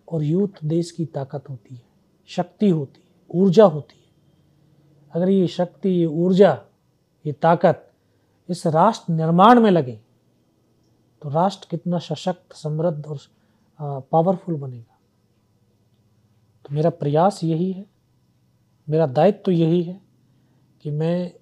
और 0.08 0.22
यूथ 0.22 0.64
देश 0.64 0.90
की 0.90 1.04
ताकत 1.06 1.48
होती 1.50 1.74
है, 1.74 1.82
शक्ति 2.28 2.68
होती 2.68 3.00
है, 3.00 3.26
ऊर्जा 3.30 3.64
होती 3.64 3.96
है। 3.96 4.04
अगर 5.12 5.28
ये 5.28 5.46
शक्ति, 5.48 5.88
ये 5.88 6.06
ऊर्जा, 6.06 6.52
ये 7.24 7.32
ताकत 7.32 7.90
इस 8.48 8.66
राष्ट्र 8.66 9.12
निर्माण 9.12 9.60
में 9.60 9.70
लगे 9.70 10.00
तो 11.22 11.28
राष्ट्र 11.30 11.66
कितना 11.70 11.98
सशक्त, 11.98 12.52
समृद्ध 12.54 13.06
और 13.06 13.18
पावरफुल 14.12 14.54
बनेगा। 14.54 14.98
तो 16.64 16.74
मेरा 16.74 16.90
प्रयास 16.92 17.44
यही 17.44 17.72
है 17.72 17.95
मेरा 18.90 19.06
दायित्व 19.06 19.40
तो 19.44 19.52
यही 19.52 19.82
है 19.82 20.00
कि 20.82 20.90
मैं 20.90 21.32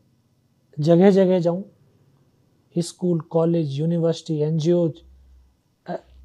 जगह 0.81 1.11
जगह 1.11 1.39
जाऊँ 1.39 1.65
स्कूल 2.77 3.21
कॉलेज 3.21 3.79
यूनिवर्सिटी 3.79 4.39
एनजीओ 4.41 4.93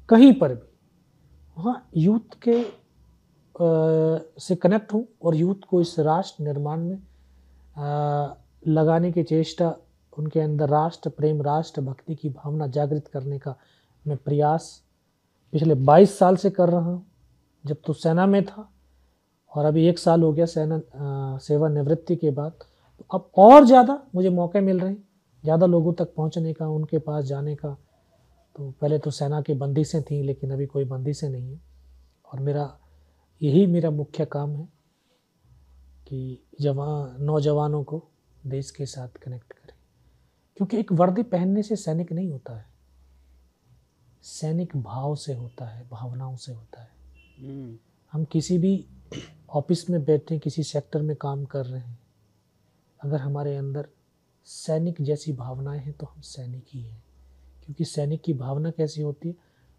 कहीं 0.08 0.32
पर 0.32 0.54
भी। 0.54 0.68
वहाँ 1.58 1.88
यूथ 1.96 2.38
के 2.48 2.62
आ, 2.62 4.18
से 4.38 4.54
कनेक्ट 4.56 4.92
हूँ 4.92 5.08
और 5.22 5.34
यूथ 5.34 5.54
को 5.54 5.80
इस 5.80 5.98
राष्ट्र 5.98 6.44
निर्माण 6.44 6.80
में 6.80 6.98
आ, 7.78 8.34
लगाने 8.66 9.12
की 9.12 9.22
चेष्टा 9.22 9.76
उनके 10.18 10.40
अंदर 10.40 10.68
राष्ट्र 10.68 11.10
प्रेम 11.10 11.42
राष्ट्र 11.42 11.80
भक्ति 11.80 12.14
की 12.14 12.28
भावना 12.28 12.66
जागृत 12.66 13.08
करने 13.08 13.38
का 13.38 13.54
मैं 14.06 14.16
प्रयास 14.16 14.82
पिछले 15.52 15.74
22 15.74 16.06
साल 16.06 16.36
से 16.36 16.50
कर 16.50 16.68
रहा 16.68 16.80
हूँ। 16.80 17.06
जब 17.66 17.76
तो 17.86 17.92
सेना 17.92 18.26
में 18.26 18.44
था 18.44 18.72
और 19.52 19.64
अभी 19.64 19.86
एक 19.88 19.98
साल 19.98 20.22
हो 20.22 20.32
गया 20.32 20.46
सेना 20.46 20.80
सेवा 21.42 21.68
निवृत्ति 21.68 22.16
के 22.16 22.30
बाद। 22.30 22.52
तो 22.52 23.04
अब 23.12 23.30
और 23.38 23.64
ज़्यादा 23.66 24.02
मुझे 24.14 24.30
मौके 24.30 24.60
मिल 24.60 24.80
रहे 24.80 24.90
हैं 24.90 25.02
ज़्यादा 25.44 25.66
लोगों 25.66 25.92
तक 25.92 26.12
पहुँचने 26.14 26.52
का 26.52 26.68
उनके 26.68 26.98
पास 26.98 27.24
जाने 27.24 27.54
का। 27.54 27.76
तो 28.56 28.70
पहले 28.80 28.98
तो 28.98 29.10
सेना 29.10 29.40
की 29.40 29.54
बंदिशें 29.54 30.02
थी 30.02 30.22
लेकिन 30.22 30.50
अभी 30.50 30.66
कोई 30.66 30.84
बंदिशें 30.84 31.28
नहीं 31.28 31.52
है। 31.52 31.60
और 32.24 32.40
मेरा 32.40 32.76
यही 33.40 33.66
मेरा 33.66 33.90
मुख्य 33.90 34.24
काम 34.24 34.50
है 34.50 34.64
कि 36.06 36.46
जवान 36.60 37.22
नौजवानों 37.24 37.82
को 37.84 38.02
देश 38.46 38.70
के 38.70 38.86
साथ 38.86 39.18
कनेक्ट 39.22 39.52
करें। 39.52 39.74
क्योंकि 40.56 40.78
एक 40.78 40.92
वर्दी 40.92 41.22
पहनने 41.22 41.62
से 41.62 41.76
सैनिक 41.76 42.12
नहीं 42.12 42.30
होता 42.30 42.56
है। 42.56 42.64
सैनिक 44.22 44.76
भाव 44.76 45.14
से 45.16 45.34
होता 45.34 45.66
है 45.66 45.88
भावनाओं 45.88 46.36
से 46.36 46.52
होता 46.52 46.82
है। 46.82 46.88
हम्म। 47.38 47.76
हम 48.12 48.24
किसी 48.24 48.58
भी 48.58 48.74
ऑफ़िस 49.54 49.90
में 49.90 50.04
बैठे 50.04 50.38
किसी 50.38 50.62
सेक्टर 50.62 51.02
में 51.02 51.16
काम 51.16 51.44
कर 51.44 51.66
रहे 51.66 51.80
हैं। 51.80 51.98
अगर 53.04 53.20
हमारे 53.20 53.56
अंदर 53.56 53.88
सैनिक 54.44 55.02
जैसी 55.02 55.32
भावनाएँ 55.32 55.80
हैं 55.80 55.92
तो 55.92 56.06
हम 56.06 56.20
सैनिक 56.20 56.64
ही 56.68 56.80
हैं। 56.82 57.04
क्योंकि 57.64 57.84
सैनिक 57.84 58.22
की 58.22 58.34
भावना 58.34 58.70
कैसी 58.70 59.02
होती 59.02 59.28
है? 59.28 59.34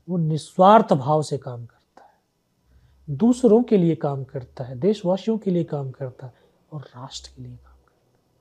वो 0.10 0.18
निस्वार्थ 0.18 0.94
भाव 0.94 1.24
से 1.24 1.38
काम 1.38 1.66
करता 1.66 2.04
है। 2.04 2.12
दूसरों 3.18 3.64
के 3.64 3.78
लिए 3.78 3.96
काम 3.96 4.24
करता 4.24 4.64
है 4.64 4.80
देशवासियों 4.80 5.38
के 5.38 5.52
लिए 5.52 5.64
काम 5.64 5.92
करता 5.92 6.28
है 6.28 6.34
और 6.72 6.82
राष्ट्र 6.82 7.32
के 7.36 7.42
लिए 7.44 7.56
काम 7.56 7.78
करता 7.86 8.22
है। 8.24 8.32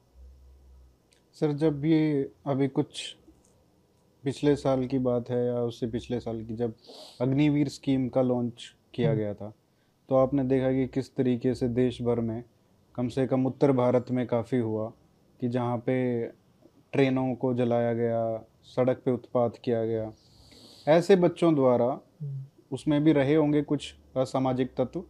सर 1.35 1.53
जब 1.53 1.85
ये 1.85 2.33
अभी 2.47 2.68
कुछ 2.68 3.16
पिछले 4.24 4.57
साल 4.57 4.87
की 4.87 4.99
बात 4.99 5.31
है 5.31 5.47
या 5.47 5.61
उससे 5.61 5.87
पिछले 5.87 6.20
साल 6.20 6.45
की 6.45 6.55
जब 6.55 6.74
अग्निवीर 7.20 7.68
स्कीम 7.68 8.09
का 8.09 8.22
लॉन्च 8.22 8.74
किया 8.95 9.11
हम्म। 9.11 9.20
गया 9.20 9.35
था 9.35 9.55
तो 10.11 10.16
आपने 10.16 10.42
देखा 10.44 10.70
कि 10.72 10.86
किस 10.86 11.14
तरीके 11.16 11.52
से 11.54 11.66
देश 11.68 12.00
भर 12.02 12.20
में 12.20 12.42
कम 12.94 13.08
से 13.08 13.26
कम 13.26 13.46
उत्तर 13.46 13.72
भारत 13.72 14.06
में 14.11 14.26
काफ़ी 14.26 14.58
हुआ 14.58 14.88
कि 15.40 15.48
जहाँ 15.48 15.76
पे 15.78 16.26
ट्रेनों 16.92 17.34
को 17.34 17.52
जलाया 17.54 17.92
गया 17.94 18.22
सड़क 18.66 19.02
पे 19.04 19.11
उत्पात 19.11 19.58
किया 19.64 19.84
गया। 19.84 20.11
ऐसे 20.86 21.16
बच्चों 21.16 21.54
द्वारा 21.54 21.86
उसमें 22.72 23.02
भी 23.04 23.12
रहे 23.12 23.34
होंगे 23.34 23.62
कुछ 23.62 23.94
असामाजिक 24.16 24.74
तत्व 24.78 25.04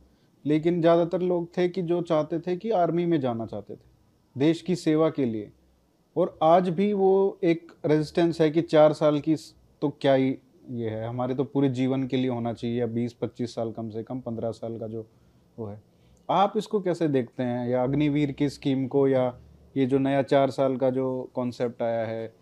लेकिन 0.44 0.80
ज़्यादातर 0.80 1.22
लोग 1.22 1.48
थे 1.56 1.68
कि 1.68 1.82
जो 1.82 2.00
चाहते 2.02 2.38
थे 2.38 2.56
कि 2.56 2.70
आर्मी 2.70 3.06
में 3.06 3.20
जाना 3.20 3.46
चाहते 3.46 3.74
थे 3.74 3.88
देश 4.36 4.62
की 4.62 4.76
सेवा 4.76 5.10
के 5.10 5.24
लिए। 5.24 5.50
और 6.16 6.38
आज 6.42 6.68
भी 6.68 6.92
वो 6.92 7.38
एक 7.44 7.72
रेजिस्टेंस 7.86 8.40
है 8.40 8.50
कि 8.50 8.62
चार 8.62 8.92
साल 8.92 9.20
की 9.20 9.36
तो 9.82 9.88
क्या 10.00 10.14
ही 10.14 10.36
ये 10.70 10.90
है। 10.90 11.06
हमारे 11.08 11.34
तो 11.34 11.44
पूरे 11.44 11.68
जीवन 11.68 12.06
के 12.06 12.16
लिए 12.16 12.28
होना 12.28 12.52
चाहिए 12.52 12.86
बीस 12.86 13.12
पच्चीस 13.12 13.54
साल 13.54 13.72
कम 13.72 13.88
से 13.90 14.02
कम 14.02 14.20
पंद्रह 14.20 14.50
साल 14.50 14.78
का 14.78 14.86
जो 14.86 15.06
वो 15.58 15.66
है। 15.66 15.80
आप 16.30 16.52
इसको 16.56 16.80
कैसे 16.80 17.08
देखते 17.08 17.42
हैं? 17.42 17.68
या 17.68 17.82
अग्निवीर 17.82 18.32
की 18.32 18.48
स्कीम 18.48 18.86
को 18.86 19.08
या 19.08 19.26
ये 19.76 19.86
जो 19.86 19.98
नया 19.98 20.22
चार 20.22 20.50
साल 20.50 20.76
का 20.76 20.90
जो 20.90 21.30
कॉन्सेप्ट 21.34 21.82
आया 21.82 22.06
है 22.06 22.32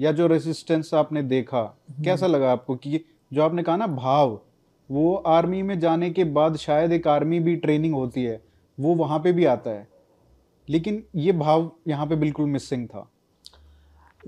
या 0.00 0.12
जो 0.12 0.26
रेसिस्टेंस 0.26 0.94
आपने 0.94 1.22
देखा 1.22 1.62
कैसा 2.04 2.26
हम्म। 2.26 2.36
लगा 2.36 2.52
आपको? 2.52 2.76
कि 2.76 3.04
जो 3.32 3.42
आपने 3.42 3.62
कहा 3.62 3.76
ना 3.76 3.86
भाव 3.86 4.40
वो 4.90 5.14
आर्मी 5.14 5.62
में 5.62 5.78
जाने 5.80 6.10
के 6.10 6.24
बाद 6.24 6.56
शायद 6.56 6.92
एक 6.92 7.08
आर्मी 7.08 7.40
भी 7.40 7.56
ट्रेनिंग 7.56 7.94
होती 7.94 8.24
है 8.24 8.42
वो 8.78 8.94
वहाँ 8.94 9.18
पे 9.18 9.32
भी 9.32 9.44
आता 9.44 9.70
है। 9.70 9.88
लेकिन 10.68 11.02
ये 11.16 11.32
भाव 11.32 11.70
यहाँ 11.88 12.06
पे 12.06 12.16
बिल्कुल 12.16 12.46
मिसिंग 12.46 12.88
था। 12.88 13.10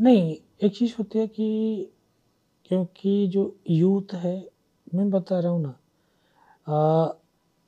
नहीं 0.01 0.37
एक 0.63 0.77
चीज़ 0.77 0.95
होती 0.99 1.19
है 1.19 1.27
कि 1.27 1.91
क्योंकि 2.71 3.27
जो 3.27 3.43
यूथ 3.71 4.15
है 4.15 4.49
मैं 4.95 5.09
बता 5.11 5.39
रहा 5.41 5.53
हूँ 5.53 5.63
ना 5.63 5.75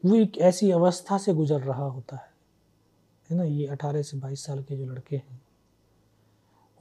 वो 0.05 0.15
एक 0.17 0.39
ऐसी 0.39 0.71
अवस्था 0.71 1.19
से 1.19 1.33
गुजर 1.35 1.61
रहा 1.61 1.85
होता 1.85 2.17
है। 2.17 2.31
है 3.31 3.37
ना 3.37 3.45
ये 3.45 3.67
अठारह 3.67 4.03
से 4.03 4.17
बाईस 4.17 4.45
साल 4.45 4.63
के 4.63 4.77
जो 4.77 4.87
लड़के 4.87 5.17
हैं 5.17 5.41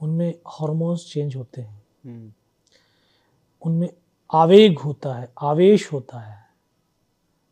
उनमें 0.00 0.34
हार्मोन्स 0.48 1.06
चेंज 1.12 1.36
होते 1.36 1.62
हैं। 1.62 1.82
हम्म। 2.04 2.32
उनमें 3.62 3.88
आवेग 4.30 4.78
होता 4.78 5.14
है 5.14 5.32
आवेश 5.42 5.92
होता 5.92 6.18
है 6.18 6.36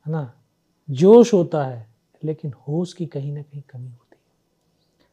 है 0.06 0.12
ना? 0.12 0.32
जोश 0.88 1.32
होता 1.34 1.64
है 1.64 1.88
लेकिन 2.24 2.52
होश 2.68 2.92
की 2.92 3.06
कहीं 3.06 3.32
ना 3.32 3.42
कहीं 3.42 3.62
कमी 3.62 3.88
होती 3.88 4.16
है। 4.16 5.06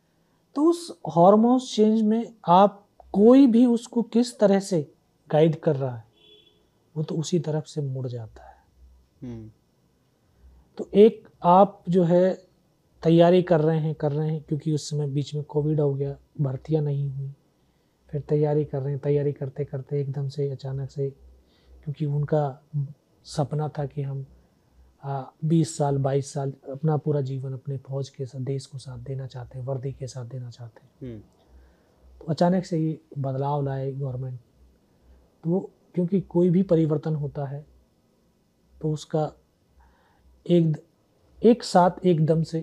तो 0.56 0.70
उस 0.70 0.92
हार्मोन्स 1.10 1.74
चेंज 1.76 2.02
में 2.02 2.34
आप 2.48 2.84
कोई 3.14 3.48
भी 3.48 3.66
उसको 3.66 4.04
किस 4.04 4.38
तरह 4.40 4.60
से 4.60 4.92
गाइड 5.30 5.56
कर 5.60 5.76
रहा 5.76 5.95
है 5.95 6.06
वो 6.95 7.04
तो 7.04 7.16
उसी 7.16 7.40
तरफ़ 7.40 7.66
से 7.66 7.82
मुड़ 7.84 8.08
जाता 8.08 8.44
है 8.44 8.56
हम्म। 9.22 9.49
तो 10.78 10.90
एक 10.95 11.28
आप 11.45 11.84
जो 11.90 12.04
है 12.04 12.34
तैयारी 13.04 13.41
कर 13.41 13.62
रहे 13.62 13.80
हैं 13.80 13.94
कर 13.95 14.12
रहे 14.12 14.30
हैं 14.30 14.41
क्योंकि 14.41 14.74
उस 14.74 14.90
समय 14.90 15.08
बीच 15.08 15.34
में 15.36 15.44
कोविड 15.45 15.80
हो 15.80 15.94
गया 15.94 16.18
भर्तियाँ 16.41 16.82
नहीं 16.84 17.10
हुई 17.10 17.34
फिर 18.10 18.22
तैयारी 18.22 18.66
कर 18.66 18.82
रहे 18.82 18.91
हैं 18.91 18.99
तैयारी 19.02 19.32
करते 19.34 19.66
करते 19.66 19.99
एकदम 20.02 20.28
से 20.30 20.49
अचानक 20.52 20.90
से 20.90 21.10
क्योंकि 21.70 22.06
उनका 22.08 22.44
सपना 23.26 23.68
था 23.70 23.86
कि 23.86 24.02
हम 24.02 24.26
बीस 25.44 25.78
साल 25.78 25.98
बाईस 25.99 26.34
साल 26.34 26.54
अपना 26.72 26.98
पूरा 26.98 27.22
जीवन 27.22 27.54
अपने 27.54 27.78
फौज 27.80 28.10
के 28.10 28.26
साथ 28.26 28.41
देश 28.44 28.66
को 28.66 28.78
साथ 28.78 28.98
देना 28.99 29.28
चाहते 29.28 29.58
हैं 29.58 29.66
वर्दी 29.66 29.91
के 29.91 30.08
साथ 30.08 30.26
देना 30.26 30.49
चाहते 30.49 30.82
हैं 30.82 31.12
हम्म। 31.12 31.22
तो 32.20 32.26
अचानक 32.26 32.66
से 32.66 32.80
ये 32.80 32.99
बदलाव 33.20 33.64
लाए 33.66 33.91
गवर्नमेंट 33.91 34.40
तो 35.43 35.49
वो, 35.49 35.59
क्योंकि 35.95 36.22
कोई 36.22 36.49
भी 36.49 36.64
परिवर्तन 36.64 37.15
होता 37.15 37.45
है 37.45 37.65
तो 38.81 38.91
उसका 38.91 39.31
एक 40.45 40.77
एक 41.41 41.64
साथ 41.64 42.05
एकदम 42.05 42.43
से 42.43 42.59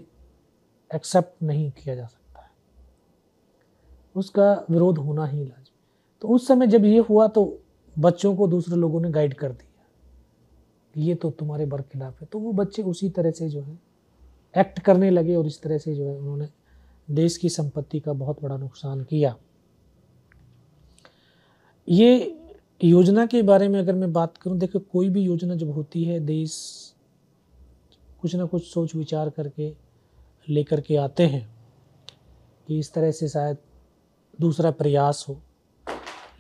एक्सेप्ट 0.91 1.43
नहीं 1.43 1.71
किया 1.71 1.95
जा 1.95 2.07
सकता 2.07 2.43
है। 2.43 2.51
उसका 4.15 4.53
विरोध 4.71 4.99
होना 4.99 5.27
ही 5.27 5.39
लाजमी। 5.39 5.77
तो 6.23 6.29
उस 6.29 6.47
समय 6.49 6.67
जब 6.67 6.85
ये 6.85 6.99
हुआ 7.01 7.27
तो 7.29 7.61
बच्चों 7.97 8.35
को 8.37 8.47
दूसरे 8.49 8.77
लोगों 8.77 9.01
ने 9.01 9.11
गाइड 9.11 9.35
कर 9.35 9.53
दिया। 9.53 11.03
ये 11.03 11.15
तो 11.15 11.31
तुम्हारे 11.31 11.67
बरखिलाफ 11.67 12.21
है। 12.21 12.27
तो 12.27 12.39
वो 12.39 12.53
बच्चे 12.53 12.83
उसी 12.83 13.09
तरह 13.11 13.31
से 13.31 13.49
जो 13.49 13.63
है 13.63 13.79
एक्ट 14.55 14.79
करने 14.79 15.11
लगे 15.11 15.35
और 15.37 15.47
इस 15.47 15.61
तरह 15.63 15.79
से 15.79 15.95
जो 15.95 16.09
है 16.09 16.17
उन्होंने 16.17 16.49
देश 17.09 17.37
की 17.37 17.49
संपत्ति 17.49 18.01
का 18.01 18.13
बहुत 18.13 18.43
बड़ा 18.43 18.57
नुकसान 18.57 19.03
किया। 19.05 19.37
ये 21.89 22.41
योजना 22.83 23.27
के 23.27 23.43
बारे 23.43 23.69
में 23.69 23.79
अगर 23.79 23.95
मैं 23.95 24.13
बात 24.13 24.39
करूँ, 24.39 24.59
देखो, 24.59 24.79
कोई 24.79 25.09
भी 25.09 25.23
योजना 25.23 25.55
जब 25.55 25.71
होती 25.71 26.05
है, 26.05 26.21
देश 26.21 26.55
कुछ 28.21 28.35
ना 28.35 28.45
कुछ 28.45 28.67
सोच 28.67 28.95
विचार 28.95 29.31
करके 29.31 29.77
लेकर 30.49 30.81
के 30.81 30.97
आते 30.97 31.27
हैं 31.27 31.57
कि 32.69 32.79
इस 32.79 32.93
तरह 32.93 33.11
से 33.11 33.29
शायद 33.29 33.57
दूसरा 34.41 34.71
प्रयास 34.71 35.27
हो। 35.29 35.41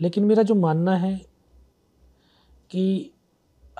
लेकिन 0.00 0.24
मेरा 0.24 0.42
जो 0.42 0.54
मानना 0.54 0.96
है 0.96 1.26
कि 2.70 3.10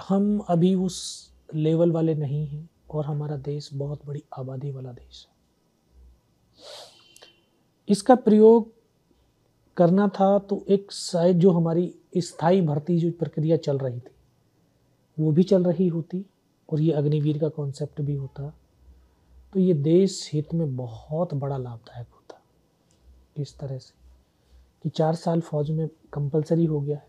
हम 0.08 0.38
अभी 0.38 0.74
उस 0.74 1.30
लेवल 1.54 1.92
वाले 1.92 2.14
नहीं 2.14 2.46
हैं 2.46 2.70
और 2.90 3.04
हमारा 3.04 3.36
देश 3.36 3.70
बहुत 3.74 4.06
बड़ी 4.06 4.22
आबादी 4.38 4.70
वाला 4.70 4.92
देश 4.92 5.28
है। 5.28 5.34
इसका 7.88 8.14
प्रयोग 8.14 8.73
करना 9.76 10.06
था 10.10 10.38
तो 10.40 10.64
एक 10.68 10.92
शायद 10.92 11.38
जो 11.38 11.50
हमारी 11.50 11.94
स्थायी 12.16 12.60
भर्ती 12.62 12.98
जो 12.98 13.10
प्रक्रिया 13.18 13.56
चल 13.58 13.78
रही 13.78 13.98
थी, 13.98 14.10
वो 15.18 15.32
भी 15.32 15.42
चल 15.44 15.64
रही 15.64 15.88
होती 15.88 16.24
और 16.68 16.80
ये 16.80 16.92
अग्निवीर 16.92 17.38
का 17.38 17.48
कॉन्सेप्ट 17.50 18.00
भी 18.00 18.14
होता। 18.14 18.52
तो 19.52 19.60
ये 19.60 19.74
देश 19.74 20.30
हित 20.32 20.54
में 20.54 20.76
बहुत 20.76 21.34
बड़ा 21.34 21.56
लाभदायक 21.56 22.06
होता, 22.06 22.40
इस 23.36 23.56
तरह 23.58 23.78
से 23.78 23.92
कि 24.84 24.88
चार 24.90 25.14
साल 25.14 25.40
फौज 25.40 25.70
में 25.70 25.88
कंपलसरी 26.12 26.64
हो 26.64 26.80
गया 26.80 26.96
है। 26.96 27.06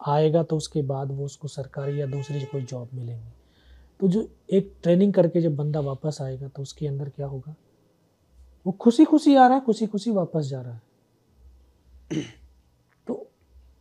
आएगा 0.00 0.42
तो 0.42 0.56
उसके 0.56 0.82
बाद 0.84 1.10
वो 1.10 1.24
उसको 1.24 1.48
सरकारी 1.48 2.00
या 2.00 2.06
दूसरी 2.06 2.44
कोई 2.44 2.62
जॉब 2.62 2.88
मिलेंगी। 2.94 3.32
तो 4.00 4.08
जो 4.08 4.28
एक 4.50 4.72
ट्रेनिंग 4.82 5.12
करके 5.14 5.40
जब 5.40 5.56
बंदा 5.56 5.80
वापस 5.82 6.18
आएगा 6.22 6.48
तो 6.48 6.62
उसके 6.62 6.86
अंदर 6.86 7.08
क्या 7.08 7.26
होगा? 7.26 7.54
वो 8.66 8.72
खुशी 8.72 9.04
खुशी 9.04 9.34
आ 9.36 9.46
रहा 9.46 9.56
है 9.56 9.64
खुशी 9.64 9.86
खुशी 9.86 10.10
वापस 10.12 10.46
जा 10.46 10.60
रहा 10.60 10.72
है। 10.74 10.80
तो 13.06 13.30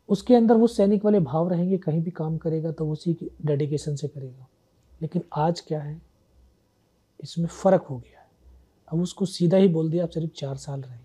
उसके 0.10 0.36
अंदर 0.36 0.56
वो 0.56 0.68
सैनिक 0.68 1.06
वाले 1.06 1.20
भाव 1.20 1.50
रहेंगे, 1.50 1.78
कहीं 1.78 2.02
भी 2.02 2.12
काम 2.12 2.38
करेगा 2.38 2.72
तो 2.72 2.90
उसी 2.90 3.14
की 3.14 3.30
डेडिकेशन 3.46 3.96
से 3.96 4.08
करेगा। 4.08 4.48
लेकिन 5.02 5.22
आज 5.36 5.62
क्या 5.62 5.82
है? 5.82 6.02
इसमें 7.24 7.48
फ़र्क 7.48 7.82
हो 7.82 7.98
गया 7.98 8.20
है। 8.20 8.28
अब 8.88 9.02
उसको 9.02 9.26
सीधा 9.26 9.58
ही 9.58 9.68
बोल 9.68 9.92
दिया, 9.92 10.04
आप 10.04 10.10
सिर्फ़ 10.10 10.34
चार 10.34 10.58
साल 10.58 10.82
रहेंगे। 10.82 11.04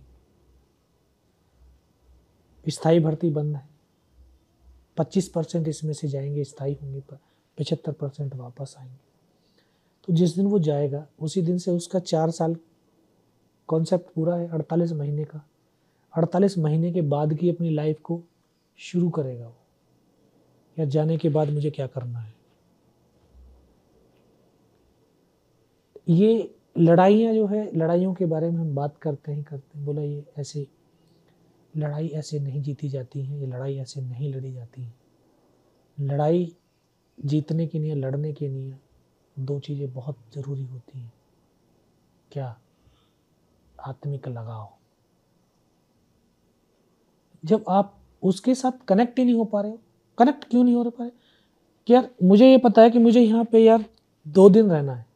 स्थायी 2.70 3.00
भर्ती 3.00 3.30
बंद 3.30 3.56
है। 3.56 3.68
पच्चीस 4.96 5.28
परसेंट 5.28 5.68
इसमें 5.68 5.92
से 5.92 6.08
जाएँगे 6.08 6.44
स्थायी 6.44 6.78
होंगे 6.82 7.00
पर 7.00 7.16
पचहत्तर 7.58 7.92
परसेंट 7.92 8.34
वापस 8.34 8.74
आएँगे। 8.78 8.96
तो 10.06 10.12
जिस 10.12 10.36
दिन 10.36 10.46
वो 10.46 10.58
जाएगा, 10.58 11.06
उसी 11.20 11.42
दिन 11.42 11.58
से 11.58 11.70
उसका 11.70 11.98
चार 11.98 12.30
साल 12.30 12.56
कॉन्सेप्ट 13.66 14.14
पूरा 14.14 14.36
है, 14.36 14.48
अड़तालीस 14.48 14.92
महीने 14.92 15.24
का। 15.24 15.46
अड़तालीस 16.16 16.58
महीने 16.58 16.92
के 16.92 17.02
बाद 17.02 17.34
की 17.34 17.50
अपनी 17.50 17.70
लाइफ 17.70 18.00
को 18.00 18.22
शुरू 18.78 19.10
करेगा 19.10 19.46
वो। 19.46 19.56
या 20.78 20.84
जाने 20.84 21.18
के 21.18 21.28
बाद 21.28 21.50
मुझे 21.50 21.70
क्या 21.70 21.86
करना 21.86 22.18
है? 22.18 22.34
ये 26.08 26.54
लड़ाइयाँ 26.78 27.34
जो 27.34 27.46
है, 27.46 27.76
लड़ाइयों 27.76 28.14
के 28.14 28.26
बारे 28.26 28.50
में 28.50 28.60
हम 28.60 28.74
बात 28.74 28.96
करते 28.96 29.32
ही 29.32 29.42
करते 29.42 29.78
हैं। 29.78 29.86
बोला, 29.86 30.02
ये 30.02 30.24
ऐसे, 30.38 30.66
लड़ाई 31.76 32.08
ऐसे 32.08 32.38
नहीं 32.38 32.62
जीती 32.62 32.88
जाती 32.88 33.22
है, 33.22 33.40
ये 33.40 33.46
लड़ाई 33.46 33.78
ऐसे 33.78 34.00
नहीं 34.00 34.34
लड़ी 34.34 34.52
जाती 34.52 34.82
है। 34.82 34.94
लड़ाई 36.00 36.56
जीतने 37.24 37.66
के 37.66 37.78
लिए, 37.78 37.94
लड़ने 37.94 38.32
के 38.32 38.48
लिए 38.48 38.78
दो 39.38 39.60
चीज़ें 39.60 39.92
बहुत 39.92 40.18
ज़रूरी 40.34 40.64
होती 40.64 40.98
हैं। 40.98 41.12
क्या? 42.32 42.58
आत्मिक 43.80 44.28
लगाव। 44.28 44.77
जब 47.44 47.64
आप 47.68 47.98
उसके 48.22 48.54
साथ 48.54 48.72
कनेक्ट 48.88 49.18
ही 49.18 49.24
नहीं 49.24 49.34
हो 49.34 49.44
पा 49.44 49.60
रहे 49.60 49.70
हो। 49.70 49.78
कनेक्ट 50.18 50.44
क्यों 50.44 50.64
नहीं 50.64 50.74
हो 50.74 50.84
पा 50.84 51.04
रहे? 51.04 51.12
कि 51.86 51.94
यार, 51.94 52.10
मुझे 52.22 52.50
ये 52.50 52.58
पता 52.58 52.82
है 52.82 52.90
कि 52.90 52.98
मुझे 52.98 53.20
यहाँ 53.20 53.44
पे 53.44 53.64
यार 53.64 53.84
दो 54.28 54.50
दिन 54.50 54.70
रहना 54.70 54.94
है। 54.94 55.06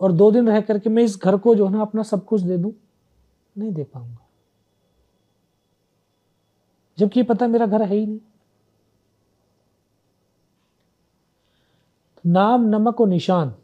और 0.00 0.12
दो 0.12 0.30
दिन 0.30 0.48
रह 0.48 0.60
करके 0.60 0.90
मैं 0.90 1.02
इस 1.02 1.18
घर 1.24 1.36
को 1.36 1.54
जो 1.54 1.66
है 1.66 1.72
ना 1.72 1.80
अपना 1.80 2.02
सब 2.02 2.24
कुछ 2.24 2.40
दे 2.40 2.58
दूँ, 2.58 2.72
नहीं 3.58 3.72
दे 3.72 3.84
पाऊँगा। 3.84 4.28
जबकि 6.98 7.22
पता 7.22 7.46
मेरा 7.46 7.66
घर 7.66 7.82
है 7.82 7.96
ही 7.96 8.06
नहीं। 8.06 8.20
नाम 12.26 12.62
नमक 12.62 13.00
और 13.00 13.08
निशान। 13.08 13.54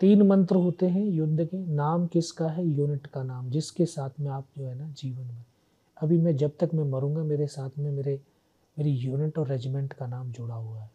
तीन 0.00 0.22
मंत्र 0.22 0.56
होते 0.56 0.86
हैं 0.86 1.04
युद्ध 1.04 1.44
के। 1.44 1.66
नाम 1.66 2.06
किसका 2.06 2.48
है? 2.48 2.66
यूनिट 2.66 3.06
का 3.06 3.22
नाम, 3.22 3.50
जिसके 3.50 3.86
साथ 3.86 4.10
में 4.20 4.30
आप 4.30 4.46
जो 4.58 4.66
है 4.66 4.74
ना 4.74 4.88
जीवन 4.88 5.26
में। 5.26 5.44
अभी 6.02 6.18
मैं 6.18 6.36
जब 6.36 6.52
तक 6.60 6.70
मैं 6.74 6.84
मरूँगा, 6.84 7.22
मेरे 7.22 7.46
साथ 7.46 7.70
में 7.78 7.90
मेरे, 7.90 8.20
मेरी 8.78 8.90
यूनिट 8.90 9.38
और 9.38 9.48
रेजिमेंट 9.48 9.92
का 9.92 10.06
नाम 10.06 10.30
जुड़ा 10.30 10.54
हुआ 10.54 10.80
है। 10.80 10.90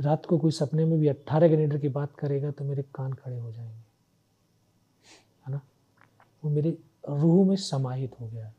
रात 0.00 0.26
को 0.26 0.38
कोई 0.38 0.50
सपने 0.50 0.84
में 0.84 0.98
भी 0.98 1.08
अट्ठारह 1.08 1.48
ग्रेनेडर 1.48 1.78
की 1.78 1.88
बात 1.88 2.16
करेगा 2.16 2.50
तो 2.50 2.64
मेरे 2.64 2.82
कान 2.82 3.12
खड़े 3.12 3.38
हो 3.38 3.52
जाएँगे। 3.52 3.78
है 5.46 5.52
ना? 5.52 5.60
वो 6.44 6.50
मेरे 6.50 6.78
रूह 7.08 7.48
में 7.48 7.56
समाहित 7.56 8.20
हो 8.20 8.28
गया 8.28 8.46
है। 8.46 8.54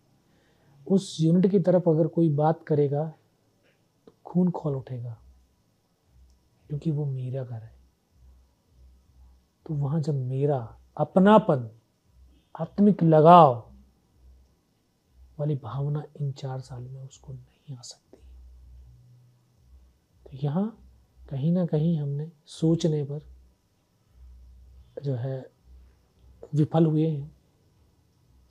उस 0.87 1.17
यूनिट 1.19 1.51
की 1.51 1.59
तरफ़ 1.59 1.89
अगर 1.89 2.07
कोई 2.07 2.29
बात 2.29 2.63
करेगा 2.63 3.13
तो 4.05 4.13
खून 4.25 4.51
खोल 4.51 4.75
उठेगा। 4.75 5.17
क्योंकि 6.69 6.91
वो 6.91 7.05
मेरा 7.05 7.43
घर 7.43 7.63
है। 7.63 7.75
तो 9.67 9.73
वहाँ 9.73 10.01
जब 10.01 10.13
मेरा 10.13 10.77
अपनापन 10.97 11.69
आत्मिक 12.59 13.03
लगाव 13.03 13.71
वाली 15.39 15.55
भावना 15.55 16.03
इन 16.21 16.31
चार 16.31 16.59
साल 16.59 16.83
में 16.83 17.01
उसको 17.01 17.33
नहीं 17.33 17.77
आ 17.77 17.81
सकती। 17.81 18.17
तो 20.25 20.29
यहाँ 20.33 20.85
कहीं 21.29 21.51
ना 21.51 21.65
कहीं 21.65 21.99
हमने 21.99 22.31
सोचने 22.45 23.03
पर 23.03 23.19
जो 25.03 25.15
है 25.15 25.51
विफल 26.55 26.85
हुए 26.85 27.07
हैं। 27.07 27.35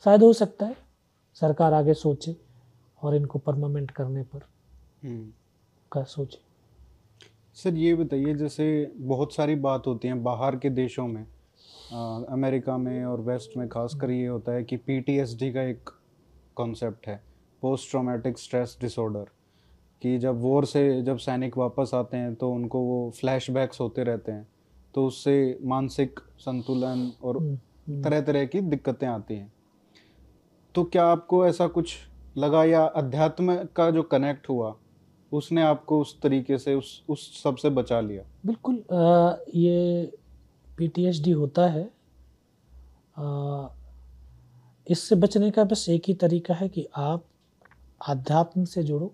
शायद 0.05 0.23
हो 0.23 0.33
सकता 0.33 0.67
है 0.67 0.77
सरकार 1.35 1.73
आगे 1.73 1.95
सोचे 1.95 2.37
और 3.03 3.15
इनको 3.15 3.39
परमानेंट 3.39 3.91
करने 3.91 4.23
पर 4.23 4.39
हम्म। 5.03 5.33
का 5.93 6.05
सोचे। 6.05 6.48
सर 7.59 7.75
ये 7.75 7.95
बताइए 7.95 8.35
जैसे 8.35 8.65
बहुत 8.97 9.35
सारी 9.35 9.55
बात 9.55 9.87
होती 9.87 10.09
है 10.09 10.15
बाहर 10.15 10.57
के 10.57 10.71
देशों 10.71 11.07
में 11.07 11.23
आ, 11.93 12.21
अमेरिका 12.29 12.77
में 12.79 13.05
और 13.05 13.21
वेस्ट 13.21 13.57
में 13.57 13.67
खासकर 13.69 14.11
ये 14.11 14.27
होता 14.27 14.53
है 14.53 14.65
कि 14.65 14.77
पीटीएसडी 14.77 15.51
का 15.53 15.63
एक 15.63 15.91
कॉन्सेप्ट 16.57 17.07
है 17.07 17.21
पोस्ट 17.63 17.91
ट्रोमेटिक 17.91 18.39
स्ट्रेस 18.39 18.77
डिसऑर्डर 18.81 19.31
कि 20.03 20.17
जब 20.19 20.41
वॉर 20.41 20.65
से 20.67 21.03
जब 21.03 21.19
सैनिक 21.19 21.59
वापस 21.59 21.95
आते 21.95 22.17
हैं 22.17 22.35
तो 22.35 22.53
उनको 22.53 22.81
वो 22.81 23.11
फ्लैशबैक्स 23.21 23.81
होते 23.81 24.05
रहते 24.05 24.33
हैं 24.33 24.47
तो 24.95 25.07
उससे 25.07 25.59
मानसिक 25.67 26.21
संतुलन 26.39 27.11
और 27.23 27.37
हम्म, 27.37 27.59
हम्म। 27.87 28.03
तरह 28.03 28.21
तरह 28.21 28.45
की 28.45 28.61
दिक्कतें 28.61 29.07
आती 29.09 29.35
हैं 29.35 29.53
तो 30.75 30.85
क्या 30.85 31.07
आपको 31.07 31.47
ऐसा 31.47 31.67
कुछ 31.69 31.97
लगा 32.39 32.65
या 32.65 32.85
अध्यात्म 32.97 33.65
का 33.77 33.91
जो 33.91 34.03
कनेक्ट 34.03 34.49
हुआ 34.49 34.77
उसने 35.33 35.63
आपको 35.63 36.01
उस 36.01 36.21
तरीके 36.21 36.59
से 36.59 36.75
उस 36.75 37.03
उस 37.09 37.43
सबसे 37.43 37.71
बचा 37.71 38.01
लिया। 38.01 38.23
बिल्कुल 38.47 38.83
आ, 38.93 39.37
ये 39.55 40.13
पीटीएसडी 40.79 41.31
होता 41.31 41.67
है। 41.67 41.85
आ, 43.19 43.69
इससे 44.91 45.15
बचने 45.15 45.51
का 45.51 45.65
बस 45.65 45.89
एक 45.89 46.03
ही 46.09 46.15
तरीका 46.15 46.55
है 46.55 46.69
कि 46.69 46.87
आप 46.97 47.25
आध्यात्म 48.09 48.65
से 48.65 48.83
जुड़ो। 48.83 49.13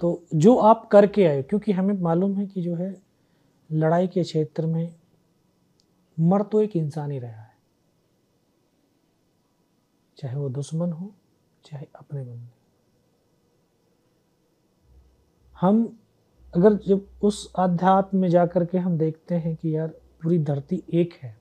तो 0.00 0.22
जो 0.34 0.56
आप 0.56 0.88
करके 0.88 1.24
आए 1.24 1.42
क्योंकि 1.42 1.72
हमें 1.72 1.94
मालूम 1.94 2.36
है 2.36 2.46
कि 2.46 2.62
जो 2.62 2.74
है 2.74 2.94
लड़ाई 3.70 4.06
के 4.06 4.22
क्षेत्र 4.22 4.66
में 4.66 4.94
मर 6.18 6.42
तो 6.42 6.62
एक 6.62 6.76
इंसान 6.76 7.10
ही 7.10 7.18
रहा 7.18 7.42
है। 7.42 7.56
चाहे 10.18 10.36
वो 10.36 10.48
दुश्मन 10.48 10.92
हो 10.92 11.12
चाहे 11.64 11.86
अपने 11.96 12.22
बंदे। 12.22 12.57
हम 15.58 15.82
अगर 16.54 16.74
जब 16.86 17.06
उस 17.22 17.50
आध्यात्म 17.58 18.18
में 18.18 18.28
जाकर 18.30 18.64
के 18.64 18.78
हम 18.78 18.96
देखते 18.98 19.34
हैं 19.34 19.54
कि 19.56 19.76
यार 19.76 19.88
पूरी 20.22 20.38
धरती 20.38 20.82
एक 20.92 21.18
है, 21.22 21.36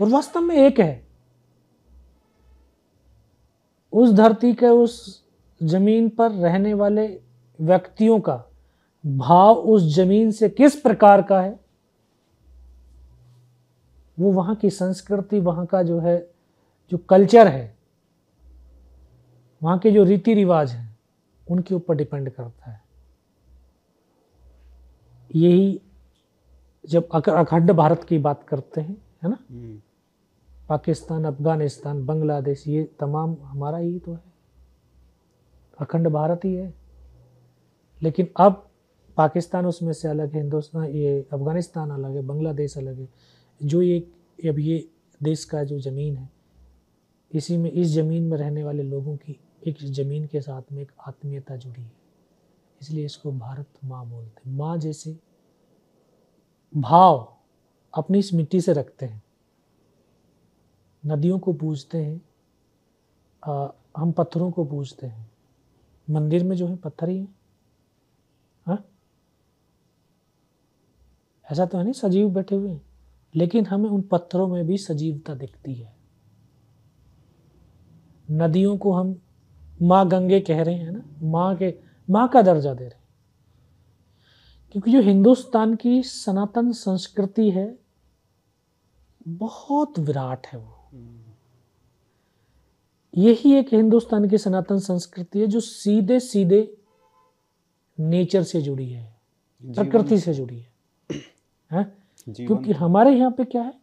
और 0.00 0.08
वास्तव 0.08 0.40
में 0.40 0.56
एक 0.56 0.80
है, 0.80 1.04
उस 3.92 4.12
धरती 4.12 4.52
के 4.54 4.68
उस 4.68 5.24
ज़मीन 5.60 6.08
पर 6.08 6.30
रहने 6.30 6.74
वाले 6.74 7.06
व्यक्तियों 7.58 8.20
का 8.20 8.42
भाव 9.04 9.54
उस 9.54 9.82
ज़मीन 9.94 10.30
से 10.30 10.48
किस 10.48 10.76
प्रकार 10.76 11.22
का 11.22 11.40
है, 11.40 11.58
वो 14.18 14.32
वहाँ 14.32 14.54
की 14.54 14.70
संस्कृति, 14.70 15.40
वहाँ 15.40 15.66
का 15.66 15.82
जो 15.82 15.98
है, 16.00 16.18
जो 16.92 16.98
कल्चर 17.00 17.48
है, 17.48 17.74
वहाँ 19.62 19.78
के 19.78 19.90
जो 19.90 20.04
रीति 20.04 20.34
रिवाज 20.34 20.72
हैं, 20.72 20.96
उनके 21.46 21.74
ऊपर 21.74 21.94
डिपेंड 21.94 22.30
करता 22.30 22.70
है। 22.70 22.84
यही 25.36 25.80
जब 26.86 27.08
अखंड 27.08 27.72
भारत 27.72 28.04
की 28.04 28.18
बात 28.18 28.42
करते 28.42 28.80
हैं 28.80 29.02
है 29.22 29.30
ना? 29.30 29.38
हम्म। 29.50 29.80
पाकिस्तान 30.68 31.24
अफ़गानिस्तान 31.24 32.06
बांग्लादेश 32.06 32.68
ये 32.68 32.84
तमाम 33.00 33.36
हमारा 33.42 33.78
ही 33.78 33.98
तो 33.98 34.12
है। 34.12 34.20
अखंड 35.80 36.08
भारत 36.08 36.40
ही 36.44 36.54
है। 36.54 36.74
लेकिन 38.02 38.28
अब 38.36 38.70
पाकिस्तान 39.16 39.66
उसमें 39.66 39.92
से 39.92 40.08
अलग 40.08 40.32
है 40.32 40.40
हिंदुस्तान 40.40 40.84
ये 40.84 41.26
अफ़गानिस्तान 41.32 41.90
अलग 41.90 42.16
है 42.16 42.22
बांग्लादेश 42.22 42.78
अलग 42.78 42.98
है। 42.98 43.08
जो 43.62 43.82
ये 43.82 43.98
अब 44.48 44.58
ये 44.58 44.88
देश 45.22 45.44
का 45.44 45.64
जो 45.64 45.78
ज़मीन 45.80 46.16
है 46.16 46.30
इसी 47.34 47.56
में 47.56 47.70
इस 47.70 47.88
ज़मीन 47.88 48.22
में 48.22 48.38
रहने 48.38 48.64
वाले 48.64 48.82
लोगों 48.82 49.16
की 49.16 49.40
एक 49.66 49.76
ज़मीन 49.82 50.26
के 50.26 50.40
साथ 50.40 50.62
में 50.72 50.82
एक 50.82 50.92
आत्मीयता 51.08 51.56
जुड़ी 51.56 51.82
है। 51.82 52.05
इसलिए 52.82 53.04
इसको 53.04 53.32
भारत 53.32 53.66
माँ 53.84 54.06
बोलते 54.06 54.50
हैं। 54.50 54.56
माँ 54.56 54.78
जैसे 54.78 55.18
भाव 56.76 57.36
अपनी 57.94 58.18
इस 58.18 58.34
मिट्टी 58.34 58.60
से 58.60 58.72
रखते 58.72 59.06
हैं। 59.06 59.22
नदियों 61.06 61.38
को 61.38 61.52
पूजते 61.52 62.04
हैं 62.04 62.22
आ, 63.44 63.68
हम 63.96 64.12
पत्थरों 64.12 64.50
को 64.50 64.64
पूजते 64.64 65.06
हैं। 65.06 65.30
मंदिर 66.10 66.44
में 66.44 66.56
जो 66.56 66.66
है 66.66 66.76
पत्थर 66.76 67.08
ही 67.08 67.18
है। 67.18 67.28
हा? 68.66 68.78
ऐसा 71.52 71.66
तो 71.66 71.78
है 71.78 71.84
नहीं 71.84 71.92
सजीव 71.92 72.30
बैठे 72.30 72.54
हुए 72.54 72.70
हैं। 72.70 72.86
लेकिन 73.34 73.66
हमें 73.66 73.90
उन 73.90 74.02
पत्थरों 74.02 74.48
में 74.48 74.66
भी 74.66 74.78
सजीवता 74.78 75.34
दिखती 75.34 75.74
है। 75.74 75.96
नदियों 78.30 78.78
को 78.78 78.92
हम 78.92 79.20
माँ 79.82 80.08
गंगे 80.08 80.40
कह 80.40 80.62
रहे 80.62 80.74
हैं 80.74 80.90
ना? 80.90 81.04
माँ 81.22 81.56
के 81.56 81.85
माँ 82.10 82.28
का 82.28 82.42
दर्जा 82.42 82.74
दे 82.74 82.88
रहे 82.88 83.06
क्योंकि 84.72 84.92
जो 84.92 85.00
हिंदुस्तान 85.00 85.74
की 85.76 86.02
सनातन 86.02 86.72
संस्कृति 86.72 87.50
है 87.50 87.78
बहुत 89.28 89.98
विराट 89.98 90.46
है 90.46 90.58
वो। 90.58 90.72
यही 93.16 93.54
एक 93.54 93.74
हिंदुस्तान 93.74 94.28
की 94.28 94.38
सनातन 94.38 94.78
संस्कृति 94.78 95.40
है 95.40 95.46
जो 95.46 95.60
सीधे 95.60 96.20
सीधे 96.20 96.76
नेचर 98.00 98.42
से 98.42 98.62
जुड़ी 98.62 98.90
है 98.90 99.20
प्रकृति 99.64 100.18
से 100.18 100.34
जुड़ी 100.34 100.58
है, 100.60 100.72
है? 101.72 101.96
क्योंकि 102.28 102.72
हमारे 102.72 103.18
यहाँ 103.18 103.30
पे 103.30 103.44
क्या 103.44 103.62
है 103.62 103.80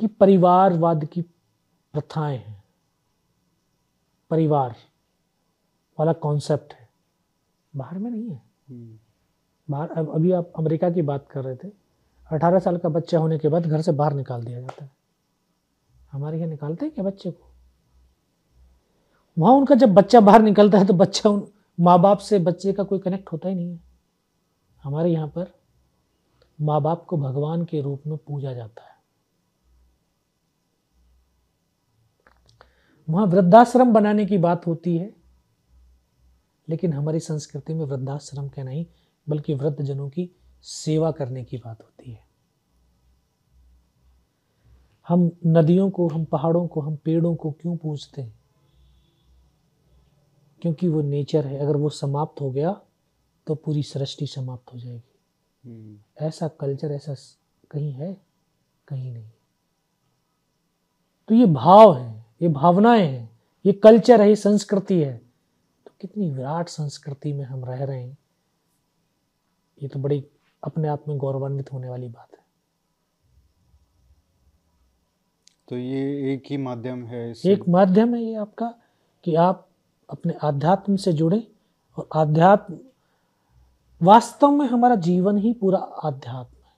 कि 0.00 0.06
परिवारवाद 0.06 1.04
की 1.04 1.22
प्रथाएँ 1.92 2.38
हैं। 2.38 2.64
परिवार 4.30 4.76
वाला 5.98 6.12
कॉन्सेप्ट 6.12 6.74
है। 6.74 6.87
बाहर 7.78 7.98
में 7.98 8.10
नहीं 8.10 8.30
है। 8.30 8.42
हम्म। 8.70 8.98
बाहर 9.68 9.90
अब 9.90 10.14
अभी 10.14 10.32
आप 10.32 10.52
अमेरिका 10.58 10.90
की 10.90 11.02
बात 11.02 11.26
कर 11.30 11.44
रहे 11.44 11.56
थे 11.56 11.68
अठारह 12.30 12.58
साल 12.58 12.76
का 12.76 12.88
बच्चा 12.88 13.18
होने 13.18 13.38
के 13.38 13.48
बाद 13.48 13.66
घर 13.66 13.80
से 13.80 13.92
बाहर 13.92 14.12
निकाल 14.12 14.44
दिया 14.44 14.60
जाता 14.60 14.84
है। 14.84 14.90
हमारे 16.12 16.38
यहाँ 16.38 16.48
निकालते 16.48 16.86
हैं 16.86 16.94
क्या 16.94 17.04
बच्चे 17.04 17.30
को? 17.30 17.50
वहाँ 19.38 19.54
उनका 19.54 19.74
जब 19.74 19.94
बच्चा 19.94 20.20
बाहर 20.20 20.42
निकलता 20.42 20.78
है 20.78 20.86
तो 20.86 20.94
बच्चा 20.94 21.30
उन 21.30 21.46
माँ 21.80 22.00
बाप 22.00 22.18
से 22.18 22.38
बच्चे 22.38 22.72
का 22.72 22.82
कोई 22.82 22.98
कनेक्ट 22.98 23.32
होता 23.32 23.48
ही 23.48 23.54
नहीं 23.54 23.70
है। 23.72 23.80
हमारे 24.82 25.10
यहाँ 25.10 25.28
पर 25.28 25.52
माँ 26.60 26.80
बाप 26.82 27.04
को 27.04 27.16
भगवान 27.16 27.64
के 27.64 27.80
रूप 27.80 28.02
में 28.06 28.18
पूजा 28.18 28.52
जाता 28.52 28.82
है। 28.82 28.96
वहाँ 33.08 33.26
वृद्धाश्रम 33.26 33.92
बनाने 33.92 34.26
की 34.26 34.38
बात 34.38 34.66
होती 34.66 34.96
है। 34.96 35.17
लेकिन 36.68 36.92
हमारी 36.92 37.20
संस्कृति 37.20 37.74
में 37.74 37.84
वृद्धाश्रम 37.84 38.48
का 38.48 38.62
नहीं 38.62 38.86
बल्कि 39.28 39.54
वृद्ध 39.54 39.82
जनों 39.82 40.08
की 40.08 40.30
सेवा 40.62 41.10
करने 41.10 41.44
की 41.44 41.56
बात 41.56 41.82
होती 41.82 42.12
है। 42.12 42.28
हम 45.08 45.30
नदियों 45.46 45.90
को 45.90 46.08
हम 46.08 46.24
पहाड़ों 46.24 46.66
को 46.66 46.80
हम 46.80 46.96
पेड़ों 46.96 47.34
को 47.34 47.50
क्यों 47.50 47.76
पूजते 47.76 48.22
हैं? 48.22 48.38
क्योंकि 50.62 50.88
वो 50.88 51.02
नेचर 51.02 51.46
है। 51.46 51.58
अगर 51.58 51.76
वो 51.76 51.88
समाप्त 51.88 52.40
हो 52.40 52.50
गया 52.50 52.80
तो 53.46 53.54
पूरी 53.54 53.82
सृष्टि 53.82 54.26
समाप्त 54.26 54.74
हो 54.74 54.78
जाएगी। 54.78 55.20
हम्म। 55.64 56.26
ऐसा 56.26 56.48
कल्चर 56.48 56.92
ऐसा 56.92 57.14
कहीं 57.70 57.92
है? 57.92 58.22
कहीं 58.88 59.12
नहीं। 59.12 59.30
तो 61.28 61.34
ये 61.34 61.46
भाव 61.46 61.96
है 61.96 62.26
ये 62.42 62.48
भावनाएँ 62.48 63.06
हैं 63.06 63.38
ये 63.66 63.72
कल्चर 63.72 64.20
है 64.20 64.28
ये 64.28 64.36
संस्कृति 64.36 65.02
है। 65.02 65.27
कितनी 66.00 66.30
विराट 66.30 66.68
संस्कृति 66.68 67.32
में 67.32 67.44
हम 67.44 67.64
रह 67.64 67.84
रहे 67.84 68.02
हैं 68.02 68.16
ये 69.82 69.88
तो 69.88 69.98
बड़ी 69.98 70.24
अपने 70.62 70.88
आप 70.88 71.08
में 71.08 71.16
गौरवान्वित 71.18 71.72
होने 71.72 71.88
वाली 71.88 72.08
बात 72.08 72.28
है। 72.32 72.46
तो 75.68 75.76
ये 75.76 76.34
एक 76.34 76.42
ही 76.50 76.56
माध्यम 76.56 77.04
है 77.06 77.30
एक 77.46 77.68
माध्यम 77.68 78.14
है 78.14 78.22
ये 78.22 78.34
आपका 78.34 78.74
कि 79.24 79.34
आप 79.34 79.66
अपने 80.08 80.34
आध्यात्म 80.42 80.96
से 80.96 81.12
जुड़े 81.12 81.46
और 81.98 82.08
आध्यात्म 82.14 82.78
वास्तव 84.00 84.50
में 84.50 84.66
हमारा 84.66 84.94
जीवन 84.94 85.38
ही 85.38 85.52
पूरा 85.52 85.78
आध्यात्म 85.78 86.56
है। 86.56 86.72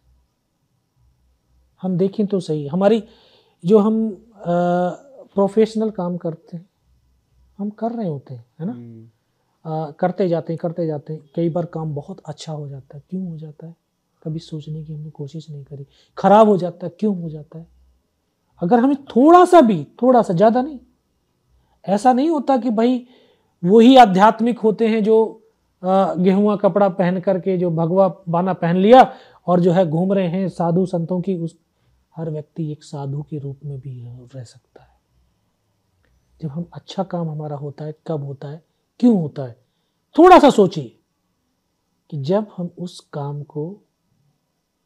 हम 1.82 1.96
देखें 1.98 2.26
तो 2.26 2.40
सही 2.40 2.66
हमारी 2.66 3.02
जो 3.64 3.78
हम 3.78 4.02
आ, 4.36 4.50
प्रोफेशनल 5.34 5.90
काम 5.90 6.16
करते 6.16 6.56
हैं 6.56 6.68
हम 7.60 7.70
कर 7.70 7.92
रहे 7.92 8.08
होते 8.08 8.34
हैं 8.34 8.44
है 8.60 8.66
ना? 8.66 8.72
हम्म। 8.72 9.08
आ, 9.64 9.90
करते 9.90 10.28
जाते 10.28 10.52
हैं 10.52 10.58
करते 10.58 10.86
जाते 10.86 11.12
हैं। 11.12 11.20
कई 11.36 11.48
बार 11.48 11.64
काम 11.64 11.94
बहुत 11.94 12.22
अच्छा 12.26 12.52
हो 12.52 12.68
जाता 12.68 12.96
है। 12.96 13.02
क्यों 13.10 13.26
हो 13.28 13.36
जाता 13.38 13.66
है? 13.66 13.74
कभी 14.22 14.38
सोचने 14.38 14.84
की 14.84 14.92
हमने 14.92 15.10
कोशिश 15.10 15.50
नहीं 15.50 15.64
करी। 15.64 15.86
खराब 16.18 16.48
हो 16.48 16.56
जाता 16.56 16.86
है 16.86 16.92
क्यों 17.00 17.16
हो 17.22 17.30
जाता 17.30 17.58
है? 17.58 17.66
अगर 18.62 18.78
हमें 18.78 18.96
थोड़ा 19.06 19.44
सा 19.44 19.60
भी 19.60 19.84
थोड़ा 20.02 20.22
सा 20.22 20.34
ज़्यादा 20.34 20.62
नहीं। 20.62 20.78
ऐसा 21.84 22.12
नहीं 22.12 22.30
होता 22.30 22.56
कि 22.56 22.70
भाई 22.70 23.06
वही 23.62 23.96
आध्यात्मिक 23.96 24.58
होते 24.58 24.88
हैं 24.88 25.02
जो 25.04 25.18
गेहुआ 25.82 26.56
कपड़ा 26.56 26.88
पहन 26.88 27.20
करके 27.20 27.56
जो 27.58 27.70
भगवा 27.70 28.08
बाना 28.28 28.52
पहन 28.52 28.76
लिया 28.76 29.02
और 29.46 29.60
जो 29.60 29.72
है 29.72 29.86
घूम 29.86 30.12
रहे 30.12 30.28
हैं 30.28 30.48
साधु 30.48 30.86
संतों 30.86 31.20
की 31.20 31.36
उस 31.36 31.56
हर 32.16 32.30
व्यक्ति 32.30 32.70
एक 32.72 32.84
साधु 32.84 33.22
के 33.22 33.38
रूप 33.38 33.60
में 33.64 33.78
भी 33.80 34.00
रह 34.34 34.44
सकता 34.44 34.82
है। 34.82 34.89
जब 36.42 36.48
हम 36.48 36.70
अच्छा 36.72 37.04
काम 37.04 37.30
हमारा 37.30 37.56
होता 37.56 37.84
है 37.84 37.94
कब 38.06 38.24
होता 38.24 38.48
है 38.48 38.64
क्यों 39.00 39.20
होता 39.20 39.44
है 39.44 39.64
थोड़ा 40.18 40.38
सा 40.38 40.50
सोचिए 40.50 41.00
कि 42.10 42.22
जब 42.22 42.46
हम 42.56 42.70
उस 42.78 43.00
काम 43.12 43.42
को 43.42 43.80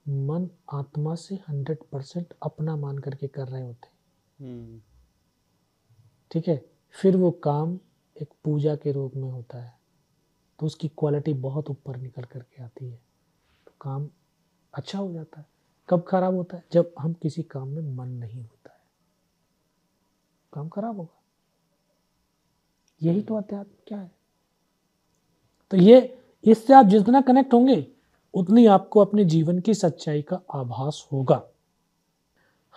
मन 0.09 0.51
आत्मा 0.73 1.15
से 1.15 1.35
हंड्रेड 1.35 1.79
परसेंट 1.93 2.35
अपना 2.43 2.77
मान 2.77 2.99
करके 2.99 3.27
कर 3.29 3.49
रहे 3.49 3.63
होते 3.63 3.87
हैं। 3.87 3.95
हम्म। 4.41 4.81
ठीक 6.31 6.49
है? 6.49 6.71
फिर 6.91 7.17
वो 7.17 7.31
काम 7.31 7.79
एक 8.23 8.29
पूजा 8.45 8.77
के 8.77 8.93
रूप 8.93 9.15
में 9.15 9.31
होता 9.31 9.59
है 9.59 9.79
तो 10.59 10.67
उसकी 10.67 10.89
क्वालिटी 10.89 11.35
बहुत 11.35 11.71
ऊपर 11.71 11.97
निकल 11.97 12.23
करके 12.23 12.63
आती 12.63 12.89
है। 12.89 13.01
तो 13.67 13.73
काम 13.81 14.11
अच्छा 14.75 14.99
हो 14.99 15.13
जाता 15.13 15.41
है। 15.41 15.47
कब 15.89 16.05
खराब 16.09 16.35
होता 16.35 16.57
है? 16.57 16.65
जब 16.73 16.95
हम 16.99 17.13
किसी 17.13 17.43
काम 17.43 17.69
में 17.69 17.97
मन 17.97 18.09
नहीं 18.09 18.43
होता 18.43 18.73
है। 18.73 18.81
काम 20.53 20.69
खराब 20.69 20.97
होगा। 20.97 21.14
यही 23.03 23.21
तो 23.21 23.35
अध्यात्म 23.35 23.73
क्या 23.87 23.99
है? 23.99 24.11
तो 25.71 25.77
ये 25.77 26.19
इससे 26.45 26.75
आप 26.75 26.87
जितना 26.87 27.21
कनेक्ट 27.21 27.55
होंगे 27.55 27.87
उतनी 28.35 28.67
आपको 28.67 29.01
अपने 29.01 29.25
जीवन 29.25 29.59
की 29.59 29.75
सच्चाई 29.75 30.23
का 30.23 30.41
आभास 30.51 31.09
होगा। 31.13 31.43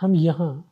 हम 0.02 0.16
यहाँ 0.16 0.72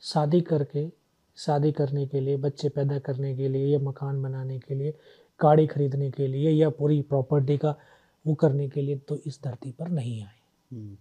शादी 0.00 0.40
करके 0.40 0.88
शादी 1.36 1.72
करने 1.72 2.06
के 2.06 2.20
लिए 2.20 2.36
बच्चे 2.36 2.68
पैदा 2.68 2.98
करने 2.98 3.36
के 3.36 3.48
लिए 3.48 3.66
या 3.66 3.78
मकान 3.78 4.22
बनाने 4.22 4.58
के 4.58 4.74
लिए 4.74 4.94
गाड़ी 5.40 5.66
खरीदने 5.66 6.10
के 6.10 6.26
लिए 6.26 6.50
या 6.50 6.70
पूरी 6.70 7.00
प्रॉपर्टी 7.02 7.58
का 7.58 7.74
वो 8.26 8.34
करने 8.34 8.68
के 8.68 8.82
लिए 8.82 8.98
तो 8.98 9.16
इस 9.16 9.40
धरती 9.44 9.72
पर 9.72 9.88
नहीं 9.88 10.22
आए। 10.22 10.40
हम्म। 10.70 10.96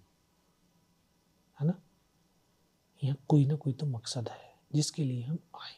है 1.58 1.68
ना? 1.68 1.74
यहाँ 3.04 3.18
कोई 3.28 3.46
ना 3.46 3.56
कोई 3.56 3.74
तो 3.74 3.86
मकसद 3.86 4.30
है 4.30 4.54
जिसके 4.76 5.04
लिए 5.04 5.24
हम 5.24 5.38
आए। 5.56 5.77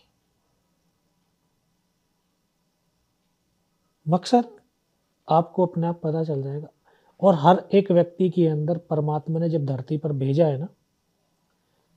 मकसद 4.06 4.50
आपको 5.28 5.66
अपने 5.66 5.88
आप 5.88 6.00
पता 6.04 6.24
चल 6.24 6.42
जाएगा। 6.44 6.68
और 7.20 7.36
हर 7.36 7.64
एक 7.74 7.92
व्यक्ति 7.92 8.30
के 8.30 8.48
अंदर 8.48 8.78
परमात्मा 8.90 9.40
ने 9.40 9.50
जब 9.50 9.66
धरती 9.66 9.98
पर 9.98 10.12
भेजा 10.12 10.48
है 10.48 10.58
ना, 10.58 10.68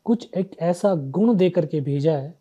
कुछ 0.07 0.29
एक 0.35 0.57
ऐसा 0.61 0.95
गुण 0.95 1.35
दे 1.35 1.51
करके 1.51 1.81
भेजा 1.81 2.13
है 2.13 2.35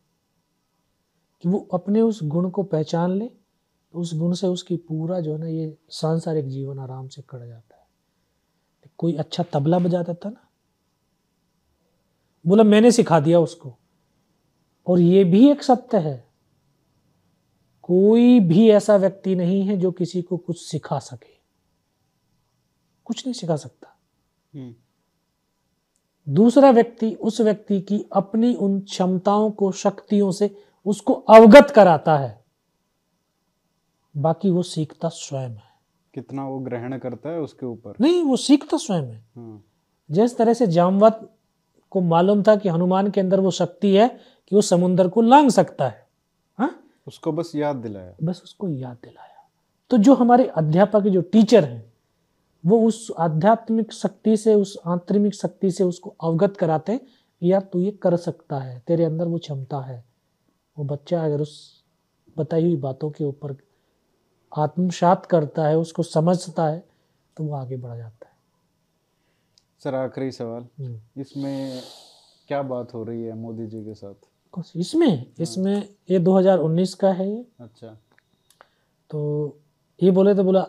कि 1.44 1.50
वो 1.50 1.68
अपने 1.74 2.02
उस 2.02 2.20
गुण 2.24 2.50
को 2.50 2.64
पहचान 2.64 3.12
ले 3.12 3.26
तो 3.26 4.00
उस 4.00 4.14
गुण 4.16 4.34
से 4.34 4.48
उसकी 4.48 4.76
पूरा 4.78 5.20
जो 5.20 5.34
है 5.34 5.40
ना 5.40 5.48
ये 5.48 5.76
सांसारिक 5.90 6.48
जीवन 6.48 6.80
आराम 6.80 7.08
से 7.08 7.22
कट 7.22 7.40
जाता 7.40 7.76
है। 7.76 8.90
कोई 8.98 9.16
अच्छा 9.16 9.44
तबला 9.44 9.80
बजाता 9.80 10.14
था 10.14 10.30
ना, 10.30 10.48
बोला, 12.46 12.64
मैंने 12.64 12.92
सिखा 12.92 13.20
दिया 13.20 13.40
उसको। 13.40 13.74
और 14.88 15.00
ये 15.00 15.24
भी 15.24 15.50
एक 15.50 15.64
सत्य 15.64 15.98
है। 15.98 16.31
कोई 17.92 18.40
भी 18.40 18.70
ऐसा 18.70 18.96
व्यक्ति 18.98 19.36
नहीं 19.36 19.62
है 19.68 19.78
जो 19.78 19.92
किसी 19.92 20.22
को 20.22 20.38
कुछ 20.38 20.62
सिखा 20.62 21.00
सके 21.00 21.34
कुछ 23.06 23.26
नहीं 23.26 23.34
सिखा 23.34 23.56
सकता 23.56 23.96
हम्म। 24.54 24.74
दूसरा 26.28 26.70
व्यक्ति 26.72 27.14
उस 27.22 27.40
व्यक्ति 27.42 27.80
की 27.82 28.04
अपनी 28.14 28.54
उन 28.58 28.80
क्षमताओं 28.82 29.50
को 29.52 29.72
शक्तियों 29.72 30.32
से 30.32 30.50
उसको 30.86 31.14
अवगत 31.14 31.72
कराता 31.72 32.18
है 32.18 32.40
बाकी 34.16 34.50
वो 34.50 34.64
सीखता 34.64 35.10
स्वयं 35.10 35.50
है 35.50 35.70
कितना 36.14 36.48
वो 36.48 36.60
ग्रहण 36.60 36.98
करता 36.98 37.30
है 37.30 37.40
उसके 37.40 37.66
ऊपर 37.66 37.96
नहीं 38.02 38.24
वो 38.24 38.38
सीखता 38.38 38.78
स्वयं 38.78 39.04
है 39.04 39.24
हाँ। 39.38 39.64
जिस 40.10 40.38
तरह 40.38 40.54
से 40.54 40.68
जामवत 40.68 41.30
को 41.92 42.02
मालूम 42.02 42.44
था 42.44 42.56
कि 42.56 42.70
हनुमान 42.70 43.10
के 43.12 43.22
अंदर 43.22 43.40
वो 43.40 43.52
शक्ति 43.52 43.96
है 43.96 44.08
कि 44.48 44.56
वो 44.56 44.62
समुन्द्र 44.62 45.08
को 45.08 45.22
लांग 45.22 45.50
सकता 45.50 45.88
है 45.88 46.00
हा? 46.00 46.08
उसको 47.12 47.32
बस 47.32 47.52
याद 47.56 47.76
दिलाया। 47.76 48.14
बस 48.24 48.42
उसको 48.44 48.70
याद 48.70 48.98
दिलाया। 49.04 49.50
तो 49.90 49.98
जो 49.98 50.14
हमारे 50.14 50.48
अध्यापक 50.48 51.02
जो 51.02 51.22
टीचर 51.22 51.64
हैं 51.64 51.94
वो 52.66 52.88
उस 52.88 53.12
आध्यात्मिक 53.20 53.92
शक्ति 53.94 54.38
से 54.38 54.54
उस 54.56 54.78
आंतरिक 54.86 55.34
शक्ति 55.36 55.72
से 55.72 55.84
उसको 55.84 56.14
अवगत 56.24 56.58
कराते 56.58 57.00
यार 57.44 57.62
तू 57.62 57.80
ये 57.80 57.92
कर 57.92 58.16
सकता 58.18 58.60
है 58.60 58.80
तेरे 58.88 59.06
अंदर 59.06 59.28
वो 59.28 59.38
क्षमता 59.38 59.80
है। 59.82 60.04
वो 60.78 60.86
बच्चा 60.86 61.26
अगर 61.26 61.42
उस 61.42 61.84
बताई 62.38 62.64
हुई 62.64 62.76
बातों 62.76 63.10
के 63.12 63.24
ऊपर 63.24 63.56
आत्मसात 64.58 65.26
करता 65.26 65.68
है 65.68 65.78
उसको 65.78 66.04
समझता 66.04 66.68
है 66.68 66.84
तो 67.38 67.44
वो 67.44 67.56
आगे 67.56 67.78
बढ़ 67.78 67.98
जाता 67.98 68.26
है। 68.26 68.34
सर 69.84 69.96
आखिरी 69.96 70.32
सवाल। 70.32 70.68
हम्म। 70.80 71.22
इसमें 71.22 71.82
क्या 72.48 72.62
बात 72.62 72.94
हो 72.94 73.04
रही 73.04 73.24
है 73.24 73.34
मोदी 73.34 73.68
जी 73.68 73.82
के 73.82 73.94
साथ? 73.94 74.31
इसमें 74.76 75.08
हाँ। 75.08 75.26
इसमें 75.40 75.90
ये 76.10 76.20
2019 76.20 76.94
का 76.94 77.12
है 77.12 77.30
ये। 77.30 77.46
अच्छा। 77.60 77.88
तो 79.10 79.58
ये 80.04 80.12
बोले 80.12 80.36
तो 80.36 80.44
बोला 80.44 80.68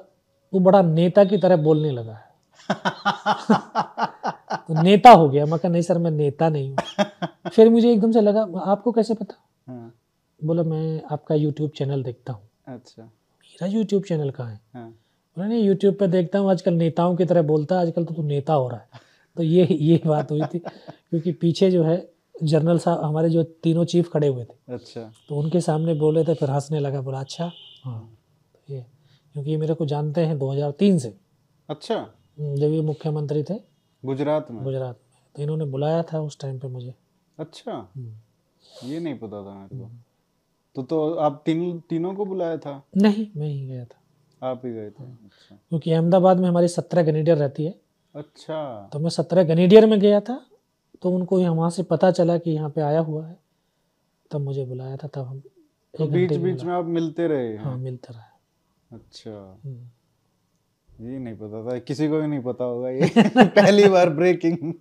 वो 0.52 0.60
बड़ा 0.60 0.82
नेता 0.82 1.24
की 1.24 1.38
तरह 1.38 1.56
बोलने 1.56 1.90
लगा 1.90 2.12
है। 2.12 2.30
तो 4.68 4.82
नेता 4.82 5.10
हो 5.10 5.28
गया। 5.28 5.46
मैं 5.46 5.58
कहा 5.58 5.72
नहीं 5.72 5.82
सर 5.82 5.98
मैं 5.98 6.10
नेता 6.10 6.48
नहीं 6.48 6.70
हूँ। 6.70 6.78
फिर 7.50 7.68
मुझे 7.70 7.92
एकदम 7.92 8.12
से 8.12 8.20
लगा 8.20 8.42
आपको 8.60 8.92
कैसे 8.92 9.14
पता? 9.14 9.34
हाँ। 9.66 9.94
बोला 10.44 10.62
मैं 10.62 11.02
आपका 11.10 11.34
यूट्यूब 11.34 11.70
चैनल 11.70 12.02
देखता 12.02 12.32
हूँ। 12.32 12.42
अच्छा। 12.68 13.02
मेरा 13.02 13.66
यूट्यूब 13.66 14.02
चैनल 14.02 14.30
कहाँ 14.30 14.50
है? 14.50 14.60
हाँ। 14.74 14.90
बोला 14.90 15.48
नहीं 15.48 15.64
यूट्यूब 15.64 15.94
पे 15.94 16.06
देखता 16.08 16.38
हूँ। 16.38 16.50
आजकल 16.50 16.74
नेताओं 16.74 17.16
की 17.16 17.24
तरह 17.24 17.42
बोलता 17.42 17.74
है। 17.74 17.82
आजकल 17.86 18.04
तो 18.04 18.14
तू 18.14 18.22
नेता 18.22 18.52
हो 18.52 18.68
रहा 18.68 18.78
है। 18.78 18.88
तो 19.36 19.42
ये 19.42 19.64
ये 19.64 20.00
बात 20.06 20.30
हुई 20.30 20.42
थी। 20.42 20.58
क्योंकि 21.10 21.32
पीछे 21.32 21.70
जो 21.70 21.84
है 21.84 22.11
जनरल 22.42 22.78
साहब 22.78 23.04
हमारे 23.04 23.30
जो 23.30 23.42
तीनों 23.42 23.84
चीफ 23.84 24.10
खड़े 24.12 24.28
हुए 24.28 24.44
थे। 24.44 24.74
अच्छा। 24.74 25.12
तो 25.28 25.36
उनके 25.36 25.60
सामने 25.60 25.94
बोले 25.94 26.24
थे 26.24 26.34
फिर 26.34 26.50
हंसने 26.50 26.80
लगा 26.80 27.00
बोला 27.00 27.20
अच्छा। 27.20 27.52
हाँ। 27.84 28.18
तो 28.54 28.74
ये 28.74 28.86
क्योंकि 29.32 29.50
ये 29.50 29.56
मेरे 29.56 29.74
को 29.74 29.86
जानते 29.86 30.20
हैं 30.20 30.38
2003 30.38 30.98
से। 30.98 31.16
अच्छा। 31.70 31.96
हम्म, 32.40 32.54
जब 32.54 32.66
ये 32.66 32.80
मुख्यमंत्री 32.80 33.42
थे। 33.42 33.54
गुजरात 34.04 34.50
में? 34.50 34.64
गुजरात 34.64 35.00
में। 35.04 35.22
तो 35.36 35.42
इन्होंने 35.42 35.64
बुलाया 35.64 36.02
था 36.02 36.20
उस 36.20 36.40
टाइम 36.40 36.58
पे 36.58 36.68
मुझे। 36.68 36.94
अच्छा। 37.38 37.92
हम्म। 37.96 38.14
ये 38.90 39.00
नहीं 39.00 39.18
पता 39.18 39.42
था 39.42 39.54
मेरे 39.54 39.84
को। 39.84 39.90
तो 40.74 40.82
तो 40.82 41.14
आप 41.14 41.42
तीन 41.46 41.80
तीनों 41.80 42.14
को 42.14 42.24
बुलाया 42.24 42.56
था? 42.56 42.86
नहीं 42.96 43.26
मैं 43.36 43.48
ही 43.48 43.66
गया 43.66 43.84
था। 43.84 43.98
आप 44.50 44.62
ही 44.64 44.72
गए 44.72 44.90
थे? 44.90 45.04
अच्छा। 45.04 45.56
क्योंकि 45.68 45.92
अहमदाबाद 45.92 46.40
में 46.40 46.48
हमारी 46.48 46.68
सत्रह 46.68 47.02
गनीडियर 47.02 47.36
रहती 47.36 47.64
है। 47.64 47.80
अच्छा। 48.14 48.90
तो 48.92 48.98
मैं 48.98 49.10
सत्रह 49.10 49.44
गनीडियर 49.44 49.86
में 49.86 50.00
गया 50.00 50.20
था। 50.20 50.46
तो 51.02 51.10
उनको 51.10 51.54
वहाँ 51.54 51.70
से 51.70 51.82
पता 51.82 52.10
चला 52.10 52.38
कि 52.38 52.50
यहाँ 52.50 52.70
पे 52.70 52.80
आया 52.80 53.00
हुआ 53.00 53.26
है। 53.26 53.38
तब 54.30 54.40
मुझे 54.40 54.64
बुलाया 54.64 54.96
था 54.96 55.08
तब 55.08 55.20
हम 55.20 55.42
तो 55.98 56.06
बीच 56.06 56.32
बीच 56.32 56.62
में 56.62 56.74
आप 56.74 56.84
मिलते 56.84 57.26
रहे 57.26 57.56
हाँ 57.56 57.76
मिलते 57.76 58.14
रहे। 58.14 58.96
अच्छा। 58.96 59.60
हम्म। 59.64 61.06
ये 61.06 61.18
नहीं 61.18 61.34
पता 61.34 61.64
था 61.64 61.78
किसी 61.78 62.08
को 62.08 62.20
भी 62.20 62.26
नहीं 62.26 62.40
पता 62.40 62.64
होगा 62.64 62.88
ये। 62.88 63.00
पहली 63.38 63.88
बार 63.88 64.10
ब्रेकिंग 64.10 64.72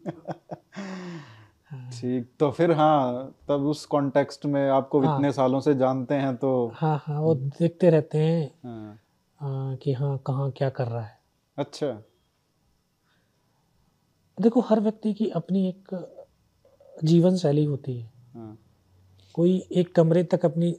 ठीक 2.00 2.32
तो 2.40 2.52
फिर 2.52 2.72
हाँ 2.72 3.36
तब 3.48 3.66
उस 3.66 3.86
कॉन्टेक्स्ट 3.86 4.46
में 4.46 4.70
आपको 4.70 5.02
हाँ, 5.02 5.16
इतने 5.16 5.32
सालों 5.32 5.60
से 5.60 5.76
जानते 5.76 6.16
हैं 6.16 6.36
तो 6.38 6.72
हाँ 6.76 7.04
हाँ 7.06 7.22
वो 7.22 7.36
देखते 7.36 7.90
रहते 7.90 8.18
हैं 8.18 8.52
हाँ, 8.66 9.00
आ, 9.42 9.76
कि 9.76 9.94
हाँ 9.94 10.18
कहाँ 10.18 10.52
क्या 10.52 10.70
कर 10.70 10.88
रहा 10.88 11.02
है। 11.02 11.20
अच्छा। 11.58 12.02
देखो 14.42 14.62
हर 14.62 14.80
व्यक्ति 14.80 15.14
की 15.14 15.30
अपनी 15.30 15.70
एक 15.70 16.14
जीवन 17.04 17.38
शैली 17.38 17.66
होती 17.66 18.00
है। 18.00 18.12
हाँ। 18.34 18.60
कोई 19.34 19.68
एक 19.72 19.96
कमरे 19.96 20.24
तक 20.24 20.46
अपनी 20.46 20.78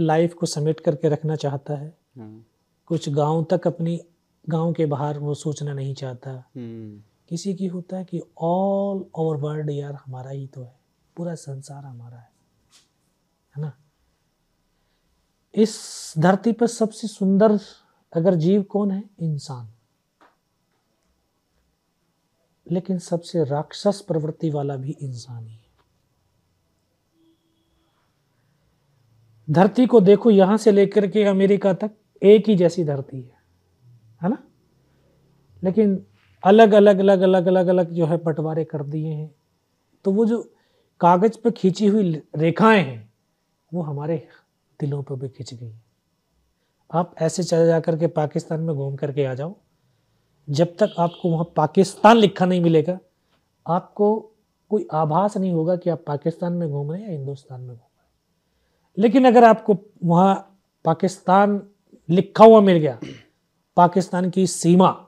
लाइफ 0.00 0.34
को 0.34 0.46
समेट 0.46 0.80
करके 0.80 1.08
रखना 1.08 1.36
चाहता 1.36 1.74
है। 1.74 1.98
हाँ। 2.18 2.46
कुछ 2.86 3.08
गाँव 3.08 3.46
तक 3.50 3.66
अपनी 3.66 4.00
गाँव 4.48 4.72
के 4.72 4.86
बाहर 4.86 5.18
वो 5.18 5.34
सोचना 5.34 5.74
नहीं 5.74 5.94
चाहता। 5.94 6.30
हम्म। 6.30 7.02
किसी 7.28 7.54
की 7.54 7.66
होता 7.66 7.96
है 7.96 8.04
कि 8.04 8.22
ऑल 8.38 9.06
ओवर 9.14 9.36
वर्ल्ड 9.36 9.70
यार 9.70 9.94
हमारा 9.94 10.30
ही 10.30 10.46
तो 10.46 10.62
है। 10.62 10.80
पूरा 11.16 11.34
संसार 11.34 11.84
हमारा 11.84 12.16
है। 12.16 12.32
है 13.56 13.62
ना? 13.62 13.72
इस 15.54 15.78
धरती 16.18 16.52
पर 16.52 16.66
सबसे 16.66 17.08
सुंदर 17.08 17.58
अगर 18.12 18.34
जीव 18.34 18.62
कौन 18.62 18.90
है? 18.90 19.10
इंसान। 19.20 19.68
लेकिन 22.66 22.98
सबसे 22.98 23.44
राक्षस 23.44 24.00
प्रवृत्ति 24.00 24.50
वाला 24.50 24.76
भी 24.76 24.96
इंसान 25.02 25.46
ही 25.46 25.54
है। 25.54 25.60
धरती 29.50 29.86
को 29.86 30.00
देखो, 30.00 30.30
यहाँ 30.30 30.56
से 30.56 30.72
लेकर 30.72 31.06
के 31.06 31.24
अमेरिका 31.24 31.72
तक 31.72 31.90
एक 32.22 32.48
ही 32.48 32.54
जैसी 32.56 32.84
धरती 32.84 33.20
है 33.20 33.40
है 34.22 34.28
ना? 34.28 34.38
लेकिन 35.64 36.06
अलग 36.44 36.72
अलग 36.72 36.98
अलग 36.98 37.20
अलग 37.20 37.46
अलग 37.46 37.66
अलग 37.66 37.90
जो 37.90 38.06
है 38.06 38.16
बंटवारे 38.16 38.64
कर 38.64 38.82
दिए 38.82 39.08
हैं। 39.08 39.34
तो 40.04 40.10
वो 40.10 40.26
जो 40.26 40.42
कागज़ 41.00 41.38
पर 41.38 41.50
खींची 41.50 41.86
हुई 41.86 42.22
रेखाएँ 42.36 42.82
हैं, 42.84 43.12
वो 43.74 43.82
हमारे 43.82 44.16
दिलों 44.80 45.02
पर 45.02 45.14
भी 45.14 45.28
खिंच 45.28 45.54
गई 45.54 45.72
आप 46.90 47.14
ऐसे 47.22 47.42
चले 47.42 47.66
जा 47.66 47.80
करके 47.80 48.06
पाकिस्तान 48.06 48.60
में 48.60 48.74
घूम 48.76 48.96
करके 48.96 49.24
आ 49.24 49.34
जाओ 49.34 49.56
जब 50.50 50.76
तक 50.76 50.94
आपको 50.98 51.30
वहाँ 51.30 51.52
पाकिस्तान 51.56 52.16
लिखा 52.16 52.46
नहीं 52.46 52.60
मिलेगा, 52.60 52.98
आपको 53.66 54.30
कोई 54.70 54.86
आभास 54.92 55.36
नहीं 55.36 55.52
होगा 55.52 55.76
कि 55.76 55.90
आप 55.90 56.04
पाकिस्तान 56.06 56.52
में 56.52 56.70
घूम 56.70 56.92
रहे 56.92 57.00
हैं 57.00 57.08
या 57.08 57.14
हिंदुस्तान 57.14 57.60
में 57.60 57.68
घूम 57.68 57.76
रहे 57.76 58.02
हैं। 58.02 58.10
लेकिन 58.98 59.26
अगर 59.26 59.44
आपको 59.44 59.76
वहाँ 60.04 60.60
पाकिस्तान 60.84 61.62
लिखा 62.10 62.44
हुआ 62.44 62.60
मिल 62.60 62.76
गया, 62.76 63.00
पाकिस्तान 63.76 64.30
की 64.30 64.46
सीमा, 64.46 65.06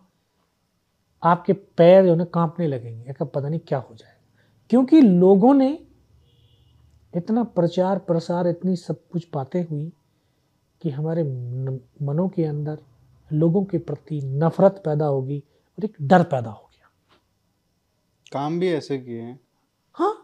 आपके 1.22 1.52
पैर 1.52 2.06
जो 2.06 2.16
है 2.16 2.24
कांपने 2.24 2.66
लगेंगे। 2.66 3.10
या 3.10 3.24
पता 3.24 3.48
नहीं 3.48 3.60
क्या 3.60 3.78
हो 3.78 3.94
जाएगा। 3.94 4.42
क्योंकि 4.70 5.00
लोगों 5.00 5.54
ने 5.54 5.78
इतना 7.16 7.44
प्रचार 7.44 7.98
प्रसार 7.98 8.46
इतनी 8.46 8.76
सब 8.76 9.08
कुछ 9.12 9.26
बातें 9.34 9.66
हुई 9.66 9.92
कि 10.82 10.90
हमारे 10.90 11.22
मनों 12.02 12.28
के 12.28 12.44
अंदर 12.44 12.78
लोगों 13.34 13.64
के 13.64 13.78
प्रति 13.78 14.20
नफरत 14.24 14.82
पैदा 14.84 15.06
होगी 15.06 15.42
और 15.78 15.84
एक 15.84 15.96
डर 16.02 16.22
पैदा 16.22 16.50
हो 16.50 16.68
गया। 16.72 16.90
काम 18.32 18.58
भी 18.60 18.68
ऐसे 18.68 18.98
किए 18.98 19.20
हैं। 19.20 19.40
हाँ 19.92 20.14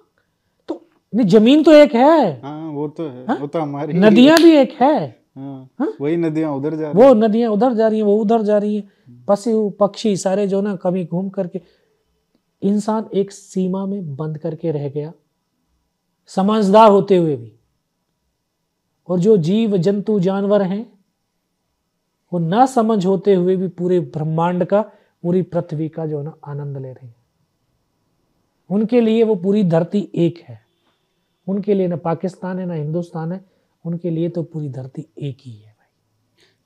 तो 0.69 0.89
नहीं 1.15 1.27
ज़मीन 1.27 1.62
तो 1.62 1.73
एक 1.73 1.95
है। 1.95 2.41
हाँ 2.41 2.70
वो 2.70 2.89
तो 2.89 3.09
है 3.09 3.27
हाँ? 3.27 3.37
वो 3.37 3.47
तो 3.47 3.61
हमारी 3.61 3.93
नदियाँ 3.93 4.39
भी 4.39 4.57
एक 4.57 4.73
है। 4.73 5.20
हाँ, 5.39 5.70
हाँ? 5.78 5.93
वही 6.01 6.16
नदियाँ 6.16 6.53
उधर 6.53 6.77
जा 6.77 6.91
रही 6.91 7.03
वो 7.03 7.15
नदियाँ 7.15 7.51
उधर 7.51 7.74
जा 7.74 7.89
रही 7.89 7.99
हैं 7.99 8.07
वो 8.07 8.16
उधर 8.16 8.43
जा 8.43 8.59
रही 8.59 8.77
हैं। 8.77 9.24
पशु 9.28 9.70
पक्षी 9.70 10.16
सारे 10.16 10.47
जो 10.47 10.61
ना 10.61 10.77
कभी 10.77 11.05
घूम 11.05 11.28
करके। 11.28 11.61
इंसान 12.62 13.09
एक 13.15 13.31
सीमा 13.32 13.87
में 13.87 14.16
बंद 14.16 14.39
करके 14.39 14.70
रह 14.70 14.89
गया। 14.89 15.12
समझदार 16.27 16.91
होते 16.91 17.16
हुए 17.16 17.37
भी। 17.37 17.53
और 19.09 19.19
जो 19.19 19.37
जीव 19.37 19.77
जंतु 19.77 20.20
जानवर 20.20 20.62
हैं 20.62 20.99
वो 22.32 22.39
ना 22.39 22.66
समझ 22.66 23.07
होते 23.07 23.35
हुए 23.35 23.57
भी 23.57 23.69
पूरे 23.69 24.01
ब्रह्मांड 24.01 24.65
का 24.65 24.81
पूरी 25.23 25.43
पृथ्वी 25.43 25.89
का 25.89 26.07
जो 26.07 26.19
है 26.19 26.24
ना 26.24 26.35
आनंद 26.44 26.77
ले 26.77 26.93
रहे 26.93 27.07
हैं। 27.07 27.15
उनके 28.70 29.01
लिए 29.01 29.23
वो 29.23 29.35
पूरी 29.35 29.65
धरती 29.65 30.09
एक 30.15 30.39
है। 30.48 30.61
उनके 31.47 31.74
लिए 31.74 31.89
ना 31.89 31.97
पाकिस्तान 31.97 32.59
है 32.59 32.66
ना 32.66 32.74
हिंदुस्तान 32.74 33.32
है 33.32 33.44
उनके 33.85 34.11
लिए 34.11 34.28
तो 34.28 34.43
पूरी 34.43 34.69
धरती 34.69 35.07
एक 35.19 35.36
ही 35.40 35.52
है 35.52 35.73
भाई। 35.73 35.89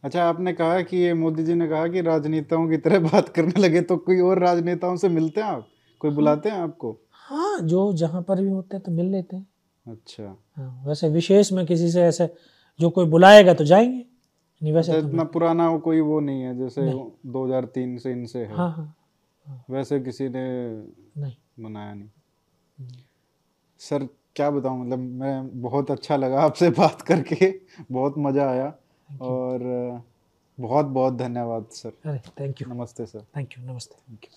अच्छा 0.03 0.25
आपने 0.25 0.53
कहा 0.53 0.81
कि 0.81 0.97
ये 0.97 1.15
मोदी 1.15 1.43
जी 1.43 1.55
ने 1.55 1.69
कहा 1.69 1.89
कि 1.89 2.01
राजनेताओं 2.01 2.69
की 2.69 2.77
तरह 2.77 2.99
बात 2.99 3.29
करने 3.29 3.61
लगे 3.61 3.81
तो 3.81 3.97
कोई 3.97 4.21
और 4.21 4.39
राजनेताओं 4.39 4.97
से 4.97 5.09
मिलते 5.09 5.41
हैं 5.41 5.49
आप? 5.49 5.69
कोई 6.01 6.11
बुलाते 6.11 6.49
हैं 6.49 6.57
आपको? 6.57 6.99
हाँ 7.11 7.59
जो 7.61 7.93
जहाँ 7.93 8.23
पर 8.23 8.41
भी 8.41 8.49
होते 8.49 8.77
हैं 8.77 8.83
तो 8.85 8.93
मिल 8.93 9.07
लेते 9.07 9.37
हैं। 9.37 9.47
अच्छा। 9.87 10.37
हाँ, 10.57 10.85
वैसे 10.87 11.09
विशेष 11.09 11.53
में 11.53 11.67
किसी 11.67 11.91
से 11.91 12.03
ऐसे 12.03 12.29
जो 12.81 12.91
कोई 12.91 13.07
बुलाएगा 13.07 13.55
तो 13.55 13.65
जाएँगे। 13.65 14.05
नहीं 14.65 14.73
वैसे 14.73 14.93
तो 14.93 15.09
इतना 15.09 15.25
पुराना 15.25 15.71
वो 15.71 15.79
कोई 15.79 16.01
वो 16.01 16.21
नहीं 16.21 16.43
है 16.43 16.59
जैसे 16.59 16.93
2003 17.27 17.99
से 17.99 18.13
इनसे 18.13 18.45
है। 18.45 18.55
हाँ 18.55 18.71
हाँ 18.71 19.65
वैसे 19.71 20.01
किसी 20.01 20.29
ने 20.29 20.45
नहीं। 21.17 21.37
बनाया 21.61 21.95
नहीं। 21.95 22.09
सर 23.79 24.09
क्या 24.37 24.51
बताऊँ 24.51 24.87
मतलब 24.87 24.99
मैं 24.99 25.63
बहुत 25.63 25.91
अच्छा 25.91 26.17
लगा 26.17 26.41
आपसे 26.41 26.71
बात 26.71 27.03
करके 27.03 27.61
बहुत 27.93 28.15
मज़ा 28.19 28.51
आया 28.51 28.75
और 29.21 29.61
बहुत 30.61 30.87
बहुत 30.87 31.15
धन्यवाद 31.15 31.67
सर। 31.73 31.93
अरे 32.05 32.19
थैंक 32.19 32.63
यू 32.63 32.75
नमस्ते 32.75 33.07
सर। 33.07 33.27
थैंक 33.37 33.59
यू 33.59 33.65
नमस्ते। 33.65 33.97
Thank 34.11 34.25
you 34.25 34.31